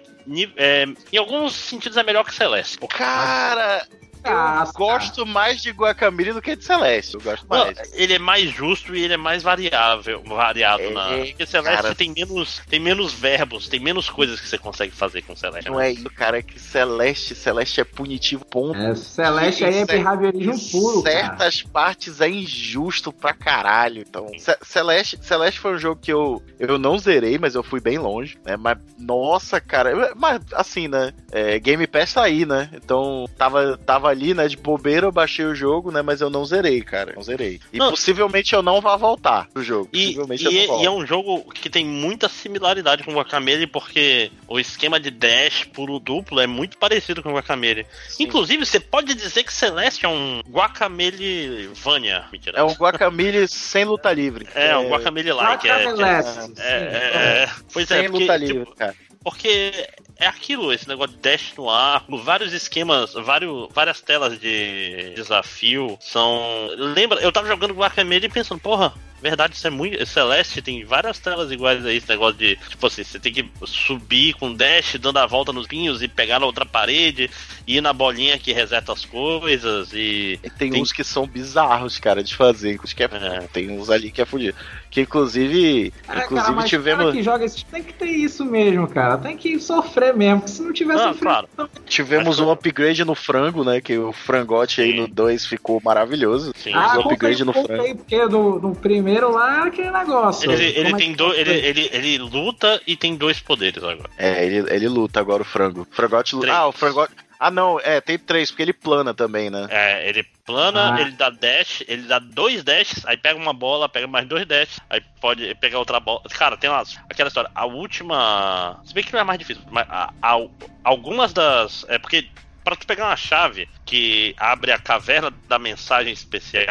é, 0.57 0.87
em 1.12 1.16
alguns 1.16 1.55
sentidos 1.55 1.97
é 1.97 2.03
melhor 2.03 2.25
que 2.25 2.35
Celeste. 2.35 2.79
Cara, 2.88 3.87
eu 4.24 4.72
gosto 4.72 5.24
mais 5.26 5.61
de 5.62 5.70
Guacamole 5.70 6.33
do 6.33 6.42
que 6.42 6.56
de 6.56 6.64
Celeste. 6.64 7.14
Eu 7.14 7.20
gosto 7.20 7.46
Não, 7.48 7.64
mais. 7.66 7.78
ele 7.94 8.14
é 8.14 8.18
mais 8.18 8.50
justo 8.50 8.94
e 8.94 9.02
ele 9.02 9.14
é 9.14 9.16
mais 9.16 9.42
variável, 9.42 10.22
variado 10.24 10.83
É, 10.83 10.90
na. 10.90 11.09
Porque 11.09 11.46
Celeste 11.46 11.83
cara. 11.83 11.94
tem 11.94 12.11
menos, 12.12 12.62
tem 12.68 12.80
menos 12.80 13.12
verbos, 13.12 13.68
tem 13.68 13.80
menos 13.80 14.09
coisas 14.11 14.40
que 14.40 14.48
você 14.48 14.59
consegue 14.59 14.92
fazer 14.92 15.22
com 15.22 15.35
Celeste. 15.37 15.70
Não 15.70 15.78
né? 15.78 15.88
é 15.88 15.92
isso, 15.92 16.11
cara, 16.11 16.38
é 16.38 16.42
que 16.42 16.59
Celeste, 16.59 17.35
Celeste 17.35 17.80
é 17.80 17.85
punitivo, 17.85 18.44
ponto. 18.44 18.78
É, 18.78 18.94
Celeste 18.94 19.64
aí 19.64 19.78
é 19.78 19.85
behaviorismo 19.87 20.59
puro, 20.70 21.02
cara. 21.02 21.16
certas 21.20 21.62
partes 21.62 22.20
é 22.20 22.28
injusto 22.28 23.12
pra 23.12 23.33
caralho. 23.33 24.02
Então, 24.06 24.26
Ce- 24.38 24.59
Celeste, 24.62 25.18
Celeste 25.22 25.61
foi 25.61 25.74
um 25.74 25.78
jogo 25.78 26.00
que 26.00 26.12
eu, 26.12 26.42
eu 26.59 26.78
não 26.78 26.98
zerei, 26.98 27.38
mas 27.38 27.54
eu 27.54 27.62
fui 27.62 27.80
bem 27.80 27.98
longe, 27.98 28.38
né? 28.44 28.56
Mas, 28.56 28.78
nossa, 28.98 29.61
cara, 29.61 30.12
mas 30.16 30.40
assim, 30.52 30.88
né? 30.88 31.12
É, 31.33 31.59
Game 31.59 31.87
Pass 31.87 32.14
tá 32.14 32.22
aí, 32.22 32.44
né? 32.44 32.68
Então, 32.72 33.26
tava, 33.37 33.78
tava 33.78 34.10
ali, 34.11 34.35
né? 34.35 34.46
De 34.49 34.57
bobeira, 34.57 35.07
eu 35.07 35.12
baixei 35.12 35.44
o 35.44 35.55
jogo, 35.55 35.90
né? 35.90 36.03
Mas 36.03 36.20
eu 36.20 36.29
não 36.29 36.44
zerei, 36.44 36.83
cara. 36.83 37.12
Não 37.14 37.23
zerei. 37.23 37.61
E 37.73 37.79
Não. 37.79 37.90
possivelmente 37.90 38.55
eu 38.55 38.62
não 38.62 38.81
vá 38.81 38.96
voltar 38.96 39.49
pro 39.53 39.62
jogo. 39.62 39.88
E, 39.92 40.07
possivelmente 40.07 40.42
e 40.42 40.46
eu 40.46 40.53
não 40.53 40.61
é- 40.61 40.66
volto. 40.66 40.83
e 40.83 40.87
é 40.87 40.90
um 40.90 41.07
jogo 41.07 41.53
que 41.53 41.70
tem 41.70 41.85
muita 41.85 42.29
similaridade 42.29 43.03
com 43.03 43.12
o 43.12 43.14
Guacamele, 43.14 43.66
porque 43.66 44.31
o 44.49 44.59
esquema 44.61 44.99
de 45.01 45.11
dash 45.11 45.64
puro 45.64 45.99
duplo 45.99 46.40
é 46.40 46.46
muito 46.46 46.77
parecido 46.77 47.23
com 47.23 47.31
o 47.31 47.35
Guacamele. 47.35 47.87
Sim. 48.09 48.25
Inclusive, 48.25 48.64
você 48.66 48.81
pode 48.81 49.14
dizer 49.14 49.44
que 49.44 49.53
Celeste 49.53 50.05
é 50.05 50.09
um 50.09 50.40
Guacamele 50.49 51.70
Vania. 51.75 52.25
Mentira. 52.33 52.59
É 52.59 52.62
um 52.64 52.73
Guacamole 52.73 53.46
sem 53.49 53.85
luta 53.85 54.12
livre. 54.12 54.46
É, 54.55 54.77
um 54.77 54.88
Guacamele 54.88 55.33
like. 55.33 55.68
É, 55.68 55.92
que 55.94 56.03
é- 56.03 56.55
é, 56.59 56.66
é, 56.66 57.42
é. 57.44 57.51
Pois 57.73 57.90
é, 57.90 58.01
sem 58.01 58.11
porque, 58.11 58.25
luta 58.25 58.38
tipo, 58.38 58.53
livre, 58.53 58.75
cara. 58.77 58.94
Porque 59.23 59.88
é 60.20 60.26
aquilo, 60.26 60.72
esse 60.72 60.87
negócio 60.87 61.16
de 61.16 61.22
dash 61.22 61.54
no 61.56 61.68
ar, 61.68 62.04
vários 62.09 62.52
esquemas, 62.52 63.14
vários, 63.14 63.68
várias 63.72 64.00
telas 64.00 64.38
de 64.38 65.14
desafio 65.14 65.98
são. 66.00 66.68
Lembra, 66.76 67.18
eu 67.20 67.33
tava 67.33 67.48
jogando 67.48 67.74
Guacamele 67.74 68.26
e 68.26 68.30
pensando, 68.30 68.61
porra. 68.61 68.92
Verdade, 69.22 69.54
isso 69.54 69.66
é 69.66 69.70
muito. 69.70 70.06
Celeste 70.06 70.62
tem 70.62 70.83
várias 70.83 71.18
telas 71.18 71.50
iguais 71.52 71.85
a 71.85 71.92
esse 71.92 72.09
negócio 72.09 72.38
de. 72.38 72.56
Tipo 72.70 72.87
assim, 72.87 73.04
você 73.04 73.18
tem 73.20 73.30
que 73.30 73.50
subir 73.66 74.33
com 74.33 74.54
dash, 74.54 74.96
dando 74.98 75.18
a 75.18 75.26
volta 75.26 75.52
nos 75.52 75.66
pinhos 75.66 76.00
e 76.02 76.09
pegar 76.09 76.40
na 76.40 76.46
outra 76.46 76.64
parede, 76.64 77.30
e 77.66 77.76
ir 77.76 77.80
na 77.83 77.92
bolinha 77.92 78.38
que 78.38 78.50
reseta 78.50 78.94
as 78.94 79.04
coisas 79.04 79.92
e. 79.92 80.40
E 80.42 80.48
tem, 80.50 80.70
Tem- 80.70 80.80
uns 80.80 80.90
que 80.90 81.04
são 81.04 81.26
bizarros, 81.26 81.98
cara, 81.98 82.24
de 82.24 82.35
fazer. 82.35 82.78
Que 82.78 83.02
é, 83.02 83.11
É. 83.12 83.40
Tem 83.52 83.70
uns 83.70 83.90
ali 83.90 84.11
que 84.11 84.22
é 84.22 84.24
fudido. 84.24 84.56
Que 84.90 85.03
inclusive. 85.03 85.92
É, 86.09 86.24
inclusive 86.24 86.35
cara, 86.35 86.53
mas 86.53 86.68
tivemos. 86.68 87.05
cara 87.05 87.12
que 87.12 87.22
joga 87.22 87.44
esse 87.44 87.64
tem 87.64 87.83
que 87.83 87.94
ter 87.94 88.07
isso 88.07 88.44
mesmo, 88.44 88.88
cara. 88.88 89.16
Tem 89.18 89.37
que 89.37 89.59
sofrer 89.61 90.14
mesmo, 90.14 90.40
porque 90.40 90.53
se 90.53 90.62
não 90.62 90.72
tiver 90.72 90.94
Não, 90.94 91.12
sofrido, 91.12 91.22
claro. 91.22 91.48
Tivemos 91.87 92.40
um 92.40 92.50
upgrade 92.50 93.05
no 93.05 93.14
frango, 93.14 93.62
né? 93.62 93.81
Que 93.81 93.96
o 93.96 94.12
frangote 94.12 94.81
aí 94.81 94.96
no 94.96 95.07
2 95.07 95.46
ficou 95.46 95.81
maravilhoso. 95.85 96.53
Sim. 96.57 96.72
Ah, 96.74 96.98
um 96.98 97.03
upgrade 97.03 97.44
no 97.44 97.53
frango. 97.53 97.96
porque 97.96 98.24
no, 98.26 98.59
no 98.61 98.74
primeiro 98.74 99.31
lá 99.31 99.59
era 99.59 99.66
aquele 99.66 99.90
negócio. 99.90 100.50
Ele, 100.50 100.64
ele 100.64 100.92
é 100.92 100.96
tem 100.96 101.11
que 101.12 101.16
do, 101.16 101.29
foi? 101.29 101.40
ele, 101.40 101.53
ele, 101.53 101.90
ele 101.92 102.18
luta 102.18 102.81
e 102.87 102.96
tem 102.96 103.14
dois 103.14 103.38
poderes 103.38 103.83
agora. 103.83 104.11
É, 104.18 104.44
ele, 104.44 104.68
ele 104.74 104.88
luta 104.88 105.20
agora 105.20 105.42
o 105.42 105.46
frango. 105.46 105.83
O 105.83 105.94
frangote 105.94 106.35
luta. 106.35 106.53
Ah, 106.53 106.66
o 106.66 106.72
frangote. 106.72 107.12
Ah, 107.42 107.50
não, 107.50 107.81
é, 107.81 108.03
tem 108.03 108.18
três, 108.18 108.50
porque 108.50 108.62
ele 108.62 108.72
plana 108.74 109.14
também, 109.14 109.48
né? 109.48 109.66
É, 109.70 110.07
ele 110.07 110.22
plana, 110.44 110.94
Ah. 110.94 111.00
ele 111.00 111.12
dá 111.12 111.31
dash, 111.31 111.83
ele 111.88 112.03
dá 112.03 112.18
dois 112.18 112.62
dashes, 112.62 113.03
aí 113.07 113.16
pega 113.16 113.38
uma 113.38 113.55
bola, 113.55 113.88
pega 113.88 114.07
mais 114.07 114.26
dois 114.29 114.44
dashes, 114.46 114.79
aí 114.90 115.00
pode 115.22 115.55
pegar 115.55 115.79
outra 115.79 115.98
bola. 115.98 116.20
Cara, 116.31 116.59
tem 116.59 116.68
umas, 116.68 116.98
aquela 117.09 117.29
história. 117.29 117.50
A 117.55 117.64
última. 117.64 118.79
Se 118.85 118.92
bem 118.92 119.03
que 119.03 119.12
não 119.14 119.20
é 119.20 119.24
mais 119.24 119.38
difícil, 119.38 119.62
mas 119.70 119.87
a- 119.88 120.12
a- 120.20 120.46
algumas 120.85 121.33
das. 121.33 121.87
É 121.88 121.98
porque. 121.98 122.29
Pra 122.62 122.76
tu 122.76 122.87
pegar 122.87 123.07
uma 123.07 123.16
chave 123.16 123.66
que 123.87 124.35
abre 124.37 124.70
a 124.70 124.79
caverna 124.79 125.33
da 125.48 125.59
mensagem 125.59 126.12
especial, 126.12 126.66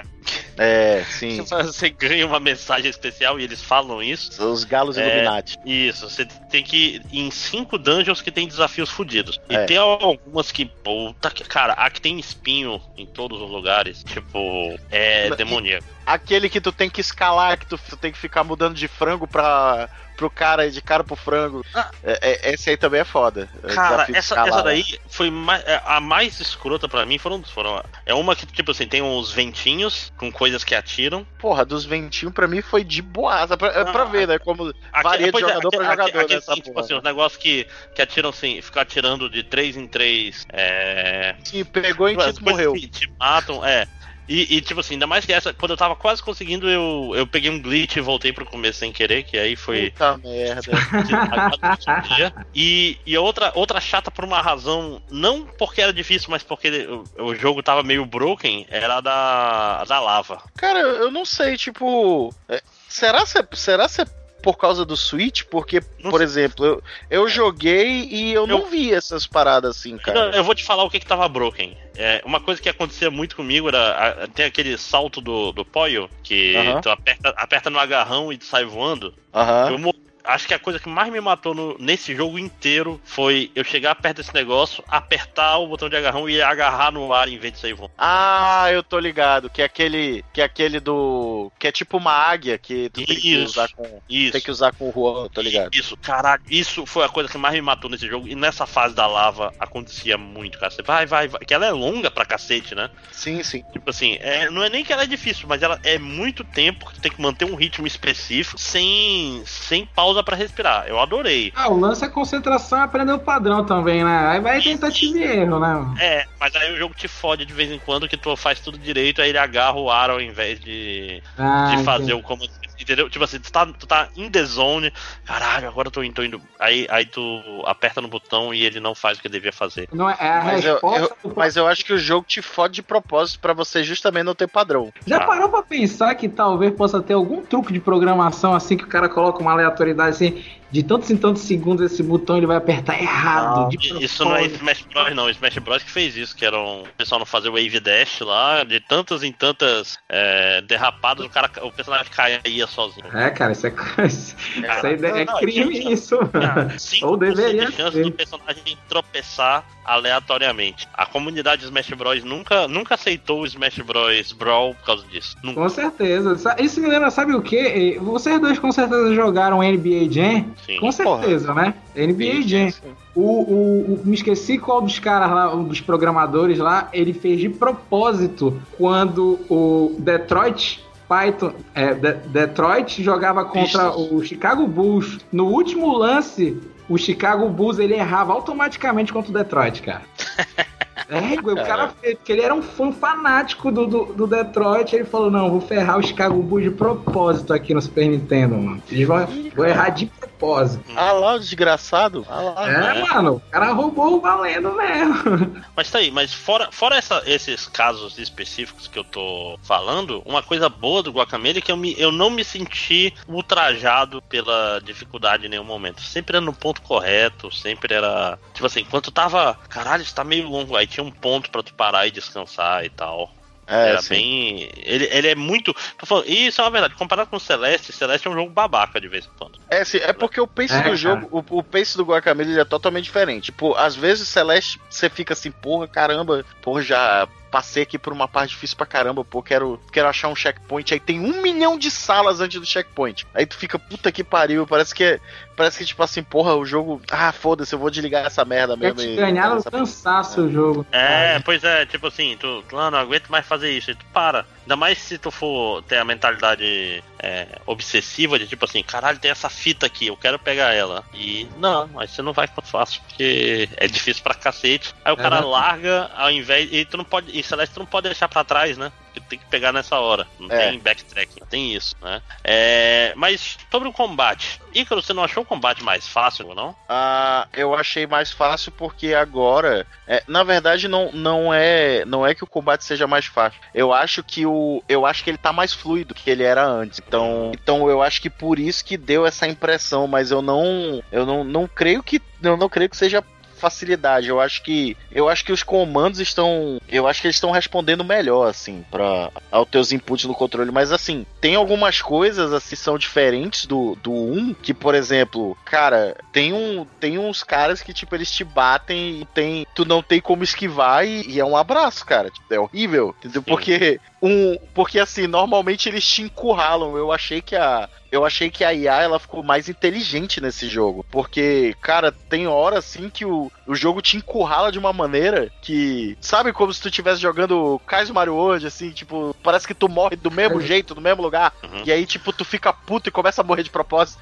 É, 0.62 1.06
sim. 1.10 1.41
Você 1.41 1.89
ganha 1.89 2.28
uma 2.28 2.39
mensagem 2.39 2.89
especial 2.89 3.39
e 3.39 3.43
eles 3.43 3.62
falam 3.63 4.04
isso. 4.04 4.43
Os 4.45 4.65
galos 4.65 4.98
É. 4.98 5.08
Illuminati. 5.08 5.58
Isso, 5.65 6.10
você 6.10 6.26
tem 6.26 6.62
que 6.63 6.95
ir 6.95 7.02
em 7.13 7.32
cinco 7.32 7.78
dungeons 7.78 8.22
que 8.22 8.30
tem 8.30 8.45
desafios 8.45 8.89
fodidos. 8.89 9.39
E 9.50 9.56
É. 9.56 9.65
tem 9.65 9.78
algumas 9.78 10.52
que, 10.52 10.65
puta 10.65 11.32
que. 11.32 11.43
Cara, 11.45 11.74
a 11.74 11.89
que 11.89 12.02
tem 12.02 12.19
espinho 12.19 12.82
em 12.98 13.06
todos 13.06 13.41
os 13.41 13.50
lugares, 13.50 14.04
tipo, 14.04 14.78
é 14.91 15.30
Mas- 15.30 15.38
demoníaco. 15.38 15.88
Aquele 16.13 16.50
que 16.50 16.60
tu 16.62 16.72
tem 16.72 16.89
que 16.89 17.02
escalar, 17.02 17.58
que 17.58 17.65
tu 17.65 17.78
tem 17.98 18.12
que 18.12 18.17
ficar 18.17 18.43
mudando 18.43 18.76
de 18.76 18.88
frango 18.88 19.28
pra, 19.28 19.88
pro 20.17 20.30
cara 20.30 20.65
e 20.65 20.72
de 20.72 20.82
cara 20.82 21.04
pro 21.04 21.15
frango. 21.15 21.63
Ah. 21.74 21.91
É, 22.04 22.50
é- 22.50 22.54
esse 22.54 22.69
aí 22.69 22.78
também 22.78 23.02
é 23.02 23.04
foda. 23.06 23.48
É 23.63 23.74
Cara, 23.74 24.04
essa, 24.04 24.17
escalar 24.19 24.48
essa 24.48 24.58
lá. 24.58 24.62
daí 24.63 24.84
foi 25.08 25.30
mais, 25.30 25.63
é, 25.67 25.82
a 25.86 26.00
mais 26.00 26.39
escrota 26.39 26.88
pra 26.89 27.06
mim. 27.06 27.17
Foram, 27.17 27.43
foram. 27.43 27.84
É 28.06 28.13
uma 28.13 28.36
que, 28.36 28.45
tipo 28.48 28.72
assim, 28.72 28.88
tem 28.88 29.02
uns 29.02 29.32
ventinhos 29.32 30.12
com 30.17 30.32
coisas 30.32 30.63
que 30.63 30.74
atiram. 30.74 31.26
Porra, 31.38 31.63
dos 31.63 31.86
ventinhos 31.86 32.34
pra 32.34 32.48
mim 32.48 32.62
foi 32.62 32.84
de 32.84 33.02
boaça. 33.02 33.56
Pra, 33.56 33.67
é 33.69 33.84
pra 33.86 34.06
Não, 34.06 34.12
ver, 34.12 34.28
né? 34.28 34.39
Como 34.39 34.74
Aqui- 34.91 35.04
varia 35.04 35.32
de 35.32 35.38
é, 35.38 35.39
jogador 35.41 35.67
aqui- 35.67 35.78
pra 35.78 35.86
aqui- 35.93 35.95
jogador 36.02 36.22
aqui, 36.26 36.34
nessa 36.36 36.52
assim, 36.54 36.62
tipo 36.62 36.80
assim, 36.80 36.93
os 36.95 37.04
negócios 37.04 37.41
que, 37.41 37.67
que 37.93 38.02
atiram 38.02 38.30
assim, 38.32 38.62
ficam 38.62 38.82
atirando 38.82 39.30
de 39.30 39.43
3 39.43 39.78
em 39.78 39.88
3. 39.88 40.45
É. 40.52 41.36
Que 41.45 41.63
pegou 41.63 42.08
e 42.10 42.13
Tito 42.13 42.24
coisas 42.24 42.39
morreu. 42.39 42.74
que 42.74 42.88
te 42.88 43.08
matam, 43.19 43.63
é. 43.63 43.88
E, 44.30 44.58
e, 44.58 44.62
tipo 44.62 44.80
assim, 44.80 44.94
ainda 44.94 45.08
mais 45.08 45.26
que 45.26 45.34
essa, 45.34 45.52
quando 45.52 45.72
eu 45.72 45.78
tava 45.78 45.96
quase 45.96 46.22
conseguindo, 46.22 46.70
eu, 46.70 47.13
eu 47.15 47.26
peguei 47.26 47.50
um 47.50 47.60
glitch 47.60 47.96
e 47.96 48.02
voltei 48.02 48.32
pro 48.32 48.46
começo 48.46 48.78
sem 48.78 48.92
querer, 48.92 49.24
que 49.24 49.36
aí 49.36 49.56
foi. 49.56 49.89
Puta 49.89 50.18
merda. 50.20 50.72
E, 52.54 52.98
e 53.06 53.18
outra, 53.18 53.52
outra 53.56 53.80
chata 53.80 54.12
por 54.12 54.24
uma 54.24 54.42
razão, 54.42 55.02
não 55.10 55.46
porque 55.46 55.82
era 55.82 55.94
difícil, 55.94 56.30
mas 56.30 56.44
porque 56.44 56.88
o, 57.18 57.24
o 57.26 57.36
jogo 57.36 57.63
tava 57.63 57.82
meio 57.82 58.06
broken, 58.06 58.68
era 58.70 58.98
a 58.98 59.02
da, 59.02 59.84
da 59.86 60.00
lava. 60.00 60.44
Cara, 60.56 60.80
eu 60.80 61.10
não 61.10 61.26
sei, 61.26 61.58
tipo. 61.58 62.34
é, 62.48 62.62
será 62.88 63.26
se, 63.26 63.44
será 63.54 63.88
se 63.88 64.02
é 64.02 64.06
por 64.41 64.58
causa 64.58 64.86
do 64.86 64.95
Switch? 64.97 65.43
Porque, 65.49 65.82
Não 65.99 66.10
por 66.10 66.19
sei. 66.19 66.25
exemplo, 66.25 66.65
eu, 66.65 66.84
eu 67.10 67.28
joguei 67.30 68.08
e 68.10 68.34
eu, 68.34 68.47
não 68.47 68.60
Eu- 68.60 68.67
vi 68.67 68.93
essas 68.93 69.28
paradas 69.28 69.78
assim, 69.78 69.91
Não, 69.91 69.99
cara. 69.99 70.36
eu 70.36 70.43
vou 70.43 70.56
te 70.56 70.63
falar 70.63 70.84
o 70.84 70.89
que 70.89 70.99
que 70.99 71.06
tava 71.06 71.28
broken. 71.28 71.75
É, 71.95 72.21
uma 72.25 72.39
coisa 72.39 72.62
que 72.62 72.69
acontecia 72.69 73.12
muito 73.12 73.36
comigo 73.36 73.67
era. 73.67 74.23
a- 74.23 74.28
tem 74.28 74.45
aquele 74.45 74.78
salto 74.78 75.19
do, 75.21 75.52
do 75.52 75.65
Poio, 75.65 76.10
que 76.23 76.56
Aham. 76.56 76.82
tu 76.82 76.89
aperta, 76.89 77.30
aperta 77.38 77.69
no 77.69 77.80
agarrão 77.80 78.32
e 78.32 78.39
sai 78.41 78.63
voando. 78.65 79.13
Aham. 79.34 79.71
Eu 79.71 79.78
mo- 79.78 79.93
acho 80.23 80.47
que 80.47 80.53
a 80.53 80.60
coisa 80.60 80.79
que 80.79 80.89
mais 80.89 81.12
me 81.12 81.19
matou 81.21 81.53
no- 81.53 81.77
nesse 81.79 82.15
jogo 82.15 82.38
inteiro 82.38 82.99
foi 83.03 83.51
eu 83.55 83.63
chegar 83.63 83.95
perto 83.95 84.17
desse 84.17 84.34
negócio, 84.34 84.84
apertar 84.88 85.58
o 85.58 85.67
botão 85.67 85.89
de 85.89 85.95
agarrão 85.95 86.29
e 86.29 86.41
agarrar 86.41 86.91
no 86.91 87.13
ar 87.13 87.27
em 87.27 87.38
vez 87.38 87.53
de 87.53 87.60
sair 87.60 87.73
voando. 87.73 87.93
Ah, 87.97 88.67
eu 88.71 88.84
tô 88.84 88.99
ligado. 88.99 89.49
Que 89.49 89.62
é 89.62 89.65
aquele. 89.65 90.23
Que 90.34 90.41
é 90.41 90.43
aquele 90.43 90.79
do. 90.79 91.51
Que 91.60 91.67
é 91.67 91.71
tipo 91.71 91.97
uma 91.97 92.12
águia 92.13 92.58
que 92.58 92.89
tu 92.89 93.05
tem 93.05 93.15
que 93.15 93.34
Isso. 93.36 93.45
usar 93.45 93.69
com. 93.73 94.01
Isso. 94.10 94.32
Tem 94.34 94.41
que 94.41 94.51
usar 94.51 94.71
com 94.73 94.89
o 94.89 94.91
Juan, 94.91 95.29
tô 95.29 95.41
ligado. 95.41 95.73
Isso, 95.73 95.95
caralho, 95.97 96.41
isso 96.49 96.86
foi 96.86 97.05
a 97.05 97.10
coisa 97.10 97.29
que 97.29 97.38
mais 97.38 97.53
me 97.53 97.62
matou 97.62 97.89
nesse 97.89 98.08
jogo. 98.08 98.27
E 98.27 98.36
nessa 98.36 98.65
fase 98.65 98.93
da 98.95 99.08
lava 99.08 99.53
acontecia 99.60 100.17
muito, 100.17 100.58
cara. 100.60 100.71
Você 100.71 100.82
vai, 100.82 101.05
vai, 101.05 101.27
vai. 101.27 101.41
Que 101.41 101.53
ela 101.53 101.65
é 101.65 101.71
longa 101.71 102.10
pra 102.12 102.25
cacete, 102.25 102.75
né? 102.75 102.89
Sim, 103.12 103.41
sim. 103.43 103.63
Tipo 103.71 103.89
assim, 103.89 104.17
é, 104.19 104.49
não 104.49 104.63
é 104.63 104.69
nem 104.69 104.84
que 104.84 104.91
ela 104.93 105.03
é 105.03 105.08
difícil, 105.08 105.47
mas 105.47 105.62
ela 105.63 105.79
é 105.84 105.97
muito 105.97 106.43
tempo 106.43 106.88
que 106.88 106.95
tu 106.95 107.01
tem 107.01 107.12
que 107.12 107.21
manter 107.21 107.45
um 107.45 107.55
ritmo 107.55 107.88
específico 107.88 108.60
sem, 108.60 109.41
sem 109.45 109.86
pausa 109.86 110.09
pra 110.24 110.36
respirar. 110.36 110.86
Eu 110.88 111.00
adorei. 111.00 111.52
Ah, 111.56 111.69
o 111.69 111.78
lance 111.80 112.04
é 112.04 112.08
concentração 112.10 112.80
e 112.80 112.82
aprender 112.84 113.12
o 113.13 113.19
padrão 113.19 113.63
também, 113.65 114.04
né? 114.04 114.28
Aí 114.30 114.39
vai 114.39 114.62
tentativa 114.62 115.17
e 115.17 115.24
erro, 115.24 115.60
né? 115.60 115.95
É, 116.00 116.26
mas 116.39 116.56
aí 116.56 116.74
o 116.74 116.78
jogo 116.78 116.93
te 116.95 117.08
fode 117.08 117.45
de 117.45 117.54
vez 117.54 117.72
em 117.72 117.80
quando 117.80 118.08
que 118.08 118.17
tu 118.17 118.36
faz 118.36 118.60
tudo 118.60 118.78
direito, 118.78 119.22
aí 119.22 119.30
ele 119.30 119.38
agarra 119.38 119.78
o 119.80 119.89
ar 119.89 120.10
ao 120.10 120.22
invés 120.22 120.60
de, 120.60 121.22
Ah, 121.38 121.76
de 121.76 121.84
fazer 121.84 122.13
entendi. 122.13 122.13
o 122.13 122.22
comando. 122.24 122.50
Entendeu? 122.80 123.10
Tipo 123.10 123.26
assim, 123.26 123.39
tu 123.39 123.52
tá, 123.52 123.65
tu 123.65 123.86
tá 123.86 124.08
in 124.15 124.30
the 124.30 124.44
zone, 124.44 124.92
caralho, 125.26 125.68
agora 125.68 125.88
eu 125.88 125.92
tô 125.92 126.02
indo, 126.04 126.13
tô 126.13 126.24
indo. 126.24 126.42
Aí, 126.60 126.88
aí 126.89 127.06
tu 127.06 127.42
aperta 127.65 128.00
no 128.02 128.08
botão 128.08 128.54
e 128.54 128.63
ele 128.65 128.80
não 128.80 128.96
faz 128.96 129.18
o 129.18 129.22
que 129.22 129.28
devia 129.30 129.52
fazer. 129.52 129.88
Não 129.92 130.10
é, 130.10 130.15
é 130.20 130.30
a 130.30 130.44
Mas 130.44 130.63
eu, 130.65 130.74
resposta 130.74 131.15
eu- 131.24 131.30
do 131.30 131.36
mas 131.36 131.56
eu 131.56 131.68
acho 131.68 131.84
que 131.84 131.94
o 131.94 131.98
jogo 131.98 132.26
te 132.28 132.42
fode 132.42 132.76
de 132.76 132.82
propósito 132.84 133.39
pra 133.39 133.54
você 133.54 133.84
justamente 133.84 134.24
não 134.24 134.36
ter 134.36 134.48
padrão. 134.48 134.92
Já 135.06 135.18
Ah. 135.18 135.26
parou 135.26 135.50
pra 135.50 135.62
pensar 135.63 136.15
que 136.15 136.30
talvez 136.30 136.74
possa 136.74 137.02
ter 137.02 137.13
algum 137.13 137.42
truque 137.42 137.74
de 137.74 137.80
programação 137.80 138.54
assim 138.54 138.78
que 138.78 138.84
o 138.84 138.88
cara 138.88 139.10
coloca 139.10 139.39
uma 139.42 139.52
aleatoriedade 139.52 140.12
assim, 140.12 140.44
de 140.71 140.84
tantos 140.84 141.10
em 141.10 141.17
tantos 141.17 141.41
segundos 141.43 141.91
esse 141.91 142.03
botão 142.03 142.38
ele 142.38 142.45
vai 142.45 142.58
apertar 142.58 142.99
errado. 143.01 143.71
Não, 143.91 143.99
Isso 144.01 144.23
não 144.23 144.36
é. 144.36 144.45
Smash 144.45 144.86
Bros, 144.93 145.15
não. 145.15 145.29
Smash 145.29 145.58
Bros 145.58 145.84
que 145.84 145.89
fez 145.91 146.15
isso, 146.15 146.36
que 146.36 146.45
era 146.45 146.60
um 146.60 146.82
o 146.84 146.88
pessoal 146.97 147.19
não 147.19 147.25
fazer 147.25 147.49
Wave 147.49 147.79
Dash 147.79 148.19
lá, 148.21 148.63
de 148.63 148.79
tantas 148.79 149.23
em 149.23 149.32
tantas 149.32 149.97
é, 150.08 150.62
derrapadas, 150.62 151.25
o, 151.25 151.29
cara, 151.29 151.49
o 151.63 151.71
personagem 151.71 152.12
caía 152.12 152.67
sozinho. 152.67 153.05
É, 153.17 153.29
cara, 153.32 153.51
isso 153.53 153.65
é, 153.67 153.73
isso 154.05 154.36
aí 154.84 154.97
Não, 154.97 155.10
é 155.10 155.25
não, 155.25 155.38
crime 155.39 155.79
tinha- 155.79 155.93
isso. 155.93 156.17
Cara, 156.32 156.67
5% 156.77 157.03
Ou 157.08 157.17
deveria 157.17 157.65
de 157.65 157.71
chance 157.75 157.97
ser. 157.97 158.03
do 158.03 158.12
personagem 158.12 158.77
tropeçar 158.88 159.63
aleatoriamente. 159.86 160.88
A 160.93 161.05
comunidade 161.05 161.62
de 161.62 161.67
Smash 161.67 161.89
Bros 161.97 162.23
nunca, 162.23 162.67
nunca 162.67 162.93
aceitou 162.95 163.41
o 163.41 163.45
Smash 163.45 163.79
Bros 163.79 164.32
Brawl 164.34 164.75
por 164.75 164.86
causa 164.86 165.05
disso. 165.08 165.36
Nunca. 165.43 165.62
Com 165.62 165.69
certeza. 165.69 166.36
Isso 166.60 166.79
me 166.79 166.88
lembra, 166.88 167.10
sabe 167.12 167.34
o 167.34 167.41
quê? 167.41 167.95
Eh, 167.97 167.99
Vocês 167.99 168.39
dois 168.39 168.60
com 168.60 168.71
certeza 168.71 169.13
jogaram 169.15 169.60
NBA 169.63 170.12
Jam? 170.12 170.45
Sim. 170.65 170.80
Com 170.80 170.91
certeza, 170.91 171.54
né? 171.54 171.74
NBA 171.95 172.41
Jam. 172.48 172.72
O, 173.15 173.22
o, 173.22 173.93
o- 173.95 174.02
me 174.06 174.13
esqueci 174.15 174.58
qual 174.58 174.82
dos 174.82 175.00
caras 175.00 175.30
lá, 175.32 175.54
um 175.56 175.63
dos 175.63 175.82
programadores 175.82 176.60
lá, 176.60 176.89
ele 176.93 177.13
fez 177.13 177.39
de 177.39 177.50
propósito 177.50 178.62
quando 178.78 179.39
o 179.50 179.95
Detroit 180.00 180.80
Python, 181.08 181.54
é, 181.74 181.93
De- 181.95 182.13
Detroit 182.28 183.02
jogava 183.04 183.43
contra 183.43 183.91
o 183.98 184.24
Chicago 184.24 184.67
Bulls. 184.67 185.17
No 185.32 185.48
último 185.48 185.91
lance, 185.98 186.56
o 186.88 186.98
Chicago 187.00 187.50
Bulls 187.50 187.80
ele 187.80 187.95
errava 187.95 188.32
automaticamente 188.32 189.12
contra 189.12 189.32
o 189.32 189.34
Detroit, 189.34 189.82
cara. 189.82 190.04
É, 191.10 191.39
o 191.39 191.56
cara 191.65 191.89
fez, 192.00 192.15
porque 192.17 192.32
ele 192.32 192.41
era 192.41 192.54
um 192.54 192.62
fã 192.62 192.91
fanático 192.91 193.72
do, 193.72 193.88
do, 193.88 194.06
do 194.13 194.28
Detroit. 194.28 194.95
Ele 194.95 195.06
falou: 195.06 195.32
Não, 195.32 195.50
vou 195.50 195.62
ferrar 195.62 195.98
o 195.98 196.04
Chicago 196.04 196.41
Bulls 196.41 196.63
de 196.65 196.72
propósito 196.72 197.54
aqui 197.54 197.74
no 197.74 197.82
Super 197.82 198.08
Nintendo, 198.08 198.56
mano. 198.56 198.84
Eles 198.91 199.08
vão, 199.08 199.26
vou 199.56 199.65
errar 199.65 199.89
de 199.89 200.06
propósito. 200.06 200.84
Ah 200.95 201.12
lá, 201.12 201.34
o 201.36 201.39
desgraçado. 201.39 202.26
Ah 202.30 202.41
lá. 202.41 202.69
É, 202.72 203.02
mano, 203.02 203.36
o 203.36 203.39
cara 203.52 203.72
roubou 203.72 204.22
valendo 204.22 204.72
mesmo. 204.74 205.62
Mas 205.76 205.89
tá 205.89 206.00
aí, 206.00 206.12
mas 206.12 206.34
fora, 206.34 206.69
fora 206.72 206.98
essa- 206.98 207.24
esses 207.26 207.67
casos 207.67 208.17
específicos 208.19 208.88
que 208.88 209.00
eu 209.00 209.04
tô 209.04 209.58
falando, 209.63 210.22
uma 210.26 210.43
coisa 210.43 210.67
boa 210.67 211.02
do 211.02 211.12
Guacamele 211.12 211.60
é 211.60 211.62
que 211.62 211.72
eu, 211.72 211.78
me, 211.78 211.95
eu 211.98 212.12
não 212.12 212.30
me 212.30 212.43
senti 212.43 213.13
ultrajado 213.28 214.22
pela 214.24 214.80
dificuldade 214.84 215.45
em 215.45 215.50
nenhum 215.50 215.63
momento. 215.63 216.02
Sempre 216.02 216.38
era 216.38 216.45
no 216.45 216.54
ponto 216.54 216.82
correto, 216.82 217.50
sempre 217.54 217.93
era. 217.93 218.38
Tipo 218.54 218.65
assim, 218.67 218.82
enquanto 218.82 219.10
tava. 219.12 219.58
Caralho, 219.69 220.04
isso 220.04 220.13
tá 220.13 220.24
meio 220.24 220.48
longo. 220.50 220.76
Aí 220.76 220.86
tinha 220.86 220.98
um 221.01 221.12
ponto 221.12 221.49
pra 221.49 221.63
tu 221.63 221.73
parar 221.73 222.07
e 222.07 222.12
descansar 222.12 222.85
e 222.85 222.89
tal. 222.89 223.31
É, 223.71 223.89
era 223.89 224.01
sim. 224.01 224.09
bem. 224.15 224.69
Ele, 224.77 225.07
ele 225.12 225.27
é 225.27 225.35
muito. 225.35 225.75
Tô 225.95 226.05
falando, 226.07 226.27
isso 226.27 226.59
é 226.59 226.63
uma 226.63 226.71
verdade. 226.71 226.95
Comparado 226.95 227.29
com 227.29 227.38
o 227.38 227.39
Celeste, 227.39 227.93
Celeste 227.93 228.27
é 228.27 228.31
um 228.31 228.33
jogo 228.33 228.49
babaca 228.49 228.99
de 228.99 229.07
vez 229.07 229.25
em 229.25 229.29
quando. 229.38 229.59
É, 229.69 229.85
sim, 229.85 229.99
é 229.99 230.12
porque 230.12 230.41
o 230.41 230.47
pace 230.47 230.73
É, 230.73 230.77
do 230.77 230.83
cara. 230.85 230.95
jogo, 230.95 231.27
o, 231.31 231.59
o 231.59 231.63
pace 231.63 231.95
do 231.95 232.03
Guacamole 232.03 232.49
ele 232.49 232.59
é 232.59 232.65
totalmente 232.65 233.03
diferente. 233.03 233.45
Tipo, 233.45 233.75
às 233.75 233.95
vezes 233.95 234.27
Celeste 234.27 234.81
você 234.89 235.07
fica 235.07 235.33
assim, 235.33 235.51
porra, 235.51 235.88
caramba, 235.88 236.43
porra, 236.63 236.81
já 236.81 237.27
passei 237.49 237.83
aqui 237.83 237.97
por 237.97 238.13
uma 238.13 238.27
parte 238.27 238.51
difícil 238.51 238.77
pra 238.77 238.85
caramba, 238.85 239.23
pô, 239.25 239.41
quero, 239.41 239.79
quero 239.91 240.07
achar 240.07 240.27
um 240.27 240.35
checkpoint. 240.35 240.93
Aí 240.93 240.99
tem 240.99 241.19
um 241.19 241.41
milhão 241.41 241.77
de 241.77 241.89
salas 241.91 242.39
antes 242.41 242.59
do 242.59 242.65
checkpoint. 242.65 243.25
Aí 243.33 243.45
tu 243.45 243.55
fica, 243.57 243.77
puta 243.79 244.12
que 244.12 244.23
pariu, 244.23 244.65
parece 244.67 244.93
que 244.93 245.03
é- 245.03 245.19
Parece 245.55 245.77
que, 245.79 245.83
tipo 245.85 246.01
assim, 246.01 246.23
porra, 246.23 246.55
o 246.55 246.65
jogo. 246.65 247.01
Ah, 247.12 247.33
foda-se, 247.33 247.75
eu 247.75 247.79
vou 247.79 247.89
desligar 247.89 248.25
essa 248.25 248.45
merda 248.45 248.77
mesmo. 248.77 249.01
e- 249.01 249.17
ganhar 249.17 249.49
no 249.49 249.57
essa- 249.57 249.69
cansaço 249.69 250.43
o 250.43 250.49
jogo. 250.49 250.85
É, 250.89 251.38
pois 251.39 251.62
é, 251.65 251.85
tipo 251.85 252.07
assim, 252.07 252.38
tu, 252.39 252.63
ah, 252.77 252.89
não 252.89 252.97
aguento 252.97 253.27
mais 253.27 253.45
fazer 253.45 253.69
isso, 253.69 253.91
e 253.91 253.95
tu 253.95 254.05
para. 254.13 254.45
Ainda 254.69 254.77
mais 254.77 254.99
se 254.99 255.17
tu 255.17 255.32
for 255.32 255.82
ter 255.82 255.97
a 255.97 256.05
mentalidade 256.05 257.03
é, 257.17 257.47
obsessiva 257.65 258.38
de 258.38 258.45
tipo 258.45 258.65
assim, 258.65 258.84
caralho, 258.84 259.17
tem 259.17 259.32
essa 259.32 259.49
fita 259.49 259.88
aqui, 259.88 260.05
eu 260.05 260.15
quero 260.15 260.38
pegar 260.38 260.75
ela. 260.75 261.03
E 261.12 261.47
não, 261.58 261.89
aí 261.99 262.08
você 262.08 262.21
não 262.21 262.34
vai 262.34 262.47
tão 262.47 262.63
fácil, 262.63 263.01
porque 263.08 263.67
é 263.77 263.88
difícil 263.88 264.21
pra 264.21 264.36
cacete. 264.36 264.93
Aí 265.03 265.12
o 265.12 265.17
É, 265.19 265.23
cara 265.23 265.39
larga 265.39 266.12
ao 266.15 266.29
invés. 266.29 266.71
E 266.71 266.86
tu 266.86 266.97
não 266.97 267.03
pode. 267.03 267.36
E 267.36 267.41
Celeste 267.41 267.73
tu 267.73 267.79
não 267.79 267.88
pode 267.88 268.10
deixar 268.10 268.29
pra 268.29 268.43
trás, 268.43 268.77
né? 268.77 268.91
Tem 269.27 269.39
que 269.39 269.45
pegar 269.45 269.71
nessa 269.71 269.99
hora. 269.99 270.27
Não 270.39 270.47
É. 270.51 270.69
tem 270.69 270.79
backtracking, 270.79 271.41
tem 271.50 271.73
isso, 271.73 271.96
né? 272.02 272.21
É, 272.44 273.13
mas 273.15 273.58
sobre 273.71 273.87
o 273.89 273.94
combate. 273.94 274.60
Ícaro, 274.73 275.02
você 275.02 275.13
não 275.13 275.23
achou 275.23 275.44
o 275.44 275.46
combate 275.46 275.83
mais 275.83 276.08
fácil 276.08 276.48
ou 276.48 276.56
não? 276.56 276.75
Ah, 276.87 277.48
eu 277.54 277.73
achei 277.73 278.06
mais 278.06 278.31
fácil 278.31 278.71
porque 278.71 279.13
agora, 279.13 279.85
é, 280.08 280.23
na 280.27 280.44
verdade 280.44 280.87
não, 280.87 281.12
não 281.12 281.54
é 281.54 282.04
não 282.06 282.25
é 282.25 282.33
que 282.35 282.44
o 282.44 282.48
combate 282.48 282.83
seja 282.83 283.08
mais 283.08 283.25
fácil. 283.25 283.60
Eu 283.73 283.94
acho 283.94 284.23
que 284.23 284.46
o 284.46 284.83
eu 284.87 285.06
acho 285.06 285.23
que 285.23 285.29
ele 285.29 285.37
tá 285.37 285.52
mais 285.52 285.73
fluido 285.73 286.13
que 286.13 286.29
ele 286.29 286.44
era 286.44 286.65
antes. 286.65 287.02
Então, 287.06 287.52
então 287.54 287.89
eu 287.89 288.02
acho 288.02 288.21
que 288.21 288.29
por 288.29 288.60
isso 288.60 288.83
que 288.85 288.98
deu 288.98 289.25
essa 289.25 289.48
impressão, 289.48 290.08
mas 290.08 290.31
eu 290.31 290.41
não 290.41 291.04
eu 291.12 291.25
não, 291.25 291.44
não 291.44 291.67
creio 291.67 292.04
que 292.04 292.21
eu 292.41 292.56
não 292.56 292.69
creio 292.69 292.89
que 292.89 292.98
seja 292.98 293.23
facilidade. 293.60 294.27
Eu 294.27 294.39
acho 294.39 294.63
que 294.63 294.97
eu 295.12 295.29
acho 295.29 295.45
que 295.45 295.51
os 295.51 295.63
comandos 295.63 296.19
estão, 296.19 296.81
eu 296.87 297.07
acho 297.07 297.21
que 297.21 297.27
eles 297.27 297.35
estão 297.35 297.51
respondendo 297.51 298.03
melhor 298.03 298.47
assim 298.47 298.83
para 298.89 299.31
aos 299.51 299.67
teus 299.69 299.91
inputs 299.91 300.25
no 300.25 300.33
controle, 300.33 300.71
mas 300.71 300.91
assim, 300.91 301.25
tem 301.41 301.55
algumas 301.55 302.01
coisas 302.01 302.53
assim 302.53 302.75
são 302.75 302.97
diferentes 302.97 303.65
do 303.65 303.95
do 304.01 304.12
1, 304.12 304.53
que 304.55 304.73
por 304.73 304.95
exemplo, 304.95 305.57
cara, 305.65 306.15
tem 306.31 306.53
um 306.53 306.85
tem 306.99 307.17
uns 307.17 307.43
caras 307.43 307.81
que 307.81 307.93
tipo 307.93 308.15
eles 308.15 308.31
te 308.31 308.43
batem 308.43 309.21
e 309.21 309.25
tem 309.25 309.65
tu 309.75 309.85
não 309.85 310.01
tem 310.01 310.21
como 310.21 310.43
esquivar 310.43 311.05
e, 311.05 311.27
e 311.29 311.39
é 311.39 311.45
um 311.45 311.57
abraço, 311.57 312.05
cara. 312.05 312.29
Tipo, 312.29 312.53
é 312.53 312.60
horrível, 312.60 313.15
entendeu? 313.19 313.43
Porque 313.43 313.99
um, 314.22 314.58
porque 314.74 315.00
assim, 315.00 315.28
normalmente 315.28 315.88
eles 315.88 316.06
te 316.06 316.22
encurralam. 316.22 316.98
Eu 316.98 317.12
achei 317.12 317.42
que 317.42 317.56
a 317.56 317.90
eu 318.12 318.26
achei 318.26 318.50
que 318.50 318.63
a 318.63 318.74
IA 318.74 319.04
ela 319.04 319.20
ficou 319.20 319.44
mais 319.44 319.70
inteligente 319.70 320.42
nesse 320.42 320.67
jogo. 320.67 321.06
Porque, 321.12 321.76
cara, 321.80 322.12
tem 322.12 322.48
hora 322.48 322.80
assim 322.80 323.10
que 323.10 323.24
o, 323.24 323.52
o 323.67 323.76
jogo 323.76 324.02
te 324.02 324.17
encurrala 324.17 324.72
de 324.72 324.80
uma 324.80 324.92
maneira 324.92 325.52
que. 325.62 326.17
Sabe 326.20 326.52
como 326.52 326.74
se 326.74 326.82
tu 326.82 326.88
estivesse 326.88 327.22
jogando 327.22 327.80
Kaizo 327.86 328.13
Mario 328.13 328.36
World, 328.36 328.65
assim, 328.65 328.90
tipo, 328.90 329.36
parece 329.44 329.67
que 329.67 329.76
tu 329.76 329.88
morre 329.88 330.15
do 330.15 330.32
mesmo 330.32 330.60
jeito, 330.60 330.96
no 330.96 331.02
mesmo 331.02 331.22
lugar. 331.22 331.54
Uhum. 331.63 331.84
E 331.86 331.92
aí, 331.92 332.06
tipo, 332.06 332.34
tu 332.34 332.44
fica 332.44 332.74
puto 332.74 333.10
e 333.10 333.12
começa 333.12 333.42
a 333.42 333.44
morrer 333.44 333.63
de 333.63 333.70
propósito. 333.70 334.20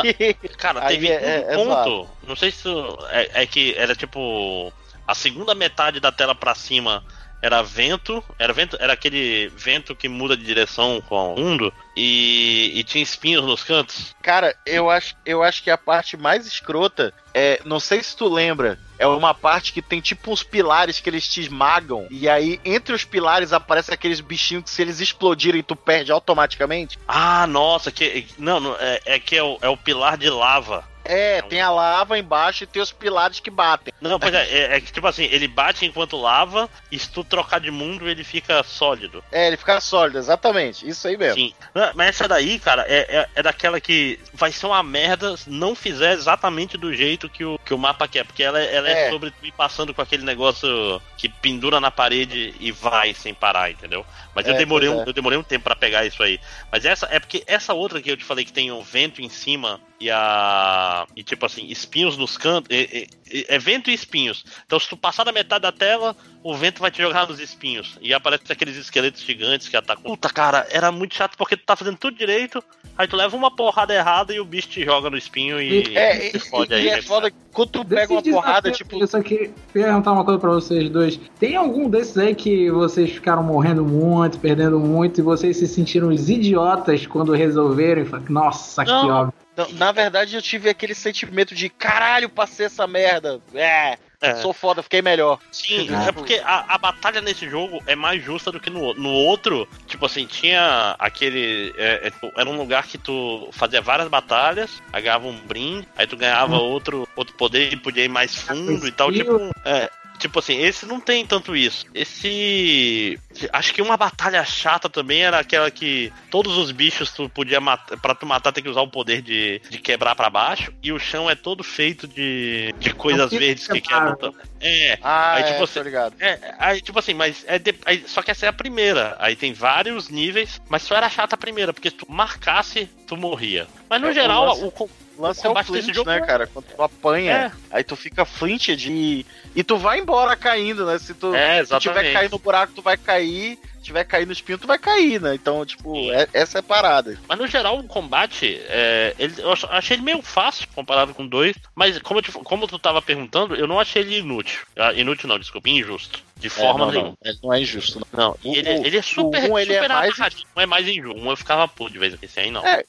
cara, 0.58 0.82
teve 0.82 1.08
é, 1.08 1.56
um 1.56 1.72
é, 1.72 1.84
ponto. 1.84 2.08
É 2.22 2.26
não 2.28 2.36
sei 2.36 2.50
se. 2.50 2.68
É, 3.10 3.42
é 3.42 3.46
que 3.46 3.74
era 3.76 3.94
tipo. 3.94 4.72
A 5.08 5.14
segunda 5.14 5.56
metade 5.56 5.98
da 5.98 6.12
tela 6.12 6.36
pra 6.36 6.54
cima 6.54 7.02
era 7.42 7.62
vento, 7.62 8.22
era 8.38 8.52
vento, 8.52 8.76
era 8.80 8.92
aquele 8.92 9.48
vento 9.56 9.94
que 9.94 10.08
muda 10.08 10.36
de 10.36 10.44
direção 10.44 11.00
com 11.00 11.34
o 11.34 11.38
mundo 11.38 11.72
e, 11.96 12.72
e, 12.74 12.84
tinha 12.84 13.02
espinhos 13.02 13.44
nos 13.44 13.64
cantos. 13.64 14.14
Cara, 14.22 14.54
eu 14.66 14.90
acho, 14.90 15.16
eu 15.24 15.42
acho 15.42 15.62
que 15.62 15.70
a 15.70 15.78
parte 15.78 16.16
mais 16.16 16.46
escrota 16.46 17.12
é, 17.32 17.60
não 17.64 17.80
sei 17.80 18.02
se 18.02 18.16
tu 18.16 18.28
lembra, 18.28 18.78
é 18.98 19.06
uma 19.06 19.32
parte 19.32 19.72
que 19.72 19.80
tem 19.80 20.00
tipo 20.00 20.32
uns 20.32 20.42
pilares 20.42 21.00
que 21.00 21.08
eles 21.08 21.26
te 21.26 21.40
esmagam 21.40 22.06
e 22.10 22.28
aí 22.28 22.60
entre 22.64 22.94
os 22.94 23.04
pilares 23.04 23.52
aparecem 23.52 23.94
aqueles 23.94 24.20
bichinhos 24.20 24.64
que 24.64 24.70
se 24.70 24.82
eles 24.82 25.00
explodirem 25.00 25.62
tu 25.62 25.76
perde 25.76 26.12
automaticamente. 26.12 26.98
Ah, 27.06 27.46
nossa, 27.46 27.90
que 27.90 28.26
não, 28.38 28.60
não 28.60 28.76
é, 28.78 29.00
é 29.04 29.18
que 29.18 29.36
é 29.36 29.42
o, 29.42 29.58
é 29.62 29.68
o 29.68 29.76
pilar 29.76 30.16
de 30.16 30.28
lava. 30.28 30.89
É, 31.04 31.42
tem 31.42 31.60
a 31.60 31.70
lava 31.70 32.18
embaixo 32.18 32.64
e 32.64 32.66
tem 32.66 32.80
os 32.80 32.92
pilares 32.92 33.40
que 33.40 33.50
batem. 33.50 33.92
Não, 34.00 34.18
pois 34.18 34.32
é, 34.34 34.48
é, 34.48 34.76
é, 34.76 34.80
que 34.80 34.92
tipo 34.92 35.06
assim, 35.06 35.24
ele 35.24 35.48
bate 35.48 35.84
enquanto 35.84 36.16
lava, 36.16 36.68
e 36.90 36.98
se 36.98 37.10
tu 37.10 37.24
trocar 37.24 37.60
de 37.60 37.70
mundo, 37.70 38.08
ele 38.08 38.22
fica 38.22 38.62
sólido. 38.62 39.22
É, 39.32 39.46
ele 39.46 39.56
fica 39.56 39.80
sólido, 39.80 40.18
exatamente. 40.18 40.88
Isso 40.88 41.08
aí 41.08 41.16
mesmo. 41.16 41.34
Sim. 41.34 41.54
Mas 41.94 42.08
essa 42.08 42.28
daí, 42.28 42.58
cara, 42.58 42.84
é, 42.88 43.18
é, 43.18 43.28
é 43.34 43.42
daquela 43.42 43.80
que 43.80 44.18
vai 44.32 44.52
ser 44.52 44.66
uma 44.66 44.82
merda 44.82 45.36
se 45.36 45.50
não 45.50 45.74
fizer 45.74 46.12
exatamente 46.12 46.76
do 46.76 46.94
jeito 46.94 47.28
que 47.28 47.44
o, 47.44 47.58
que 47.64 47.74
o 47.74 47.78
mapa 47.78 48.06
quer. 48.06 48.24
Porque 48.24 48.42
ela, 48.42 48.60
ela 48.60 48.88
é. 48.88 49.06
é 49.06 49.10
sobre 49.10 49.30
tu 49.30 49.46
ir 49.46 49.52
passando 49.52 49.94
com 49.94 50.02
aquele 50.02 50.24
negócio 50.24 51.00
que 51.16 51.28
pendura 51.28 51.80
na 51.80 51.90
parede 51.90 52.54
e 52.60 52.70
vai 52.70 53.14
sem 53.14 53.34
parar, 53.34 53.70
entendeu? 53.70 54.04
Mas 54.34 54.46
eu, 54.46 54.54
é, 54.54 54.58
demorei 54.58 54.88
um, 54.88 55.02
é. 55.02 55.08
eu 55.08 55.12
demorei 55.12 55.38
um 55.38 55.42
tempo 55.42 55.64
para 55.64 55.76
pegar 55.76 56.04
isso 56.04 56.22
aí. 56.22 56.40
Mas 56.70 56.84
essa 56.84 57.08
é 57.10 57.18
porque 57.18 57.42
essa 57.46 57.74
outra 57.74 58.00
que 58.00 58.10
eu 58.10 58.16
te 58.16 58.24
falei 58.24 58.44
que 58.44 58.52
tem 58.52 58.70
o 58.70 58.82
vento 58.82 59.20
em 59.20 59.28
cima 59.28 59.80
e 60.00 60.10
a. 60.10 61.06
E 61.14 61.22
tipo 61.22 61.44
assim, 61.44 61.66
espinhos 61.66 62.16
nos 62.16 62.38
cantos. 62.38 62.74
É, 62.74 63.02
é, 63.02 63.54
é, 63.54 63.58
vento 63.58 63.90
e 63.90 63.94
espinhos. 63.94 64.44
Então, 64.66 64.80
se 64.80 64.88
tu 64.88 64.96
passar 64.96 65.24
da 65.24 65.30
metade 65.30 65.62
da 65.62 65.70
tela, 65.70 66.16
o 66.42 66.54
vento 66.54 66.80
vai 66.80 66.90
te 66.90 67.02
jogar 67.02 67.28
nos 67.28 67.38
espinhos. 67.38 67.98
E 68.00 68.14
aparece 68.14 68.50
aqueles 68.50 68.76
esqueletos 68.76 69.22
gigantes 69.22 69.68
que 69.68 69.76
atacam. 69.76 70.02
Puta, 70.02 70.28
cara, 70.30 70.66
era 70.70 70.90
muito 70.90 71.14
chato 71.14 71.36
porque 71.36 71.56
tu 71.56 71.64
tá 71.64 71.76
fazendo 71.76 71.98
tudo 71.98 72.16
direito, 72.16 72.64
aí 72.96 73.06
tu 73.06 73.14
leva 73.14 73.36
uma 73.36 73.54
porrada 73.54 73.94
errada 73.94 74.32
e 74.32 74.40
o 74.40 74.44
bicho 74.44 74.68
te 74.68 74.84
joga 74.84 75.10
no 75.10 75.18
espinho 75.18 75.60
e. 75.60 75.96
É, 75.96 76.28
e, 76.28 76.32
e, 76.32 76.74
aí, 76.74 76.84
e 76.84 76.88
é 76.88 77.02
foda 77.02 77.30
quando 77.52 77.70
tu 77.70 77.84
pega 77.84 78.12
uma 78.12 78.22
porrada, 78.22 78.70
tipo. 78.70 79.02
Isso 79.04 79.16
aqui, 79.16 79.52
perguntar 79.72 80.12
uma 80.12 80.24
coisa 80.24 80.40
pra 80.40 80.50
vocês 80.50 80.88
dois. 80.88 81.20
Tem 81.38 81.56
algum 81.56 81.90
desses 81.90 82.16
aí 82.16 82.34
que 82.34 82.70
vocês 82.70 83.10
ficaram 83.10 83.42
morrendo 83.42 83.84
muito, 83.84 84.38
perdendo 84.38 84.80
muito, 84.80 85.20
e 85.20 85.22
vocês 85.22 85.58
se 85.58 85.66
sentiram 85.66 86.08
os 86.08 86.30
idiotas 86.30 87.06
quando 87.06 87.32
resolveram 87.32 88.02
e 88.02 88.04
falaram, 88.06 88.32
nossa, 88.32 88.84
que 88.84 88.90
óbvio. 88.90 89.34
Na 89.72 89.92
verdade, 89.92 90.36
eu 90.36 90.42
tive 90.42 90.68
aquele 90.68 90.94
sentimento 90.94 91.54
de 91.54 91.68
caralho, 91.68 92.28
passei 92.28 92.66
essa 92.66 92.86
merda. 92.86 93.40
É. 93.54 93.98
É. 94.22 94.34
Sou 94.36 94.52
foda, 94.52 94.82
fiquei 94.82 95.00
melhor. 95.00 95.38
Sim, 95.50 95.88
é 96.06 96.12
porque 96.12 96.42
a, 96.44 96.74
a 96.74 96.76
batalha 96.76 97.22
nesse 97.22 97.48
jogo 97.48 97.82
é 97.86 97.96
mais 97.96 98.22
justa 98.22 98.52
do 98.52 98.60
que 98.60 98.68
no, 98.68 98.92
no 98.92 99.08
outro. 99.08 99.66
Tipo 99.86 100.04
assim, 100.04 100.26
tinha 100.26 100.94
aquele. 100.98 101.72
É, 101.78 102.06
é, 102.06 102.10
tipo, 102.10 102.30
era 102.36 102.48
um 102.48 102.56
lugar 102.56 102.86
que 102.86 102.98
tu 102.98 103.48
fazia 103.52 103.80
várias 103.80 104.08
batalhas, 104.08 104.82
ganhava 104.92 105.26
um 105.26 105.38
brinde, 105.38 105.88
aí 105.96 106.06
tu 106.06 106.18
ganhava 106.18 106.56
hum. 106.56 106.60
outro, 106.60 107.08
outro 107.16 107.34
poder 107.34 107.72
e 107.72 107.76
podia 107.76 108.04
ir 108.04 108.08
mais 108.08 108.34
fundo 108.34 108.86
e 108.86 108.92
tal. 108.92 109.10
Tipo, 109.10 109.50
é, 109.64 109.90
Tipo 110.20 110.38
assim, 110.38 110.60
esse 110.60 110.84
não 110.84 111.00
tem 111.00 111.24
tanto 111.24 111.56
isso. 111.56 111.86
Esse. 111.94 113.18
Acho 113.54 113.72
que 113.72 113.80
uma 113.80 113.96
batalha 113.96 114.44
chata 114.44 114.86
também 114.86 115.22
era 115.22 115.38
aquela 115.38 115.70
que 115.70 116.12
todos 116.30 116.58
os 116.58 116.70
bichos 116.70 117.10
tu 117.10 117.26
podia 117.30 117.58
matar. 117.58 117.98
Pra 117.98 118.14
tu 118.14 118.26
matar, 118.26 118.52
tem 118.52 118.62
que 118.62 118.68
usar 118.68 118.82
o 118.82 118.90
poder 118.90 119.22
de, 119.22 119.62
de 119.70 119.78
quebrar 119.78 120.14
para 120.14 120.28
baixo. 120.28 120.74
E 120.82 120.92
o 120.92 120.98
chão 120.98 121.28
é 121.30 121.34
todo 121.34 121.64
feito 121.64 122.06
de, 122.06 122.74
de 122.78 122.92
coisas 122.92 123.30
verdes 123.30 123.66
que 123.66 123.80
quebram 123.80 124.14
também. 124.14 124.49
É. 124.60 124.98
Ah, 125.02 125.34
aí, 125.34 125.44
tipo 125.44 125.60
é, 125.60 125.64
assim, 125.64 125.80
ligado. 125.80 126.14
É, 126.20 126.54
aí, 126.58 126.80
tipo 126.80 126.98
assim, 126.98 127.14
mas 127.14 127.44
é 127.46 127.58
de, 127.58 127.74
aí, 127.84 128.04
só 128.06 128.20
que 128.20 128.30
essa 128.30 128.46
é 128.46 128.48
a 128.48 128.52
primeira. 128.52 129.16
Aí 129.18 129.34
tem 129.34 129.52
vários 129.52 130.08
níveis, 130.08 130.60
mas 130.68 130.82
só 130.82 130.94
era 130.94 131.08
chata 131.08 131.34
a 131.34 131.38
primeira, 131.38 131.72
porque 131.72 131.90
se 131.90 131.96
tu 131.96 132.06
marcasse, 132.10 132.86
tu 133.06 133.16
morria. 133.16 133.66
Mas 133.88 134.00
no 134.00 134.08
é, 134.08 134.12
geral, 134.12 134.58
o, 134.58 134.68
o, 134.68 134.90
lance 135.18 135.46
é 135.46 135.50
o 135.50 135.64
flint, 135.64 135.94
jogo, 135.94 136.10
né, 136.10 136.20
cara? 136.20 136.46
Quando 136.46 136.66
tu 136.66 136.82
apanha, 136.82 137.32
é. 137.32 137.52
aí 137.70 137.82
tu 137.82 137.96
fica 137.96 138.24
flint 138.24 138.68
de. 138.76 139.24
E 139.54 139.64
tu 139.64 139.78
vai 139.78 139.98
embora 139.98 140.36
caindo, 140.36 140.84
né? 140.84 140.98
Se 140.98 141.14
tu 141.14 141.34
é, 141.34 141.64
se 141.64 141.78
tiver 141.78 142.12
caindo 142.12 142.32
no 142.32 142.38
buraco, 142.38 142.74
tu 142.74 142.82
vai 142.82 142.98
cair. 142.98 143.58
Se 143.80 143.84
tiver 143.86 144.04
cair 144.04 144.26
no 144.26 144.32
espinho, 144.32 144.58
tu 144.58 144.66
vai 144.66 144.78
cair, 144.78 145.20
né? 145.20 145.34
Então, 145.34 145.64
tipo, 145.64 146.12
é, 146.12 146.28
essa 146.34 146.58
é 146.58 146.60
a 146.60 146.62
parada. 146.62 147.18
Mas 147.26 147.38
no 147.38 147.46
geral, 147.46 147.78
o 147.78 147.84
combate, 147.84 148.60
é, 148.68 149.14
ele, 149.18 149.34
eu 149.40 149.52
achei 149.70 149.96
ele 149.96 150.02
meio 150.02 150.20
fácil 150.20 150.68
comparado 150.74 151.14
com 151.14 151.26
dois. 151.26 151.56
Mas 151.74 151.98
como, 152.00 152.20
te, 152.20 152.30
como 152.30 152.68
tu 152.68 152.78
tava 152.78 153.00
perguntando, 153.00 153.54
eu 153.54 153.66
não 153.66 153.80
achei 153.80 154.02
ele 154.02 154.18
inútil. 154.18 154.60
Ah, 154.76 154.92
inútil 154.92 155.28
não, 155.28 155.38
desculpa, 155.38 155.68
injusto. 155.70 156.22
De 156.36 156.48
é, 156.48 156.50
forma 156.50 156.86
não, 156.86 156.92
nenhuma. 156.92 157.08
Não, 157.08 157.30
ele 157.30 157.38
não 157.42 157.52
é 157.54 157.60
injusto. 157.60 158.06
Não, 158.12 158.18
não 158.18 158.36
o, 158.44 158.54
ele, 158.54 158.68
ele, 158.68 158.96
é 158.98 159.02
super, 159.02 159.50
um, 159.50 159.58
ele 159.58 159.74
super 159.74 159.90
é 159.90 159.94
mais... 159.94 160.18
não 160.54 160.62
é 160.62 160.66
mais 160.66 160.86
injusto. 160.86 161.18
Um 161.18 161.30
eu 161.30 161.36
ficava 161.36 161.66
puto 161.66 161.92
de 161.92 161.98
vez 161.98 162.12
em 162.12 162.16
quando, 162.16 162.24
esse 162.24 162.40
aí 162.40 162.50
não. 162.50 162.66
É, 162.66 162.84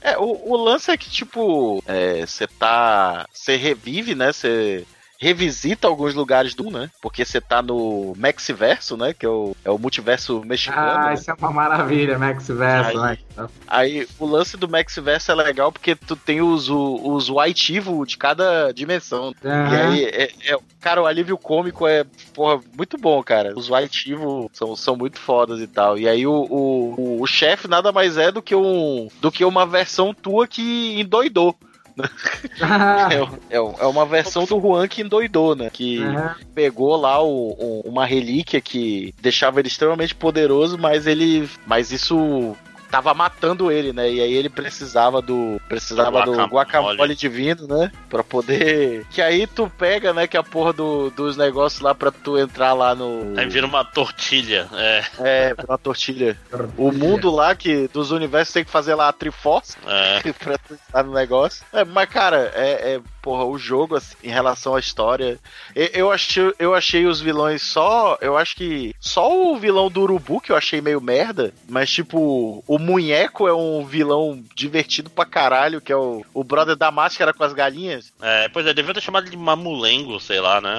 é, 0.00 0.18
o, 0.18 0.50
o 0.52 0.56
lance 0.56 0.90
é 0.90 0.96
que, 0.96 1.08
tipo, 1.08 1.82
você 2.26 2.44
é, 2.44 2.48
tá. 2.58 3.26
Você 3.32 3.56
revive, 3.56 4.14
né? 4.14 4.32
Você 4.32 4.84
revisita 5.24 5.88
alguns 5.88 6.14
lugares 6.14 6.54
do, 6.54 6.70
né? 6.70 6.90
Porque 7.00 7.24
você 7.24 7.40
tá 7.40 7.62
no 7.62 8.12
Maxiverso, 8.14 8.94
né? 8.94 9.14
Que 9.14 9.24
é 9.24 9.28
o, 9.28 9.56
é 9.64 9.70
o 9.70 9.78
multiverso 9.78 10.42
mexicano. 10.44 11.06
Ah, 11.08 11.14
isso 11.14 11.30
é 11.30 11.34
uma 11.34 11.50
maravilha, 11.50 12.18
Maxiverso, 12.18 13.00
aí, 13.00 13.18
né? 13.34 13.48
Aí 13.66 14.08
o 14.18 14.26
lance 14.26 14.58
do 14.58 14.68
Maxiverso 14.68 15.32
é 15.32 15.34
legal 15.34 15.72
porque 15.72 15.96
tu 15.96 16.14
tem 16.14 16.42
os, 16.42 16.68
os, 16.68 17.30
o 17.30 17.40
ativo 17.40 18.04
de 18.04 18.18
cada 18.18 18.70
dimensão. 18.72 19.34
Uhum. 19.42 19.72
E 19.72 19.76
aí, 19.76 20.04
é, 20.04 20.30
é, 20.52 20.58
cara, 20.78 21.00
o 21.00 21.06
alívio 21.06 21.38
cômico 21.38 21.86
é, 21.86 22.04
porra, 22.34 22.60
muito 22.76 22.98
bom, 22.98 23.22
cara. 23.22 23.54
Os 23.56 23.72
ativo 23.72 24.50
são, 24.52 24.76
são 24.76 24.94
muito 24.94 25.18
fodas 25.18 25.58
e 25.58 25.66
tal. 25.66 25.98
E 25.98 26.06
aí 26.06 26.26
o, 26.26 26.34
o, 26.34 27.22
o 27.22 27.26
chefe 27.26 27.66
nada 27.66 27.90
mais 27.92 28.18
é 28.18 28.30
do 28.30 28.42
que, 28.42 28.54
um, 28.54 29.08
do 29.22 29.32
que 29.32 29.42
uma 29.42 29.64
versão 29.64 30.12
tua 30.12 30.46
que 30.46 31.00
endoidou. 31.00 31.56
é, 33.50 33.56
é, 33.56 33.56
é, 33.56 33.86
uma 33.86 34.04
versão 34.04 34.44
do 34.44 34.60
Juan 34.60 34.88
que 34.88 35.02
endoidou, 35.02 35.54
né? 35.54 35.70
Que 35.70 36.00
uhum. 36.00 36.30
pegou 36.54 36.96
lá 36.96 37.22
o, 37.22 37.50
o, 37.52 37.82
uma 37.84 38.04
relíquia 38.04 38.60
que 38.60 39.14
deixava 39.20 39.60
ele 39.60 39.68
extremamente 39.68 40.14
poderoso, 40.14 40.76
mas 40.76 41.06
ele. 41.06 41.48
Mas 41.66 41.92
isso 41.92 42.56
tava 42.94 43.12
matando 43.12 43.72
ele, 43.72 43.92
né? 43.92 44.08
E 44.08 44.20
aí 44.20 44.32
ele 44.32 44.48
precisava 44.48 45.20
do 45.20 45.60
precisava 45.68 46.10
guacamole. 46.20 46.36
do 46.36 46.54
guacamole 46.54 47.14
divino, 47.16 47.66
né? 47.66 47.90
Pra 48.08 48.22
poder. 48.22 49.04
Que 49.10 49.20
aí 49.20 49.48
tu 49.48 49.68
pega, 49.68 50.12
né? 50.12 50.28
Que 50.28 50.36
a 50.36 50.44
porra 50.44 50.72
do, 50.72 51.10
dos 51.10 51.36
negócios 51.36 51.80
lá 51.80 51.92
pra 51.92 52.12
tu 52.12 52.38
entrar 52.38 52.72
lá 52.72 52.94
no. 52.94 53.34
Aí 53.36 53.48
vira 53.48 53.66
uma 53.66 53.84
tortilha, 53.84 54.68
é. 54.74 55.04
É, 55.18 55.56
uma 55.66 55.76
tortilha. 55.76 56.38
o 56.76 56.92
mundo 56.92 57.32
lá 57.32 57.56
que 57.56 57.88
dos 57.88 58.12
universos 58.12 58.54
tem 58.54 58.64
que 58.64 58.70
fazer 58.70 58.94
lá 58.94 59.08
a 59.08 59.12
Triforce 59.12 59.76
é. 59.86 60.32
pra 60.38 60.56
tu 60.56 60.74
estar 60.74 61.02
no 61.02 61.12
negócio. 61.12 61.64
É, 61.72 61.84
mas, 61.84 62.08
cara, 62.08 62.52
é, 62.54 62.94
é 62.94 63.00
porra, 63.24 63.46
o 63.46 63.58
jogo, 63.58 63.96
assim, 63.96 64.14
em 64.22 64.28
relação 64.28 64.74
à 64.74 64.78
história. 64.78 65.38
Eu, 65.74 65.88
eu, 65.94 66.12
achei, 66.12 66.52
eu 66.58 66.74
achei 66.74 67.06
os 67.06 67.22
vilões 67.22 67.62
só. 67.62 68.18
Eu 68.20 68.36
acho 68.36 68.54
que 68.54 68.94
só 69.00 69.34
o 69.34 69.56
vilão 69.56 69.90
do 69.90 70.02
Urubu 70.02 70.42
que 70.42 70.52
eu 70.52 70.56
achei 70.56 70.82
meio 70.82 71.00
merda. 71.00 71.54
Mas, 71.66 71.90
tipo, 71.90 72.62
o 72.66 72.78
Munheco 72.78 73.48
é 73.48 73.54
um 73.54 73.82
vilão 73.86 74.44
divertido 74.54 75.08
pra 75.08 75.24
caralho, 75.24 75.80
que 75.80 75.90
é 75.90 75.96
o, 75.96 76.22
o 76.34 76.44
brother 76.44 76.76
da 76.76 76.90
máscara 76.90 77.32
com 77.32 77.42
as 77.42 77.54
galinhas. 77.54 78.12
É, 78.20 78.46
pois 78.50 78.66
é, 78.66 78.74
devia 78.74 78.92
ter 78.92 79.00
chamado 79.00 79.30
de 79.30 79.36
Mamulengo, 79.38 80.20
sei 80.20 80.40
lá, 80.40 80.60
né? 80.60 80.74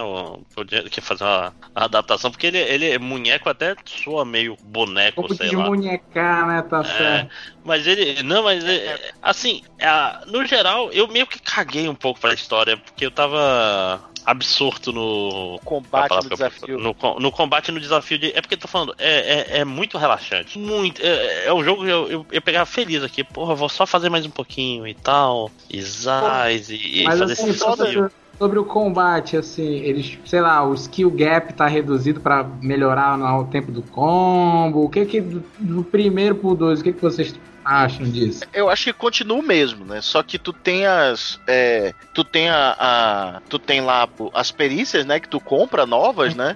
Podia 0.53 0.83
que 0.83 1.01
fazer 1.01 1.23
uma, 1.23 1.51
uma, 1.75 1.85
adaptação, 1.85 2.29
porque 2.29 2.45
ele, 2.45 2.59
ele 2.59 2.91
é 2.91 2.99
munheco 2.99 3.49
até 3.49 3.75
soa 3.85 4.23
meio 4.23 4.55
boneco, 4.61 5.25
um 5.25 5.35
sei 5.35 5.49
de 5.49 5.55
lá. 5.55 5.65
munhecar, 5.65 6.45
né? 6.45 6.61
Tá 6.61 6.81
é, 6.81 6.83
certo. 6.83 7.31
Mas 7.63 7.87
ele. 7.87 8.21
Não, 8.21 8.43
mas. 8.43 8.63
assim, 9.19 9.63
é, 9.79 9.89
no 10.27 10.45
geral, 10.45 10.91
eu 10.91 11.07
meio 11.07 11.25
que 11.25 11.39
caguei 11.39 11.89
um 11.89 11.95
pouco 11.95 12.19
pra 12.19 12.34
história, 12.35 12.77
porque 12.77 13.05
eu 13.05 13.11
tava 13.11 14.01
absorto 14.25 14.91
no. 14.91 15.59
Combate 15.63 16.23
no 16.23 16.29
desafio. 16.29 16.79
No, 16.79 16.95
no, 17.19 17.31
combate 17.31 17.71
no 17.71 17.79
desafio 17.79 18.17
de. 18.17 18.31
É 18.35 18.41
porque 18.41 18.55
eu 18.55 18.59
tô 18.59 18.67
falando, 18.67 18.95
é, 18.97 19.57
é, 19.57 19.59
é 19.59 19.65
muito 19.65 19.97
relaxante. 19.97 20.57
Muito. 20.57 21.01
É, 21.01 21.45
é 21.47 21.53
um 21.53 21.63
jogo 21.63 21.83
que 21.83 21.89
eu, 21.89 22.07
eu, 22.07 22.25
eu 22.31 22.41
pegava 22.41 22.65
feliz 22.65 23.03
aqui. 23.03 23.23
Porra, 23.23 23.53
vou 23.55 23.69
só 23.69 23.85
fazer 23.85 24.09
mais 24.09 24.25
um 24.25 24.31
pouquinho 24.31 24.87
e 24.87 24.93
tal. 24.93 25.51
E 25.69 25.81
zaz, 25.81 26.69
e, 26.69 27.03
Mas, 27.05 27.19
fazer 27.19 27.33
assim, 27.33 27.49
esse 27.49 28.15
sobre 28.37 28.59
o 28.59 28.65
combate, 28.65 29.37
assim, 29.37 29.63
eles, 29.63 30.19
sei 30.25 30.41
lá, 30.41 30.67
o 30.67 30.73
skill 30.73 31.09
gap 31.09 31.53
tá 31.53 31.67
reduzido 31.67 32.19
para 32.19 32.43
melhorar 32.61 33.17
no 33.17 33.45
tempo 33.45 33.71
do 33.71 33.81
combo. 33.81 34.83
O 34.83 34.89
que 34.89 35.05
que 35.05 35.21
do, 35.21 35.43
do 35.57 35.83
primeiro 35.83 36.35
pro 36.35 36.53
dois, 36.53 36.81
o 36.81 36.83
que 36.83 36.91
que 36.91 37.01
vocês 37.01 37.33
acham 37.65 38.05
disso? 38.05 38.43
Eu 38.53 38.69
acho 38.69 38.85
que 38.85 38.93
continua 38.93 39.39
o 39.39 39.43
mesmo, 39.43 39.83
né? 39.85 40.01
Só 40.01 40.21
que 40.21 40.37
tu 40.37 40.53
tem 40.53 40.85
as. 40.85 41.39
É, 41.47 41.93
tu 42.13 42.23
tem 42.23 42.49
a, 42.49 42.75
a, 42.79 43.41
Tu 43.49 43.59
tem 43.59 43.81
lá 43.81 44.07
as 44.33 44.51
perícias, 44.51 45.05
né? 45.05 45.19
Que 45.19 45.27
tu 45.27 45.39
compra 45.39 45.85
novas, 45.85 46.35
né? 46.35 46.55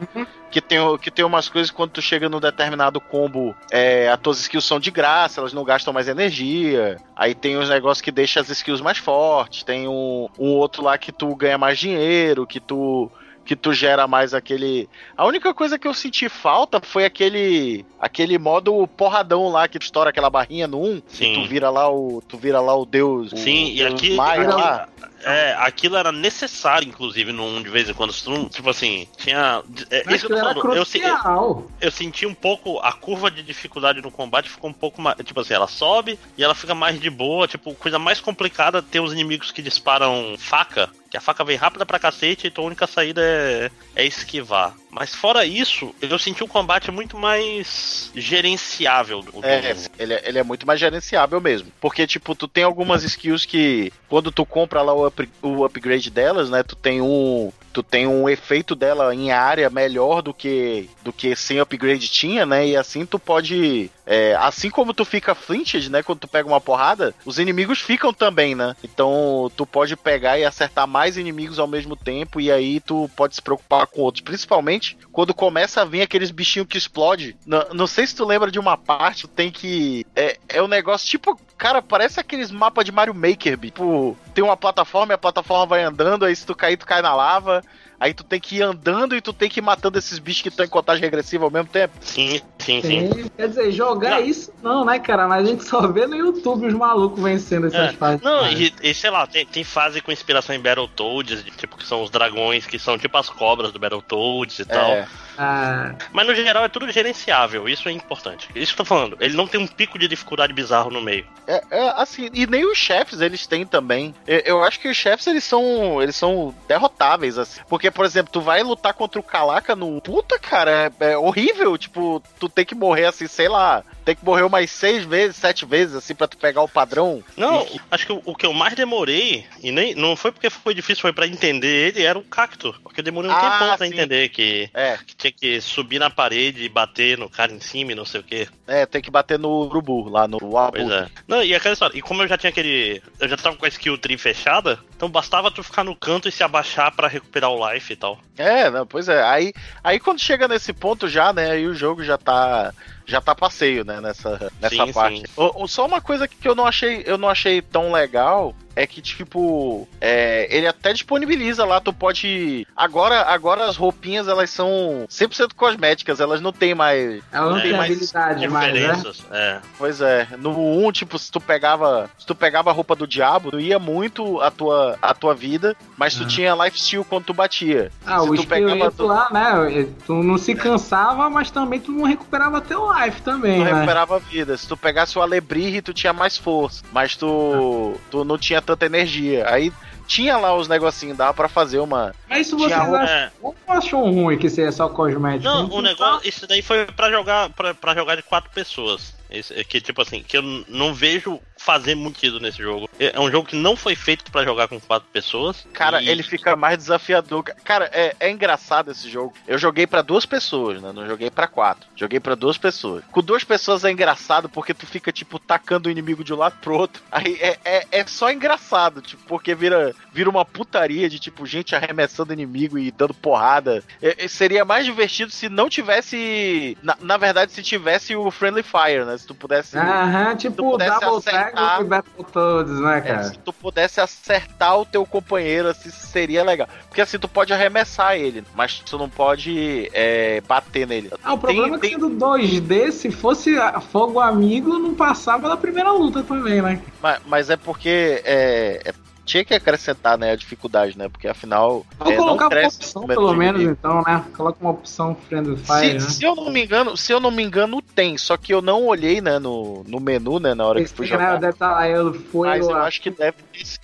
Que 0.51 0.61
tem, 0.61 0.79
que 0.97 1.11
tem 1.11 1.23
umas 1.23 1.47
coisas 1.47 1.69
quando 1.69 1.91
tu 1.91 2.01
chega 2.01 2.27
num 2.27 2.39
determinado 2.39 2.99
combo, 2.99 3.55
é, 3.71 4.09
as 4.09 4.19
tuas 4.19 4.39
skills 4.39 4.65
são 4.65 4.79
de 4.79 4.89
graça, 4.89 5.39
elas 5.39 5.53
não 5.53 5.63
gastam 5.63 5.93
mais 5.93 6.07
energia. 6.07 6.97
Aí 7.15 7.35
tem 7.35 7.57
os 7.57 7.69
negócios 7.69 8.01
que 8.01 8.11
deixam 8.11 8.41
as 8.41 8.49
skills 8.49 8.81
mais 8.81 8.97
fortes. 8.97 9.63
Tem 9.63 9.87
um, 9.87 10.27
um 10.39 10.53
outro 10.53 10.83
lá 10.83 10.97
que 10.97 11.11
tu 11.11 11.35
ganha 11.35 11.57
mais 11.57 11.77
dinheiro, 11.77 12.47
que 12.47 12.59
tu 12.59 13.11
que 13.49 13.55
tu 13.55 13.73
gera 13.73 14.07
mais 14.07 14.35
aquele. 14.35 14.87
A 15.17 15.25
única 15.25 15.51
coisa 15.55 15.79
que 15.79 15.87
eu 15.87 15.93
senti 15.95 16.29
falta 16.29 16.79
foi 16.79 17.03
aquele 17.03 17.83
aquele 17.99 18.37
modo 18.37 18.85
porradão 18.95 19.49
lá 19.49 19.67
que 19.67 19.79
tu 19.79 19.85
estoura 19.85 20.11
aquela 20.11 20.29
barrinha 20.29 20.67
no 20.67 20.79
1, 20.79 21.01
Sim. 21.07 21.33
tu 21.33 21.49
vira 21.49 21.71
lá 21.71 21.91
o 21.91 22.21
tu 22.27 22.37
vira 22.37 22.61
lá 22.61 22.75
o 22.75 22.85
deus. 22.85 23.31
Sim, 23.31 23.71
o, 23.71 23.75
e 23.75 23.85
aqui, 23.87 24.13
Maia, 24.13 24.49
lá. 24.49 24.87
É, 25.23 25.55
aquilo 25.59 25.97
era 25.97 26.11
necessário, 26.11 26.87
inclusive, 26.87 27.31
1 27.31 27.63
de 27.63 27.69
vez 27.69 27.89
em 27.89 27.93
quando. 27.93 28.13
Tipo 28.49 28.69
assim, 28.69 29.07
tinha. 29.17 29.61
É, 29.89 30.13
isso 30.13 30.27
que 30.27 30.33
eu, 30.33 30.37
falando, 30.37 30.59
eu, 30.67 30.83
eu, 30.83 31.67
eu, 31.81 31.91
senti 31.91 32.25
um 32.25 32.33
pouco. 32.33 32.79
A 32.79 32.93
curva 32.93 33.29
de 33.29 33.43
dificuldade 33.43 34.01
no 34.01 34.11
combate 34.11 34.49
ficou 34.49 34.69
um 34.69 34.73
pouco 34.73 35.01
mais. 35.01 35.17
Tipo 35.17 35.41
assim, 35.41 35.53
ela 35.53 35.67
sobe 35.67 36.19
e 36.37 36.43
ela 36.43 36.55
fica 36.55 36.73
mais 36.73 36.99
de 36.99 37.09
boa. 37.09 37.47
Tipo, 37.47 37.73
coisa 37.75 37.99
mais 37.99 38.21
complicada 38.21 38.81
ter 38.81 38.99
os 38.99 39.13
inimigos 39.13 39.51
que 39.51 39.61
disparam 39.61 40.35
faca. 40.37 40.89
Que 41.09 41.17
a 41.17 41.21
faca 41.21 41.43
vem 41.43 41.57
rápida 41.57 41.85
pra 41.85 41.99
cacete 41.99 42.47
e 42.47 42.51
tua 42.51 42.65
única 42.65 42.85
saída 42.85 43.21
é, 43.23 43.71
é 43.95 44.05
esquivar. 44.05 44.75
Mas 44.89 45.13
fora 45.13 45.45
isso, 45.45 45.93
eu 46.01 46.17
senti 46.17 46.43
o 46.43 46.47
combate 46.47 46.89
muito 46.91 47.17
mais 47.17 48.11
gerenciável. 48.15 49.21
Do, 49.21 49.45
é, 49.45 49.75
ele 49.99 50.13
é, 50.13 50.23
ele 50.25 50.39
é 50.39 50.43
muito 50.43 50.65
mais 50.65 50.79
gerenciável 50.79 51.39
mesmo. 51.39 51.71
Porque, 51.79 52.07
tipo, 52.07 52.33
tu 52.33 52.47
tem 52.47 52.63
algumas 52.63 53.03
skills 53.03 53.45
que, 53.45 53.93
quando 54.07 54.31
tu 54.31 54.45
compra 54.45 54.81
lá 54.81 54.93
o, 54.93 55.05
up, 55.05 55.29
o 55.41 55.63
upgrade 55.63 56.09
delas, 56.09 56.49
né, 56.49 56.63
tu 56.63 56.75
tem 56.75 57.01
um 57.01 57.51
tu 57.71 57.83
tem 57.83 58.07
um 58.07 58.27
efeito 58.27 58.75
dela 58.75 59.13
em 59.13 59.31
área 59.31 59.69
melhor 59.69 60.21
do 60.21 60.33
que 60.33 60.89
do 61.03 61.13
que 61.13 61.35
sem 61.35 61.59
upgrade 61.59 62.07
tinha, 62.07 62.45
né? 62.45 62.67
E 62.67 62.77
assim 62.77 63.05
tu 63.05 63.17
pode. 63.17 63.91
É, 64.05 64.35
assim 64.35 64.69
como 64.69 64.93
tu 64.93 65.05
fica 65.05 65.35
flinted, 65.35 65.89
né? 65.89 66.01
Quando 66.01 66.19
tu 66.19 66.27
pega 66.27 66.47
uma 66.47 66.59
porrada, 66.59 67.13
os 67.25 67.37
inimigos 67.37 67.79
ficam 67.79 68.11
também, 68.11 68.55
né? 68.55 68.75
Então 68.83 69.51
tu 69.55 69.65
pode 69.65 69.95
pegar 69.95 70.39
e 70.39 70.45
acertar 70.45 70.87
mais 70.87 71.17
inimigos 71.17 71.59
ao 71.59 71.67
mesmo 71.67 71.95
tempo, 71.95 72.41
e 72.41 72.51
aí 72.51 72.79
tu 72.79 73.09
pode 73.15 73.35
se 73.35 73.41
preocupar 73.41 73.87
com 73.87 74.01
outros. 74.01 74.23
Principalmente 74.23 74.97
quando 75.11 75.33
começa 75.33 75.81
a 75.81 75.85
vir 75.85 76.01
aqueles 76.01 76.31
bichinhos 76.31 76.67
que 76.67 76.77
explode. 76.77 77.35
Não, 77.45 77.65
não 77.73 77.87
sei 77.87 78.07
se 78.07 78.15
tu 78.15 78.25
lembra 78.25 78.51
de 78.51 78.59
uma 78.59 78.77
parte, 78.77 79.27
tem 79.27 79.51
que. 79.51 80.05
É, 80.19 80.37
é 80.49 80.61
um 80.61 80.67
negócio 80.67 81.07
tipo. 81.07 81.39
Cara, 81.57 81.81
parece 81.81 82.19
aqueles 82.19 82.51
mapas 82.51 82.83
de 82.83 82.91
Mario 82.91 83.15
Maker, 83.15 83.57
tipo, 83.57 84.17
tem 84.33 84.43
uma 84.43 84.57
plataforma 84.57 85.13
e 85.13 85.15
a 85.15 85.17
plataforma 85.17 85.65
vai 85.65 85.83
andando, 85.83 86.25
aí 86.25 86.35
se 86.35 86.45
tu 86.45 86.53
cair, 86.53 86.75
tu 86.75 86.85
cai 86.85 87.01
na 87.01 87.15
lava. 87.15 87.63
Aí 87.99 88.13
tu 88.13 88.23
tem 88.23 88.39
que 88.39 88.57
ir 88.57 88.61
andando 88.61 89.15
e 89.15 89.21
tu 89.21 89.33
tem 89.33 89.49
que 89.49 89.59
ir 89.59 89.63
matando 89.63 89.97
esses 89.97 90.19
bichos 90.19 90.41
que 90.41 90.49
estão 90.49 90.65
em 90.65 90.69
contagem 90.69 91.01
regressiva 91.01 91.45
ao 91.45 91.51
mesmo 91.51 91.67
tempo. 91.67 91.93
Sim, 92.01 92.41
sim, 92.57 92.81
sim. 92.81 93.11
sim. 93.11 93.31
Quer 93.35 93.49
dizer, 93.49 93.71
jogar 93.71 94.21
não. 94.21 94.25
isso 94.25 94.53
não, 94.63 94.85
né, 94.85 94.99
cara? 94.99 95.27
Mas 95.27 95.45
a 95.45 95.51
gente 95.51 95.63
só 95.65 95.87
vê 95.87 96.07
no 96.07 96.15
YouTube 96.15 96.67
os 96.67 96.73
malucos 96.73 97.21
vencendo 97.21 97.67
essas 97.67 97.93
é. 97.93 97.93
fases. 97.93 98.21
Não, 98.21 98.49
e, 98.51 98.73
e, 98.81 98.93
sei 98.93 99.09
lá, 99.09 99.27
tem, 99.27 99.45
tem 99.45 99.63
fase 99.63 100.01
com 100.01 100.11
inspiração 100.11 100.55
em 100.55 100.59
Battletoads, 100.59 101.43
tipo, 101.57 101.77
que 101.77 101.85
são 101.85 102.03
os 102.03 102.09
dragões, 102.09 102.65
que 102.65 102.79
são 102.79 102.97
tipo 102.97 103.17
as 103.17 103.29
cobras 103.29 103.71
do 103.71 103.79
Battletoads 103.79 104.59
e 104.59 104.61
é. 104.61 104.65
tal. 104.65 105.05
Ah. 105.37 105.95
Mas 106.11 106.27
no 106.27 106.35
geral 106.35 106.65
é 106.65 106.67
tudo 106.67 106.91
gerenciável, 106.91 107.69
isso 107.69 107.87
é 107.87 107.93
importante. 107.93 108.49
Isso 108.53 108.75
que 108.75 108.81
eu 108.81 108.85
tô 108.85 108.89
falando, 108.89 109.15
ele 109.21 109.37
não 109.37 109.47
tem 109.47 109.59
um 109.59 109.67
pico 109.67 109.97
de 109.97 110.05
dificuldade 110.05 110.51
bizarro 110.51 110.91
no 110.91 111.01
meio. 111.01 111.25
É, 111.47 111.63
é 111.71 111.89
assim, 111.95 112.29
e 112.33 112.45
nem 112.45 112.69
os 112.69 112.77
chefes 112.77 113.21
eles 113.21 113.47
têm 113.47 113.65
também. 113.65 114.13
Eu, 114.27 114.39
eu 114.39 114.63
acho 114.63 114.79
que 114.79 114.89
os 114.89 114.97
chefes 114.97 115.25
eles 115.27 115.45
são 115.45 116.01
eles 116.01 116.15
são 116.15 116.53
derrotáveis, 116.67 117.37
assim. 117.37 117.61
Porque, 117.69 117.88
por 117.91 118.05
exemplo, 118.05 118.31
tu 118.31 118.41
vai 118.41 118.63
lutar 118.63 118.93
contra 118.93 119.19
o 119.19 119.23
Calaca 119.23 119.75
no. 119.75 120.01
Puta, 120.01 120.37
cara, 120.39 120.91
é, 120.99 121.11
é 121.11 121.17
horrível. 121.17 121.77
Tipo, 121.77 122.21
tu 122.39 122.49
tem 122.49 122.65
que 122.65 122.75
morrer 122.75 123.05
assim, 123.05 123.27
sei 123.27 123.47
lá 123.47 123.83
tem 124.05 124.15
que 124.15 124.25
morrer 124.25 124.43
umas 124.43 124.69
seis 124.69 125.03
vezes, 125.03 125.35
sete 125.35 125.65
vezes, 125.65 125.95
assim, 125.95 126.15
pra 126.15 126.27
tu 126.27 126.37
pegar 126.37 126.61
o 126.61 126.67
padrão. 126.67 127.23
Não, 127.37 127.61
e... 127.63 127.79
acho 127.91 128.05
que 128.05 128.11
o, 128.11 128.21
o, 128.25 128.35
que 128.35 128.45
eu 128.45 128.53
mais 128.53 128.73
demorei, 128.73 129.45
e 129.61 129.71
nem 129.71 129.95
não 129.95 130.15
foi 130.15 130.31
porque 130.31 130.49
foi 130.49 130.73
difícil, 130.73 131.01
foi 131.01 131.13
pra 131.13 131.27
entender 131.27 131.87
ele, 131.87 132.03
era 132.03 132.17
o 132.17 132.23
cacto. 132.23 132.75
Porque 132.83 133.01
eu 133.01 133.03
demorei 133.03 133.29
um 133.29 133.33
ah, 133.33 133.39
tempão 133.39 133.77
pra 133.77 133.87
sim. 133.87 133.93
entender 133.93 134.29
que, 134.29 134.69
é. 134.73 134.97
que 134.97 135.15
tinha 135.15 135.31
que 135.31 135.61
subir 135.61 135.99
na 135.99 136.09
parede 136.09 136.63
e 136.63 136.69
bater 136.69 137.17
no 137.17 137.29
cara 137.29 137.51
em 137.51 137.59
cima 137.59 137.91
e 137.91 137.95
não 137.95 138.05
sei 138.05 138.21
o 138.21 138.23
quê. 138.23 138.47
É, 138.67 138.85
tem 138.85 139.01
que 139.01 139.11
bater 139.11 139.37
no 139.37 139.49
urubu, 139.65 140.09
lá 140.09 140.27
no 140.27 140.57
Abu. 140.57 140.77
Pois 140.77 140.91
é. 140.91 141.07
Não, 141.27 141.43
e 141.43 141.53
aquela 141.53 141.73
história, 141.73 141.97
e 141.97 142.01
como 142.01 142.23
eu 142.23 142.27
já 142.27 142.37
tinha 142.37 142.49
aquele. 142.49 143.01
Eu 143.19 143.27
já 143.27 143.37
tava 143.37 143.55
com 143.55 143.65
a 143.65 143.69
skill 143.69 143.97
tree 143.97 144.17
fechada, 144.17 144.79
então 144.95 145.09
bastava 145.09 145.51
tu 145.51 145.63
ficar 145.63 145.83
no 145.83 145.95
canto 145.95 146.27
e 146.27 146.31
se 146.31 146.43
abaixar 146.43 146.91
para 146.95 147.07
recuperar 147.07 147.51
o 147.51 147.71
life 147.71 147.93
e 147.93 147.95
tal. 147.95 148.19
É, 148.37 148.69
não, 148.69 148.85
pois 148.85 149.09
é. 149.09 149.23
Aí, 149.23 149.53
aí 149.83 149.99
quando 149.99 150.19
chega 150.19 150.47
nesse 150.47 150.73
ponto 150.73 151.07
já, 151.07 151.33
né, 151.33 151.51
aí 151.51 151.67
o 151.67 151.73
jogo 151.73 152.03
já 152.03 152.17
tá 152.17 152.73
já 153.09 153.19
tá 153.19 153.33
passeio, 153.33 153.83
né, 153.83 153.99
nessa, 153.99 154.51
nessa 154.61 154.85
sim, 154.85 154.93
parte. 154.93 155.19
Sim. 155.19 155.25
O, 155.35 155.63
o, 155.63 155.67
só 155.67 155.85
uma 155.85 155.99
coisa 155.99 156.27
que 156.27 156.47
eu 156.47 156.55
não 156.55 156.65
achei, 156.65 157.03
eu 157.05 157.17
não 157.17 157.27
achei 157.27 157.61
tão 157.61 157.91
legal 157.91 158.55
é 158.79 158.87
que, 158.87 159.01
tipo, 159.01 159.85
é, 159.99 160.47
ele 160.49 160.65
até 160.65 160.93
disponibiliza 160.93 161.65
lá, 161.65 161.81
tu 161.81 161.91
pode. 161.91 162.65
Agora, 162.73 163.23
agora 163.23 163.65
as 163.65 163.75
roupinhas 163.75 164.29
elas 164.29 164.49
são 164.51 165.05
100% 165.09 165.53
cosméticas, 165.53 166.21
elas 166.21 166.39
não 166.39 166.53
tem 166.53 166.73
mais. 166.73 167.21
Elas 167.29 167.55
não, 167.55 167.61
tem 167.61 167.73
mais 167.73 167.91
habilidade 167.91 168.47
mais, 168.47 168.73
né? 168.73 169.13
É. 169.31 169.59
Pois 169.77 169.99
é. 169.99 170.29
No 170.37 170.85
1, 170.87 170.93
tipo, 170.93 171.19
se 171.19 171.29
tu 171.29 171.41
pegava. 171.41 172.09
Se 172.17 172.25
tu 172.25 172.33
pegava 172.33 172.69
a 172.69 172.73
roupa 172.73 172.95
do 172.95 173.05
diabo, 173.05 173.51
tu 173.51 173.59
ia 173.59 173.77
muito 173.77 174.39
a 174.39 174.49
tua, 174.49 174.97
a 175.01 175.13
tua 175.13 175.35
vida, 175.35 175.75
mas 175.97 176.15
tu 176.15 176.23
ah. 176.23 176.27
tinha 176.27 176.55
life 176.55 176.79
steal 176.79 177.03
quando 177.03 177.25
tu 177.25 177.33
batia. 177.33 177.91
Ah, 178.05 178.21
se 178.21 178.29
o 178.29 178.35
tu 178.35 178.47
pegava 178.47 178.91
tu... 178.91 179.05
lá, 179.05 179.27
né? 179.29 179.89
Tu 180.05 180.13
não 180.13 180.37
se 180.37 180.55
cansava, 180.55 181.29
mas 181.29 181.51
também 181.51 181.81
tu 181.81 181.91
não 181.91 182.05
recuperava 182.05 182.61
teu 182.61 182.89
life 182.93 183.21
também. 183.23 183.59
Tu 183.59 183.65
né? 183.65 183.73
recuperava 183.73 184.15
a 184.15 184.19
vida. 184.19 184.55
Se 184.55 184.65
tu 184.65 184.77
pegasse 184.77 185.19
o 185.19 185.21
alebrije, 185.21 185.81
tu 185.81 185.93
tinha 185.93 186.13
mais 186.13 186.37
força. 186.37 186.81
Mas 186.93 187.17
tu, 187.17 187.95
ah. 187.97 187.99
tu 188.09 188.23
não 188.23 188.37
tinha 188.37 188.68
tanta 188.69 188.85
energia. 188.85 189.49
Aí 189.49 189.71
tinha 190.07 190.37
lá 190.37 190.55
os 190.55 190.67
negocinhos, 190.67 191.17
dava 191.17 191.33
pra 191.33 191.47
fazer 191.47 191.79
uma. 191.79 192.13
Mas 192.27 192.47
isso 192.47 192.57
você 192.57 192.73
achou, 192.73 192.95
é... 192.97 193.31
achou 193.67 194.11
ruim 194.11 194.37
que 194.37 194.49
seja 194.49 194.71
só 194.71 194.89
cosmético? 194.89 195.43
Não, 195.43 195.69
o 195.69 195.81
negócio, 195.81 196.27
isso 196.27 196.47
daí 196.47 196.61
foi 196.61 196.85
pra 196.85 197.11
jogar, 197.11 197.49
pra, 197.51 197.73
pra 197.73 197.93
jogar 197.93 198.15
de 198.15 198.23
quatro 198.23 198.49
pessoas. 198.51 199.13
Esse, 199.29 199.53
que, 199.65 199.79
tipo 199.79 200.01
assim, 200.01 200.23
que 200.23 200.37
eu 200.37 200.41
não 200.67 200.93
vejo 200.93 201.39
fazer 201.59 201.93
muito 201.93 202.19
sentido 202.19 202.39
nesse 202.39 202.57
jogo. 202.57 202.89
É, 202.99 203.15
é 203.15 203.19
um 203.19 203.29
jogo 203.29 203.47
que 203.47 203.55
não 203.55 203.75
foi 203.75 203.95
feito 203.95 204.31
para 204.31 204.45
jogar 204.45 204.67
com 204.67 204.79
quatro 204.79 205.07
pessoas. 205.11 205.67
Cara, 205.73 206.01
e... 206.01 206.07
ele 206.07 206.23
fica 206.23 206.55
mais 206.55 206.77
desafiador. 206.77 207.43
Cara, 207.63 207.89
é, 207.93 208.15
é 208.19 208.31
engraçado 208.31 208.91
esse 208.91 209.09
jogo. 209.09 209.33
Eu 209.47 209.57
joguei 209.57 209.85
para 209.85 210.01
duas 210.01 210.25
pessoas, 210.25 210.81
né? 210.81 210.91
Não 210.93 211.05
joguei 211.05 211.29
para 211.29 211.47
quatro. 211.47 211.87
Joguei 211.95 212.19
para 212.19 212.35
duas 212.35 212.57
pessoas. 212.57 213.03
Com 213.11 213.21
duas 213.21 213.43
pessoas 213.43 213.83
é 213.83 213.91
engraçado 213.91 214.47
porque 214.47 214.73
tu 214.73 214.87
fica, 214.87 215.11
tipo, 215.11 215.37
tacando 215.37 215.89
o 215.89 215.91
inimigo 215.91 216.23
de 216.23 216.33
um 216.33 216.37
lado 216.37 216.55
pro 216.61 216.75
outro. 216.75 217.03
Aí 217.11 217.37
é, 217.41 217.59
é, 217.65 217.87
é 217.91 218.07
só 218.07 218.31
engraçado, 218.31 219.01
tipo, 219.01 219.21
porque 219.27 219.53
vira, 219.53 219.93
vira 220.13 220.29
uma 220.29 220.45
putaria 220.45 221.09
de, 221.09 221.19
tipo, 221.19 221.45
gente 221.45 221.75
arremessando 221.75 222.33
inimigo 222.33 222.79
e 222.79 222.89
dando 222.89 223.13
porrada. 223.13 223.83
É, 224.01 224.25
é 224.25 224.27
seria 224.27 224.63
mais 224.63 224.85
divertido 224.85 225.31
se 225.31 225.49
não 225.49 225.69
tivesse. 225.69 226.77
Na, 226.81 226.97
na 227.01 227.17
verdade, 227.17 227.51
se 227.51 227.61
tivesse 227.61 228.15
o 228.15 228.31
Friendly 228.31 228.63
Fire, 228.63 229.05
né? 229.05 229.17
Se 229.17 229.27
tu 229.27 229.35
pudesse. 229.35 229.77
Aham, 229.77 230.35
tipo, 230.35 230.77
Double 230.77 231.21
E 231.53 231.83
Battletoads, 231.83 232.79
né, 232.79 232.97
é, 232.97 233.01
cara? 233.01 233.19
É, 233.21 233.23
se 233.23 233.37
tu 233.39 233.53
pudesse 233.53 234.01
acertar 234.01 234.79
o 234.79 234.85
teu 234.85 235.05
companheiro, 235.05 235.69
assim, 235.69 235.89
seria 235.89 236.43
legal. 236.43 236.67
Porque 236.87 237.01
assim, 237.01 237.19
tu 237.19 237.27
pode 237.27 237.53
arremessar 237.53 238.15
ele, 238.15 238.43
mas 238.55 238.79
tu 238.79 238.97
não 238.97 239.09
pode 239.09 239.89
é, 239.93 240.41
bater 240.41 240.87
nele. 240.87 241.11
Ah, 241.23 241.33
o 241.33 241.37
problema 241.37 241.79
tem, 241.79 241.91
é 241.91 241.95
que 241.95 242.01
sendo 242.01 242.09
2D, 242.09 242.91
se 242.91 243.11
fosse 243.11 243.55
fogo 243.91 244.19
amigo, 244.19 244.77
não 244.79 244.93
passava 244.93 245.49
da 245.49 245.57
primeira 245.57 245.91
luta 245.91 246.23
também, 246.23 246.61
né? 246.61 246.81
Mas, 247.01 247.19
mas 247.25 247.49
é 247.49 247.57
porque 247.57 248.21
é, 248.23 248.81
é 248.85 248.93
tinha 249.29 249.45
que 249.45 249.53
acrescentar, 249.53 250.17
né, 250.17 250.31
a 250.31 250.35
dificuldade, 250.35 250.97
né? 250.97 251.07
Porque 251.07 251.27
afinal. 251.27 251.85
Vou 251.99 252.11
é, 252.11 252.15
colocar 252.15 252.49
não 252.49 252.57
uma 252.61 252.67
opção, 252.67 253.07
pelo 253.07 253.33
menos, 253.35 253.61
então, 253.61 254.01
né? 254.01 254.25
Coloca 254.35 254.57
uma 254.59 254.71
opção 254.71 255.15
Friendly 255.27 255.55
Fire, 255.55 255.87
se, 255.87 255.93
né? 255.93 255.99
se 255.99 256.23
eu 256.23 256.35
não 256.35 256.49
me 256.49 256.63
engano, 256.63 256.97
se 256.97 257.11
eu 257.13 257.19
não 257.19 257.29
me 257.29 257.43
engano, 257.43 257.79
tem. 257.79 258.17
Só 258.17 258.35
que 258.37 258.51
eu 258.51 258.59
não 258.61 258.87
olhei, 258.87 259.21
né, 259.21 259.37
no, 259.37 259.83
no 259.87 259.99
menu, 259.99 260.39
né, 260.39 260.55
na 260.55 260.65
hora 260.65 260.81
que 260.81 260.87
fui 260.87 261.05
Esse, 261.05 261.13
jogar. 261.13 261.37
deve 261.39 261.57
lá, 261.59 261.87
eu 261.87 262.11
fui 262.13 262.47
Mas 262.47 262.65
eu 262.65 262.71
lá. 262.73 262.85
acho 262.87 263.01
que 263.01 263.11
deve 263.11 263.35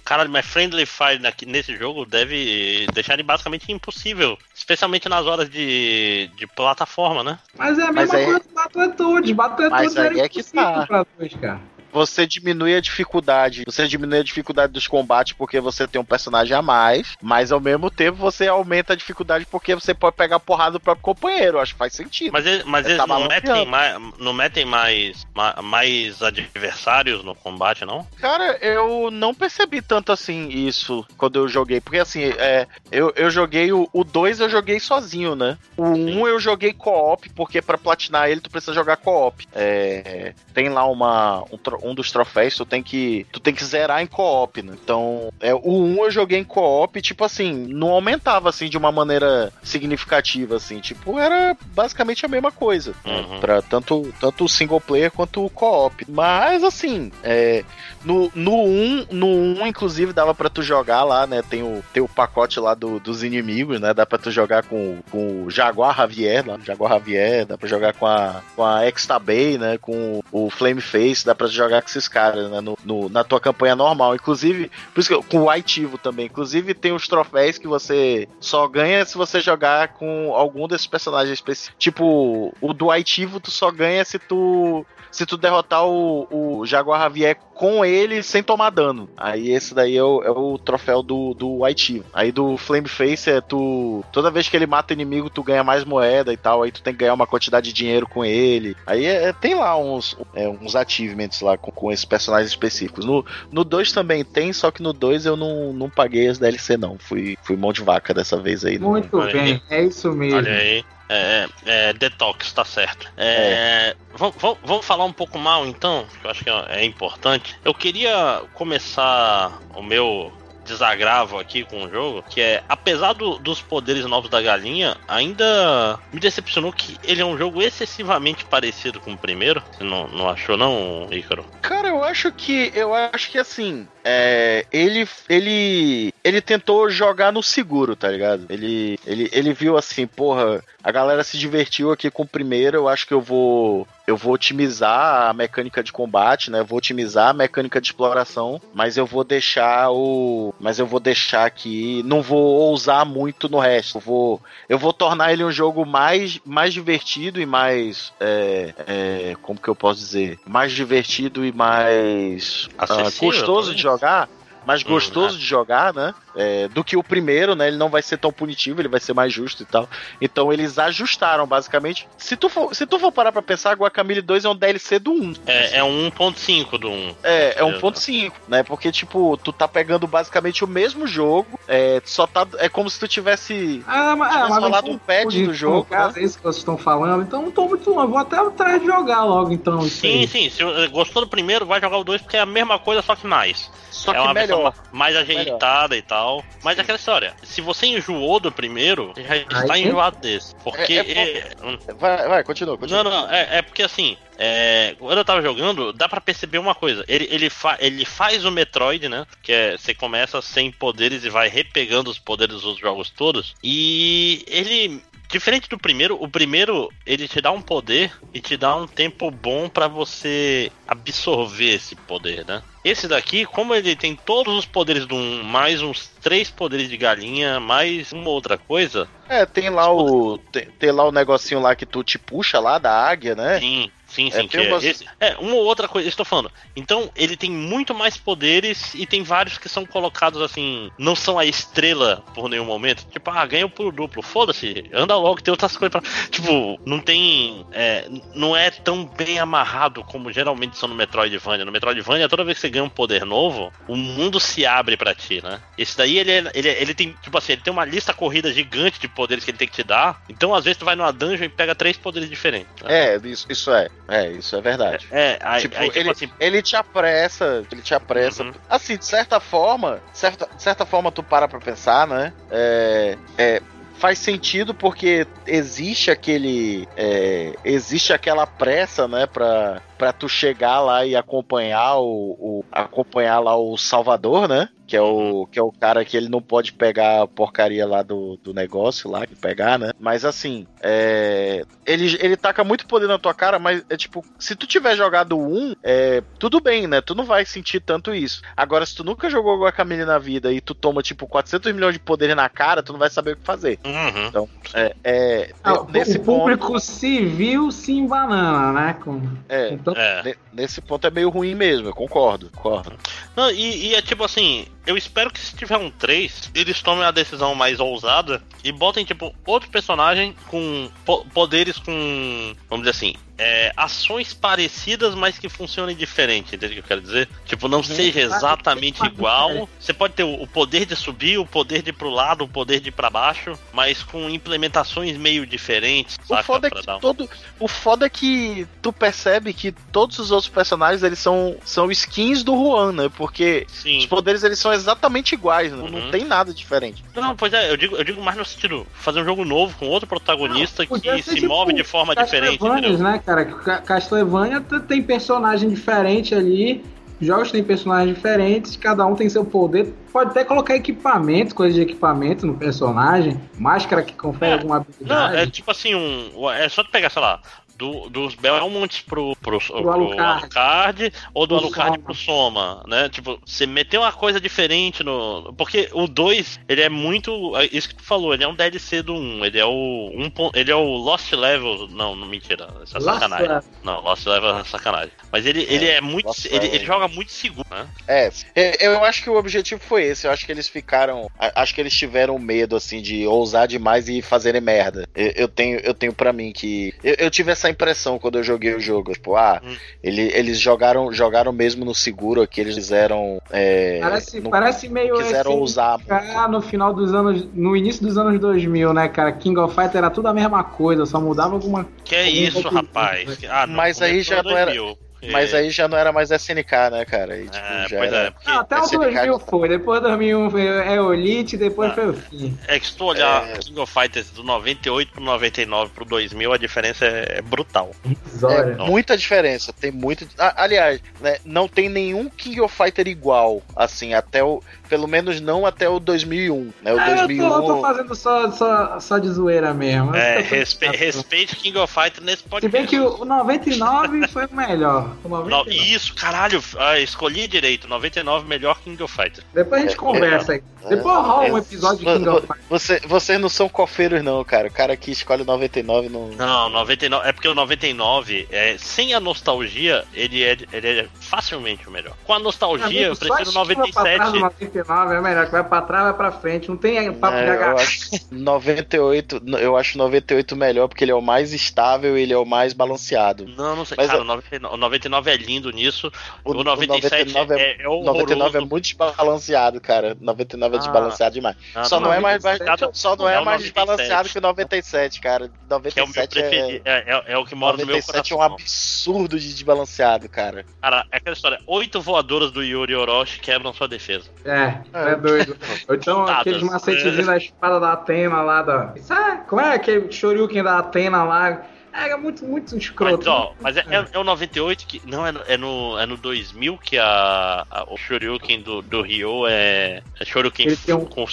Caralho, 0.03 0.29
mas 0.29 0.45
Friendly 0.45 0.85
Fire 0.85 1.21
nesse 1.45 1.75
jogo 1.75 2.05
deve 2.05 2.87
deixar 2.93 3.13
ele 3.13 3.23
basicamente 3.23 3.71
impossível. 3.71 4.37
Especialmente 4.55 5.07
nas 5.07 5.25
horas 5.27 5.47
de, 5.49 6.29
de 6.35 6.47
plataforma, 6.47 7.23
né? 7.23 7.37
Mas 7.57 7.77
é 7.77 7.83
a 7.83 7.91
Mas 7.91 8.11
mesma 8.11 8.17
aí- 8.17 8.25
coisa 8.25 8.39
do 8.39 8.53
Battletoads. 8.55 9.31
Battletoads 9.31 9.93
Mas 9.93 9.97
aí 9.97 10.05
era 10.05 10.25
é 10.25 10.29
que 10.29 10.43
tá. 10.43 10.87
pra 10.87 11.05
dois, 11.19 11.33
cara. 11.35 11.74
Você 11.95 12.27
diminui 12.27 12.75
a 12.75 12.81
dificuldade. 12.81 13.63
Você 13.65 13.87
diminui 13.87 14.19
a 14.19 14.23
dificuldade 14.23 14.73
dos 14.73 14.85
combates 14.85 15.31
porque 15.31 15.61
você 15.61 15.87
tem 15.87 15.99
um 16.01 16.03
personagem 16.05 16.53
a 16.55 16.61
mais, 16.61 17.15
mas 17.21 17.53
ao 17.53 17.59
mesmo 17.61 17.89
tempo 17.89 18.17
você 18.17 18.49
aumenta 18.49 18.91
a 18.91 18.95
dificuldade 18.97 19.45
porque 19.45 19.73
você 19.73 19.93
pode 19.93 20.17
pegar 20.17 20.37
porrada 20.41 20.71
do 20.73 20.79
próprio 20.81 21.01
companheiro. 21.03 21.57
Acho 21.57 21.71
que 21.71 21.77
faz 21.79 21.93
sentido. 21.93 22.33
Mas, 22.33 22.45
ele- 22.45 22.63
mas 22.65 22.85
eles 22.85 22.97
tá 22.97 23.07
não 23.07 23.27
metem, 23.29 23.65
mais, 23.65 24.01
não 24.19 24.33
metem 24.33 24.65
mais, 24.65 25.25
ma- 25.33 25.55
mais 25.61 26.21
adversários 26.21 27.23
no 27.23 27.33
combate, 27.33 27.85
não? 27.85 28.05
Cara, 28.19 28.57
eu 28.61 29.09
não 29.09 29.33
percebi 29.33 29.81
tanto 29.81 30.11
assim 30.11 30.49
isso 30.49 31.05
quando 31.17 31.37
eu 31.39 31.47
joguei. 31.47 31.79
Porque 31.79 31.99
assim, 31.99 32.23
é, 32.25 32.67
eu, 32.91 33.13
eu 33.15 33.29
joguei 33.31 33.71
o 33.71 34.03
2 34.03 34.41
eu 34.41 34.49
joguei 34.49 34.81
sozinho, 34.81 35.33
né? 35.33 35.57
O 35.77 35.83
1 35.83 36.19
um 36.19 36.27
eu 36.27 36.39
joguei 36.41 36.73
co-op, 36.73 37.29
porque 37.29 37.61
pra 37.61 37.77
platinar 37.77 38.29
ele 38.29 38.41
tu 38.41 38.49
precisa 38.49 38.73
jogar 38.73 38.97
co-op. 38.97 39.47
É, 39.55 40.33
tem 40.53 40.67
lá 40.69 40.85
uma, 40.85 41.43
um, 41.51 41.57
um 41.89 41.95
dos 41.95 42.11
troféus, 42.11 42.55
tu 42.55 42.65
tem 42.65 42.81
que. 42.83 43.25
Tu 43.31 43.39
tem 43.39 43.53
que 43.53 43.63
zerar 43.63 44.01
em 44.01 44.07
co-op, 44.07 44.61
né? 44.61 44.73
Então, 44.83 45.29
é, 45.39 45.53
o 45.53 45.59
1 45.83 45.99
um 45.99 46.03
eu 46.05 46.11
joguei 46.11 46.39
em 46.39 46.43
co-op, 46.43 47.01
tipo 47.01 47.23
assim, 47.23 47.67
não 47.69 47.89
aumentava 47.89 48.49
assim 48.49 48.69
de 48.69 48.77
uma 48.77 48.91
maneira 48.91 49.51
significativa, 49.63 50.55
assim. 50.55 50.79
Tipo, 50.79 51.19
era 51.19 51.55
basicamente 51.73 52.25
a 52.25 52.29
mesma 52.29 52.51
coisa. 52.51 52.93
Uhum. 53.05 53.39
Pra 53.39 53.61
tanto, 53.61 54.13
tanto 54.19 54.45
o 54.45 54.49
single 54.49 54.81
player 54.81 55.11
quanto 55.11 55.45
o 55.45 55.49
co-op. 55.49 56.05
Mas 56.09 56.63
assim, 56.63 57.11
é, 57.23 57.63
no, 58.03 58.31
no 58.33 58.63
1, 58.63 59.07
no 59.11 59.27
1, 59.61 59.67
inclusive, 59.67 60.13
dava 60.13 60.33
pra 60.33 60.49
tu 60.49 60.61
jogar 60.61 61.03
lá, 61.03 61.27
né? 61.27 61.41
Tem 61.47 61.63
o, 61.63 61.83
tem 61.93 62.01
o 62.01 62.07
pacote 62.07 62.59
lá 62.59 62.73
do- 62.73 62.99
dos 62.99 63.23
inimigos, 63.23 63.79
né? 63.79 63.93
Dá 63.93 64.05
pra 64.05 64.17
tu 64.17 64.31
jogar 64.31 64.63
com, 64.63 64.99
com 65.11 65.43
o 65.43 65.49
Jaguar 65.51 65.95
Javier 65.95 66.45
lá, 66.47 66.57
Jaguar 66.63 66.93
Javier, 66.93 67.45
dá 67.45 67.57
pra 67.57 67.67
jogar 67.67 67.93
com 67.93 68.05
a, 68.07 68.41
com 68.55 68.63
a 68.63 68.87
Exta 68.87 69.19
Bay, 69.19 69.57
né? 69.57 69.77
Com 69.77 70.21
o 70.31 70.49
Flame 70.49 70.81
Face, 70.81 71.25
dá 71.25 71.33
pra 71.35 71.47
jogar 71.47 71.64
com 71.81 71.87
esses 71.87 72.07
caras, 72.07 72.49
né? 72.49 72.61
No, 72.61 72.77
no- 72.83 73.09
na 73.09 73.23
tua 73.23 73.39
campanha 73.39 73.75
normal. 73.75 74.15
Inclusive, 74.15 74.71
por 74.93 74.99
isso 74.99 75.09
que 75.09 75.15
eu- 75.15 75.23
com 75.23 75.43
o 75.43 75.49
Aitivo 75.49 75.97
também. 75.97 76.25
Inclusive, 76.27 76.73
tem 76.73 76.91
os 76.91 77.07
troféus 77.07 77.57
que 77.57 77.67
você 77.67 78.27
só 78.39 78.67
ganha 78.67 79.05
se 79.05 79.17
você 79.17 79.39
jogar 79.39 79.89
com 79.89 80.33
algum 80.33 80.67
desses 80.67 80.87
personagens 80.87 81.33
específicos. 81.33 81.75
Tipo, 81.79 82.53
o 82.61 82.73
do 82.73 82.91
Aitivo 82.91 83.39
tu 83.39 83.51
só 83.51 83.71
ganha 83.71 84.03
se 84.05 84.17
tu 84.19 84.85
se 85.15 85.25
tu 85.25 85.37
derrotar 85.37 85.85
o, 85.85 86.27
o 86.29 86.65
Jaguar 86.65 86.99
Javier 86.99 87.37
com 87.53 87.85
ele 87.85 88.21
sem 88.21 88.43
tomar 88.43 88.69
dano. 88.69 89.09
Aí 89.15 89.51
esse 89.51 89.73
daí 89.73 89.95
é 89.95 90.03
o, 90.03 90.21
é 90.21 90.29
o 90.29 90.57
troféu 90.57 91.01
do, 91.01 91.33
do 91.33 91.65
Evil. 91.65 92.03
Aí 92.13 92.29
do 92.29 92.57
Flame 92.57 92.89
Face 92.89 93.29
é 93.29 93.39
tu. 93.39 94.03
Toda 94.11 94.29
vez 94.29 94.49
que 94.49 94.57
ele 94.57 94.67
mata 94.67 94.91
inimigo, 94.91 95.29
tu 95.29 95.41
ganha 95.41 95.63
mais 95.63 95.85
moeda 95.85 96.33
e 96.33 96.37
tal. 96.37 96.63
Aí 96.63 96.71
tu 96.71 96.83
tem 96.83 96.93
que 96.93 96.99
ganhar 96.99 97.13
uma 97.13 97.25
quantidade 97.25 97.67
de 97.67 97.73
dinheiro 97.73 98.05
com 98.07 98.25
ele. 98.25 98.75
Aí 98.85 99.05
é- 99.05 99.29
é- 99.29 99.33
tem 99.33 99.55
lá 99.55 99.77
uns, 99.77 100.17
é, 100.33 100.49
uns 100.49 100.75
achievements 100.75 101.39
lá 101.39 101.57
com, 101.57 101.71
com 101.71 101.89
esses 101.91 102.03
personagens 102.03 102.49
específicos. 102.49 103.05
No, 103.05 103.25
no 103.49 103.63
2 103.63 103.93
também 103.93 104.25
tem, 104.25 104.51
só 104.51 104.69
que 104.69 104.83
no 104.83 104.91
2 104.91 105.25
eu 105.25 105.37
não, 105.37 105.71
não 105.71 105.89
paguei 105.89 106.27
as 106.27 106.37
DLC, 106.37 106.75
não. 106.75 106.97
Fui, 106.99 107.37
fui 107.41 107.55
mão 107.55 107.71
de 107.71 107.81
vaca 107.81 108.13
dessa 108.13 108.35
vez 108.35 108.65
aí. 108.65 108.77
Muito 108.77 109.17
bem, 109.31 109.61
é 109.69 109.83
isso 109.83 110.11
mesmo. 110.11 110.39
Olha 110.39 110.51
aí. 110.51 110.83
É, 111.09 111.47
é, 111.65 111.93
detox, 111.93 112.51
tá 112.53 112.65
certo. 112.65 113.07
É, 113.15 113.95
Vamos, 114.17 114.35
vamos- 114.39 114.59
vamos 114.63 114.85
falar 114.85 115.05
um 115.05 115.13
pouco 115.13 115.37
mal 115.37 115.65
então, 115.67 116.07
que 116.19 116.25
eu 116.25 116.31
acho 116.31 116.43
que 116.43 116.49
é, 116.49 116.81
é 116.81 116.85
importante. 116.85 117.55
Eu 117.63 117.73
queria 117.75 118.47
começar 118.53 119.61
o 119.69 119.83
meu 119.83 120.33
desagravo 120.65 121.39
aqui 121.39 121.63
com 121.63 121.83
o 121.83 121.89
jogo, 121.89 122.23
que 122.29 122.41
é, 122.41 122.63
apesar 122.67 123.13
do- 123.13 123.37
dos 123.39 123.61
poderes 123.61 124.05
novos 124.05 124.29
da 124.29 124.41
galinha, 124.41 124.95
ainda 125.07 125.99
me 126.11 126.19
decepcionou 126.19 126.73
que 126.73 126.97
ele 127.03 127.21
é 127.21 127.25
um 127.25 127.37
jogo 127.37 127.61
excessivamente 127.61 128.43
parecido 128.45 128.99
com 128.99 129.13
o 129.13 129.17
primeiro. 129.17 129.63
Você 129.71 129.83
não, 129.83 130.07
não 130.07 130.29
achou 130.29 130.57
não, 130.57 131.07
Ícaro? 131.11 131.45
Cara, 131.61 131.87
eu 131.87 132.03
acho 132.03 132.31
que 132.31 132.71
eu 132.75 132.93
acho 132.93 133.31
que 133.31 133.37
assim, 133.37 133.87
é, 134.03 134.65
ele 134.71 135.07
ele 135.29 136.13
ele 136.23 136.41
tentou 136.41 136.89
jogar 136.89 137.31
no 137.31 137.41
seguro, 137.43 137.95
tá 137.95 138.09
ligado? 138.09 138.45
Ele 138.49 138.99
ele 139.05 139.29
ele 139.31 139.53
viu 139.53 139.77
assim, 139.77 140.07
porra, 140.07 140.63
a 140.83 140.91
galera 140.91 141.23
se 141.23 141.37
divertiu 141.37 141.91
aqui 141.91 142.09
com 142.09 142.23
o 142.23 142.27
primeiro, 142.27 142.77
eu 142.77 142.87
acho 142.87 143.07
que 143.07 143.13
eu 143.13 143.21
vou 143.21 143.87
eu 144.07 144.15
vou 144.17 144.33
otimizar 144.33 145.29
a 145.29 145.33
mecânica 145.33 145.83
de 145.83 145.91
combate, 145.91 146.51
né? 146.51 146.59
Eu 146.59 146.65
vou 146.65 146.77
otimizar 146.77 147.29
a 147.29 147.33
mecânica 147.33 147.81
de 147.81 147.87
exploração, 147.87 148.61
mas 148.73 148.97
eu 148.97 149.05
vou 149.05 149.23
deixar 149.23 149.91
o 149.91 150.53
mas 150.59 150.79
eu 150.79 150.85
vou 150.85 150.99
deixar 150.99 151.45
aqui, 151.45 152.01
não 152.05 152.21
vou 152.21 152.43
ousar 152.43 153.05
muito 153.05 153.49
no 153.49 153.59
resto. 153.59 153.97
Eu 153.97 154.01
vou 154.01 154.41
eu 154.69 154.77
vou 154.77 154.93
tornar 154.93 155.33
ele 155.33 155.43
um 155.43 155.51
jogo 155.51 155.85
mais 155.85 156.39
mais 156.45 156.73
divertido 156.73 157.41
e 157.41 157.45
mais 157.45 158.13
é, 158.19 158.73
é, 158.87 159.35
como 159.41 159.59
que 159.59 159.67
eu 159.67 159.75
posso 159.75 159.99
dizer, 159.99 160.39
mais 160.45 160.71
divertido 160.71 161.43
e 161.45 161.51
mais 161.51 162.69
Acessível, 162.77 163.27
gostoso 163.27 163.51
talvez? 163.51 163.75
de 163.75 163.81
jogar, 163.81 164.29
mais 164.65 164.83
Hum, 164.83 164.87
gostoso 164.89 165.37
de 165.37 165.45
jogar, 165.45 165.93
né? 165.93 166.13
É, 166.35 166.67
do 166.67 166.83
que 166.83 166.97
o 166.97 167.03
primeiro, 167.03 167.55
né? 167.55 167.67
Ele 167.67 167.77
não 167.77 167.89
vai 167.89 168.01
ser 168.01 168.17
tão 168.17 168.31
punitivo, 168.31 168.81
ele 168.81 168.87
vai 168.87 168.99
ser 168.99 169.13
mais 169.13 169.31
justo 169.31 169.63
e 169.63 169.65
tal. 169.65 169.89
Então 170.19 170.51
eles 170.51 170.77
ajustaram, 170.77 171.47
basicamente. 171.47 172.07
Se 172.17 172.35
tu 172.35 172.49
for, 172.49 172.75
se 172.75 172.85
tu 172.85 172.99
for 172.99 173.11
parar 173.11 173.31
pra 173.31 173.41
pensar, 173.41 173.75
Guacamole 173.75 174.21
2 174.21 174.45
é 174.45 174.49
um 174.49 174.55
DLC 174.55 174.99
do 174.99 175.11
1. 175.11 175.33
É, 175.45 175.77
é 175.77 175.83
um 175.83 176.11
1.5 176.11 176.77
do 176.77 176.89
1. 176.89 177.15
É, 177.23 177.55
é 177.57 177.63
Beleza. 177.63 177.79
1.5, 177.79 178.31
né? 178.47 178.63
Porque, 178.63 178.91
tipo, 178.91 179.37
tu 179.37 179.53
tá 179.53 179.67
pegando 179.67 180.07
basicamente 180.07 180.63
o 180.63 180.67
mesmo 180.67 181.07
jogo, 181.07 181.59
é, 181.67 182.01
só 182.05 182.27
tá. 182.27 182.45
É 182.57 182.67
como 182.67 182.89
se 182.89 182.99
tu 182.99 183.07
tivesse. 183.07 183.83
Ah, 183.87 184.15
mas, 184.15 184.33
Tivesse 184.33 184.59
rolado 184.59 184.87
não 184.87 184.95
um 184.95 184.97
patch 184.97 185.33
do 185.33 185.53
jogo, 185.53 185.77
No 185.77 185.85
caso, 185.85 186.19
é 186.19 186.23
isso 186.23 186.37
que 186.37 186.43
vocês 186.43 186.57
estão 186.57 186.77
falando. 186.77 187.23
Então 187.23 187.41
não 187.41 187.51
tô 187.51 187.67
muito 187.67 187.89
longe. 187.89 188.07
Vou 188.07 188.17
até 188.17 188.37
atrás 188.37 188.81
de 188.81 188.87
jogar 188.87 189.23
logo, 189.23 189.51
então. 189.51 189.81
Sim, 189.83 190.19
aí. 190.19 190.27
sim. 190.27 190.49
Se 190.49 190.63
eh, 190.63 190.87
gostou 190.87 191.23
do 191.23 191.29
primeiro, 191.29 191.65
vai 191.65 191.79
jogar 191.79 191.97
o 191.97 192.03
2 192.03 192.21
porque 192.21 192.37
é 192.37 192.41
a 192.41 192.45
mesma 192.45 192.77
coisa, 192.77 193.01
só 193.01 193.15
que 193.15 193.25
mais. 193.25 193.71
Só 193.89 194.11
é 194.11 194.15
que 194.15 194.21
uma 194.21 194.33
melhor. 194.33 194.73
mais 194.91 195.15
ajeitada 195.15 195.95
e 195.95 196.01
tal. 196.01 196.24
Mas 196.63 196.77
é 196.77 196.81
aquela 196.81 196.97
história, 196.97 197.33
se 197.43 197.61
você 197.61 197.87
enjoou 197.87 198.39
do 198.39 198.51
primeiro, 198.51 199.13
já 199.17 199.35
está 199.37 199.73
Aí- 199.73 199.83
enjoado 199.87 200.17
desse. 200.17 200.55
Porque. 200.63 200.93
É- 200.93 201.11
é 201.11 201.37
é- 201.37 201.51
hum, 201.63 201.77
Vai, 201.97 202.27
vai, 202.27 202.43
continua, 202.43 202.77
continua. 202.77 203.03
não, 203.03 203.11
não, 203.11 203.31
é, 203.31 203.57
é 203.57 203.61
porque 203.61 203.83
assim, 203.83 204.17
é, 204.37 204.95
quando 204.99 205.17
eu 205.17 205.25
tava 205.25 205.41
jogando, 205.41 205.93
dá 205.93 206.07
pra 206.09 206.19
perceber 206.21 206.57
uma 206.57 206.75
coisa. 206.75 207.03
Ele, 207.07 207.27
ele, 207.31 207.49
fa, 207.49 207.77
ele 207.79 208.03
faz 208.05 208.43
o 208.45 208.51
Metroid, 208.51 209.07
né? 209.07 209.25
Que 209.41 209.51
é 209.51 209.77
você 209.77 209.93
começa 209.93 210.41
sem 210.41 210.71
poderes 210.71 211.23
e 211.23 211.29
vai 211.29 211.47
repegando 211.47 212.09
os 212.09 212.19
poderes 212.19 212.55
dos 212.55 212.65
outros 212.65 212.81
jogos 212.81 213.09
todos. 213.09 213.55
E 213.63 214.43
ele. 214.47 215.01
Diferente 215.29 215.69
do 215.69 215.77
primeiro, 215.77 216.21
o 216.21 216.27
primeiro 216.27 216.91
ele 217.05 217.27
te 217.27 217.41
dá 217.41 217.51
um 217.51 217.61
poder 217.61 218.11
e 218.33 218.39
te 218.39 218.55
dá 218.55 218.75
um 218.75 218.87
tempo 218.87 219.29
bom 219.31 219.67
pra 219.67 219.87
você 219.87 220.71
absorver 220.87 221.75
esse 221.75 221.95
poder, 221.95 222.45
né? 222.45 222.61
Esse 222.83 223.07
daqui, 223.07 223.45
como 223.45 223.73
ele 223.73 223.95
tem 223.95 224.15
todos 224.15 224.55
os 224.55 224.65
poderes 224.65 225.05
do 225.05 225.15
um, 225.15 225.43
mais 225.43 225.81
uns 225.81 226.07
três 226.21 226.51
poderes 226.51 226.87
de 226.87 226.97
galinha, 226.97 227.59
mais 227.59 228.11
uma 228.11 228.29
outra 228.29 228.57
coisa, 228.57 229.09
É, 229.27 229.45
tem 229.45 229.69
lá 229.69 229.91
o. 229.91 230.37
Tem, 230.37 230.65
tem 230.77 230.91
lá 230.91 231.03
o 231.03 231.11
negocinho 231.11 231.59
lá 231.59 231.75
que 231.75 231.85
tu 231.85 232.03
te 232.03 232.19
puxa 232.19 232.59
lá 232.59 232.77
da 232.77 232.91
águia, 232.91 233.35
né? 233.35 233.59
Sim, 233.59 233.91
sim, 234.15 234.27
É, 234.29 234.31
sim. 234.31 234.47
que 234.47 234.57
tem 234.57 234.65
é, 234.67 234.69
umas- 234.71 234.83
esse- 234.83 235.05
é, 235.19 235.35
uma 235.39 235.55
ou 235.55 235.65
outra 235.65 235.87
coisa, 235.87 236.07
estou 236.07 236.25
falando. 236.25 236.51
Então, 236.75 237.11
ele 237.15 237.35
tem 237.37 237.51
muito 237.51 237.93
mais 237.93 238.17
poderes 238.17 238.93
e 238.95 239.05
tem 239.05 239.21
vários 239.23 239.57
que 239.57 239.67
são 239.69 239.85
colocados 239.85 240.41
assim, 240.41 240.89
não 240.97 241.15
são 241.15 241.37
a 241.37 241.45
estrela 241.45 242.23
por 242.33 242.49
nenhum 242.49 242.65
momento. 242.65 243.05
Tipo, 243.11 243.29
ah, 243.31 243.45
ganha 243.45 243.65
o 243.65 243.69
pulo 243.69 243.91
duplo, 243.91 244.21
foda-se, 244.21 244.89
anda 244.93 245.15
logo, 245.17 245.41
tem 245.41 245.51
outras 245.51 245.75
coisas 245.75 245.91
pra. 245.91 246.01
Tipo, 246.29 246.79
não 246.85 246.99
tem. 246.99 247.65
é, 247.71 248.07
não 248.33 248.55
é 248.55 248.69
tão 248.71 249.05
bem 249.05 249.39
amarrado 249.39 250.03
como 250.03 250.31
geralmente 250.31 250.77
são 250.77 250.87
no 250.89 250.95
Metroidvania. 250.95 251.65
No 251.65 251.71
Metroidvania, 251.71 252.29
toda 252.29 252.43
vez 252.43 252.57
que 252.57 252.61
você 252.61 252.69
ganha 252.69 252.83
um 252.83 252.89
poder 252.89 253.25
novo, 253.25 253.71
o 253.87 253.95
mundo 253.95 254.39
se 254.39 254.65
abre 254.65 254.95
pra 254.97 255.13
ti, 255.13 255.41
né? 255.43 255.59
Esse 255.77 255.97
daí, 255.97 256.17
ele, 256.17 256.31
é- 256.31 256.51
ele, 256.53 256.69
é- 256.69 256.81
ele 256.81 256.93
tem, 256.93 257.15
tipo 257.21 257.37
assim, 257.37 257.53
ele 257.53 257.61
tem 257.61 257.73
uma 257.73 257.85
lista 257.85 258.13
corrida 258.13 258.51
gigante 258.51 258.99
de 258.99 259.07
poderes 259.07 259.43
que 259.43 259.51
ele 259.51 259.57
tem 259.57 259.67
que 259.67 259.73
te 259.75 259.83
dar. 259.83 260.21
Então, 260.29 260.53
às 260.53 260.63
vezes, 260.63 260.77
tu 260.77 260.85
vai 260.85 260.95
numa 260.95 261.11
dungeon 261.11 261.45
e 261.45 261.49
pega 261.49 261.75
três 261.75 261.97
poderes 261.97 262.29
diferentes. 262.29 262.71
né? 262.83 263.15
É, 263.15 263.27
isso, 263.27 263.45
isso 263.49 263.71
é. 263.71 263.89
É, 264.07 264.29
isso 264.31 264.55
é 264.55 264.61
verdade. 264.61 265.07
É, 265.11 265.39
aí, 265.41 265.61
tipo, 265.61 265.77
aí, 265.77 265.87
tipo 265.87 265.99
ele, 265.99 266.09
assim, 266.11 266.31
ele 266.39 266.61
te 266.61 266.75
apressa, 266.75 267.63
ele 267.71 267.81
te 267.81 267.93
apressa. 267.93 268.43
Uhum. 268.43 268.53
Assim, 268.69 268.97
de 268.97 269.05
certa 269.05 269.39
forma, 269.39 270.01
certa, 270.13 270.47
de 270.55 270.61
certa 270.61 270.85
forma 270.85 271.11
tu 271.11 271.23
para 271.23 271.47
pra 271.47 271.59
pensar, 271.59 272.07
né? 272.07 272.33
É, 272.51 273.17
é, 273.37 273.61
faz 273.97 274.19
sentido 274.19 274.73
porque 274.73 275.25
existe 275.47 276.11
aquele, 276.11 276.87
é, 276.95 277.53
existe 277.63 278.13
aquela 278.13 278.45
pressa, 278.45 279.07
né, 279.07 279.25
pra, 279.25 279.81
pra 279.97 280.11
tu 280.13 280.27
chegar 280.29 280.79
lá 280.81 281.05
e 281.05 281.15
acompanhar 281.15 281.95
o, 281.97 282.35
o 282.39 282.65
acompanhar 282.71 283.39
lá 283.39 283.55
o 283.57 283.77
Salvador, 283.77 284.47
né? 284.47 284.69
Que 284.87 284.95
é, 284.95 285.01
o, 285.01 285.47
que 285.51 285.57
é 285.57 285.63
o 285.63 285.71
cara 285.71 286.05
que 286.05 286.15
ele 286.15 286.29
não 286.29 286.39
pode 286.39 286.71
pegar 286.71 287.23
a 287.23 287.27
porcaria 287.27 287.87
lá 287.87 288.03
do, 288.03 288.37
do 288.43 288.53
negócio 288.53 289.09
lá, 289.09 289.25
que 289.25 289.35
pegar, 289.35 289.79
né? 289.79 289.91
Mas 289.99 290.23
assim, 290.23 290.67
é, 290.79 291.63
ele, 291.87 292.15
ele 292.21 292.37
taca 292.37 292.63
muito 292.63 292.85
poder 292.85 293.07
na 293.07 293.17
tua 293.17 293.33
cara, 293.33 293.57
mas 293.57 293.83
é 293.89 293.97
tipo, 293.97 294.23
se 294.37 294.55
tu 294.55 294.67
tiver 294.67 294.95
jogado 294.95 295.39
um, 295.39 295.73
é, 295.81 296.21
tudo 296.37 296.61
bem, 296.61 296.85
né? 296.85 297.01
Tu 297.01 297.15
não 297.15 297.23
vai 297.23 297.45
sentir 297.45 297.79
tanto 297.79 298.13
isso. 298.13 298.43
Agora, 298.55 298.85
se 298.85 298.93
tu 298.95 299.03
nunca 299.03 299.27
jogou 299.27 299.57
Guacamole 299.59 300.05
na 300.05 300.19
vida 300.19 300.53
e 300.53 300.61
tu 300.61 300.75
toma, 300.75 301.01
tipo, 301.01 301.25
400 301.25 301.73
milhões 301.73 301.93
de 301.93 301.99
poder 301.99 302.35
na 302.35 302.47
cara, 302.47 302.83
tu 302.83 302.91
não 302.93 302.99
vai 302.99 303.09
saber 303.09 303.31
o 303.31 303.37
que 303.37 303.43
fazer. 303.43 303.79
Uhum. 303.83 304.27
Então, 304.27 304.49
é, 304.75 304.95
é 305.03 305.51
Ah, 305.63 305.83
nesse 305.91 306.17
o 306.17 306.23
público 306.23 306.67
ponto. 306.67 306.79
civil 306.79 307.71
se 307.71 307.91
embanana, 307.91 308.71
né? 308.71 308.93
Com, 309.03 309.19
É, 309.49 309.69
então, 309.91 310.01
É. 310.01 310.23
ne- 310.23 310.35
nesse 310.53 310.81
ponto 310.81 311.05
é 311.05 311.11
meio 311.11 311.29
ruim 311.29 311.53
mesmo, 311.53 311.87
eu 311.87 311.93
concordo, 311.93 312.49
concordo. 312.55 312.93
Não, 313.35 313.51
e, 313.51 313.87
e 313.87 313.95
é 313.95 314.01
tipo 314.01 314.23
assim, 314.23 314.65
eu 314.85 314.97
espero 314.97 315.31
que 315.31 315.39
se 315.39 315.55
tiver 315.55 315.77
um 315.77 315.89
3, 315.91 316.51
eles 316.53 316.81
tomem 316.81 317.03
a 317.05 317.11
decisão 317.11 317.55
mais 317.55 317.79
ousada 317.79 318.41
e 318.63 318.71
botem, 318.71 319.03
tipo, 319.05 319.33
outro 319.45 319.69
personagem 319.69 320.35
com 320.47 320.89
po- 321.05 321.25
poderes 321.33 321.77
com, 321.77 322.55
vamos 322.69 322.85
dizer 322.85 322.91
assim, 322.97 323.15
é, 323.37 323.73
ações 323.75 324.33
parecidas, 324.33 325.13
mas 325.13 325.37
que 325.37 325.49
funcionem 325.49 325.95
diferente, 325.95 326.55
entende 326.55 326.71
o 326.71 326.75
que 326.75 326.79
eu 326.79 326.83
quero 326.87 327.01
dizer? 327.01 327.27
Tipo, 327.45 327.67
não 327.67 327.83
seja 327.83 328.21
exatamente 328.21 329.03
igual. 329.05 329.67
Você 329.79 329.91
pode 329.93 330.13
ter 330.13 330.23
o 330.23 330.47
poder 330.47 330.85
de 330.85 330.95
subir, 330.95 331.37
o 331.37 331.45
poder 331.45 331.81
de 331.81 331.89
ir 331.89 331.93
pro 331.93 332.09
lado, 332.09 332.45
o 332.45 332.47
poder 332.47 332.79
de 332.79 332.89
ir 332.89 332.91
pra 332.93 333.09
baixo, 333.09 333.59
mas 333.73 334.01
com 334.03 334.29
implementações 334.29 335.17
meio 335.17 335.45
diferentes, 335.45 336.17
O 336.23 336.27
saca? 336.29 336.43
foda, 336.43 336.67
é 336.67 336.71
que 336.71 336.89
um- 336.89 336.99
todo, 336.99 337.29
o 337.59 337.67
foda 337.67 338.05
é 338.05 338.09
que 338.09 338.65
tu 338.81 338.93
percebe 338.93 339.53
que 339.53 339.71
todos 339.91 340.17
os 340.17 340.31
outros 340.31 340.49
personagens 340.49 341.03
eles 341.03 341.19
são, 341.19 341.57
são 341.65 341.91
skins 341.91 342.41
do 342.41 342.53
Juan, 342.55 342.93
né? 342.93 343.11
Porque 343.17 343.67
Sim. 343.69 343.97
os 343.99 344.05
poderes 344.05 344.43
eles 344.43 344.57
são 344.59 344.71
exatamente 344.75 345.33
iguais, 345.33 345.71
né? 345.71 345.81
Uhum. 345.81 345.89
não 345.89 346.11
tem 346.11 346.23
nada 346.23 346.53
diferente. 346.53 347.03
Não, 347.15 347.35
pois 347.35 347.53
é, 347.53 347.71
eu 347.71 347.77
digo, 347.77 347.95
eu 347.95 348.03
digo 348.03 348.21
mais 348.21 348.37
no 348.37 348.45
sentido, 348.45 348.85
fazer 348.93 349.21
um 349.21 349.25
jogo 349.25 349.43
novo 349.43 349.77
com 349.77 349.87
outro 349.87 350.07
protagonista 350.07 350.85
Não, 350.89 350.99
que 350.99 351.23
se 351.23 351.35
tipo 351.35 351.47
move 351.47 351.73
de 351.73 351.83
forma 351.83 352.15
diferente, 352.15 352.61
né, 352.97 353.21
cara? 353.25 353.45
Castlevania 353.45 354.61
tem 354.87 355.01
personagem 355.01 355.69
diferente 355.69 356.35
ali. 356.35 356.83
Jogos 357.21 357.49
têm 357.49 357.63
personagens 357.63 358.13
diferentes, 358.13 358.75
cada 358.75 359.05
um 359.05 359.15
tem 359.15 359.29
seu 359.29 359.45
poder. 359.45 359.93
Pode 360.11 360.31
até 360.31 360.43
colocar 360.43 360.75
equipamento, 360.75 361.55
coisa 361.55 361.73
de 361.73 361.81
equipamento 361.81 362.45
no 362.45 362.55
personagem, 362.55 363.39
máscara 363.57 364.03
que 364.03 364.13
confere 364.13 364.51
É, 364.51 364.53
alguma 364.55 364.75
Não, 364.75 365.15
habilidade. 365.15 365.37
é 365.37 365.47
tipo 365.47 365.71
assim, 365.71 365.95
um. 365.95 366.49
É 366.51 366.67
só 366.67 366.83
tu 366.83 366.91
pegar, 366.91 367.09
sei 367.09 367.21
lá, 367.21 367.39
do, 367.77 368.09
dos 368.09 368.35
Belmonts 368.35 369.01
pro, 369.01 369.35
pro, 369.37 369.59
pro, 369.59 369.91
Alucard. 369.91 370.21
Alucard 370.21 371.13
ou 371.33 371.45
do 371.45 371.55
Pro 371.55 371.65
Alucard 371.65 371.95
Soma. 371.95 372.03
pro 372.03 372.15
Soma, 372.15 372.83
né? 372.87 373.09
Tipo, 373.09 373.39
você 373.45 373.65
meteu 373.65 374.01
uma 374.01 374.11
coisa 374.11 374.39
diferente 374.39 375.03
no. 375.03 375.53
Porque 375.57 375.89
o 375.93 376.07
2, 376.07 376.59
ele 376.67 376.81
é 376.81 376.89
muito. 376.89 377.55
é 377.57 377.69
Isso 377.71 377.89
que 377.89 377.95
tu 377.95 378.03
falou, 378.03 378.33
ele 378.33 378.43
é 378.43 378.47
um 378.47 378.55
DLC 378.55 379.01
do 379.01 379.13
1. 379.13 379.45
Ele 379.45 379.59
é 379.59 379.65
o. 379.65 379.69
Um, 379.71 380.31
ele 380.53 380.71
é 380.71 380.75
o 380.75 380.83
Lost 380.83 381.31
Level. 381.33 381.87
Não, 381.89 382.15
não 382.15 382.27
mentira. 382.27 382.67
Isso 382.83 382.97
é 382.97 382.99
Lost 382.99 383.19
sacanagem. 383.19 383.47
Level. 383.47 383.69
Não, 383.83 384.01
Lost 384.01 384.25
Level 384.25 384.57
é 384.57 384.63
sacanagem. 384.63 385.11
Mas 385.31 385.45
ele, 385.45 385.65
ele 385.69 385.87
é 385.87 386.01
muito. 386.01 386.27
Lost 386.27 386.45
Ele, 386.45 386.67
ele 386.67 386.85
joga 386.85 387.07
muito 387.07 387.31
seguro, 387.31 387.67
né? 387.69 387.87
É, 388.07 388.31
é, 388.55 388.87
eu 388.87 389.03
acho 389.03 389.23
que 389.23 389.29
o 389.29 389.35
objetivo 389.35 389.81
foi 389.81 390.03
esse. 390.03 390.27
Eu 390.27 390.31
acho 390.31 390.45
que 390.45 390.51
eles 390.51 390.67
ficaram. 390.67 391.29
Acho 391.37 391.75
que 391.75 391.81
eles 391.81 391.93
tiveram 391.93 392.39
medo, 392.39 392.75
assim, 392.75 393.01
de 393.01 393.27
ousar 393.27 393.67
demais 393.67 394.07
e 394.07 394.21
fazerem 394.21 394.61
merda. 394.61 395.07
Eu, 395.15 395.31
eu 395.35 395.47
tenho, 395.47 395.79
eu 395.79 395.93
tenho 395.93 396.13
para 396.13 396.31
mim 396.31 396.51
que. 396.51 396.93
Eu, 397.03 397.15
eu 397.19 397.31
tive 397.31 397.51
essa 397.51 397.64
impressão 397.69 398.17
quando 398.19 398.37
eu 398.37 398.43
joguei 398.43 398.73
o 398.75 398.79
jogo. 398.79 399.13
Tipo, 399.13 399.35
ah, 399.35 399.61
Hum. 399.63 399.75
ele- 400.03 400.31
eles 400.33 400.59
jogaram, 400.59 401.11
jogaram 401.11 401.51
mesmo 401.51 401.83
no 401.85 401.93
seguro 401.95 402.41
aqui, 402.41 402.61
eles 402.61 402.75
fizeram. 402.75 403.41
É, 403.51 403.99
Parece, 404.01 404.39
não 404.41 404.51
parece 404.51 404.89
meio 404.89 405.15
quiseram 405.15 405.51
esse- 405.51 405.61
usar. 405.61 405.99
Ah, 406.09 406.47
no 406.47 406.61
final 406.61 406.93
dos 406.93 407.13
anos. 407.13 407.47
No 407.53 407.75
início 407.75 408.01
dos 408.05 408.17
anos 408.17 408.39
2000, 408.39 408.93
né, 408.93 409.07
cara? 409.07 409.31
King 409.31 409.59
of 409.59 409.73
Fighter 409.73 409.97
era 409.97 410.09
tudo 410.09 410.27
a 410.27 410.33
mesma 410.33 410.63
coisa, 410.63 411.05
só 411.05 411.19
mudava 411.19 411.53
alguma. 411.53 411.87
Que 412.03 412.15
é 412.15 412.29
isso, 412.29 412.61
rapaz. 412.67 413.37
Ah, 413.49 413.65
não, 413.67 413.75
Mas 413.75 414.01
aí 414.01 414.21
já 414.21 414.41
não 414.43 414.51
era- 414.51 414.65
2000, 414.71 414.97
porque- 414.97 415.14
Mas 415.31 415.53
aí 415.53 415.69
já 415.69 415.87
não 415.87 415.97
era 415.97 416.11
mais 416.11 416.31
SNK, 416.31 416.71
né, 416.91 417.05
cara? 417.05 417.37
E, 417.37 417.43
tipo, 417.45 417.57
É, 417.57 417.87
já 417.89 417.97
pois 417.97 418.13
era... 418.13 418.27
é, 418.27 418.31
porque 418.31 418.49
Ah, 418.49 418.59
até 418.59 418.79
o 418.79 418.83
esse 418.83 418.97
2000 418.97 419.39
foi. 419.39 419.69
Depois 419.69 420.01
2001 420.01 420.49
foi 420.51 420.65
é 420.67 421.01
o 421.01 421.13
Elite, 421.13 421.57
depois 421.57 421.91
Ah. 421.91 421.95
foi 421.95 422.09
o 422.09 422.13
fim. 422.13 422.57
É 422.67 422.79
que 422.79 422.87
se 422.87 422.95
tu 422.95 423.05
olhar 423.05 423.47
É. 423.49 423.57
King 423.59 423.79
of 423.79 423.91
Fighters 423.93 424.29
do 424.31 424.43
98 424.43 425.11
pro 425.11 425.23
99 425.23 425.91
pro 425.93 426.05
2000, 426.05 426.53
a 426.53 426.57
diferença 426.57 427.05
é, 427.05 427.37
é 427.37 427.41
brutal. 427.41 427.91
É 428.05 428.83
muita 428.87 429.17
diferença, 429.17 429.73
tem 429.73 429.91
muito. 429.91 430.27
Ah, 430.37 430.53
aliás, 430.63 431.01
né, 431.21 431.37
não 431.45 431.67
tem 431.67 431.89
nenhum 431.89 432.29
King 432.29 432.61
of 432.61 432.75
Fighter 432.75 433.07
igual, 433.07 433.61
assim, 433.75 434.13
até 434.13 434.43
o. 434.43 434.61
Pelo 434.89 435.07
menos 435.07 435.39
não 435.41 435.65
até 435.65 435.87
o 435.89 435.99
2001, 435.99 436.71
né? 436.81 436.93
O 436.93 436.99
Ah, 436.99 437.09
eu, 437.09 437.15
tô, 437.15 437.15
2001. 437.27 437.45
eu 437.53 437.61
tô 437.63 437.81
fazendo 437.81 438.15
só, 438.15 438.51
só, 438.51 438.99
só 438.99 439.17
de 439.17 439.29
zoeira 439.29 439.73
mesmo. 439.73 440.15
É, 440.15 440.39
Eu 440.39 440.43
respe, 440.45 440.85
respeite 440.87 441.55
King 441.55 441.77
of 441.77 441.93
Fighters 441.93 442.23
nesse 442.25 442.43
Se 442.43 442.49
podcast. 442.49 442.71
bem 442.77 442.85
que 442.87 442.99
o 442.99 443.25
99 443.25 444.27
foi 444.27 444.45
o 444.45 444.55
melhor. 444.55 445.09
O 445.23 445.29
No- 445.29 445.37
99. 445.37 445.75
isso, 445.93 446.13
caralho, 446.15 446.61
ah, 446.77 446.99
escolhi 446.99 447.47
direito. 447.47 447.87
99 447.87 448.47
melhor 448.47 448.79
King 448.81 449.01
of 449.01 449.13
Fighters. 449.13 449.45
Depois 449.53 449.81
a 449.81 449.85
gente 449.87 449.97
conversa 449.97 450.53
aí. 450.53 450.63
Depois 450.87 451.15
rola 451.15 451.49
um 451.51 451.57
episódio 451.57 451.97
de 451.99 452.05
King 452.05 452.29
of 452.29 452.41
Fighters. 452.47 452.65
Você, 452.69 452.99
vocês 453.07 453.39
não 453.39 453.49
são 453.49 453.67
cofeiros, 453.67 454.23
não, 454.23 454.43
cara. 454.43 454.67
O 454.67 454.71
cara 454.71 454.95
que 454.95 455.11
escolhe 455.11 455.43
99 455.43 456.09
não. 456.09 456.27
Não, 456.29 456.69
99. 456.69 457.27
É 457.27 457.31
porque 457.31 457.47
o 457.47 457.55
99, 457.55 458.47
é, 458.51 458.75
sem 458.77 459.13
a 459.13 459.19
nostalgia, 459.19 460.05
ele 460.13 460.43
é, 460.43 460.57
ele 460.71 460.87
é 461.01 461.07
facilmente 461.19 461.87
o 461.87 461.91
melhor. 461.91 462.13
Com 462.23 462.33
a 462.33 462.39
nostalgia, 462.39 462.85
eu 462.85 463.11
Amigo, 463.11 463.15
só 463.15 463.19
prefiro 463.35 463.49
esquiva 463.49 463.65
Pra 463.93 464.03
trás, 464.03 464.33
97. 464.33 464.74
O 464.81 464.85
99 464.85 465.15
é 465.15 465.21
melhor, 465.21 465.45
que 465.45 465.51
vai 465.51 465.63
pra 465.63 465.81
trás, 465.81 466.03
vai 466.05 466.13
pra 466.13 466.31
frente. 466.31 466.69
Não 466.69 466.77
tem 466.77 467.11
papo 467.13 467.37
de 467.37 467.43
É, 467.43 467.47
eu 467.49 467.53
agarrar. 467.53 467.73
acho 467.75 468.09
98, 468.31 469.41
eu 469.59 469.77
acho 469.77 469.97
98 469.97 470.55
melhor 470.55 470.87
porque 470.87 471.03
ele 471.03 471.11
é 471.11 471.15
o 471.15 471.21
mais 471.21 471.53
estável 471.53 472.17
e 472.17 472.21
ele 472.21 472.33
é 472.33 472.37
o 472.37 472.45
mais 472.45 472.73
balanceado. 472.73 473.45
Não, 473.57 473.75
não 473.75 473.85
sei. 473.85 473.95
Mas 473.97 474.07
cara, 474.07 474.19
eu- 474.19 474.23
o 474.23 474.25
99, 474.25 474.73
o 474.73 474.77
99 474.77 475.31
é 475.31 475.37
lindo 475.37 475.71
nisso. 475.71 476.11
O, 476.43 476.51
O, 476.51 476.63
97 476.63 477.33
99 477.33 477.53
é, 477.55 477.81
é 477.83 477.87
O 477.87 477.91
horroroso. 477.91 478.13
99 478.13 478.57
é 478.57 478.61
muito 478.61 478.83
desbalanceado, 478.83 479.81
cara. 479.81 480.15
99 480.19 480.75
é 480.75 480.77
Ah. 480.77 480.81
desbalanceado 480.81 481.33
demais. 481.33 481.55
Ah, 481.73 481.83
só 481.83 481.99
não, 481.99 482.11
é 482.13 482.19
mais, 482.19 482.43
97 482.43 482.81
mais- 482.85 482.97
só 482.97 483.15
não 483.15 483.27
é, 483.29 483.35
é 483.35 483.39
o 483.39 483.45
mais 483.45 483.61
97. 483.61 483.73
desbalanceado 483.73 484.29
que 484.29 484.37
o 484.37 484.41
97, 484.41 485.21
cara. 485.21 485.47
Que 485.47 485.53
é 485.99 486.03
o 486.03 486.07
meu 486.07 486.15
97 486.15 486.39
é. 486.39 486.81
É, 486.85 487.13
é, 487.15 487.23
é 487.33 487.37
o 487.37 487.45
que 487.45 487.55
mora 487.55 487.73
no 487.77 487.85
meu 487.85 487.95
97 487.95 488.33
é 488.33 488.35
coração. 488.35 488.37
um 488.37 488.41
absurdo 488.61 489.39
de 489.39 489.47
desbalanceado, 489.53 490.29
cara. 490.29 490.65
Cara, 490.81 491.05
é 491.11 491.17
aquela 491.17 491.33
história. 491.33 491.59
Oito 491.67 492.01
voadoras 492.01 492.51
do 492.51 492.63
Yuri 492.63 492.95
Orochi 492.95 493.39
quebram 493.39 493.73
sua 493.73 493.87
defesa. 493.87 494.29
É, 494.43 494.64
é 494.93 495.15
doido. 495.15 495.57
Ou 495.87 495.95
então 495.95 496.25
Dadas. 496.25 496.41
aqueles 496.41 496.61
macetezinhos 496.63 497.25
da 497.25 497.37
espada 497.37 497.79
da 497.79 497.93
Atena 497.93 498.41
lá 498.41 498.61
da. 498.61 498.93
Sabe, 498.97 499.43
como 499.47 499.61
é 499.61 499.75
aquele 499.75 500.11
Shoryuken 500.11 500.63
da 500.63 500.79
Atena 500.79 501.23
lá? 501.23 501.65
É, 501.93 502.09
é 502.09 502.17
muito, 502.17 502.43
muito 502.43 502.77
escroto. 502.77 503.17
Mas, 503.17 503.27
ó, 503.27 503.53
mas 503.61 503.77
é, 503.77 503.85
é, 503.89 504.05
é 504.11 504.19
o 504.19 504.23
98 504.23 504.85
que. 504.85 505.01
Não, 505.05 505.25
é 505.25 505.31
no, 505.31 505.41
é 505.47 505.57
no, 505.57 505.97
é 505.99 506.05
no 506.05 506.17
2000 506.17 506.77
que 506.77 506.97
a, 506.97 507.65
a- 507.69 507.85
o 507.87 507.95
Shoryuken 507.97 508.61
do, 508.61 508.81
do 508.81 509.01
Ryo 509.01 509.47
é. 509.47 510.01
É 510.19 510.25
Shoryuken 510.25 510.67
um- 510.89 511.05
com 511.05 511.25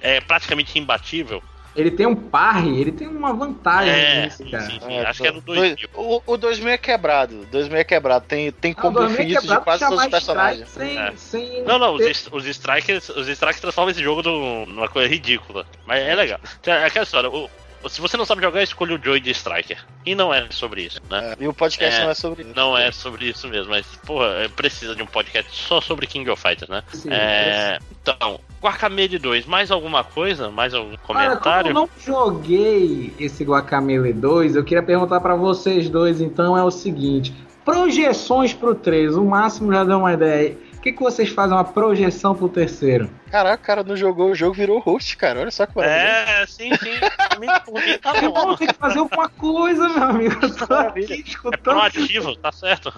é 0.00 0.20
praticamente 0.22 0.78
imbatível. 0.78 1.42
Ele 1.78 1.92
tem 1.92 2.06
um 2.06 2.14
parry, 2.16 2.80
ele 2.80 2.90
tem 2.90 3.06
uma 3.06 3.32
vantagem 3.32 3.92
É, 3.94 4.28
sim, 4.30 4.50
cara. 4.50 4.64
sim, 4.68 4.80
sim. 4.80 4.92
É, 4.94 5.06
Acho 5.06 5.22
que 5.22 5.28
é 5.28 5.32
no 5.32 5.40
dois- 5.40 5.60
2000. 5.76 5.88
O, 5.94 6.22
o 6.32 6.36
2000 6.36 6.72
é 6.72 6.76
quebrado. 6.76 7.46
2000 7.52 7.78
é 7.78 7.84
quebrado. 7.84 8.24
Tem, 8.26 8.50
tem 8.50 8.72
o 8.72 8.74
combo 8.74 9.00
é 9.00 9.06
infinito 9.06 9.34
de 9.34 9.46
quebrado 9.46 9.64
quase 9.64 9.84
todos 9.86 10.04
os 10.04 10.10
personagens. 10.10 10.68
Sem, 10.70 10.98
É. 10.98 11.12
sem 11.16 11.62
Não, 11.62 11.78
não, 11.78 11.94
os, 11.94 12.02
ter- 12.02 12.10
est- 12.10 12.28
os 12.32 12.44
strikers, 12.46 13.08
os 13.10 13.28
strikers 13.28 13.60
transformam 13.60 13.92
esse 13.92 14.02
jogo 14.02 14.22
num- 14.22 14.66
numa 14.66 14.88
coisa 14.88 15.08
ridícula. 15.08 15.64
Mas 15.86 16.02
é 16.02 16.14
legal. 16.16 16.40
É 16.66 16.84
aquela 16.84 17.04
história, 17.04 17.30
o- 17.30 17.48
se 17.88 18.00
você 18.00 18.16
não 18.16 18.24
sabe 18.24 18.42
jogar, 18.42 18.62
escolha 18.62 18.96
o 18.96 19.02
Joy 19.02 19.20
de 19.20 19.30
Striker. 19.30 19.78
E 20.04 20.14
não 20.14 20.32
é 20.32 20.46
sobre 20.50 20.82
isso, 20.82 21.00
né? 21.10 21.34
É, 21.38 21.44
E 21.44 21.48
o 21.48 21.54
podcast 21.54 22.00
É, 22.00 22.04
não 22.04 22.10
é 22.10 22.14
sobre 22.14 22.42
isso. 22.42 22.52
Não 22.54 22.78
é 22.78 22.92
sobre 22.92 23.28
isso 23.28 23.48
mesmo, 23.48 23.70
mas, 23.70 23.86
porra, 24.06 24.26
é, 24.44 24.48
precisa 24.48 24.94
de 24.94 25.02
um 25.02 25.06
podcast 25.06 25.50
só 25.54 25.80
sobre 25.80 26.06
King 26.06 26.28
of 26.30 26.40
Fighters, 26.40 26.68
né? 26.70 26.82
Sim, 26.92 27.10
É, 27.10 27.78
então, 28.02 28.40
Guacamele 28.62 29.18
2, 29.18 29.46
mais 29.46 29.70
alguma 29.70 30.02
coisa? 30.04 30.50
Mais 30.50 30.74
algum 30.74 30.90
Olha, 30.90 30.98
como 30.98 31.18
eu 31.20 31.28
comentário? 31.28 31.74
não 31.74 31.88
joguei 32.04 33.12
esse 33.18 33.44
Guacamele 33.44 34.12
2, 34.12 34.56
eu 34.56 34.64
queria 34.64 34.82
perguntar 34.82 35.20
pra 35.20 35.34
vocês 35.36 35.88
dois, 35.88 36.20
então, 36.20 36.56
é 36.56 36.64
o 36.64 36.70
seguinte. 36.70 37.34
Projeções 37.64 38.54
pro 38.54 38.74
3, 38.74 39.14
o 39.16 39.24
máximo 39.24 39.72
já 39.72 39.84
deu 39.84 39.98
uma 39.98 40.12
ideia. 40.14 40.56
O 40.78 40.80
que, 40.80 40.92
que 40.92 41.02
vocês 41.02 41.28
fazem 41.28 41.56
uma 41.56 41.64
projeção 41.64 42.34
pro 42.34 42.48
terceiro? 42.48 43.10
Caraca, 43.30 43.62
o 43.62 43.66
cara 43.66 43.84
não 43.84 43.96
jogou 43.96 44.30
o 44.30 44.34
jogo, 44.34 44.54
virou 44.54 44.78
host, 44.78 45.16
cara. 45.16 45.40
Olha 45.40 45.50
só 45.50 45.66
que 45.66 45.76
maravilha. 45.76 46.42
É, 46.42 46.46
sim, 46.46 46.70
sim. 46.76 46.94
Por 47.30 47.40
mim, 47.40 47.46
por 47.64 47.74
mim 47.74 47.98
tá 47.98 48.12
bom. 48.20 48.56
Tem 48.56 48.68
que 48.68 48.74
fazer 48.74 48.98
alguma 48.98 49.28
coisa, 49.28 49.88
meu 49.88 50.02
amigo. 50.02 50.38
Eu 50.42 50.66
tô 50.66 50.74
aqui 50.74 51.24
escutando. 51.26 51.54
É 51.54 51.56
proativo, 51.58 52.36
tá 52.36 52.52
certo. 52.52 52.92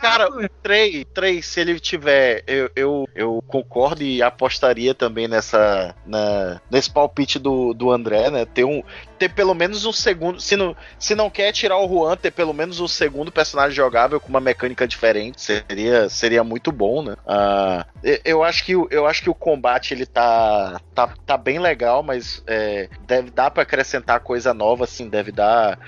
Cara, 0.00 0.28
o 0.28 0.48
Trey, 0.62 1.04
Trey, 1.04 1.42
se 1.42 1.60
ele 1.60 1.78
tiver, 1.78 2.42
eu, 2.46 2.70
eu, 2.74 3.08
eu 3.14 3.44
concordo 3.46 4.02
e 4.02 4.22
apostaria 4.22 4.94
também 4.94 5.28
nessa, 5.28 5.94
na, 6.06 6.60
nesse 6.70 6.90
palpite 6.90 7.38
do, 7.38 7.72
do 7.72 7.90
André, 7.90 8.30
né? 8.30 8.44
Ter 8.44 8.64
um, 8.64 8.82
ter 9.18 9.28
pelo 9.28 9.54
menos 9.54 9.84
um 9.84 9.92
segundo. 9.92 10.40
Se 10.40 10.56
não, 10.56 10.74
se 10.98 11.14
não 11.14 11.28
quer 11.28 11.52
tirar 11.52 11.78
o 11.78 11.86
Juan, 11.86 12.16
ter 12.16 12.30
pelo 12.30 12.54
menos 12.54 12.80
um 12.80 12.88
segundo 12.88 13.30
personagem 13.30 13.76
jogável 13.76 14.18
com 14.18 14.28
uma 14.28 14.40
mecânica 14.40 14.88
diferente 14.88 15.40
seria, 15.40 16.08
seria 16.08 16.42
muito 16.42 16.72
bom, 16.72 17.02
né? 17.02 17.16
Uh, 17.26 18.18
eu, 18.24 18.42
acho 18.42 18.64
que, 18.64 18.72
eu 18.72 19.06
acho 19.06 19.22
que 19.22 19.30
o 19.30 19.34
combate 19.34 19.59
ele 19.92 20.06
tá, 20.06 20.80
tá, 20.94 21.14
tá 21.26 21.36
bem 21.36 21.58
legal, 21.58 22.02
mas 22.02 22.42
é, 22.46 22.88
deve 23.06 23.30
dar 23.30 23.50
para 23.50 23.62
acrescentar 23.62 24.20
coisa 24.20 24.54
nova, 24.54 24.84
assim, 24.84 25.08
deve 25.08 25.32
dar. 25.32 25.78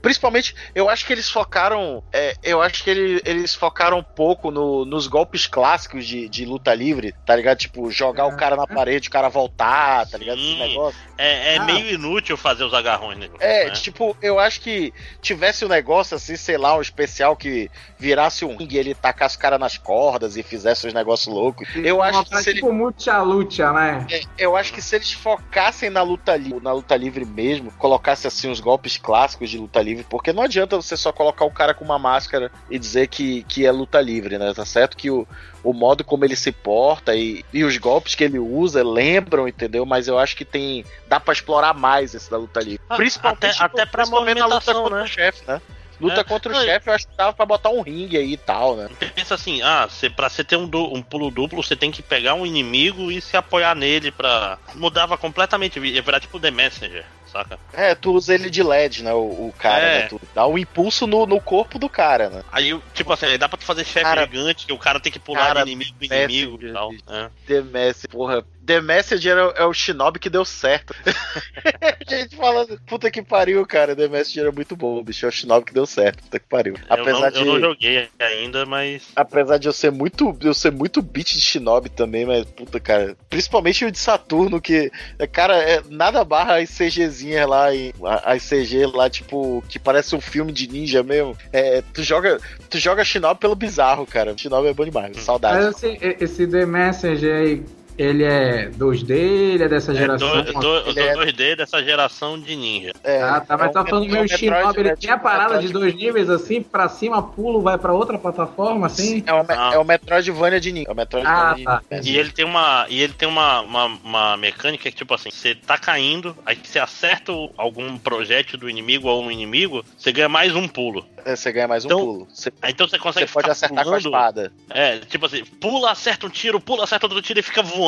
principalmente, 0.00 0.54
eu 0.74 0.88
acho 0.88 1.06
que 1.06 1.12
eles 1.12 1.30
focaram. 1.30 2.02
É, 2.12 2.34
eu 2.42 2.62
acho 2.62 2.82
que 2.82 2.90
ele, 2.90 3.20
eles 3.24 3.54
focaram 3.54 3.98
um 3.98 4.02
pouco 4.02 4.50
no, 4.50 4.84
nos 4.84 5.06
golpes 5.06 5.46
clássicos 5.46 6.06
de, 6.06 6.28
de 6.28 6.44
luta 6.44 6.74
livre, 6.74 7.14
tá 7.24 7.34
ligado? 7.36 7.58
Tipo, 7.58 7.90
jogar 7.90 8.26
o 8.26 8.36
cara 8.36 8.56
na 8.56 8.66
parede, 8.66 9.08
o 9.08 9.10
cara 9.10 9.28
voltar, 9.28 10.06
tá 10.08 10.18
ligado? 10.18 10.38
Esse 10.38 10.56
negócio. 10.56 11.00
É, 11.18 11.54
é 11.54 11.58
ah. 11.58 11.64
meio 11.64 11.94
inútil 11.94 12.36
fazer 12.36 12.64
os 12.64 12.74
agarrões, 12.74 13.18
né? 13.18 13.28
É, 13.40 13.66
né? 13.66 13.70
tipo, 13.70 14.16
eu 14.20 14.38
acho 14.38 14.60
que 14.60 14.92
tivesse 15.20 15.64
um 15.64 15.68
negócio 15.68 16.16
assim, 16.16 16.36
sei 16.36 16.56
lá, 16.56 16.76
um 16.76 16.80
especial 16.80 17.36
que 17.36 17.70
virasse 17.98 18.44
um 18.44 18.56
ring 18.56 18.68
e 18.70 18.78
ele 18.78 18.94
tacasse 18.94 19.36
o 19.36 19.38
cara 19.38 19.58
nas 19.58 19.78
cordas 19.78 20.36
e 20.36 20.42
fizesse 20.42 20.86
os 20.86 20.92
negócios 20.92 21.32
loucos. 21.32 21.68
Eu 21.76 22.02
acho 22.02 22.24
que 22.24 22.36
tipo 22.54 22.68
ele... 22.68 22.76
luta, 23.20 23.72
né? 23.72 24.06
É, 24.10 24.22
eu 24.38 24.56
acho 24.56 24.72
que 24.72 24.80
se 24.80 24.96
eles 24.96 25.12
focassem 25.12 25.90
na 25.90 26.02
luta 26.02 26.36
livre, 26.36 26.62
na 26.62 26.72
luta 26.72 26.96
livre 26.96 27.24
mesmo, 27.24 27.72
colocasse 27.72 28.26
assim 28.26 28.50
os 28.50 28.60
golpes 28.60 28.96
clássicos 28.96 29.50
de 29.50 29.58
luta 29.58 29.82
livre, 29.82 30.06
porque 30.08 30.32
não 30.32 30.42
adianta 30.42 30.76
você 30.76 30.96
só 30.96 31.12
colocar 31.12 31.44
o 31.44 31.50
cara 31.50 31.74
com 31.74 31.84
uma 31.84 31.98
máscara 31.98 32.50
e 32.70 32.78
dizer 32.78 33.08
que, 33.08 33.42
que 33.44 33.66
é 33.66 33.72
luta 33.72 34.00
livre, 34.00 34.38
né? 34.38 34.52
Tá 34.54 34.64
certo 34.64 34.96
que 34.96 35.10
o, 35.10 35.26
o 35.62 35.72
modo 35.72 36.04
como 36.04 36.24
ele 36.24 36.36
se 36.36 36.52
porta 36.52 37.14
e, 37.14 37.44
e 37.52 37.64
os 37.64 37.76
golpes 37.76 38.14
que 38.14 38.24
ele 38.24 38.38
usa 38.38 38.82
lembram, 38.82 39.46
entendeu? 39.46 39.84
Mas 39.84 40.08
eu 40.08 40.18
acho 40.18 40.36
que 40.36 40.44
tem. 40.44 40.84
dá 41.08 41.20
para 41.20 41.32
explorar 41.32 41.74
mais 41.74 42.14
esse 42.14 42.30
da 42.30 42.38
luta 42.38 42.60
livre. 42.60 42.80
Ah, 42.88 42.96
principalmente, 42.96 43.44
até, 43.44 43.82
até 43.82 43.86
pra 43.86 44.06
movimentação, 44.06 44.74
na 44.74 44.80
luta 44.82 44.96
né? 44.96 45.02
o 45.02 45.06
chefe, 45.06 45.42
né? 45.46 45.60
Luta 46.02 46.20
é, 46.20 46.24
contra 46.24 46.52
o 46.52 46.60
chefe, 46.60 46.90
eu 46.90 46.94
acho 46.94 47.06
que 47.06 47.16
dava 47.16 47.32
pra 47.32 47.46
botar 47.46 47.70
um 47.70 47.80
ringue 47.80 48.16
aí 48.16 48.32
e 48.32 48.36
tal, 48.36 48.74
né? 48.74 48.88
Pensa 49.22 49.36
assim, 49.36 49.62
ah, 49.62 49.86
cê, 49.88 50.10
pra 50.10 50.28
você 50.28 50.42
ter 50.42 50.56
um, 50.56 50.68
um 50.74 51.00
pulo 51.00 51.30
duplo, 51.30 51.62
você 51.62 51.76
tem 51.76 51.92
que 51.92 52.02
pegar 52.02 52.34
um 52.34 52.44
inimigo 52.44 53.08
e 53.08 53.20
se 53.20 53.36
apoiar 53.36 53.72
nele 53.76 54.10
pra. 54.10 54.58
Mudava 54.74 55.16
completamente, 55.16 55.78
ia 55.78 56.02
virar 56.02 56.18
tipo 56.18 56.40
The 56.40 56.50
Messenger 56.50 57.06
saca? 57.32 57.58
É, 57.72 57.94
tu 57.94 58.12
usa 58.12 58.34
ele 58.34 58.50
de 58.50 58.62
LED, 58.62 59.02
né? 59.02 59.12
O, 59.14 59.48
o 59.48 59.54
cara, 59.58 59.84
é. 59.84 59.98
né? 60.00 60.08
Tu 60.08 60.20
dá 60.34 60.46
um 60.46 60.58
impulso 60.58 61.06
no, 61.06 61.26
no 61.26 61.40
corpo 61.40 61.78
do 61.78 61.88
cara, 61.88 62.28
né? 62.28 62.44
Aí, 62.52 62.78
tipo 62.92 63.12
assim, 63.12 63.38
dá 63.38 63.48
pra 63.48 63.56
tu 63.56 63.64
fazer 63.64 63.84
chefe 63.84 64.20
gigante, 64.20 64.66
que 64.66 64.72
o 64.72 64.78
cara 64.78 65.00
tem 65.00 65.10
que 65.10 65.18
pular 65.18 65.46
cara, 65.46 65.62
inimigo 65.62 65.96
inimigo 66.00 66.58
e 66.62 66.72
tal. 66.72 66.92
É. 67.08 67.30
The 67.46 67.62
Messi, 67.62 68.08
porra, 68.08 68.44
The 68.64 68.80
Messenger 68.80 69.36
é, 69.38 69.62
é 69.62 69.64
o 69.64 69.72
Shinobi 69.72 70.18
que 70.18 70.30
deu 70.30 70.44
certo. 70.44 70.94
gente 72.08 72.36
falando, 72.36 72.80
puta 72.86 73.10
que 73.10 73.22
pariu, 73.22 73.64
cara. 73.66 73.96
The 73.96 74.08
Messenger 74.08 74.46
é 74.46 74.52
muito 74.52 74.76
bom, 74.76 75.02
bicho. 75.02 75.26
É 75.26 75.28
o 75.28 75.32
Shinobi 75.32 75.66
que 75.66 75.74
deu 75.74 75.86
certo, 75.86 76.22
puta 76.22 76.38
que 76.38 76.48
pariu. 76.48 76.74
Apesar 76.88 77.10
eu 77.10 77.20
não, 77.20 77.30
de. 77.30 77.38
Eu 77.38 77.44
não 77.46 77.60
joguei 77.60 78.08
ainda, 78.18 78.64
mas. 78.64 79.08
Apesar 79.16 79.58
de 79.58 79.68
eu 79.68 79.72
ser 79.72 79.90
muito. 79.90 80.36
Eu 80.40 80.54
ser 80.54 80.70
muito 80.70 81.02
beat 81.02 81.32
de 81.32 81.40
Shinobi 81.40 81.88
também, 81.88 82.24
mas, 82.24 82.44
puta, 82.44 82.78
cara. 82.78 83.16
Principalmente 83.28 83.84
o 83.84 83.90
de 83.90 83.98
Saturno, 83.98 84.60
que. 84.60 84.90
Cara, 85.32 85.56
é 85.56 85.82
nada 85.88 86.24
barra 86.24 86.58
as 86.58 86.70
CGzinhas 86.70 87.48
lá, 87.48 87.74
em, 87.74 87.92
as 88.24 88.42
CG 88.48 88.86
lá, 88.86 89.10
tipo, 89.10 89.62
que 89.68 89.78
parece 89.78 90.14
um 90.14 90.20
filme 90.20 90.52
de 90.52 90.68
ninja 90.68 91.02
mesmo. 91.02 91.36
É, 91.52 91.82
tu 91.92 92.02
joga. 92.02 92.38
Tu 92.70 92.78
joga 92.78 93.04
Shinobi 93.04 93.40
pelo 93.40 93.56
bizarro, 93.56 94.06
cara. 94.06 94.36
Shinobi 94.36 94.68
é 94.68 94.74
bom 94.74 94.84
demais. 94.84 95.16
Saudade. 95.18 95.56
Mas 95.56 95.66
assim, 95.74 95.98
esse 96.00 96.46
The 96.46 96.64
Messenger 96.64 97.34
aí 97.34 97.64
ele 97.96 98.24
é 98.24 98.70
2D, 98.70 99.10
ele 99.10 99.64
é 99.64 99.68
dessa 99.68 99.94
geração. 99.94 100.38
É, 100.38 100.42
do, 100.42 100.52
do, 100.52 100.90
ele 100.90 101.00
é 101.00 101.14
2D 101.14 101.56
dessa 101.56 101.82
geração 101.82 102.38
de 102.38 102.56
ninja. 102.56 102.92
É, 103.04 103.22
ah, 103.22 103.40
tá, 103.40 103.56
mas 103.56 103.70
é 103.70 103.72
tá 103.72 103.84
falando 103.84 104.10
meio 104.10 104.28
Shinobi, 104.28 104.80
ele 104.80 104.96
tem 104.96 105.10
a 105.10 105.18
parada 105.18 105.58
de 105.58 105.68
dois 105.68 105.94
níveis 105.94 106.30
assim, 106.30 106.62
pra 106.62 106.88
cima, 106.88 107.22
pulo, 107.22 107.60
vai 107.60 107.78
pra 107.78 107.92
outra 107.92 108.18
plataforma, 108.18 108.86
assim? 108.86 109.22
É 109.26 109.32
o, 109.32 109.74
é 109.74 109.78
o 109.78 109.84
Metroidvania 109.84 110.60
de 110.60 110.72
ninja. 110.72 110.88
É 110.88 110.92
o 110.92 110.96
Metroidvania 110.96 111.68
ah, 111.68 111.82
tá. 111.88 112.00
E 112.02 112.16
ele 112.16 112.32
tem 112.32 112.44
uma. 112.44 112.86
E 112.88 113.00
ele 113.00 113.12
tem 113.12 113.28
uma, 113.28 113.60
uma, 113.60 113.86
uma, 113.86 114.36
mecânica 114.36 114.90
que, 114.90 114.96
tipo 114.96 115.14
assim, 115.14 115.30
você 115.30 115.54
tá 115.54 115.76
caindo, 115.76 116.36
aí 116.44 116.58
você 116.62 116.78
acerta 116.78 117.32
algum 117.56 117.98
projétil 117.98 118.58
do 118.58 118.68
inimigo 118.68 119.08
ou 119.08 119.22
um 119.22 119.30
inimigo, 119.30 119.84
você 119.96 120.12
ganha 120.12 120.28
mais 120.28 120.54
um 120.54 120.66
pulo. 120.66 121.06
É, 121.24 121.36
você 121.36 121.52
ganha 121.52 121.68
mais 121.68 121.84
um 121.84 121.88
então, 121.88 122.00
pulo. 122.00 122.28
Você, 122.32 122.52
então 122.68 122.88
você 122.88 122.98
consegue 122.98 123.26
você 123.26 123.32
pode 123.32 123.50
acertar 123.50 123.84
pulando, 123.84 124.02
com 124.02 124.08
a 124.08 124.10
espada. 124.10 124.52
É, 124.70 124.98
tipo 124.98 125.26
assim, 125.26 125.44
pula, 125.44 125.92
acerta 125.92 126.26
um 126.26 126.30
tiro, 126.30 126.60
pula, 126.60 126.84
acerta 126.84 127.06
outro 127.06 127.22
tiro 127.22 127.38
e 127.38 127.42
fica 127.42 127.62
voando 127.62 127.81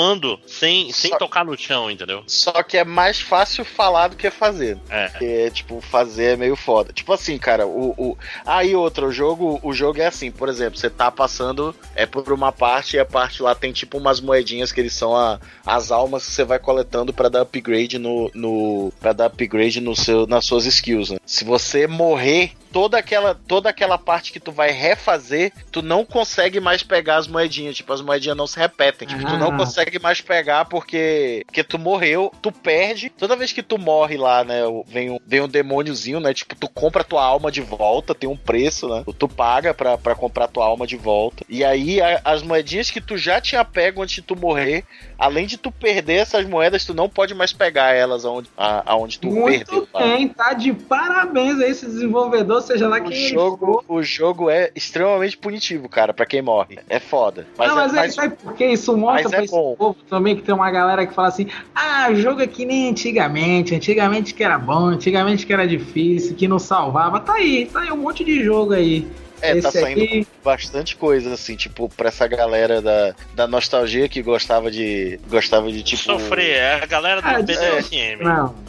sem, 0.47 0.93
sem 0.93 1.11
só, 1.11 1.19
tocar 1.19 1.45
no 1.45 1.57
chão, 1.57 1.91
entendeu? 1.91 2.23
Só 2.27 2.63
que 2.63 2.77
é 2.77 2.85
mais 2.85 3.21
fácil 3.21 3.65
falar 3.65 4.09
do 4.09 4.17
que 4.17 4.31
fazer. 4.31 4.79
É. 4.89 5.09
Porque, 5.09 5.51
tipo, 5.51 5.81
fazer 5.81 6.35
é 6.35 6.37
meio 6.37 6.57
foda. 6.57 6.93
Tipo 6.93 7.13
assim, 7.13 7.39
cara, 7.39 7.67
o. 7.67 7.95
o... 7.97 8.19
Aí 8.45 8.75
outro, 8.75 9.07
o 9.07 9.13
jogo, 9.13 9.61
o 9.63 9.73
jogo 9.73 10.01
é 10.01 10.07
assim, 10.07 10.31
por 10.31 10.49
exemplo, 10.49 10.79
você 10.79 10.91
tá 10.91 11.11
passando 11.11 11.75
é 11.95 12.07
por 12.07 12.33
uma 12.33 12.53
parte 12.53 12.97
e 12.97 12.99
a 12.99 13.05
parte 13.05 13.43
lá 13.43 13.55
tem 13.55 13.73
tipo 13.73 13.99
umas 13.99 14.21
moedinhas 14.21 14.73
que 14.73 14.81
eles 14.81 14.95
são 14.95 15.17
a, 15.17 15.39
as 15.65 15.91
almas 15.91 16.27
que 16.27 16.33
você 16.33 16.45
vai 16.45 16.59
coletando 16.59 17.13
para 17.13 17.29
dar 17.29 17.43
upgrade 17.43 17.99
no. 17.99 18.31
no 18.35 18.93
para 19.01 19.13
dar 19.13 19.27
upgrade 19.27 19.81
no 19.81 19.95
seu, 19.95 20.27
nas 20.27 20.45
suas 20.45 20.67
skills, 20.67 21.11
né? 21.11 21.19
Se 21.25 21.45
você 21.45 21.87
morrer 21.87 22.53
toda 22.75 22.99
aquela, 22.99 23.37
toda 23.37 23.69
aquela 23.69 23.97
parte 23.97 24.33
que 24.33 24.41
tu 24.41 24.51
vai 24.51 24.73
refazer, 24.73 25.53
tu 25.71 25.81
não 25.81 26.05
consegue 26.05 26.59
mais 26.59 26.83
pegar 26.83 27.19
as 27.19 27.29
moedinhas. 27.29 27.77
Tipo, 27.77 27.93
as 27.93 28.03
moedinhas 28.03 28.37
não 28.37 28.49
se 28.49 28.59
repetem. 28.59 29.07
Tipo, 29.07 29.25
tu 29.25 29.37
não 29.39 29.55
ah. 29.55 29.57
consegue 29.57 30.01
mais 30.01 30.21
pegar 30.21 30.65
porque, 30.65 31.45
porque 31.47 31.63
tu 31.63 31.79
morreu, 31.79 32.33
tu 32.43 32.51
perde. 32.51 33.11
Toda 33.11 33.37
vez 33.37 33.53
que 33.53 33.63
tu 33.63 33.79
morre 33.79 34.17
lá, 34.17 34.43
né, 34.43 34.63
vem 34.89 35.09
um, 35.09 35.21
vem 35.25 35.41
um 35.41 35.47
demôniozinho, 35.49 36.19
né? 36.19 36.35
Tipo, 36.35 36.57
tu 36.57 36.69
compra 36.69 37.05
tua 37.05 37.23
alma 37.23 37.49
de 37.49 37.61
volta, 37.61 38.13
tem 38.13 38.29
um 38.29 38.37
preço, 38.37 38.89
né? 38.89 39.05
Tu 39.17 39.29
paga 39.29 39.73
pra, 39.73 39.97
pra 39.97 40.17
comprar 40.17 40.49
tua 40.49 40.67
alma 40.67 40.85
de 40.85 40.97
volta. 40.97 41.45
E 41.49 41.65
aí, 41.65 42.01
a, 42.01 42.21
as 42.25 42.43
moedinhas 42.43 42.91
que 42.91 43.01
tu 43.01 43.17
já 43.17 43.41
tinha 43.41 43.65
pego 43.65 44.03
antes 44.03 44.17
de 44.17 44.23
tu 44.23 44.35
morrer, 44.35 44.85
além 45.19 45.47
de 45.47 45.57
tu 45.57 45.71
perder 45.71 46.15
essas 46.15 46.47
moedas, 46.47 46.85
tu 46.85 46.95
não 46.95 47.09
pode 47.09 47.35
mais 47.35 47.53
pegar 47.53 47.95
elas 47.95 48.25
aonde, 48.25 48.49
a, 48.57 48.93
aonde 48.93 49.19
tu 49.19 49.29
Muito 49.29 49.45
perdeu. 49.47 49.75
Muito 49.75 49.99
bem, 49.99 50.29
tá 50.29 50.53
de 50.53 50.73
parabéns 50.73 51.61
a 51.61 51.69
esse 51.69 51.87
desenvolvedor 51.87 52.63
seja 52.63 52.89
lá 52.89 52.99
o 52.99 53.05
quem 53.05 53.29
jogo, 53.29 53.85
O 53.89 54.03
jogo 54.03 54.51
é 54.51 54.71
extremamente 54.75 55.37
punitivo, 55.37 55.89
cara, 55.89 56.13
para 56.13 56.27
quem 56.27 56.43
morre. 56.43 56.79
É 56.89 56.99
foda. 56.99 57.47
Mas 57.57 57.69
não, 57.69 57.77
mas 57.77 57.93
é, 57.93 57.97
mas, 57.97 58.15
sabe 58.15 58.37
por 58.37 58.55
que 58.55 58.67
isso 58.67 58.97
mostra 58.97 59.29
pra 59.29 59.41
é 59.41 59.45
esse 59.45 59.53
bom. 59.53 59.75
povo 59.77 59.97
também 60.09 60.37
que 60.37 60.43
tem 60.43 60.55
uma 60.55 60.71
galera 60.71 61.07
que 61.07 61.15
fala 61.15 61.29
assim: 61.29 61.49
ah, 61.75 62.13
jogo 62.15 62.41
é 62.41 62.47
que 62.47 62.65
nem 62.65 62.91
antigamente, 62.91 63.75
antigamente 63.75 64.35
que 64.35 64.43
era 64.43 64.59
bom, 64.59 64.87
antigamente 64.87 65.47
que 65.47 65.53
era 65.53 65.67
difícil, 65.67 66.35
que 66.35 66.49
não 66.49 66.59
salvava. 66.59 67.21
Tá 67.21 67.35
aí, 67.35 67.67
tá 67.67 67.81
aí 67.81 67.91
um 67.91 67.97
monte 67.97 68.25
de 68.25 68.43
jogo 68.43 68.73
aí. 68.73 69.07
É, 69.41 69.53
tá 69.53 69.59
Esse 69.59 69.63
tá 69.63 69.71
saindo 69.73 70.03
aqui... 70.03 70.27
bastante 70.43 70.97
coisa, 70.97 71.35
assim, 71.35 71.57
tipo, 71.57 71.89
pra 71.89 72.09
essa 72.09 72.27
galera 72.27 72.81
da, 72.81 73.15
da 73.35 73.47
nostalgia 73.47 74.09
que 74.09 74.23
gostava 74.23 74.71
de. 74.71 75.19
Gostava 75.29 75.71
de, 75.71 75.83
tipo. 75.83 76.03
Sofrer, 76.03 76.57
é 76.57 76.83
a 76.83 76.87
galera 76.87 77.21
do 77.21 77.29
ah, 77.29 77.43
BDSM, 77.43 77.95
é, 77.95 78.17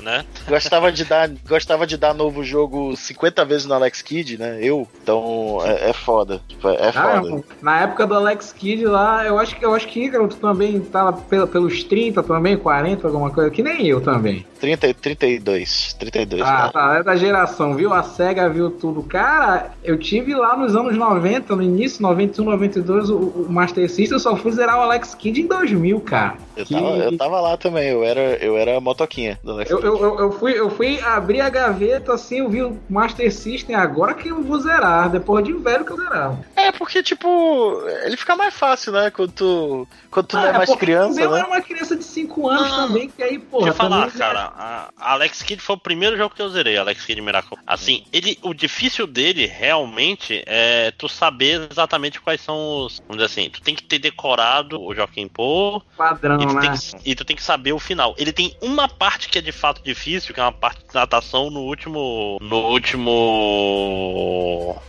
né? 0.02 0.26
Gostava 0.48 0.92
de, 0.92 1.06
dar, 1.06 1.30
gostava 1.48 1.88
de 1.88 1.98
dar 1.98 2.14
novo 2.14 2.44
jogo 2.44 2.96
50 2.96 3.46
vezes 3.46 3.66
no 3.66 3.74
Alex 3.74 4.02
Kidd, 4.02 4.38
né? 4.38 4.60
Eu. 4.62 4.88
Então, 5.02 5.60
é, 5.64 5.90
é 5.90 5.94
foda. 5.94 6.42
Tipo, 6.48 6.70
é 6.70 6.92
ah, 6.94 7.22
foda. 7.22 7.44
na 7.62 7.82
época 7.82 8.08
do 8.08 8.16
Alex 8.16 8.52
Kidd 8.52 8.86
lá, 8.86 9.26
eu 9.26 9.40
acho 9.40 9.56
que 9.56 9.66
eu 9.66 9.74
acho 9.74 9.88
que 9.88 10.06
Ícaro, 10.06 10.28
tu 10.28 10.38
também 10.38 10.80
tava 10.80 11.14
pelos 11.48 11.84
30 11.84 12.24
também, 12.24 12.58
40, 12.58 13.08
alguma 13.08 13.30
coisa, 13.30 13.50
que 13.50 13.64
nem 13.64 13.88
eu 13.88 14.02
também. 14.02 14.46
30, 14.60 14.94
32. 14.96 15.94
32. 15.94 16.42
Ah, 16.42 16.66
né? 16.66 16.72
tá. 16.72 16.96
É 16.98 17.04
da 17.04 17.16
geração, 17.16 17.76
viu? 17.76 17.94
A 17.94 18.04
SEGA 18.04 18.50
viu 18.50 18.72
tudo. 18.72 19.04
Cara, 19.04 19.72
eu 19.84 19.98
tive 19.98 20.34
lá 20.34 20.55
nos 20.58 20.76
anos 20.76 20.96
90, 20.96 21.56
no 21.56 21.62
início, 21.62 22.02
91, 22.02 22.46
92, 22.46 23.10
o, 23.10 23.16
o 23.16 23.48
Master 23.50 23.90
System, 23.90 24.16
eu 24.16 24.20
só 24.20 24.36
fui 24.36 24.52
zerar 24.52 24.78
o 24.78 24.82
Alex 24.82 25.14
Kidd 25.16 25.42
em 25.42 25.48
2000, 25.48 26.00
cara. 26.02 26.38
Eu, 26.56 26.66
que... 26.66 26.74
tava, 26.74 26.88
eu 26.98 27.18
tava 27.18 27.42
lá 27.42 27.58
também, 27.58 27.90
eu 27.90 28.04
era, 28.04 28.38
eu 28.38 28.58
era 28.58 28.80
motoquinha 28.80 29.40
do 29.44 29.52
Alex 29.52 29.72
eu, 29.72 29.78
Kidd. 29.78 29.88
Eu, 29.90 30.20
eu, 30.20 30.32
fui, 30.32 30.52
eu 30.58 30.70
fui 30.70 31.00
abrir 31.02 31.42
a 31.42 31.50
gaveta 31.50 32.14
assim, 32.14 32.40
eu 32.40 32.50
vi 32.50 32.64
o 32.64 32.80
Master 32.90 33.32
System, 33.34 33.76
agora 33.76 34.14
que 34.14 34.30
eu 34.30 34.42
vou 34.42 34.60
zerar, 34.60 35.10
depois 35.10 35.44
de 35.44 35.54
velho 35.54 35.86
que 35.86 35.92
eu 35.92 35.98
zerava. 35.98 36.40
É, 36.56 36.72
porque, 36.72 37.04
tipo, 37.04 37.82
ele 38.04 38.18
fica 38.18 38.36
mais 38.36 38.54
fácil, 38.54 38.92
né? 38.92 39.12
Quando 39.12 39.32
tu, 39.32 39.88
quando 40.10 40.28
tu 40.28 40.38
ah, 40.38 40.42
não 40.42 40.48
é 40.48 40.58
mais 40.58 40.76
criança. 40.76 41.22
Eu 41.22 41.32
né? 41.32 41.40
era 41.40 41.48
uma 41.48 41.62
criança 41.62 41.96
de 41.96 42.04
5 42.04 42.50
anos 42.50 42.70
Não, 42.70 42.88
também, 42.88 43.10
que 43.10 43.22
aí, 43.22 43.38
porra. 43.38 43.66
Deixa 43.66 43.84
eu 43.84 43.90
falar, 43.90 44.12
cara. 44.12 44.54
A 44.56 45.12
Alex 45.14 45.42
Kidd 45.42 45.62
foi 45.62 45.76
o 45.76 45.80
primeiro 45.80 46.18
jogo 46.18 46.34
que 46.34 46.42
eu 46.42 46.50
zerei, 46.50 46.78
Alex 46.78 47.06
Kidd 47.06 47.22
Miracle. 47.22 47.58
Assim, 47.68 48.04
ele, 48.12 48.38
o 48.42 48.54
difícil 48.54 49.06
dele 49.06 49.46
realmente 49.46 50.44
é 50.46 50.92
tu 50.98 51.10
saber 51.10 51.68
exatamente 51.70 52.22
quais 52.22 52.42
são 52.42 52.86
os. 52.86 53.00
Vamos 53.08 53.24
dizer 53.24 53.26
assim, 53.26 53.50
tu 53.50 53.62
tem 53.62 53.76
que 53.76 53.84
ter 53.84 54.00
decorado 54.00 54.82
o 54.82 54.94
Joaquim 54.94 55.28
Pô 55.28 55.82
Padrão, 55.98 56.38
e, 56.46 56.50
tu 56.50 56.56
né? 56.56 56.62
tem 56.62 56.72
que, 56.72 57.10
e 57.12 57.16
tu 57.16 57.26
tem 57.26 57.36
que 57.36 57.44
saber 57.44 57.74
o 57.74 57.80
final. 57.80 58.16
Ele 58.18 58.32
tem 58.32 58.56
uma 58.62 58.88
parte 58.88 59.30
que 59.30 59.38
é 59.38 59.42
de 59.42 59.52
fato 59.52 59.82
difícil, 59.84 60.34
que 60.34 60.40
é 60.40 60.44
uma 60.44 60.52
parte 60.52 60.80
de 60.80 60.94
natação 60.94 61.50
no 61.50 61.62
último. 61.62 62.38
No 62.42 62.58
último. 62.70 63.12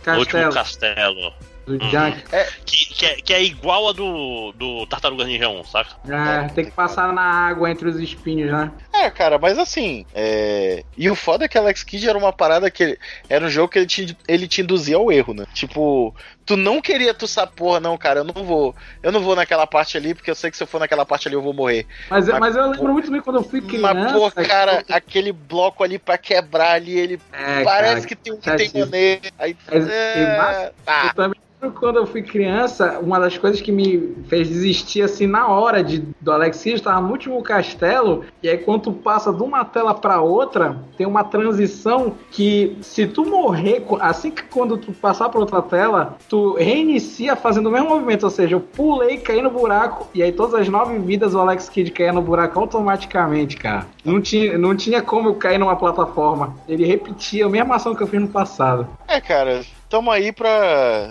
No 0.05 0.17
último 0.19 0.49
castelo. 0.51 1.33
Do 1.65 1.73
Uhum. 1.73 1.79
Junk. 1.89 2.23
Que, 2.65 2.85
que, 2.93 3.05
é, 3.05 3.15
que 3.15 3.33
é 3.33 3.43
igual 3.43 3.89
a 3.89 3.91
do, 3.91 4.53
do 4.53 4.87
Tartaruga 4.87 5.25
Ninja 5.25 5.49
1, 5.49 5.63
saca? 5.65 5.95
É, 6.09 6.47
tem 6.47 6.63
que 6.63 6.71
passar 6.71 7.11
na 7.11 7.21
água 7.21 7.69
entre 7.69 7.89
os 7.89 7.99
espinhos, 7.99 8.49
né? 8.53 8.71
É, 8.93 9.09
cara, 9.09 9.37
mas 9.37 9.59
assim. 9.59 10.05
É... 10.15 10.85
E 10.97 11.09
o 11.09 11.15
foda 11.15 11.43
é 11.43 11.47
que 11.49 11.57
Alex 11.57 11.83
Kidd 11.83 12.07
era 12.07 12.17
uma 12.17 12.31
parada 12.31 12.71
que. 12.71 12.83
ele- 12.83 12.99
Era 13.27 13.45
um 13.45 13.49
jogo 13.49 13.67
que 13.67 13.79
ele 13.79 13.85
te, 13.85 14.17
ele 14.29 14.47
te 14.47 14.61
induzia 14.61 14.95
ao 14.95 15.11
erro, 15.11 15.33
né? 15.33 15.43
Tipo, 15.53 16.15
tu 16.47 16.55
não 16.57 16.81
queria 16.81 17.13
tu 17.13 17.27
porra, 17.55 17.79
não, 17.79 17.97
cara, 17.97 18.21
eu 18.21 18.23
não 18.23 18.43
vou. 18.43 18.73
Eu 19.03 19.11
não 19.11 19.19
vou 19.19 19.35
naquela 19.35 19.67
parte 19.67 19.97
ali, 19.97 20.15
porque 20.15 20.31
eu 20.31 20.35
sei 20.35 20.49
que 20.49 20.57
se 20.57 20.63
eu 20.63 20.67
for 20.67 20.79
naquela 20.79 21.05
parte 21.05 21.27
ali 21.27 21.35
eu 21.35 21.41
vou 21.41 21.53
morrer. 21.53 21.85
Mas, 22.09 22.27
Mas, 22.27 22.39
mas 22.39 22.55
eu 22.55 22.71
lembro 22.71 22.93
muito 22.93 23.11
bem 23.11 23.21
quando 23.21 23.35
eu 23.35 23.43
fui 23.43 23.61
criança. 23.61 23.93
Mas, 23.93 24.13
porra, 24.13 24.31
cara, 24.45 24.83
que- 24.83 24.93
aquele 24.93 25.31
bloco 25.33 25.83
ali 25.83 25.99
pra 25.99 26.17
quebrar 26.17 26.71
ali, 26.71 26.97
ele 26.97 27.19
É, 27.33 27.63
parece 27.63 27.95
cara, 27.95 28.07
que 28.07 28.15
tem 28.15 28.33
um 28.33 28.41
chatíssimo. 28.41 28.87
tem 28.87 28.91
nele. 28.91 29.31
Aí. 29.37 29.55
Mas- 29.69 29.89
é, 29.89 30.37
mas- 30.37 30.63
Eu 30.63 30.73
tá. 30.85 31.13
também 31.13 31.41
lembro 31.61 31.79
quando 31.79 31.95
eu 31.97 32.05
fui 32.05 32.21
criança, 32.21 32.99
uma 32.99 33.19
das 33.19 33.35
coisas 33.35 33.59
que 33.59 33.71
me 33.71 34.15
fez 34.27 34.47
desistir 34.47 35.01
assim 35.01 35.25
na 35.25 35.47
hora 35.47 35.83
de, 35.83 36.03
do 36.21 36.31
Alexis 36.31 36.75
estava 36.75 37.01
no 37.01 37.09
último 37.11 37.41
castelo, 37.41 38.23
e 38.43 38.47
aí 38.47 38.59
quando 38.59 38.83
tu 38.83 38.91
passa 38.93 39.33
de 39.33 39.41
uma 39.41 39.65
tela 39.65 39.93
para 39.95 40.21
outra, 40.21 40.79
tem 40.95 41.07
uma 41.07 41.23
transição 41.23 42.15
que 42.29 42.77
se 42.81 43.07
tu 43.07 43.25
morrer, 43.25 43.83
assim 44.01 44.29
que 44.29 44.43
quando 44.43 44.77
tu 44.77 44.93
passar 44.93 45.29
para 45.29 45.39
outra 45.39 45.61
tela, 45.63 46.15
tu 46.29 46.36
reinicia 46.53 47.35
fazendo 47.35 47.67
o 47.67 47.71
mesmo 47.71 47.89
movimento, 47.89 48.23
ou 48.23 48.29
seja, 48.29 48.55
eu 48.55 48.59
pulei, 48.59 49.17
caí 49.17 49.41
no 49.41 49.49
buraco, 49.49 50.07
e 50.13 50.23
aí 50.23 50.31
todas 50.31 50.53
as 50.61 50.67
nove 50.67 50.97
vidas 50.99 51.33
o 51.33 51.39
Alex 51.39 51.69
Kidd 51.69 51.91
caía 51.91 52.13
no 52.13 52.21
buraco 52.21 52.59
automaticamente, 52.59 53.57
cara. 53.57 53.85
Não 54.03 54.21
tinha, 54.21 54.57
não 54.57 54.75
tinha 54.75 55.01
como 55.01 55.29
eu 55.29 55.35
cair 55.35 55.57
numa 55.57 55.75
plataforma. 55.75 56.55
Ele 56.67 56.85
repetia 56.85 57.45
a 57.45 57.49
mesma 57.49 57.75
ação 57.75 57.95
que 57.95 58.03
eu 58.03 58.07
fiz 58.07 58.21
no 58.21 58.27
passado. 58.27 58.87
É, 59.07 59.21
cara, 59.21 59.61
tamo 59.89 60.11
aí 60.11 60.31
pra. 60.31 60.49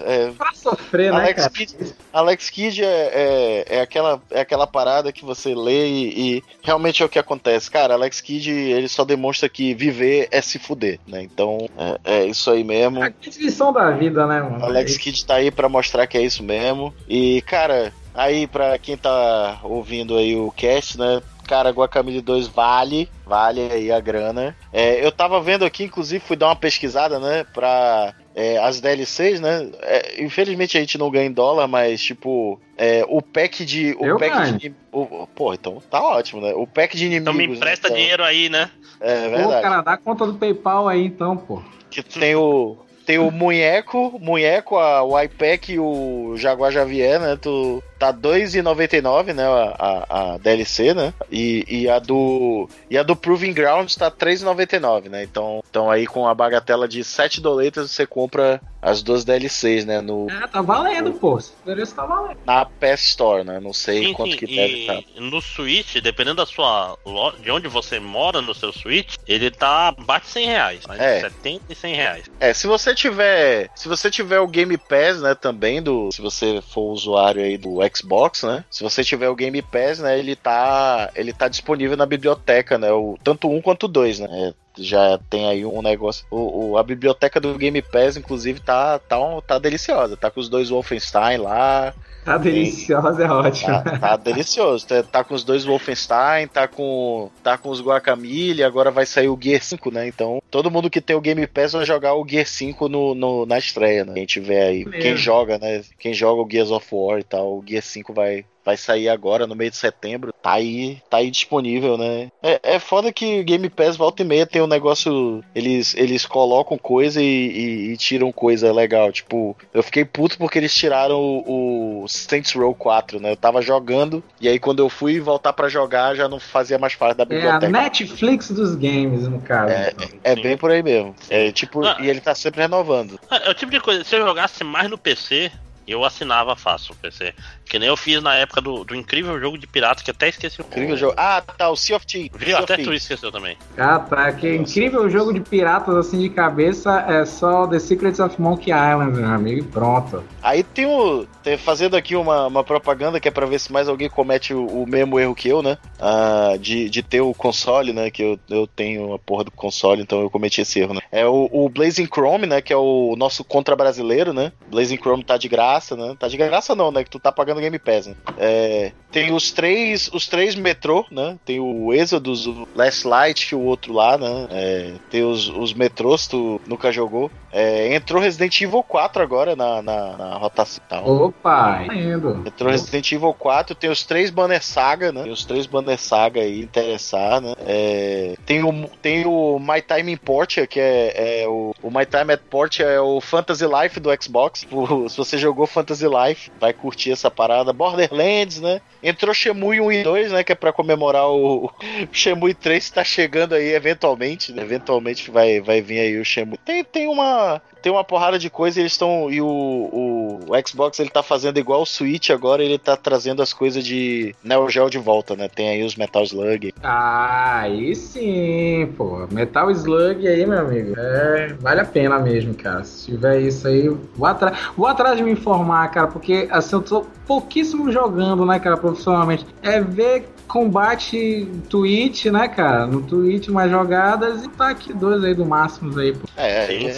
é, 0.05 0.31
Pra 0.37 0.53
sofrer, 0.55 1.13
né, 1.13 1.19
Alex 1.21 1.41
cara? 1.43 1.51
Kidd, 1.53 1.95
Alex 2.13 2.51
Kidd 2.51 2.85
é, 2.85 2.87
é, 2.87 3.77
é 3.77 3.81
aquela, 3.81 4.21
é 4.31 4.41
aquela 4.41 4.67
parada 4.67 5.13
que 5.13 5.25
você 5.25 5.55
lê 5.55 5.87
e, 5.87 6.37
e 6.37 6.45
realmente 6.63 7.03
é 7.03 7.07
o 7.07 7.09
que 7.09 7.19
acontece. 7.19 7.71
Cara, 7.71 7.95
Alex 7.95 8.21
Kidd, 8.21 8.51
ele 8.51 8.89
só 8.89 9.05
demonstra 9.05 9.49
que 9.49 9.75
viver 9.75 10.29
é 10.31 10.41
se 10.41 10.59
fuder, 10.59 10.99
né? 11.07 11.23
Então, 11.23 11.69
é, 12.05 12.23
é 12.23 12.25
isso 12.25 12.51
aí 12.51 12.65
mesmo. 12.65 13.03
A 13.03 13.13
lição 13.39 13.73
da 13.73 13.91
vida, 13.91 14.27
né, 14.27 14.41
mano? 14.43 14.65
Alex 14.65 14.97
Kidd 14.97 15.25
tá 15.25 15.37
aí 15.37 15.51
pra 15.51 15.69
mostrar 15.69 16.07
que 16.07 16.19
é 16.19 16.23
isso 16.23 16.43
mesmo. 16.43 16.95
E, 17.09 17.43
cara, 17.43 17.93
aí 18.15 18.47
pra 18.47 18.79
quem 18.79 18.97
tá 18.97 19.61
ouvindo 19.63 20.17
aí 20.17 20.37
o 20.37 20.51
cast, 20.51 20.99
né? 20.99 21.23
Cara, 21.47 21.71
Guacamole 21.71 22.21
2 22.21 22.49
vale, 22.49 23.09
vale 23.25 23.61
aí 23.71 23.93
a 23.93 24.01
grana. 24.01 24.57
É, 24.73 25.05
eu 25.05 25.13
tava 25.13 25.41
vendo 25.41 25.65
aqui, 25.65 25.85
inclusive, 25.85 26.19
fui 26.25 26.37
dar 26.37 26.47
uma 26.49 26.57
pesquisada, 26.57 27.21
né? 27.21 27.47
Pra 27.55 28.13
é, 28.39 28.59
as 28.59 28.81
DLCs, 28.83 29.41
né? 29.41 29.71
É, 29.81 30.23
infelizmente 30.23 30.77
a 30.77 30.81
gente 30.81 30.99
não 30.99 31.11
ganha 31.11 31.25
em 31.25 31.33
dólar, 31.33 31.67
mas, 31.67 32.03
tipo, 32.03 32.61
é, 32.77 33.03
o 33.09 33.23
pack 33.23 33.65
de. 33.65 33.97
O 33.99 34.05
Eu 34.05 34.19
pack 34.19 34.37
ganho. 34.37 34.59
de. 34.59 34.75
O, 34.93 35.27
pô, 35.35 35.55
então 35.55 35.83
tá 35.91 36.03
ótimo, 36.03 36.43
né? 36.43 36.53
O 36.55 36.67
pack 36.67 36.95
de 36.97 37.07
inimigos. 37.07 37.23
Então 37.23 37.33
me 37.35 37.47
né, 37.49 37.55
empresta 37.55 37.89
então- 37.89 37.97
dinheiro 37.97 38.23
aí, 38.23 38.51
né? 38.51 38.71
É 39.01 39.25
Pô, 39.29 39.37
verdade. 39.37 39.63
cara, 39.63 39.83
dá 39.83 39.97
conta 39.97 40.27
do 40.27 40.35
PayPal 40.35 40.87
aí 40.87 41.05
então, 41.07 41.37
pô. 41.37 41.63
Que 41.91 42.03
tem 42.03 42.35
o. 42.37 42.77
Tem 43.07 43.19
o 43.21 43.31
Munheco, 43.31 44.19
Munheco, 44.21 44.77
a, 44.77 45.01
o 45.05 45.17
iPack 45.21 45.73
e 45.75 45.79
o 45.79 46.35
Jaguar 46.37 46.73
Javier, 46.73 47.21
né? 47.21 47.39
Tu, 47.41 47.81
tá 47.99 48.13
2,99, 48.13 49.33
né? 49.33 49.45
A, 49.45 49.75
a, 49.79 50.35
a 50.35 50.39
DLC, 50.39 50.95
né? 50.95 51.13
E, 51.31 51.65
e 51.69 51.89
a 51.89 51.99
do. 51.99 52.69
E 52.91 52.97
a 52.99 53.03
do 53.03 53.17
Proving 53.17 53.53
Grounds 53.53 53.95
tá 53.97 54.11
3,99, 54.11 55.09
né? 55.09 55.23
Então, 55.23 55.63
então 55.71 55.91
aí 55.91 56.07
com 56.07 56.27
a 56.27 56.35
bagatela 56.35 56.87
de 56.89 57.03
7 57.03 57.41
doletas 57.41 57.91
você 57.91 58.07
compra 58.07 58.61
as 58.81 59.03
duas 59.03 59.25
DLCs, 59.25 59.85
né? 59.85 60.01
No, 60.01 60.29
É, 60.31 60.47
tá 60.47 60.63
valendo, 60.63 61.13
pô. 61.15 61.39
Esse 61.39 61.53
preço 61.65 61.95
tá 61.95 62.07
valendo. 62.07 62.39
na 62.47 62.65
PS 62.65 63.01
Store, 63.09 63.43
né? 63.45 63.59
Não 63.61 63.73
sei 63.73 64.07
Sim, 64.07 64.13
quanto 64.13 64.33
sim, 64.33 64.37
que 64.39 64.45
e 64.45 64.57
deve 64.57 64.75
estar. 64.81 65.21
no 65.21 65.41
Switch, 65.41 65.97
dependendo 66.01 66.37
da 66.37 66.47
sua 66.47 66.97
de 67.41 67.51
onde 67.51 67.69
você 67.69 67.99
mora 67.99 68.41
no 68.41 68.55
seu 68.55 68.73
Switch, 68.73 69.17
ele 69.27 69.51
tá 69.51 69.93
bate 69.93 70.29
100 70.29 70.47
reais, 70.47 70.81
É. 70.99 71.21
70 71.21 71.65
e 71.71 71.75
100 71.75 71.95
reais. 71.95 72.25
É, 72.39 72.53
se 72.53 72.67
você 72.67 72.95
tiver, 72.95 73.71
se 73.75 73.89
você 73.89 74.11
tiver 74.11 74.39
o 74.41 74.47
Game 74.47 74.77
Pass, 74.79 75.21
né, 75.21 75.35
também 75.35 75.83
do, 75.83 76.11
se 76.13 76.21
você 76.21 76.61
for 76.63 76.93
usuário 76.93 77.43
aí 77.43 77.57
do 77.59 77.83
Xbox, 77.95 78.43
né, 78.43 78.65
se 78.71 78.83
você 78.83 79.03
tiver 79.05 79.29
o 79.29 79.35
Game 79.37 79.61
Pass, 79.63 79.99
né, 80.01 80.19
ele 80.19 80.35
tá, 80.37 81.11
ele 81.15 81.33
tá 81.33 81.49
disponível 81.49 81.97
na 81.97 82.07
biblioteca, 82.07 82.79
né, 82.79 82.91
o, 82.93 83.17
tanto 83.23 83.51
um 83.51 83.61
quanto 83.63 83.89
dois, 83.89 84.19
né. 84.21 84.29
É, 84.31 84.55
já 84.79 85.19
tem 85.31 85.49
aí 85.49 85.65
um 85.65 85.81
negócio. 85.83 86.27
O, 86.31 86.73
o- 86.73 86.79
a 86.79 86.83
biblioteca 86.83 87.41
do 87.41 87.57
Game 87.57 87.81
Pass, 87.81 88.17
inclusive, 88.17 88.61
tá, 88.61 88.99
tá, 88.99 89.19
um- 89.19 89.41
tá 89.41 89.59
deliciosa. 89.59 90.17
Tá 90.19 90.31
com 90.31 90.39
os 90.41 90.49
dois 90.51 90.69
Wolfenstein 90.69 91.39
lá. 91.39 91.95
Tá 92.27 92.37
deliciosa, 92.39 93.25
é 93.25 93.31
ótimo. 93.31 93.83
Tá, 93.85 93.99
tá 93.99 94.17
delicioso. 94.17 94.87
Tá, 94.87 95.03
tá 95.03 95.23
com 95.25 95.33
os 95.35 95.45
dois 95.45 95.65
Wolfenstein, 95.65 96.49
tá 96.49 96.67
com, 96.67 97.31
tá 97.43 97.57
com 97.57 97.69
os 97.71 97.81
Guacamole, 97.81 98.65
agora 98.65 98.91
vai 98.91 99.07
sair 99.07 99.29
o 99.29 99.39
Gear 99.41 99.63
5, 99.63 99.91
né? 99.93 100.09
Então, 100.09 100.43
todo 100.51 100.71
mundo 100.71 100.91
que 100.91 101.01
tem 101.01 101.15
o 101.15 101.21
Game 101.21 101.47
Pass 101.47 101.73
vai 101.73 101.85
jogar 101.87 102.15
o 102.15 102.27
Gear 102.29 102.45
5 102.45 102.89
no, 102.89 103.15
no- 103.15 103.47
na 103.47 103.57
estreia, 103.59 104.05
né? 104.05 104.15
Quem 104.15 104.27
tiver 104.27 104.63
aí, 104.67 104.85
Mesmo. 104.85 105.01
quem 105.01 105.17
joga, 105.17 105.57
né? 105.59 105.83
Quem 106.01 106.13
joga 106.13 106.43
o 106.43 106.49
Gears 106.51 106.71
of 106.73 106.87
War 106.93 107.21
e 107.21 107.25
tal, 107.25 107.59
o 107.59 107.65
Gear 107.67 107.83
5 107.83 108.13
vai, 108.13 108.45
vai 108.67 108.77
sair 108.77 109.09
agora 109.09 109.47
no 109.47 109.55
mês 109.55 109.71
de 109.71 109.77
setembro. 109.77 110.33
Tá 110.43 110.55
aí, 110.55 110.99
tá 111.09 111.19
aí 111.19 111.31
disponível, 111.31 111.97
né? 111.97 112.31
É, 112.43 112.61
é 112.75 112.79
foda 112.81 113.13
que 113.13 113.41
o 113.41 113.45
Game 113.45 113.71
Pass 113.71 113.97
volta 113.97 114.23
e 114.23 114.25
meia 114.27 114.45
tem 114.45 114.61
um 114.61 114.67
negócio. 114.67 115.43
Eles, 115.55 115.95
eles 115.95 116.27
colocam 116.27 116.77
coisa 116.77 117.23
e, 117.23 117.25
e- 117.25 117.93
e 117.93 117.97
tiram 117.97 118.33
coisa 118.33 118.73
legal. 118.73 119.13
Tipo, 119.13 119.57
eu 119.73 119.83
fiquei 119.85 120.05
puto 120.05 120.37
porque 120.37 120.59
eles 120.59 120.75
tiraram 120.75 121.17
o, 121.21 122.03
o 122.03 122.09
Saints 122.09 122.53
Row 122.53 122.75
4, 122.75 123.21
né? 123.21 123.31
Eu 123.33 123.37
tava 123.37 123.63
jogando 123.63 124.23
e 124.41 124.49
aí 124.49 124.59
quando 124.59 124.81
eu 124.81 124.89
fui 124.89 125.21
voltar 125.21 125.53
pra 125.53 125.69
jogar 125.69 126.15
já 126.17 126.29
não 126.29 126.41
fazia 126.41 126.79
mais 126.79 126.95
parte 126.97 127.17
da 127.19 127.23
É 127.23 127.27
a 127.27 127.29
biblioteca. 127.29 127.69
Netflix 127.73 128.51
dos 128.51 128.75
games, 128.75 129.29
no 129.29 129.41
caso. 129.41 129.71
É, 129.73 129.93
é 130.25 130.35
bem 130.35 130.57
por 130.57 130.71
aí 130.73 130.83
mesmo. 130.83 131.15
É 131.31 131.53
tipo, 131.53 131.85
Ah. 131.85 131.99
e 132.01 132.09
ele 132.11 132.21
tá 132.21 132.35
sempre 132.35 132.63
renovando. 132.63 133.21
É, 133.31 133.47
é 133.47 133.51
o 133.51 133.55
tipo 133.55 133.71
de 133.71 133.81
coisa, 133.81 134.03
se 134.03 134.17
eu 134.17 134.27
jogasse 134.27 134.65
mais 134.65 134.91
no 134.91 134.99
PC, 134.99 135.53
eu 135.93 136.05
assinava 136.05 136.57
fácil 136.57 136.93
o 136.95 136.97
PC. 136.97 137.35
Que 137.65 137.79
nem 137.79 137.89
eu 137.89 137.97
fiz 137.97 138.23
na 138.23 138.35
época 138.35 138.61
do, 138.61 138.85
do 138.85 138.95
incrível 138.95 139.39
jogo 139.41 139.59
de 139.59 139.67
pirata, 139.67 140.03
que 140.03 140.11
até 140.11 140.29
esqueci 140.29 140.61
o 140.61 140.65
Incrível 140.65 140.97
jogo. 140.97 141.15
Ah, 141.17 141.41
tá, 141.41 141.69
o 141.69 141.77
Sea 141.77 141.97
of 141.97 142.07
Thieves. 142.07 142.31
Viu? 142.39 142.57
Até 142.57 142.77
tu 142.77 142.93
esqueceu 142.93 143.33
também. 143.33 143.57
Ah, 143.77 143.99
tá. 143.99 144.33
Que 144.33 144.55
incrível 144.55 145.09
jogo 145.11 145.33
de 145.33 145.41
piratas 145.41 145.95
assim 145.97 146.21
de 146.21 146.29
cabeça 146.31 147.05
é 147.09 147.25
só 147.25 147.67
The 147.67 147.79
Secrets 147.79 148.21
of 148.21 148.41
Monkey 148.41 148.71
Island, 148.71 149.19
meu 149.19 149.29
amigo, 149.29 149.61
e 149.61 149.63
pronto. 149.65 150.23
Aí 150.43 150.63
tem 150.63 150.87
o. 150.87 151.27
tem- 151.43 151.57
fazendo 151.59 151.97
aqui 151.97 152.15
uma, 152.15 152.47
uma 152.47 152.63
propaganda 152.65 153.19
que 153.19 153.27
é 153.29 153.31
pra 153.31 153.47
ver 153.47 153.59
se 153.59 153.73
mais 153.73 153.89
alguém 153.89 154.09
comete 154.09 154.55
o, 154.55 154.65
o 154.67 154.87
mesmo 154.87 155.19
erro 155.19 155.35
que 155.35 155.49
eu, 155.49 155.63
né? 155.63 155.77
Ah, 156.01 156.55
de, 156.61 156.89
de 156.89 157.03
ter 157.03 157.21
o 157.21 157.35
console, 157.35 157.93
né? 157.93 158.11
Que 158.11 158.23
eu, 158.23 158.39
eu 158.49 158.67
tenho 158.67 159.13
a 159.15 159.19
porra 159.19 159.45
do 159.45 159.51
console, 159.51 160.03
então 160.03 160.21
eu 160.21 160.31
cometi 160.31 160.61
esse 160.61 160.79
erro, 160.81 160.95
né? 160.95 161.01
É 161.11 161.27
o, 161.27 161.49
o 161.53 161.69
Blazing 161.69 162.07
Chrome, 162.07 162.47
né? 162.47 162.61
Que 162.61 162.73
é 162.73 162.77
o 162.77 163.15
nosso 163.17 163.43
contra 163.45 163.75
brasileiro, 163.75 164.33
né? 164.33 164.53
Blazing 164.71 164.97
Chrome 164.99 165.25
tá 165.25 165.37
de 165.37 165.49
graça, 165.49 165.76
né? 165.97 166.15
Tá 166.19 166.29
de 166.29 166.37
graça 166.37 166.75
não, 166.75 166.91
né? 166.91 167.05
Que 167.05 167.11
tu 167.11 167.19
tá 167.19 167.31
pagando 167.33 167.61
Game 167.61 167.79
Pass, 167.79 168.07
né? 168.07 168.15
É, 168.39 168.93
tem 169.11 169.33
os 169.33 169.51
três, 169.51 170.09
os 170.13 170.27
três 170.27 170.55
metrô, 170.55 171.05
né? 171.11 171.37
Tem 171.45 171.59
o 171.61 171.93
Exodus, 171.93 172.47
o 172.47 172.67
Last 172.75 173.07
Light, 173.07 173.47
que 173.49 173.55
o 173.55 173.61
outro 173.63 173.93
lá, 173.93 174.17
né? 174.17 174.47
É, 174.51 174.93
tem 175.11 175.25
os, 175.25 175.49
os 175.49 175.73
metrôs, 175.75 176.27
tu 176.27 176.61
nunca 176.67 176.91
jogou. 176.93 177.31
É, 177.53 177.95
entrou 177.95 178.21
Resident 178.23 178.61
Evil 178.61 178.83
4 178.83 179.23
agora 179.23 179.57
na, 179.57 179.81
na, 179.83 180.17
na 180.17 180.35
rotação. 180.37 180.81
Opa, 181.07 181.85
tá 181.87 181.95
indo. 181.95 182.43
Entrou 182.47 182.71
Resident 182.71 183.11
Evil 183.13 183.33
4, 183.33 183.75
tem 183.75 183.89
os 183.91 184.05
três 184.05 184.31
Banner 184.31 184.63
Saga, 184.63 185.11
né? 185.13 185.23
Tem 185.23 185.33
os 185.33 185.45
três 185.45 185.67
Banner 185.67 185.99
Saga 185.99 186.41
aí, 186.43 186.61
interessar, 186.61 187.41
né? 187.41 187.55
É, 187.67 188.35
tem, 188.45 188.63
o, 188.63 188.89
tem 189.01 189.27
o 189.27 189.59
My 189.59 189.81
Time 189.81 190.13
in 190.13 190.17
Portia, 190.17 190.67
que 190.67 190.79
é, 190.81 191.43
é 191.43 191.49
o, 191.49 191.75
o 191.83 191.91
My 191.91 192.05
Time 192.05 192.33
at 192.33 192.41
Portia 192.51 192.85
é 192.87 193.01
o 193.01 193.21
Fantasy 193.21 193.65
Life 193.67 194.01
do 194.01 194.11
Xbox. 194.23 194.67
O- 194.71 195.09
se 195.09 195.17
você 195.17 195.39
jogou 195.39 195.66
Fantasy 195.67 196.07
Life, 196.07 196.51
vai 196.61 196.73
curtir 196.73 197.13
essa 197.13 197.31
parada. 197.31 197.73
Borderlands, 197.73 198.61
né? 198.61 198.81
Entrou 199.03 199.35
Shemui 199.35 199.81
1 199.81 199.93
e 199.93 200.03
2, 200.03 200.33
né? 200.33 200.45
Que 200.45 200.53
é 200.53 200.55
pra 200.55 200.73
comemorar 200.73 201.29
o, 201.29 201.71
Shemui 202.13 202.55
3 202.55 202.91
tá 202.91 203.05
chegando 203.05 203.55
aí 203.55 203.75
eventualmente, 203.75 204.53
né? 204.53 204.63
Eventualmente 204.63 205.31
vai, 205.31 205.61
vai 205.61 205.81
vir 205.81 206.01
aí 206.01 206.19
o 206.19 206.25
Shemui. 206.25 206.59
Tem, 206.65 206.83
tem 206.85 207.07
uma 207.07 207.61
tem 207.87 207.93
uma 207.93 208.03
porrada 208.03 208.37
de 208.37 208.51
coisa 208.51 208.81
eles 208.81 208.91
estão. 208.91 209.31
E 209.31 209.41
o, 209.41 209.47
o, 209.47 210.41
o, 210.49 210.67
Xbox 210.67 210.99
ele 210.99 211.09
tá 211.09 211.23
fazendo 211.23 211.57
igual 211.59 211.83
o 211.83 211.87
Switch 211.87 212.31
agora, 212.31 212.61
ele 212.61 212.79
tá 212.79 212.97
trazendo 212.97 213.41
as 213.43 213.53
coisas 213.53 213.85
de 213.85 214.35
Neo 214.43 214.69
Geo 214.69 214.91
de 214.91 214.99
volta, 214.99 215.37
né? 215.37 215.49
Tem 215.49 215.69
aí 215.69 215.85
os 215.85 215.95
Metal 215.95 216.25
Slug. 216.25 216.75
Ah, 216.83 217.61
aí 217.61 217.95
sim, 217.95 218.93
pô. 218.97 219.29
Metal 219.31 219.71
Slug 219.71 220.27
aí, 220.27 220.45
meu 220.45 220.59
amigo. 220.59 220.99
É, 220.99 221.55
vale 221.61 221.81
a 221.81 221.85
pena 221.85 222.19
mesmo, 222.19 222.55
cara. 222.55 222.83
Se 222.83 223.13
tiver 223.13 223.43
isso 223.43 223.69
aí, 223.69 223.89
vou 223.89 224.27
atrás, 224.27 224.59
vou 224.77 224.89
atrás 224.89 225.17
de 225.17 225.23
me 225.23 225.31
informar, 225.31 225.56
cara, 225.89 226.07
porque 226.09 226.49
assim, 226.51 226.77
eu 226.77 226.83
tô 226.83 227.07
pouquíssimo 227.27 227.91
jogando, 227.91 228.45
né, 228.45 228.59
cara, 228.59 228.77
profissionalmente. 228.77 229.47
É 229.63 229.81
ver 229.81 230.29
combate 230.47 231.47
Twitch, 231.69 232.27
né, 232.27 232.49
cara? 232.49 232.87
No 232.87 233.03
Twitch 233.03 233.49
mais 233.49 233.71
jogadas 233.71 234.45
e 234.45 234.49
tá 234.49 234.71
aqui 234.71 234.93
dois 234.93 235.23
aí 235.25 235.35
do 235.35 235.45
máximo 235.45 235.99
aí, 235.99 236.13
pô. 236.13 236.29
É, 236.37 236.67
sim, 236.67 236.87
é, 236.87 236.93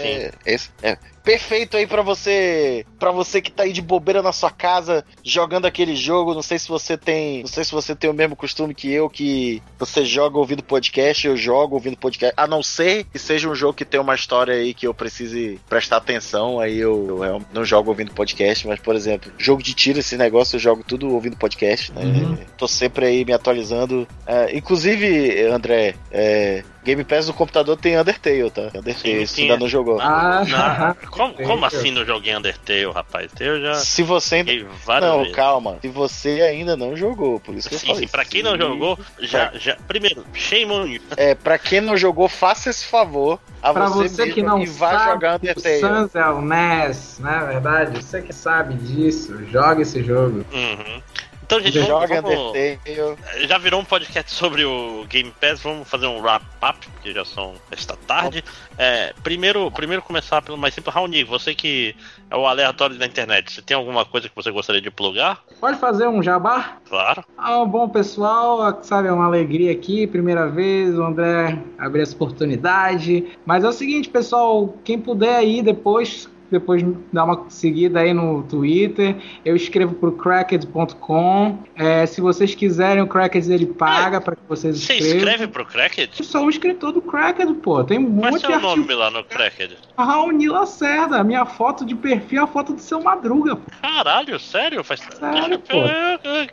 sim. 0.58 0.70
É, 0.82 0.90
é, 0.90 0.98
perfeito 1.28 1.76
aí 1.76 1.86
para 1.86 2.00
você, 2.00 2.86
para 2.98 3.10
você 3.10 3.42
que 3.42 3.52
tá 3.52 3.64
aí 3.64 3.72
de 3.74 3.82
bobeira 3.82 4.22
na 4.22 4.32
sua 4.32 4.50
casa 4.50 5.04
jogando 5.22 5.66
aquele 5.66 5.94
jogo. 5.94 6.32
Não 6.32 6.40
sei 6.40 6.58
se 6.58 6.66
você 6.66 6.96
tem, 6.96 7.40
não 7.42 7.48
sei 7.48 7.64
se 7.64 7.70
você 7.70 7.94
tem 7.94 8.08
o 8.08 8.14
mesmo 8.14 8.34
costume 8.34 8.74
que 8.74 8.90
eu 8.90 9.10
que 9.10 9.62
você 9.78 10.06
joga 10.06 10.38
ouvindo 10.38 10.62
podcast, 10.62 11.26
eu 11.26 11.36
jogo 11.36 11.74
ouvindo 11.74 11.98
podcast. 11.98 12.32
A 12.34 12.46
não 12.46 12.62
ser 12.62 13.04
que 13.04 13.18
seja 13.18 13.46
um 13.46 13.54
jogo 13.54 13.74
que 13.74 13.84
tem 13.84 14.00
uma 14.00 14.14
história 14.14 14.54
aí 14.54 14.72
que 14.72 14.86
eu 14.86 14.94
precise 14.94 15.60
prestar 15.68 15.98
atenção, 15.98 16.60
aí 16.60 16.78
eu, 16.78 17.22
eu 17.22 17.42
não 17.52 17.62
jogo 17.62 17.90
ouvindo 17.90 18.14
podcast, 18.14 18.66
mas 18.66 18.80
por 18.80 18.96
exemplo, 18.96 19.30
jogo 19.36 19.62
de 19.62 19.74
tiro 19.74 19.98
esse 19.98 20.16
negócio 20.16 20.56
eu 20.56 20.60
jogo 20.60 20.82
tudo 20.82 21.12
ouvindo 21.12 21.36
podcast, 21.36 21.92
né? 21.92 22.04
Uhum. 22.04 22.38
Tô 22.56 22.66
sempre 22.66 23.04
aí 23.04 23.22
me 23.26 23.34
atualizando. 23.34 24.08
Uh, 24.26 24.56
inclusive, 24.56 25.42
André, 25.42 25.94
é, 26.10 26.64
Game 26.84 27.04
Pass 27.04 27.26
no 27.26 27.34
computador 27.34 27.76
tem 27.76 27.98
Undertale, 27.98 28.50
tá? 28.50 28.70
Undertale, 28.74 29.26
você 29.26 29.42
ainda 29.42 29.56
não 29.56 29.68
jogou. 29.68 30.00
Ah, 30.00 30.44
na, 30.48 30.96
como, 31.10 31.34
como, 31.34 31.64
assim 31.64 31.90
não 31.90 32.04
joguei 32.04 32.34
Undertale, 32.34 32.90
rapaz? 32.92 33.30
Eu 33.40 33.60
já. 33.60 33.74
Se 33.74 34.02
você 34.02 34.36
ainda. 34.36 34.52
Não, 35.00 35.18
vezes. 35.18 35.34
calma. 35.34 35.78
Se 35.80 35.88
você 35.88 36.40
ainda 36.42 36.76
não 36.76 36.96
jogou, 36.96 37.40
por 37.40 37.54
isso 37.54 37.68
que 37.68 37.78
sim, 37.78 37.88
eu 37.88 37.94
falei. 37.94 38.06
Sim, 38.06 38.12
pra 38.12 38.24
quem 38.24 38.42
não 38.42 38.56
jogou, 38.56 38.98
já, 39.20 39.52
já. 39.54 39.76
Primeiro, 39.86 40.24
shame 40.32 40.72
on 40.72 40.86
you. 40.86 41.00
É, 41.16 41.34
pra 41.34 41.58
quem 41.58 41.80
não 41.80 41.96
jogou, 41.96 42.28
faça 42.28 42.70
esse 42.70 42.84
favor 42.84 43.38
a 43.62 43.72
pra 43.72 43.86
você, 43.88 44.08
você 44.08 44.30
que 44.30 44.42
não 44.42 44.64
vá 44.64 44.90
sabe, 44.90 45.12
jogar 45.12 45.36
Undertale. 45.36 45.76
O 45.76 45.80
Sans 45.80 46.14
é 46.14 46.26
o 46.28 46.40
NES, 46.40 47.18
não 47.18 47.30
é 47.30 47.46
verdade? 47.46 48.02
Você 48.02 48.22
que 48.22 48.32
sabe 48.32 48.74
disso, 48.74 49.36
joga 49.50 49.82
esse 49.82 50.02
jogo. 50.02 50.44
Uhum. 50.52 51.02
Então, 51.48 51.60
gente, 51.60 51.78
vamos, 51.78 52.10
vamos, 52.10 53.48
já 53.48 53.56
virou 53.56 53.80
um 53.80 53.84
podcast 53.84 54.30
sobre 54.34 54.66
o 54.66 55.06
Game 55.08 55.32
Pass. 55.40 55.62
Vamos 55.62 55.88
fazer 55.88 56.06
um 56.06 56.20
wrap-up, 56.20 56.86
porque 56.92 57.14
já 57.14 57.24
são 57.24 57.54
esta 57.70 57.96
tarde. 57.96 58.44
É, 58.76 59.14
primeiro, 59.22 59.70
primeiro 59.70 60.02
começar 60.02 60.42
pelo 60.42 60.58
mais 60.58 60.74
simples. 60.74 60.94
Raoni, 60.94 61.24
você 61.24 61.54
que 61.54 61.96
é 62.30 62.36
o 62.36 62.46
aleatório 62.46 62.98
da 62.98 63.06
internet, 63.06 63.50
você 63.50 63.62
tem 63.62 63.74
alguma 63.74 64.04
coisa 64.04 64.28
que 64.28 64.36
você 64.36 64.50
gostaria 64.50 64.82
de 64.82 64.90
plugar? 64.90 65.42
Pode 65.58 65.78
fazer 65.78 66.06
um 66.06 66.22
jabá? 66.22 66.76
Claro. 66.86 67.24
Ah, 67.38 67.64
bom, 67.64 67.88
pessoal, 67.88 68.78
sabe, 68.82 69.08
é 69.08 69.12
uma 69.12 69.24
alegria 69.24 69.72
aqui, 69.72 70.06
primeira 70.06 70.50
vez, 70.50 70.98
o 70.98 71.02
André 71.02 71.58
abriu 71.78 72.02
essa 72.02 72.14
oportunidade. 72.14 73.24
Mas 73.46 73.64
é 73.64 73.68
o 73.68 73.72
seguinte, 73.72 74.10
pessoal, 74.10 74.76
quem 74.84 75.00
puder 75.00 75.36
aí 75.36 75.62
depois 75.62 76.28
depois 76.50 76.84
dá 77.12 77.24
uma 77.24 77.48
seguida 77.48 78.00
aí 78.00 78.12
no 78.12 78.42
Twitter. 78.42 79.16
Eu 79.44 79.54
escrevo 79.54 79.94
pro 79.94 80.12
cracked.com. 80.12 81.58
É, 81.76 82.06
se 82.06 82.20
vocês 82.20 82.54
quiserem, 82.54 83.02
o 83.02 83.06
Cracked 83.06 83.52
ele 83.52 83.66
paga 83.66 84.20
para 84.20 84.34
que 84.34 84.42
vocês 84.48 84.76
escrevam. 84.76 85.04
Você 85.04 85.16
escreve 85.16 85.46
pro 85.48 85.64
Cracked? 85.64 86.10
Eu 86.18 86.24
sou 86.24 86.42
um 86.42 86.50
escritor 86.50 86.92
do 86.92 87.00
Cracked, 87.02 87.52
pô. 87.54 87.84
Tem 87.84 87.98
um 87.98 88.18
Qual 88.18 88.32
monte 88.32 88.46
é 88.46 88.56
o 88.56 88.60
nome 88.60 88.94
lá 88.94 89.10
no 89.10 89.22
Cracked? 89.24 89.76
Raoni 89.96 90.48
Lacerda. 90.48 91.22
Minha 91.22 91.44
foto 91.44 91.84
de 91.84 91.94
perfil 91.94 92.40
é 92.40 92.44
a 92.44 92.46
foto 92.46 92.72
do 92.72 92.80
seu 92.80 93.00
Madruga, 93.02 93.56
pô. 93.56 93.70
Caralho, 93.82 94.38
sério? 94.38 94.82
Faz... 94.82 95.00
Sério, 95.00 95.58
pô. 95.58 95.78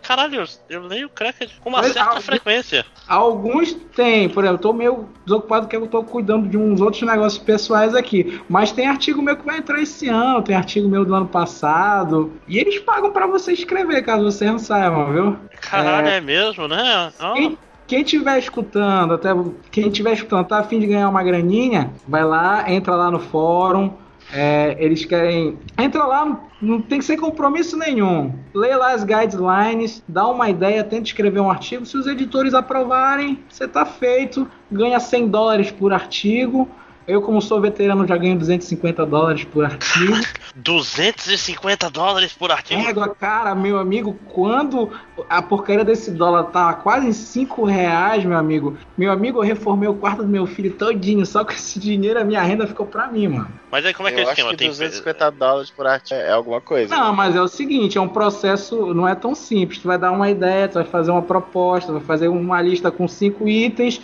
Caralho, 0.01 0.43
eu 0.69 0.81
leio 0.85 1.07
o 1.07 1.09
Cracked 1.09 1.55
com 1.61 1.69
uma 1.69 1.81
Mas, 1.81 1.93
certa 1.93 2.21
frequência. 2.21 2.85
Alguns 3.07 3.73
tem, 3.95 4.29
por 4.29 4.43
exemplo, 4.43 4.57
eu 4.57 4.61
tô 4.61 4.73
meio 4.73 5.09
desocupado 5.25 5.65
porque 5.65 5.75
eu 5.75 5.87
tô 5.87 6.03
cuidando 6.03 6.47
de 6.47 6.57
uns 6.57 6.81
outros 6.81 7.01
negócios 7.03 7.41
pessoais 7.41 7.95
aqui. 7.95 8.41
Mas 8.49 8.71
tem 8.71 8.87
artigo 8.87 9.21
meu 9.21 9.37
que 9.37 9.45
vai 9.45 9.57
entrar 9.57 9.81
esse 9.85 10.09
ano, 10.09 10.41
tem 10.41 10.55
artigo 10.55 10.89
meu 10.89 11.05
do 11.05 11.15
ano 11.15 11.27
passado. 11.27 12.33
E 12.47 12.59
eles 12.59 12.79
pagam 12.79 13.11
para 13.11 13.25
você 13.25 13.53
escrever, 13.53 14.03
caso 14.03 14.23
você 14.23 14.45
não 14.45 14.59
saiba, 14.59 15.11
viu? 15.11 15.37
Caralho, 15.61 16.07
é, 16.07 16.17
é 16.17 16.21
mesmo, 16.21 16.67
né? 16.67 17.11
Oh. 17.19 17.55
Quem, 17.87 18.01
estiver 18.01 18.37
escutando, 18.39 19.13
até 19.13 19.29
quem 19.71 19.87
estiver 19.87 20.13
escutando, 20.13 20.47
tá 20.47 20.59
a 20.59 20.63
fim 20.63 20.79
de 20.79 20.87
ganhar 20.87 21.07
uma 21.07 21.23
graninha, 21.23 21.91
vai 22.07 22.25
lá, 22.25 22.69
entra 22.69 22.95
lá 22.95 23.09
no 23.09 23.19
fórum. 23.19 23.93
É, 24.33 24.75
eles 24.79 25.05
querem. 25.05 25.59
Entra 25.77 26.03
lá, 26.03 26.41
não 26.59 26.81
tem 26.81 26.97
que 26.97 27.05
ser 27.05 27.15
compromisso 27.17 27.77
nenhum. 27.77 28.33
Lê 28.53 28.75
lá 28.75 28.93
as 28.93 29.03
guidelines, 29.03 30.03
dá 30.07 30.27
uma 30.27 30.49
ideia, 30.49 30.83
tenta 30.83 31.03
escrever 31.03 31.39
um 31.39 31.51
artigo. 31.51 31.85
Se 31.85 31.95
os 31.95 32.07
editores 32.07 32.55
aprovarem, 32.55 33.43
você 33.47 33.67
tá 33.67 33.85
feito. 33.85 34.49
Ganha 34.71 34.99
100 34.99 35.27
dólares 35.27 35.71
por 35.71 35.93
artigo. 35.93 36.67
Eu, 37.07 37.21
como 37.21 37.39
sou 37.39 37.61
veterano, 37.61 38.07
já 38.07 38.17
ganho 38.17 38.37
250 38.37 39.05
dólares 39.05 39.43
por 39.43 39.63
artigo. 39.63 40.13
250 40.55 41.89
dólares 41.91 42.33
por 42.33 42.51
artigo? 42.51 42.81
É, 42.81 43.09
cara, 43.09 43.53
meu 43.53 43.77
amigo, 43.77 44.17
quando 44.33 44.91
a 45.29 45.39
porcaria 45.39 45.85
desse 45.85 46.09
dólar 46.09 46.45
tá 46.45 46.73
quase 46.73 47.07
em 47.07 47.13
5 47.13 47.63
reais, 47.63 48.25
meu 48.25 48.37
amigo, 48.37 48.75
meu 48.97 49.11
amigo, 49.11 49.37
eu 49.37 49.43
reformei 49.43 49.87
o 49.87 49.93
quarto 49.93 50.23
do 50.23 50.27
meu 50.27 50.47
filho 50.47 50.71
todinho, 50.73 51.23
só 51.27 51.45
com 51.45 51.51
esse 51.51 51.79
dinheiro 51.79 52.19
a 52.19 52.23
minha 52.23 52.41
renda 52.41 52.65
ficou 52.65 52.87
pra 52.87 53.07
mim, 53.07 53.27
mano. 53.27 53.49
Mas 53.69 53.85
aí 53.85 53.93
como 53.93 54.09
é 54.09 54.11
que 54.11 54.19
eu 54.19 54.23
é 54.23 54.27
o 54.27 54.29
esquema? 54.29 54.49
Acho 54.49 54.57
que 54.57 54.65
250 54.65 55.31
Tem... 55.31 55.39
dólares 55.39 55.69
por 55.69 55.85
artigo 55.85 56.19
é 56.19 56.31
alguma 56.31 56.59
coisa. 56.59 56.95
Não, 56.95 57.13
mas 57.13 57.35
é 57.35 57.41
o 57.41 57.47
seguinte, 57.47 57.99
é 57.99 58.01
um 58.01 58.07
processo, 58.07 58.95
não 58.95 59.07
é 59.07 59.13
tão 59.13 59.35
simples. 59.35 59.77
Tu 59.77 59.87
vai 59.87 59.99
dar 59.99 60.11
uma 60.11 60.29
ideia, 60.29 60.67
tu 60.67 60.75
vai 60.75 60.85
fazer 60.85 61.11
uma 61.11 61.21
proposta, 61.21 61.91
vai 61.91 62.01
fazer 62.01 62.29
uma 62.29 62.59
lista 62.61 62.89
com 62.89 63.07
cinco 63.07 63.47
itens 63.47 64.01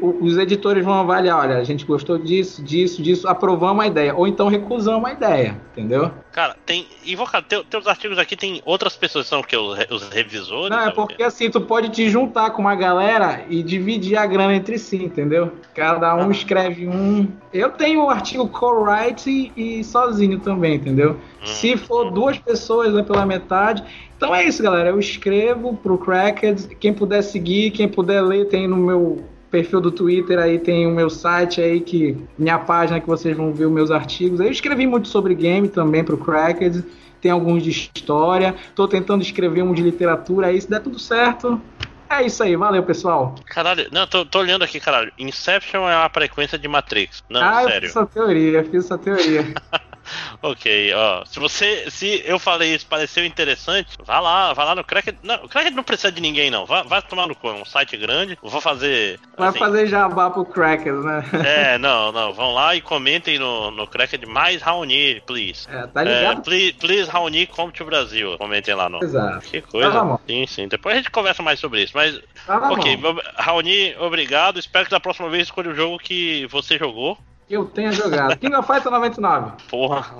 os 0.00 0.38
editores 0.38 0.84
vão 0.84 0.94
avaliar, 0.94 1.38
olha, 1.38 1.58
a 1.58 1.64
gente 1.64 1.84
gostou 1.84 2.18
disso, 2.18 2.62
disso, 2.62 3.02
disso, 3.02 3.28
aprovamos 3.28 3.84
a 3.84 3.86
ideia, 3.86 4.14
ou 4.14 4.26
então 4.26 4.48
recusamos 4.48 5.08
a 5.08 5.12
ideia, 5.12 5.60
entendeu? 5.72 6.10
Cara, 6.32 6.56
tem. 6.64 6.86
Invocado, 7.04 7.46
teu, 7.46 7.64
teus 7.64 7.86
artigos 7.86 8.18
aqui 8.18 8.36
tem 8.36 8.60
outras 8.64 8.96
pessoas 8.96 9.26
são 9.26 9.42
que 9.42 9.56
os, 9.56 9.78
os 9.90 10.08
revisores? 10.08 10.70
Não, 10.70 10.86
é 10.86 10.90
porque 10.90 11.22
assim, 11.22 11.50
tu 11.50 11.60
pode 11.60 11.90
te 11.90 12.08
juntar 12.08 12.50
com 12.50 12.62
uma 12.62 12.74
galera 12.74 13.44
e 13.48 13.62
dividir 13.62 14.16
a 14.16 14.26
grana 14.26 14.54
entre 14.54 14.78
si, 14.78 14.96
entendeu? 14.96 15.52
Cada 15.74 16.14
um 16.14 16.28
ah. 16.28 16.30
escreve 16.30 16.88
um. 16.88 17.28
Eu 17.52 17.70
tenho 17.70 18.04
o 18.04 18.10
artigo 18.10 18.48
co-write 18.48 19.52
e, 19.56 19.80
e, 19.80 19.84
sozinho 19.84 20.38
também, 20.40 20.74
entendeu? 20.74 21.12
Hum. 21.12 21.46
Se 21.46 21.76
for 21.76 22.10
duas 22.10 22.38
pessoas 22.38 22.94
é 22.94 23.02
pela 23.02 23.24
metade. 23.24 23.82
Então 24.16 24.34
é 24.34 24.44
isso, 24.44 24.62
galera. 24.62 24.90
Eu 24.90 24.98
escrevo 24.98 25.74
pro 25.76 25.98
Cracked. 25.98 26.74
Quem 26.76 26.92
puder 26.92 27.22
seguir, 27.22 27.70
quem 27.70 27.88
puder 27.88 28.22
ler, 28.22 28.46
tem 28.48 28.66
no 28.66 28.76
meu 28.76 29.24
perfil 29.56 29.80
do 29.80 29.90
Twitter 29.90 30.38
aí 30.38 30.58
tem 30.58 30.86
o 30.86 30.90
meu 30.90 31.08
site 31.08 31.62
aí 31.62 31.80
que 31.80 32.14
minha 32.38 32.58
página 32.58 33.00
que 33.00 33.06
vocês 33.06 33.34
vão 33.34 33.54
ver 33.54 33.64
os 33.64 33.72
meus 33.72 33.90
artigos. 33.90 34.38
Eu 34.38 34.50
escrevi 34.50 34.86
muito 34.86 35.08
sobre 35.08 35.34
game 35.34 35.66
também 35.66 36.04
pro 36.04 36.18
Cracked, 36.18 36.84
tem 37.22 37.30
alguns 37.30 37.62
de 37.62 37.70
história, 37.70 38.54
tô 38.74 38.86
tentando 38.86 39.22
escrever 39.22 39.62
um 39.62 39.72
de 39.72 39.80
literatura 39.80 40.48
aí, 40.48 40.60
se 40.60 40.68
der 40.68 40.80
tudo 40.80 40.98
certo. 40.98 41.58
É 42.08 42.24
isso 42.24 42.42
aí, 42.42 42.54
valeu 42.54 42.82
pessoal. 42.82 43.34
Caralho, 43.46 43.88
não, 43.90 44.06
tô, 44.06 44.24
tô 44.24 44.38
olhando 44.38 44.62
aqui, 44.62 44.78
caralho. 44.78 45.10
Inception 45.18 45.88
é 45.88 45.96
uma 45.96 46.08
frequência 46.10 46.58
de 46.58 46.68
Matrix. 46.68 47.24
Não, 47.28 47.42
ah, 47.42 47.64
sério. 47.64 47.74
Eu 47.74 47.80
fiz 47.80 47.90
essa 47.90 48.06
teoria, 48.06 48.64
fiz 48.64 48.84
essa 48.84 48.98
teoria. 48.98 49.42
ok, 50.42 50.94
ó. 50.94 51.24
Se 51.24 51.38
você. 51.38 51.90
Se 51.90 52.22
eu 52.24 52.38
falei 52.38 52.74
isso 52.74 52.86
pareceu 52.86 53.24
interessante, 53.24 53.96
vá 54.04 54.20
lá, 54.20 54.52
vá 54.52 54.64
lá 54.64 54.74
no 54.74 54.84
Cracked. 54.84 55.18
Não, 55.22 55.44
o 55.44 55.48
Cracked 55.48 55.74
não 55.74 55.82
precisa 55.82 56.12
de 56.12 56.20
ninguém, 56.20 56.50
não. 56.50 56.66
Vá, 56.66 56.82
vá 56.82 57.00
tomar 57.00 57.26
no 57.26 57.34
cu, 57.34 57.48
é 57.48 57.52
um 57.52 57.64
site 57.64 57.96
grande. 57.96 58.38
Vou 58.42 58.60
fazer. 58.60 59.18
Vai 59.36 59.48
assim, 59.48 59.58
fazer 59.58 59.86
jabá 59.86 60.30
pro 60.30 60.44
Cracked, 60.44 60.92
né? 60.92 61.24
É, 61.44 61.78
não, 61.78 62.12
não. 62.12 62.32
Vão 62.32 62.54
lá 62.54 62.74
e 62.74 62.80
comentem 62.80 63.38
no, 63.38 63.70
no 63.70 63.86
Cracked 63.86 64.26
mais 64.26 64.62
Raoni, 64.62 65.22
please. 65.26 65.66
É, 65.68 65.86
tá 65.86 66.02
ligado? 66.02 66.38
É, 66.38 66.42
please, 66.42 66.72
please 66.74 67.10
Raoni, 67.10 67.46
come 67.46 67.72
to 67.72 67.84
Brasil. 67.84 68.36
Comentem 68.38 68.74
lá 68.74 68.88
no. 68.88 69.02
Exato. 69.02 69.46
Que 69.46 69.60
coisa. 69.60 69.92
Tá 69.92 70.18
sim, 70.26 70.46
sim. 70.46 70.68
Depois 70.68 70.94
a 70.94 70.98
gente 70.98 71.10
conversa 71.10 71.42
mais 71.42 71.60
sobre 71.60 71.82
isso. 71.82 71.92
Mas. 71.94 72.20
Tá 72.46 72.70
ok, 72.70 72.98
Raoni, 73.36 73.94
obrigado. 73.98 74.58
Espero 74.58 74.84
que 74.84 74.90
da 74.90 75.00
próxima 75.00 75.28
vez 75.28 75.44
escolha 75.44 75.70
o 75.70 75.74
jogo 75.74 75.98
que 75.98 76.46
você 76.46 76.78
jogou 76.78 77.18
eu 77.48 77.64
tenha 77.66 77.92
jogado. 77.92 78.36
King 78.38 78.54
of 78.54 78.66
Fighters 78.66 78.90
99. 78.92 79.52
Porra. 79.68 80.16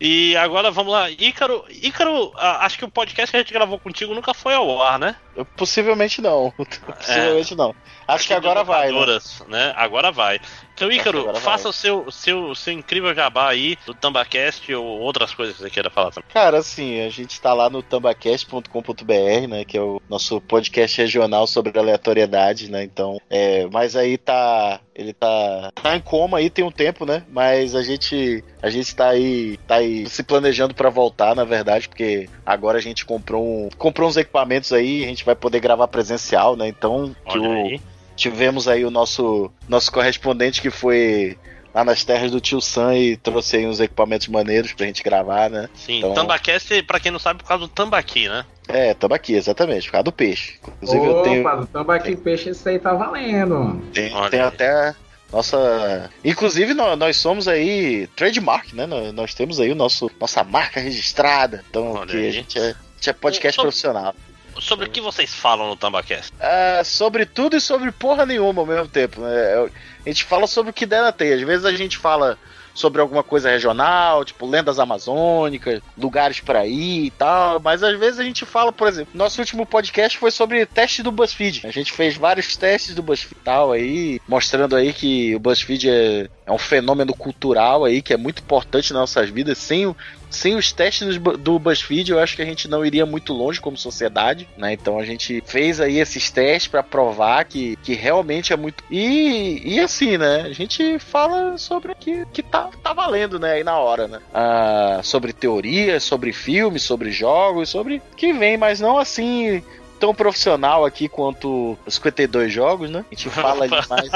E 0.00 0.36
agora 0.36 0.70
vamos 0.70 0.92
lá. 0.92 1.10
Ícaro, 1.10 1.64
Ícaro, 1.68 2.32
acho 2.36 2.78
que 2.78 2.84
o 2.84 2.90
podcast 2.90 3.30
que 3.30 3.36
a 3.36 3.40
gente 3.40 3.52
gravou 3.52 3.78
contigo 3.78 4.14
nunca 4.14 4.34
foi 4.34 4.54
ao 4.54 4.82
ar, 4.82 4.98
né? 4.98 5.16
Possivelmente 5.44 6.20
não. 6.20 6.52
Possivelmente 6.56 7.54
não. 7.54 7.74
Acho 8.06 8.26
que 8.26 8.34
agora 8.34 8.64
vai. 8.64 8.90
Né? 8.90 9.18
né? 9.48 9.72
Agora 9.76 10.10
vai. 10.10 10.40
Então, 10.74 10.90
Ícaro, 10.90 11.34
faça 11.36 11.68
o 11.68 11.72
seu, 11.72 12.10
seu, 12.10 12.54
seu 12.54 12.72
incrível 12.72 13.14
jabá 13.14 13.50
aí 13.50 13.76
do 13.84 13.92
Tambacast 13.92 14.72
ou 14.74 15.00
outras 15.00 15.34
coisas 15.34 15.54
que 15.54 15.62
você 15.62 15.68
queira 15.68 15.90
falar 15.90 16.10
também. 16.10 16.30
Cara, 16.32 16.56
assim, 16.56 17.02
a 17.02 17.10
gente 17.10 17.38
tá 17.38 17.52
lá 17.52 17.68
no 17.68 17.82
tambacast.com.br, 17.82 19.46
né? 19.46 19.64
Que 19.64 19.76
é 19.76 19.82
o 19.82 20.00
nosso 20.08 20.40
podcast 20.40 21.00
regional 21.00 21.46
sobre 21.46 21.78
aleatoriedade, 21.78 22.70
né? 22.70 22.82
Então, 22.82 23.20
é, 23.28 23.66
mas 23.66 23.94
aí 23.94 24.16
tá. 24.16 24.80
Ele 24.94 25.14
tá, 25.14 25.70
tá 25.82 25.96
em 25.96 26.00
coma 26.00 26.38
aí 26.38 26.50
tem 26.50 26.62
um 26.64 26.70
tempo, 26.70 27.06
né? 27.06 27.24
Mas 27.30 27.74
a 27.74 27.82
gente 27.82 28.44
a 28.62 28.68
gente 28.68 28.94
tá 28.94 29.08
aí, 29.08 29.56
tá 29.66 29.76
aí 29.76 30.06
se 30.08 30.22
planejando 30.22 30.74
para 30.74 30.90
voltar, 30.90 31.34
na 31.34 31.44
verdade, 31.44 31.88
porque 31.88 32.28
agora 32.44 32.76
a 32.76 32.80
gente 32.80 33.06
comprou 33.06 33.42
um, 33.42 33.68
comprou 33.78 34.08
uns 34.08 34.18
equipamentos 34.18 34.72
aí, 34.72 35.02
a 35.02 35.06
gente 35.06 35.24
vai 35.24 35.29
poder 35.34 35.60
gravar 35.60 35.88
presencial, 35.88 36.56
né? 36.56 36.68
Então, 36.68 37.14
que 37.28 37.38
o, 37.38 37.52
aí 37.52 37.80
tivemos 38.16 38.68
aí 38.68 38.84
o 38.84 38.90
nosso, 38.90 39.50
nosso 39.68 39.90
correspondente 39.90 40.60
que 40.60 40.70
foi 40.70 41.38
lá 41.74 41.84
nas 41.84 42.04
terras 42.04 42.30
do 42.30 42.40
tio 42.40 42.60
Sam 42.60 42.96
e 42.96 43.16
trouxe 43.16 43.56
aí 43.56 43.66
uns 43.66 43.80
equipamentos 43.80 44.28
maneiros 44.28 44.72
pra 44.72 44.86
gente 44.86 45.02
gravar, 45.02 45.48
né? 45.48 45.68
Sim, 45.74 45.98
então... 45.98 46.12
Tambacast, 46.12 46.82
pra 46.82 47.00
quem 47.00 47.10
não 47.10 47.18
sabe, 47.18 47.42
por 47.42 47.48
causa 47.48 47.66
do 47.66 47.68
tambaqui, 47.68 48.28
né? 48.28 48.44
É, 48.68 48.94
tambaqui, 48.94 49.34
exatamente, 49.34 49.86
por 49.86 49.92
causa 49.92 50.04
do 50.04 50.12
peixe. 50.12 50.58
Inclusive 50.76 51.08
Opa, 51.08 51.18
eu 51.18 51.22
tenho. 51.22 51.66
Tambaqui 51.66 52.16
peixe, 52.16 52.50
isso 52.50 52.68
aí 52.68 52.78
tá 52.78 52.92
valendo. 52.92 53.80
Tem, 53.92 54.12
tem 54.30 54.40
até. 54.40 54.94
Nossa. 55.32 56.10
Inclusive, 56.24 56.74
nós, 56.74 56.98
nós, 56.98 57.16
somos 57.16 57.48
aí 57.48 58.08
trademark, 58.16 58.72
né? 58.72 58.86
Nós, 58.86 59.12
nós, 59.12 59.34
temos 59.34 59.60
aí 59.60 59.70
o 59.72 59.74
nosso, 59.74 60.10
nossa 60.20 60.44
marca 60.44 60.80
registrada. 60.80 61.64
Então, 61.68 62.06
que 62.06 62.28
a 62.28 62.30
gente, 62.30 62.58
é, 62.58 62.62
a 62.62 62.74
gente 62.96 63.10
é 63.10 63.12
podcast 63.12 63.60
profissional. 63.60 64.14
Sobre 64.60 64.86
o 64.86 64.90
que 64.90 65.00
vocês 65.00 65.32
falam 65.34 65.68
no 65.68 65.76
Tambacast? 65.76 66.32
É, 66.38 66.82
sobre 66.84 67.24
tudo 67.26 67.56
e 67.56 67.60
sobre 67.60 67.90
porra 67.90 68.26
nenhuma 68.26 68.60
ao 68.60 68.66
mesmo 68.66 68.88
tempo. 68.88 69.20
Né? 69.20 69.34
É, 69.34 69.68
a 70.06 70.08
gente 70.08 70.24
fala 70.24 70.46
sobre 70.46 70.70
o 70.70 70.74
que 70.74 70.86
der 70.86 71.02
na 71.02 71.12
teia. 71.12 71.34
Às 71.34 71.42
vezes 71.42 71.64
a 71.64 71.72
gente 71.72 71.96
fala 71.96 72.38
sobre 72.74 73.00
alguma 73.00 73.22
coisa 73.22 73.50
regional, 73.50 74.24
tipo 74.24 74.46
lendas 74.46 74.78
amazônicas, 74.78 75.82
lugares 75.98 76.40
para 76.40 76.66
ir 76.66 77.06
e 77.06 77.10
tal, 77.10 77.60
mas 77.60 77.82
às 77.82 77.98
vezes 77.98 78.20
a 78.20 78.24
gente 78.24 78.46
fala, 78.46 78.72
por 78.72 78.88
exemplo, 78.88 79.12
nosso 79.14 79.40
último 79.40 79.66
podcast 79.66 80.18
foi 80.18 80.30
sobre 80.30 80.64
teste 80.66 81.02
do 81.02 81.10
BuzzFeed. 81.10 81.66
A 81.66 81.70
gente 81.70 81.92
fez 81.92 82.16
vários 82.16 82.56
testes 82.56 82.94
do 82.94 83.02
BuzzFeed 83.02 83.40
tal 83.44 83.72
aí, 83.72 84.20
mostrando 84.26 84.76
aí 84.76 84.92
que 84.92 85.34
o 85.34 85.38
BuzzFeed 85.38 85.90
é, 85.90 86.28
é 86.46 86.52
um 86.52 86.58
fenômeno 86.58 87.14
cultural 87.14 87.84
aí 87.84 88.00
que 88.00 88.12
é 88.12 88.16
muito 88.16 88.42
importante 88.42 88.92
nas 88.92 89.00
nossas 89.00 89.28
vidas. 89.30 89.58
Sem 89.58 89.94
sem 90.30 90.54
os 90.54 90.72
testes 90.72 91.18
do 91.18 91.58
BuzzFeed, 91.58 92.10
eu 92.10 92.20
acho 92.20 92.36
que 92.36 92.42
a 92.42 92.46
gente 92.46 92.68
não 92.68 92.84
iria 92.84 93.04
muito 93.04 93.32
longe 93.32 93.60
como 93.60 93.76
sociedade, 93.76 94.48
né? 94.56 94.72
Então 94.72 94.98
a 94.98 95.04
gente 95.04 95.42
fez 95.44 95.80
aí 95.80 95.98
esses 95.98 96.30
testes 96.30 96.68
para 96.68 96.82
provar 96.82 97.44
que, 97.44 97.76
que 97.76 97.94
realmente 97.94 98.52
é 98.52 98.56
muito. 98.56 98.84
E, 98.90 99.60
e 99.64 99.80
assim, 99.80 100.16
né? 100.16 100.42
A 100.42 100.52
gente 100.52 100.98
fala 100.98 101.58
sobre 101.58 101.92
o 101.92 101.96
que, 101.96 102.24
que 102.32 102.42
tá, 102.42 102.70
tá 102.82 102.92
valendo, 102.92 103.38
né? 103.38 103.54
Aí 103.54 103.64
na 103.64 103.76
hora, 103.78 104.06
né? 104.06 104.20
Ah, 104.32 105.00
sobre 105.02 105.32
teorias, 105.32 106.04
sobre 106.04 106.32
filmes, 106.32 106.82
sobre 106.82 107.10
jogos, 107.10 107.68
sobre 107.68 108.00
que 108.16 108.32
vem, 108.32 108.56
mas 108.56 108.80
não 108.80 108.98
assim 108.98 109.62
tão 110.00 110.14
profissional 110.14 110.84
aqui 110.86 111.08
quanto 111.08 111.78
os 111.86 111.94
52 111.94 112.50
jogos, 112.50 112.90
né? 112.90 113.04
A 113.10 113.14
gente 113.14 113.28
fala 113.28 113.64
ali 113.64 113.88
mais. 113.88 114.10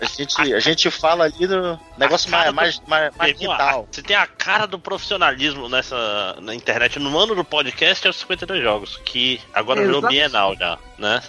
A 0.00 0.04
gente, 0.04 0.54
a 0.54 0.60
gente 0.60 0.90
fala 0.90 1.24
ali 1.24 1.46
do 1.46 1.78
negócio 1.96 2.30
mais, 2.30 2.52
mais, 2.52 2.82
mais, 2.86 3.14
mais 3.16 3.36
quintal. 3.36 3.88
Você 3.90 4.02
tem 4.02 4.16
a 4.16 4.26
cara 4.26 4.66
do 4.66 4.78
profissionalismo 4.78 5.68
nessa 5.68 6.36
na 6.40 6.54
internet. 6.54 6.98
No 6.98 7.16
ano 7.16 7.34
do 7.34 7.44
podcast 7.44 8.06
é 8.06 8.10
os 8.10 8.16
52 8.16 8.62
jogos, 8.62 9.00
que 9.04 9.40
agora 9.54 9.80
virou 9.80 10.02
Bienal 10.02 10.56
já, 10.56 10.78
né? 10.98 11.22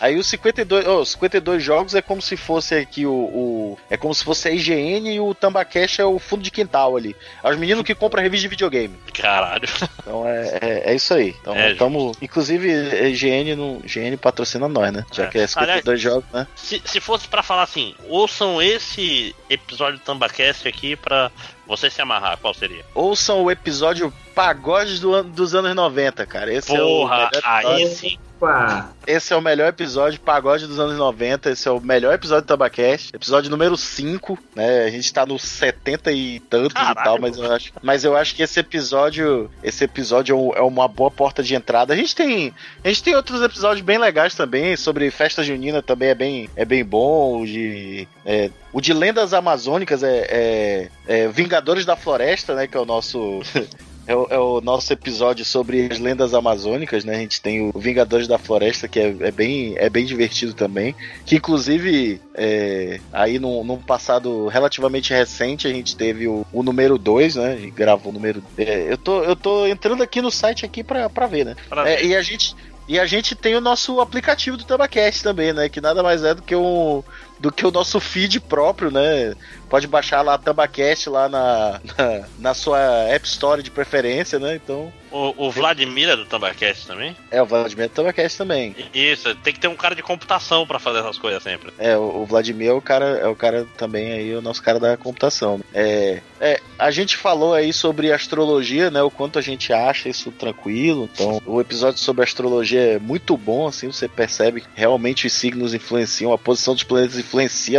Aí 0.00 0.16
os 0.16 0.26
52, 0.26 0.86
oh, 0.86 1.00
os 1.00 1.10
52 1.10 1.62
jogos 1.62 1.94
é 1.94 2.00
como 2.00 2.22
se 2.22 2.36
fosse 2.36 2.74
aqui 2.74 3.04
o, 3.04 3.12
o, 3.12 3.78
É 3.90 3.96
como 3.96 4.14
se 4.14 4.24
fosse 4.24 4.48
a 4.48 4.50
IGN 4.50 5.14
e 5.14 5.20
o 5.20 5.34
Tambacash 5.34 5.98
é 5.98 6.04
o 6.04 6.18
fundo 6.18 6.42
de 6.42 6.50
quintal 6.50 6.96
ali. 6.96 7.14
É 7.42 7.50
os 7.50 7.58
meninos 7.58 7.84
que 7.84 7.94
compram 7.94 8.22
revista 8.22 8.42
de 8.42 8.48
videogame. 8.48 8.94
Caralho. 9.12 9.68
Então 9.98 10.26
é, 10.26 10.58
é, 10.60 10.82
é 10.92 10.94
isso 10.94 11.12
aí. 11.12 11.34
Então 11.40 11.54
estamos. 11.68 12.16
É, 12.16 12.24
inclusive, 12.24 12.70
a 12.72 13.08
IGN 13.08 13.49
GN, 13.54 13.56
no, 13.56 13.80
GN 13.80 14.16
patrocina 14.16 14.68
nós, 14.68 14.92
né? 14.92 15.04
Já 15.12 15.24
é. 15.24 15.26
que 15.28 15.38
é 15.38 15.46
52 15.46 15.86
Aliás, 15.86 16.00
jogos, 16.00 16.30
né? 16.32 16.46
Se, 16.54 16.82
se 16.84 17.00
fosse 17.00 17.28
para 17.28 17.42
falar 17.42 17.62
assim, 17.62 17.94
ouçam 18.08 18.60
esse 18.60 19.34
episódio 19.48 19.98
do 19.98 20.04
Tambacast 20.04 20.66
aqui 20.66 20.96
para 20.96 21.30
você 21.66 21.90
se 21.90 22.00
amarrar, 22.00 22.38
qual 22.38 22.54
seria? 22.54 22.84
Ouçam 22.94 23.42
o 23.42 23.50
episódio 23.50 24.12
Pagode 24.34 25.00
do 25.00 25.14
ano, 25.14 25.30
dos 25.30 25.54
anos 25.54 25.74
90, 25.74 26.26
cara. 26.26 26.52
Esse 26.52 26.68
Porra, 26.68 27.30
é 27.32 27.38
o 27.38 27.40
aí 27.44 27.86
sim. 27.88 28.18
Opa! 28.40 28.90
Esse 29.06 29.34
é 29.34 29.36
o 29.36 29.42
melhor 29.42 29.68
episódio, 29.68 30.18
Pagode 30.18 30.66
dos 30.66 30.78
anos 30.78 30.96
90. 30.96 31.50
Esse 31.50 31.68
é 31.68 31.70
o 31.70 31.78
melhor 31.78 32.14
episódio 32.14 32.44
do 32.44 32.48
Tabacast. 32.48 33.14
Episódio 33.14 33.50
número 33.50 33.76
5, 33.76 34.38
né? 34.56 34.84
A 34.84 34.90
gente 34.90 35.12
tá 35.12 35.26
no 35.26 35.38
70 35.38 36.10
e 36.12 36.40
tantos 36.40 36.72
Caralho, 36.72 36.98
e 36.98 37.04
tal, 37.04 37.20
mas 37.20 37.36
eu 37.36 37.52
acho. 37.52 37.72
Mas 37.82 38.04
eu 38.04 38.16
acho 38.16 38.34
que 38.34 38.42
esse 38.42 38.58
episódio. 38.58 39.50
Esse 39.62 39.84
episódio 39.84 40.54
é, 40.54 40.58
é 40.58 40.62
uma 40.62 40.88
boa 40.88 41.10
porta 41.10 41.42
de 41.42 41.54
entrada. 41.54 41.92
A 41.92 41.96
gente 41.96 42.16
tem. 42.16 42.54
A 42.82 42.88
gente 42.88 43.02
tem 43.02 43.14
outros 43.14 43.42
episódios 43.42 43.84
bem 43.84 43.98
legais 43.98 44.34
também. 44.34 44.74
Sobre 44.74 45.10
festa 45.10 45.44
junina 45.44 45.82
também 45.82 46.08
é 46.08 46.14
bem, 46.14 46.50
é 46.56 46.64
bem 46.64 46.84
bom. 46.84 47.42
O 47.42 47.46
de. 47.46 48.08
É, 48.24 48.50
o 48.72 48.80
de 48.80 48.94
lendas 48.94 49.34
amazônicas 49.34 50.02
é, 50.02 50.26
é, 50.30 50.88
é 51.06 51.28
Vingadores 51.28 51.84
da 51.84 51.96
Floresta, 51.96 52.54
né? 52.54 52.66
Que 52.66 52.76
é 52.76 52.80
o 52.80 52.86
nosso. 52.86 53.40
É 54.10 54.16
o, 54.16 54.26
é 54.28 54.38
o, 54.40 54.60
nosso 54.60 54.92
episódio 54.92 55.44
sobre 55.44 55.86
as 55.86 56.00
lendas 56.00 56.34
amazônicas, 56.34 57.04
né? 57.04 57.14
A 57.14 57.18
gente 57.18 57.40
tem 57.40 57.70
o 57.72 57.78
Vingadores 57.78 58.26
da 58.26 58.38
Floresta, 58.38 58.88
que 58.88 58.98
é, 58.98 59.14
é 59.20 59.30
bem, 59.30 59.74
é 59.76 59.88
bem 59.88 60.04
divertido 60.04 60.52
também. 60.52 60.96
Que 61.24 61.36
inclusive, 61.36 62.20
é, 62.34 62.98
aí 63.12 63.38
num, 63.38 63.62
num, 63.62 63.76
passado 63.76 64.48
relativamente 64.48 65.12
recente, 65.12 65.68
a 65.68 65.70
gente 65.70 65.94
teve 65.94 66.26
o, 66.26 66.44
o 66.52 66.60
número 66.64 66.98
2, 66.98 67.36
né? 67.36 67.52
A 67.52 67.56
gente 67.56 67.70
gravou 67.70 68.10
o 68.10 68.12
número. 68.12 68.42
É, 68.58 68.92
eu, 68.92 68.98
tô, 68.98 69.22
eu 69.22 69.36
tô 69.36 69.64
entrando 69.68 70.02
aqui 70.02 70.20
no 70.20 70.32
site 70.32 70.66
aqui 70.66 70.82
pra, 70.82 71.08
pra 71.08 71.28
ver, 71.28 71.44
né? 71.44 71.56
Pra 71.68 71.84
ver. 71.84 71.90
É, 71.90 72.04
e 72.04 72.16
a 72.16 72.22
gente. 72.22 72.56
E 72.88 72.98
a 72.98 73.06
gente 73.06 73.36
tem 73.36 73.54
o 73.54 73.60
nosso 73.60 74.00
aplicativo 74.00 74.56
do 74.56 74.64
Tabacast 74.64 75.22
também, 75.22 75.52
né? 75.52 75.68
Que 75.68 75.80
nada 75.80 76.02
mais 76.02 76.24
é 76.24 76.34
do 76.34 76.42
que 76.42 76.56
um, 76.56 77.04
do 77.40 77.50
que 77.50 77.66
o 77.66 77.70
nosso 77.70 77.98
feed 77.98 78.38
próprio, 78.38 78.90
né? 78.90 79.34
Pode 79.68 79.86
baixar 79.86 80.20
lá 80.22 80.34
a 80.34 80.38
Tambacast 80.38 81.08
lá 81.08 81.28
na, 81.28 81.80
na, 81.96 82.28
na, 82.38 82.54
sua 82.54 82.78
App 83.08 83.26
Store 83.26 83.62
de 83.62 83.70
preferência, 83.70 84.38
né? 84.38 84.56
Então. 84.56 84.92
O, 85.10 85.46
o 85.46 85.50
Vladimir 85.50 86.08
é 86.08 86.16
do 86.16 86.24
Tambacast 86.24 86.86
também? 86.86 87.16
É, 87.30 87.40
o 87.40 87.46
Vladimir 87.46 87.86
é 87.86 87.88
do 87.88 87.94
Tambacast 87.94 88.36
também. 88.36 88.76
Isso, 88.92 89.34
tem 89.36 89.52
que 89.52 89.60
ter 89.60 89.68
um 89.68 89.74
cara 89.74 89.94
de 89.94 90.02
computação 90.02 90.66
para 90.66 90.78
fazer 90.78 90.98
essas 90.98 91.18
coisas 91.18 91.42
sempre. 91.42 91.72
É, 91.78 91.96
o, 91.96 92.22
o, 92.22 92.26
Vladimir 92.26 92.68
é 92.68 92.72
o 92.72 92.82
cara, 92.82 93.06
é 93.18 93.26
o 93.26 93.34
cara 93.34 93.66
também 93.76 94.12
aí, 94.12 94.34
o 94.34 94.42
nosso 94.42 94.62
cara 94.62 94.78
da 94.78 94.96
computação. 94.96 95.60
É, 95.72 96.20
é, 96.40 96.60
a 96.78 96.90
gente 96.90 97.16
falou 97.16 97.54
aí 97.54 97.72
sobre 97.72 98.12
astrologia, 98.12 98.90
né? 98.90 99.02
O 99.02 99.10
quanto 99.10 99.38
a 99.38 99.42
gente 99.42 99.72
acha 99.72 100.08
isso 100.08 100.30
tranquilo. 100.32 101.08
Então, 101.12 101.40
o 101.46 101.60
episódio 101.60 101.98
sobre 101.98 102.24
astrologia 102.24 102.80
é 102.80 102.98
muito 102.98 103.36
bom, 103.36 103.66
assim, 103.66 103.86
você 103.90 104.08
percebe 104.08 104.60
que 104.60 104.68
realmente 104.74 105.26
os 105.26 105.32
signos 105.32 105.74
influenciam, 105.74 106.32
a 106.32 106.38
posição 106.38 106.74
dos 106.74 106.82
planetas 106.82 107.18
influencia 107.18 107.29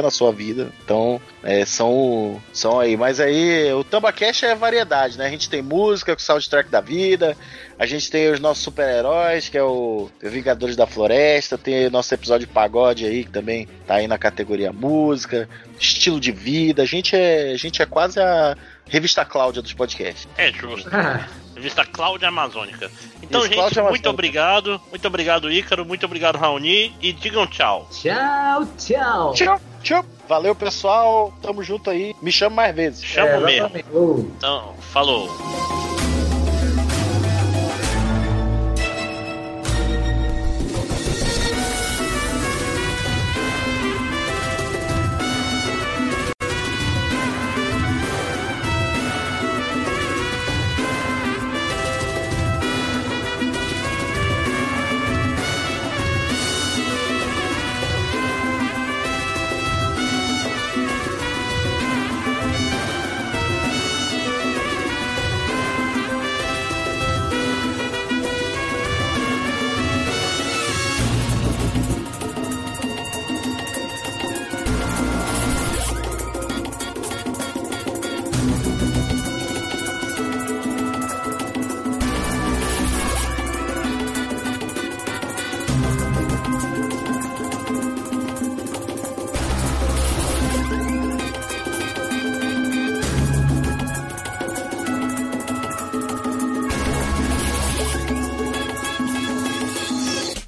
na 0.02 0.12
sua 0.12 0.32
vida. 0.32 0.70
Então, 0.84 1.20
é, 1.44 1.66
são, 1.66 2.42
são 2.54 2.80
aí. 2.80 2.96
Mas 2.96 3.20
aí, 3.20 3.72
o 3.74 3.84
Tambacash 3.84 4.44
é 4.44 4.56
variedade, 4.56 5.18
né? 5.18 5.26
A 5.26 5.30
gente 5.30 5.50
tem 5.50 5.62
música 5.62 6.16
com 6.16 6.22
o 6.22 6.24
soundtrack 6.24 6.70
da 6.70 6.82
vida, 6.82 7.36
a 7.78 7.86
gente 7.86 8.10
tem 8.10 8.32
os 8.32 8.40
nossos 8.40 8.64
super-heróis, 8.64 9.50
que 9.50 9.58
é 9.58 9.64
o 9.64 10.10
Vingadores 10.22 10.76
da 10.76 10.88
Floresta, 10.88 11.58
tem 11.58 11.88
o 11.88 11.92
nosso 11.92 12.14
episódio 12.14 12.48
pagode 12.48 13.06
aí, 13.06 13.24
que 13.24 13.32
também 13.32 13.68
tá 13.88 13.96
aí 13.96 14.08
na 14.08 14.18
categoria 14.18 14.72
música, 14.72 15.50
estilo 15.80 16.20
de 16.20 16.32
vida. 16.32 16.84
A 16.84 16.86
gente 16.86 17.16
é, 17.16 17.52
a 17.52 17.58
gente 17.58 17.82
é 17.82 17.86
quase 17.86 18.20
a 18.20 18.56
revista 18.88 19.26
Cláudia 19.26 19.62
dos 19.62 19.74
podcasts. 19.74 20.28
É 20.38 20.52
justo. 20.52 20.90
Revista 21.62 21.86
Cláudia 21.86 22.28
Amazônica. 22.28 22.90
Então, 23.22 23.42
Isso, 23.46 23.54
gente, 23.54 23.82
muito 23.82 24.10
obrigado. 24.10 24.82
Muito 24.90 25.08
obrigado, 25.08 25.52
Ícaro. 25.52 25.86
Muito 25.86 26.04
obrigado, 26.08 26.38
Raoni. 26.38 26.92
E 27.00 27.14
digam 27.14 27.46
tchau. 27.46 27.88
Tchau, 27.92 28.66
tchau. 28.78 29.34
Tchau, 29.34 29.62
tchau. 29.84 30.06
Valeu, 30.28 30.56
pessoal. 30.56 31.32
Tamo 31.40 31.64
junto 31.64 31.92
aí. 31.92 32.16
Me 32.20 32.32
chama 32.32 32.56
mais 32.58 32.76
vezes. 32.76 33.04
Chamo 33.04 33.48
é, 33.48 33.70
mesmo. 33.70 34.34
Então, 34.36 34.74
falou. 34.92 35.30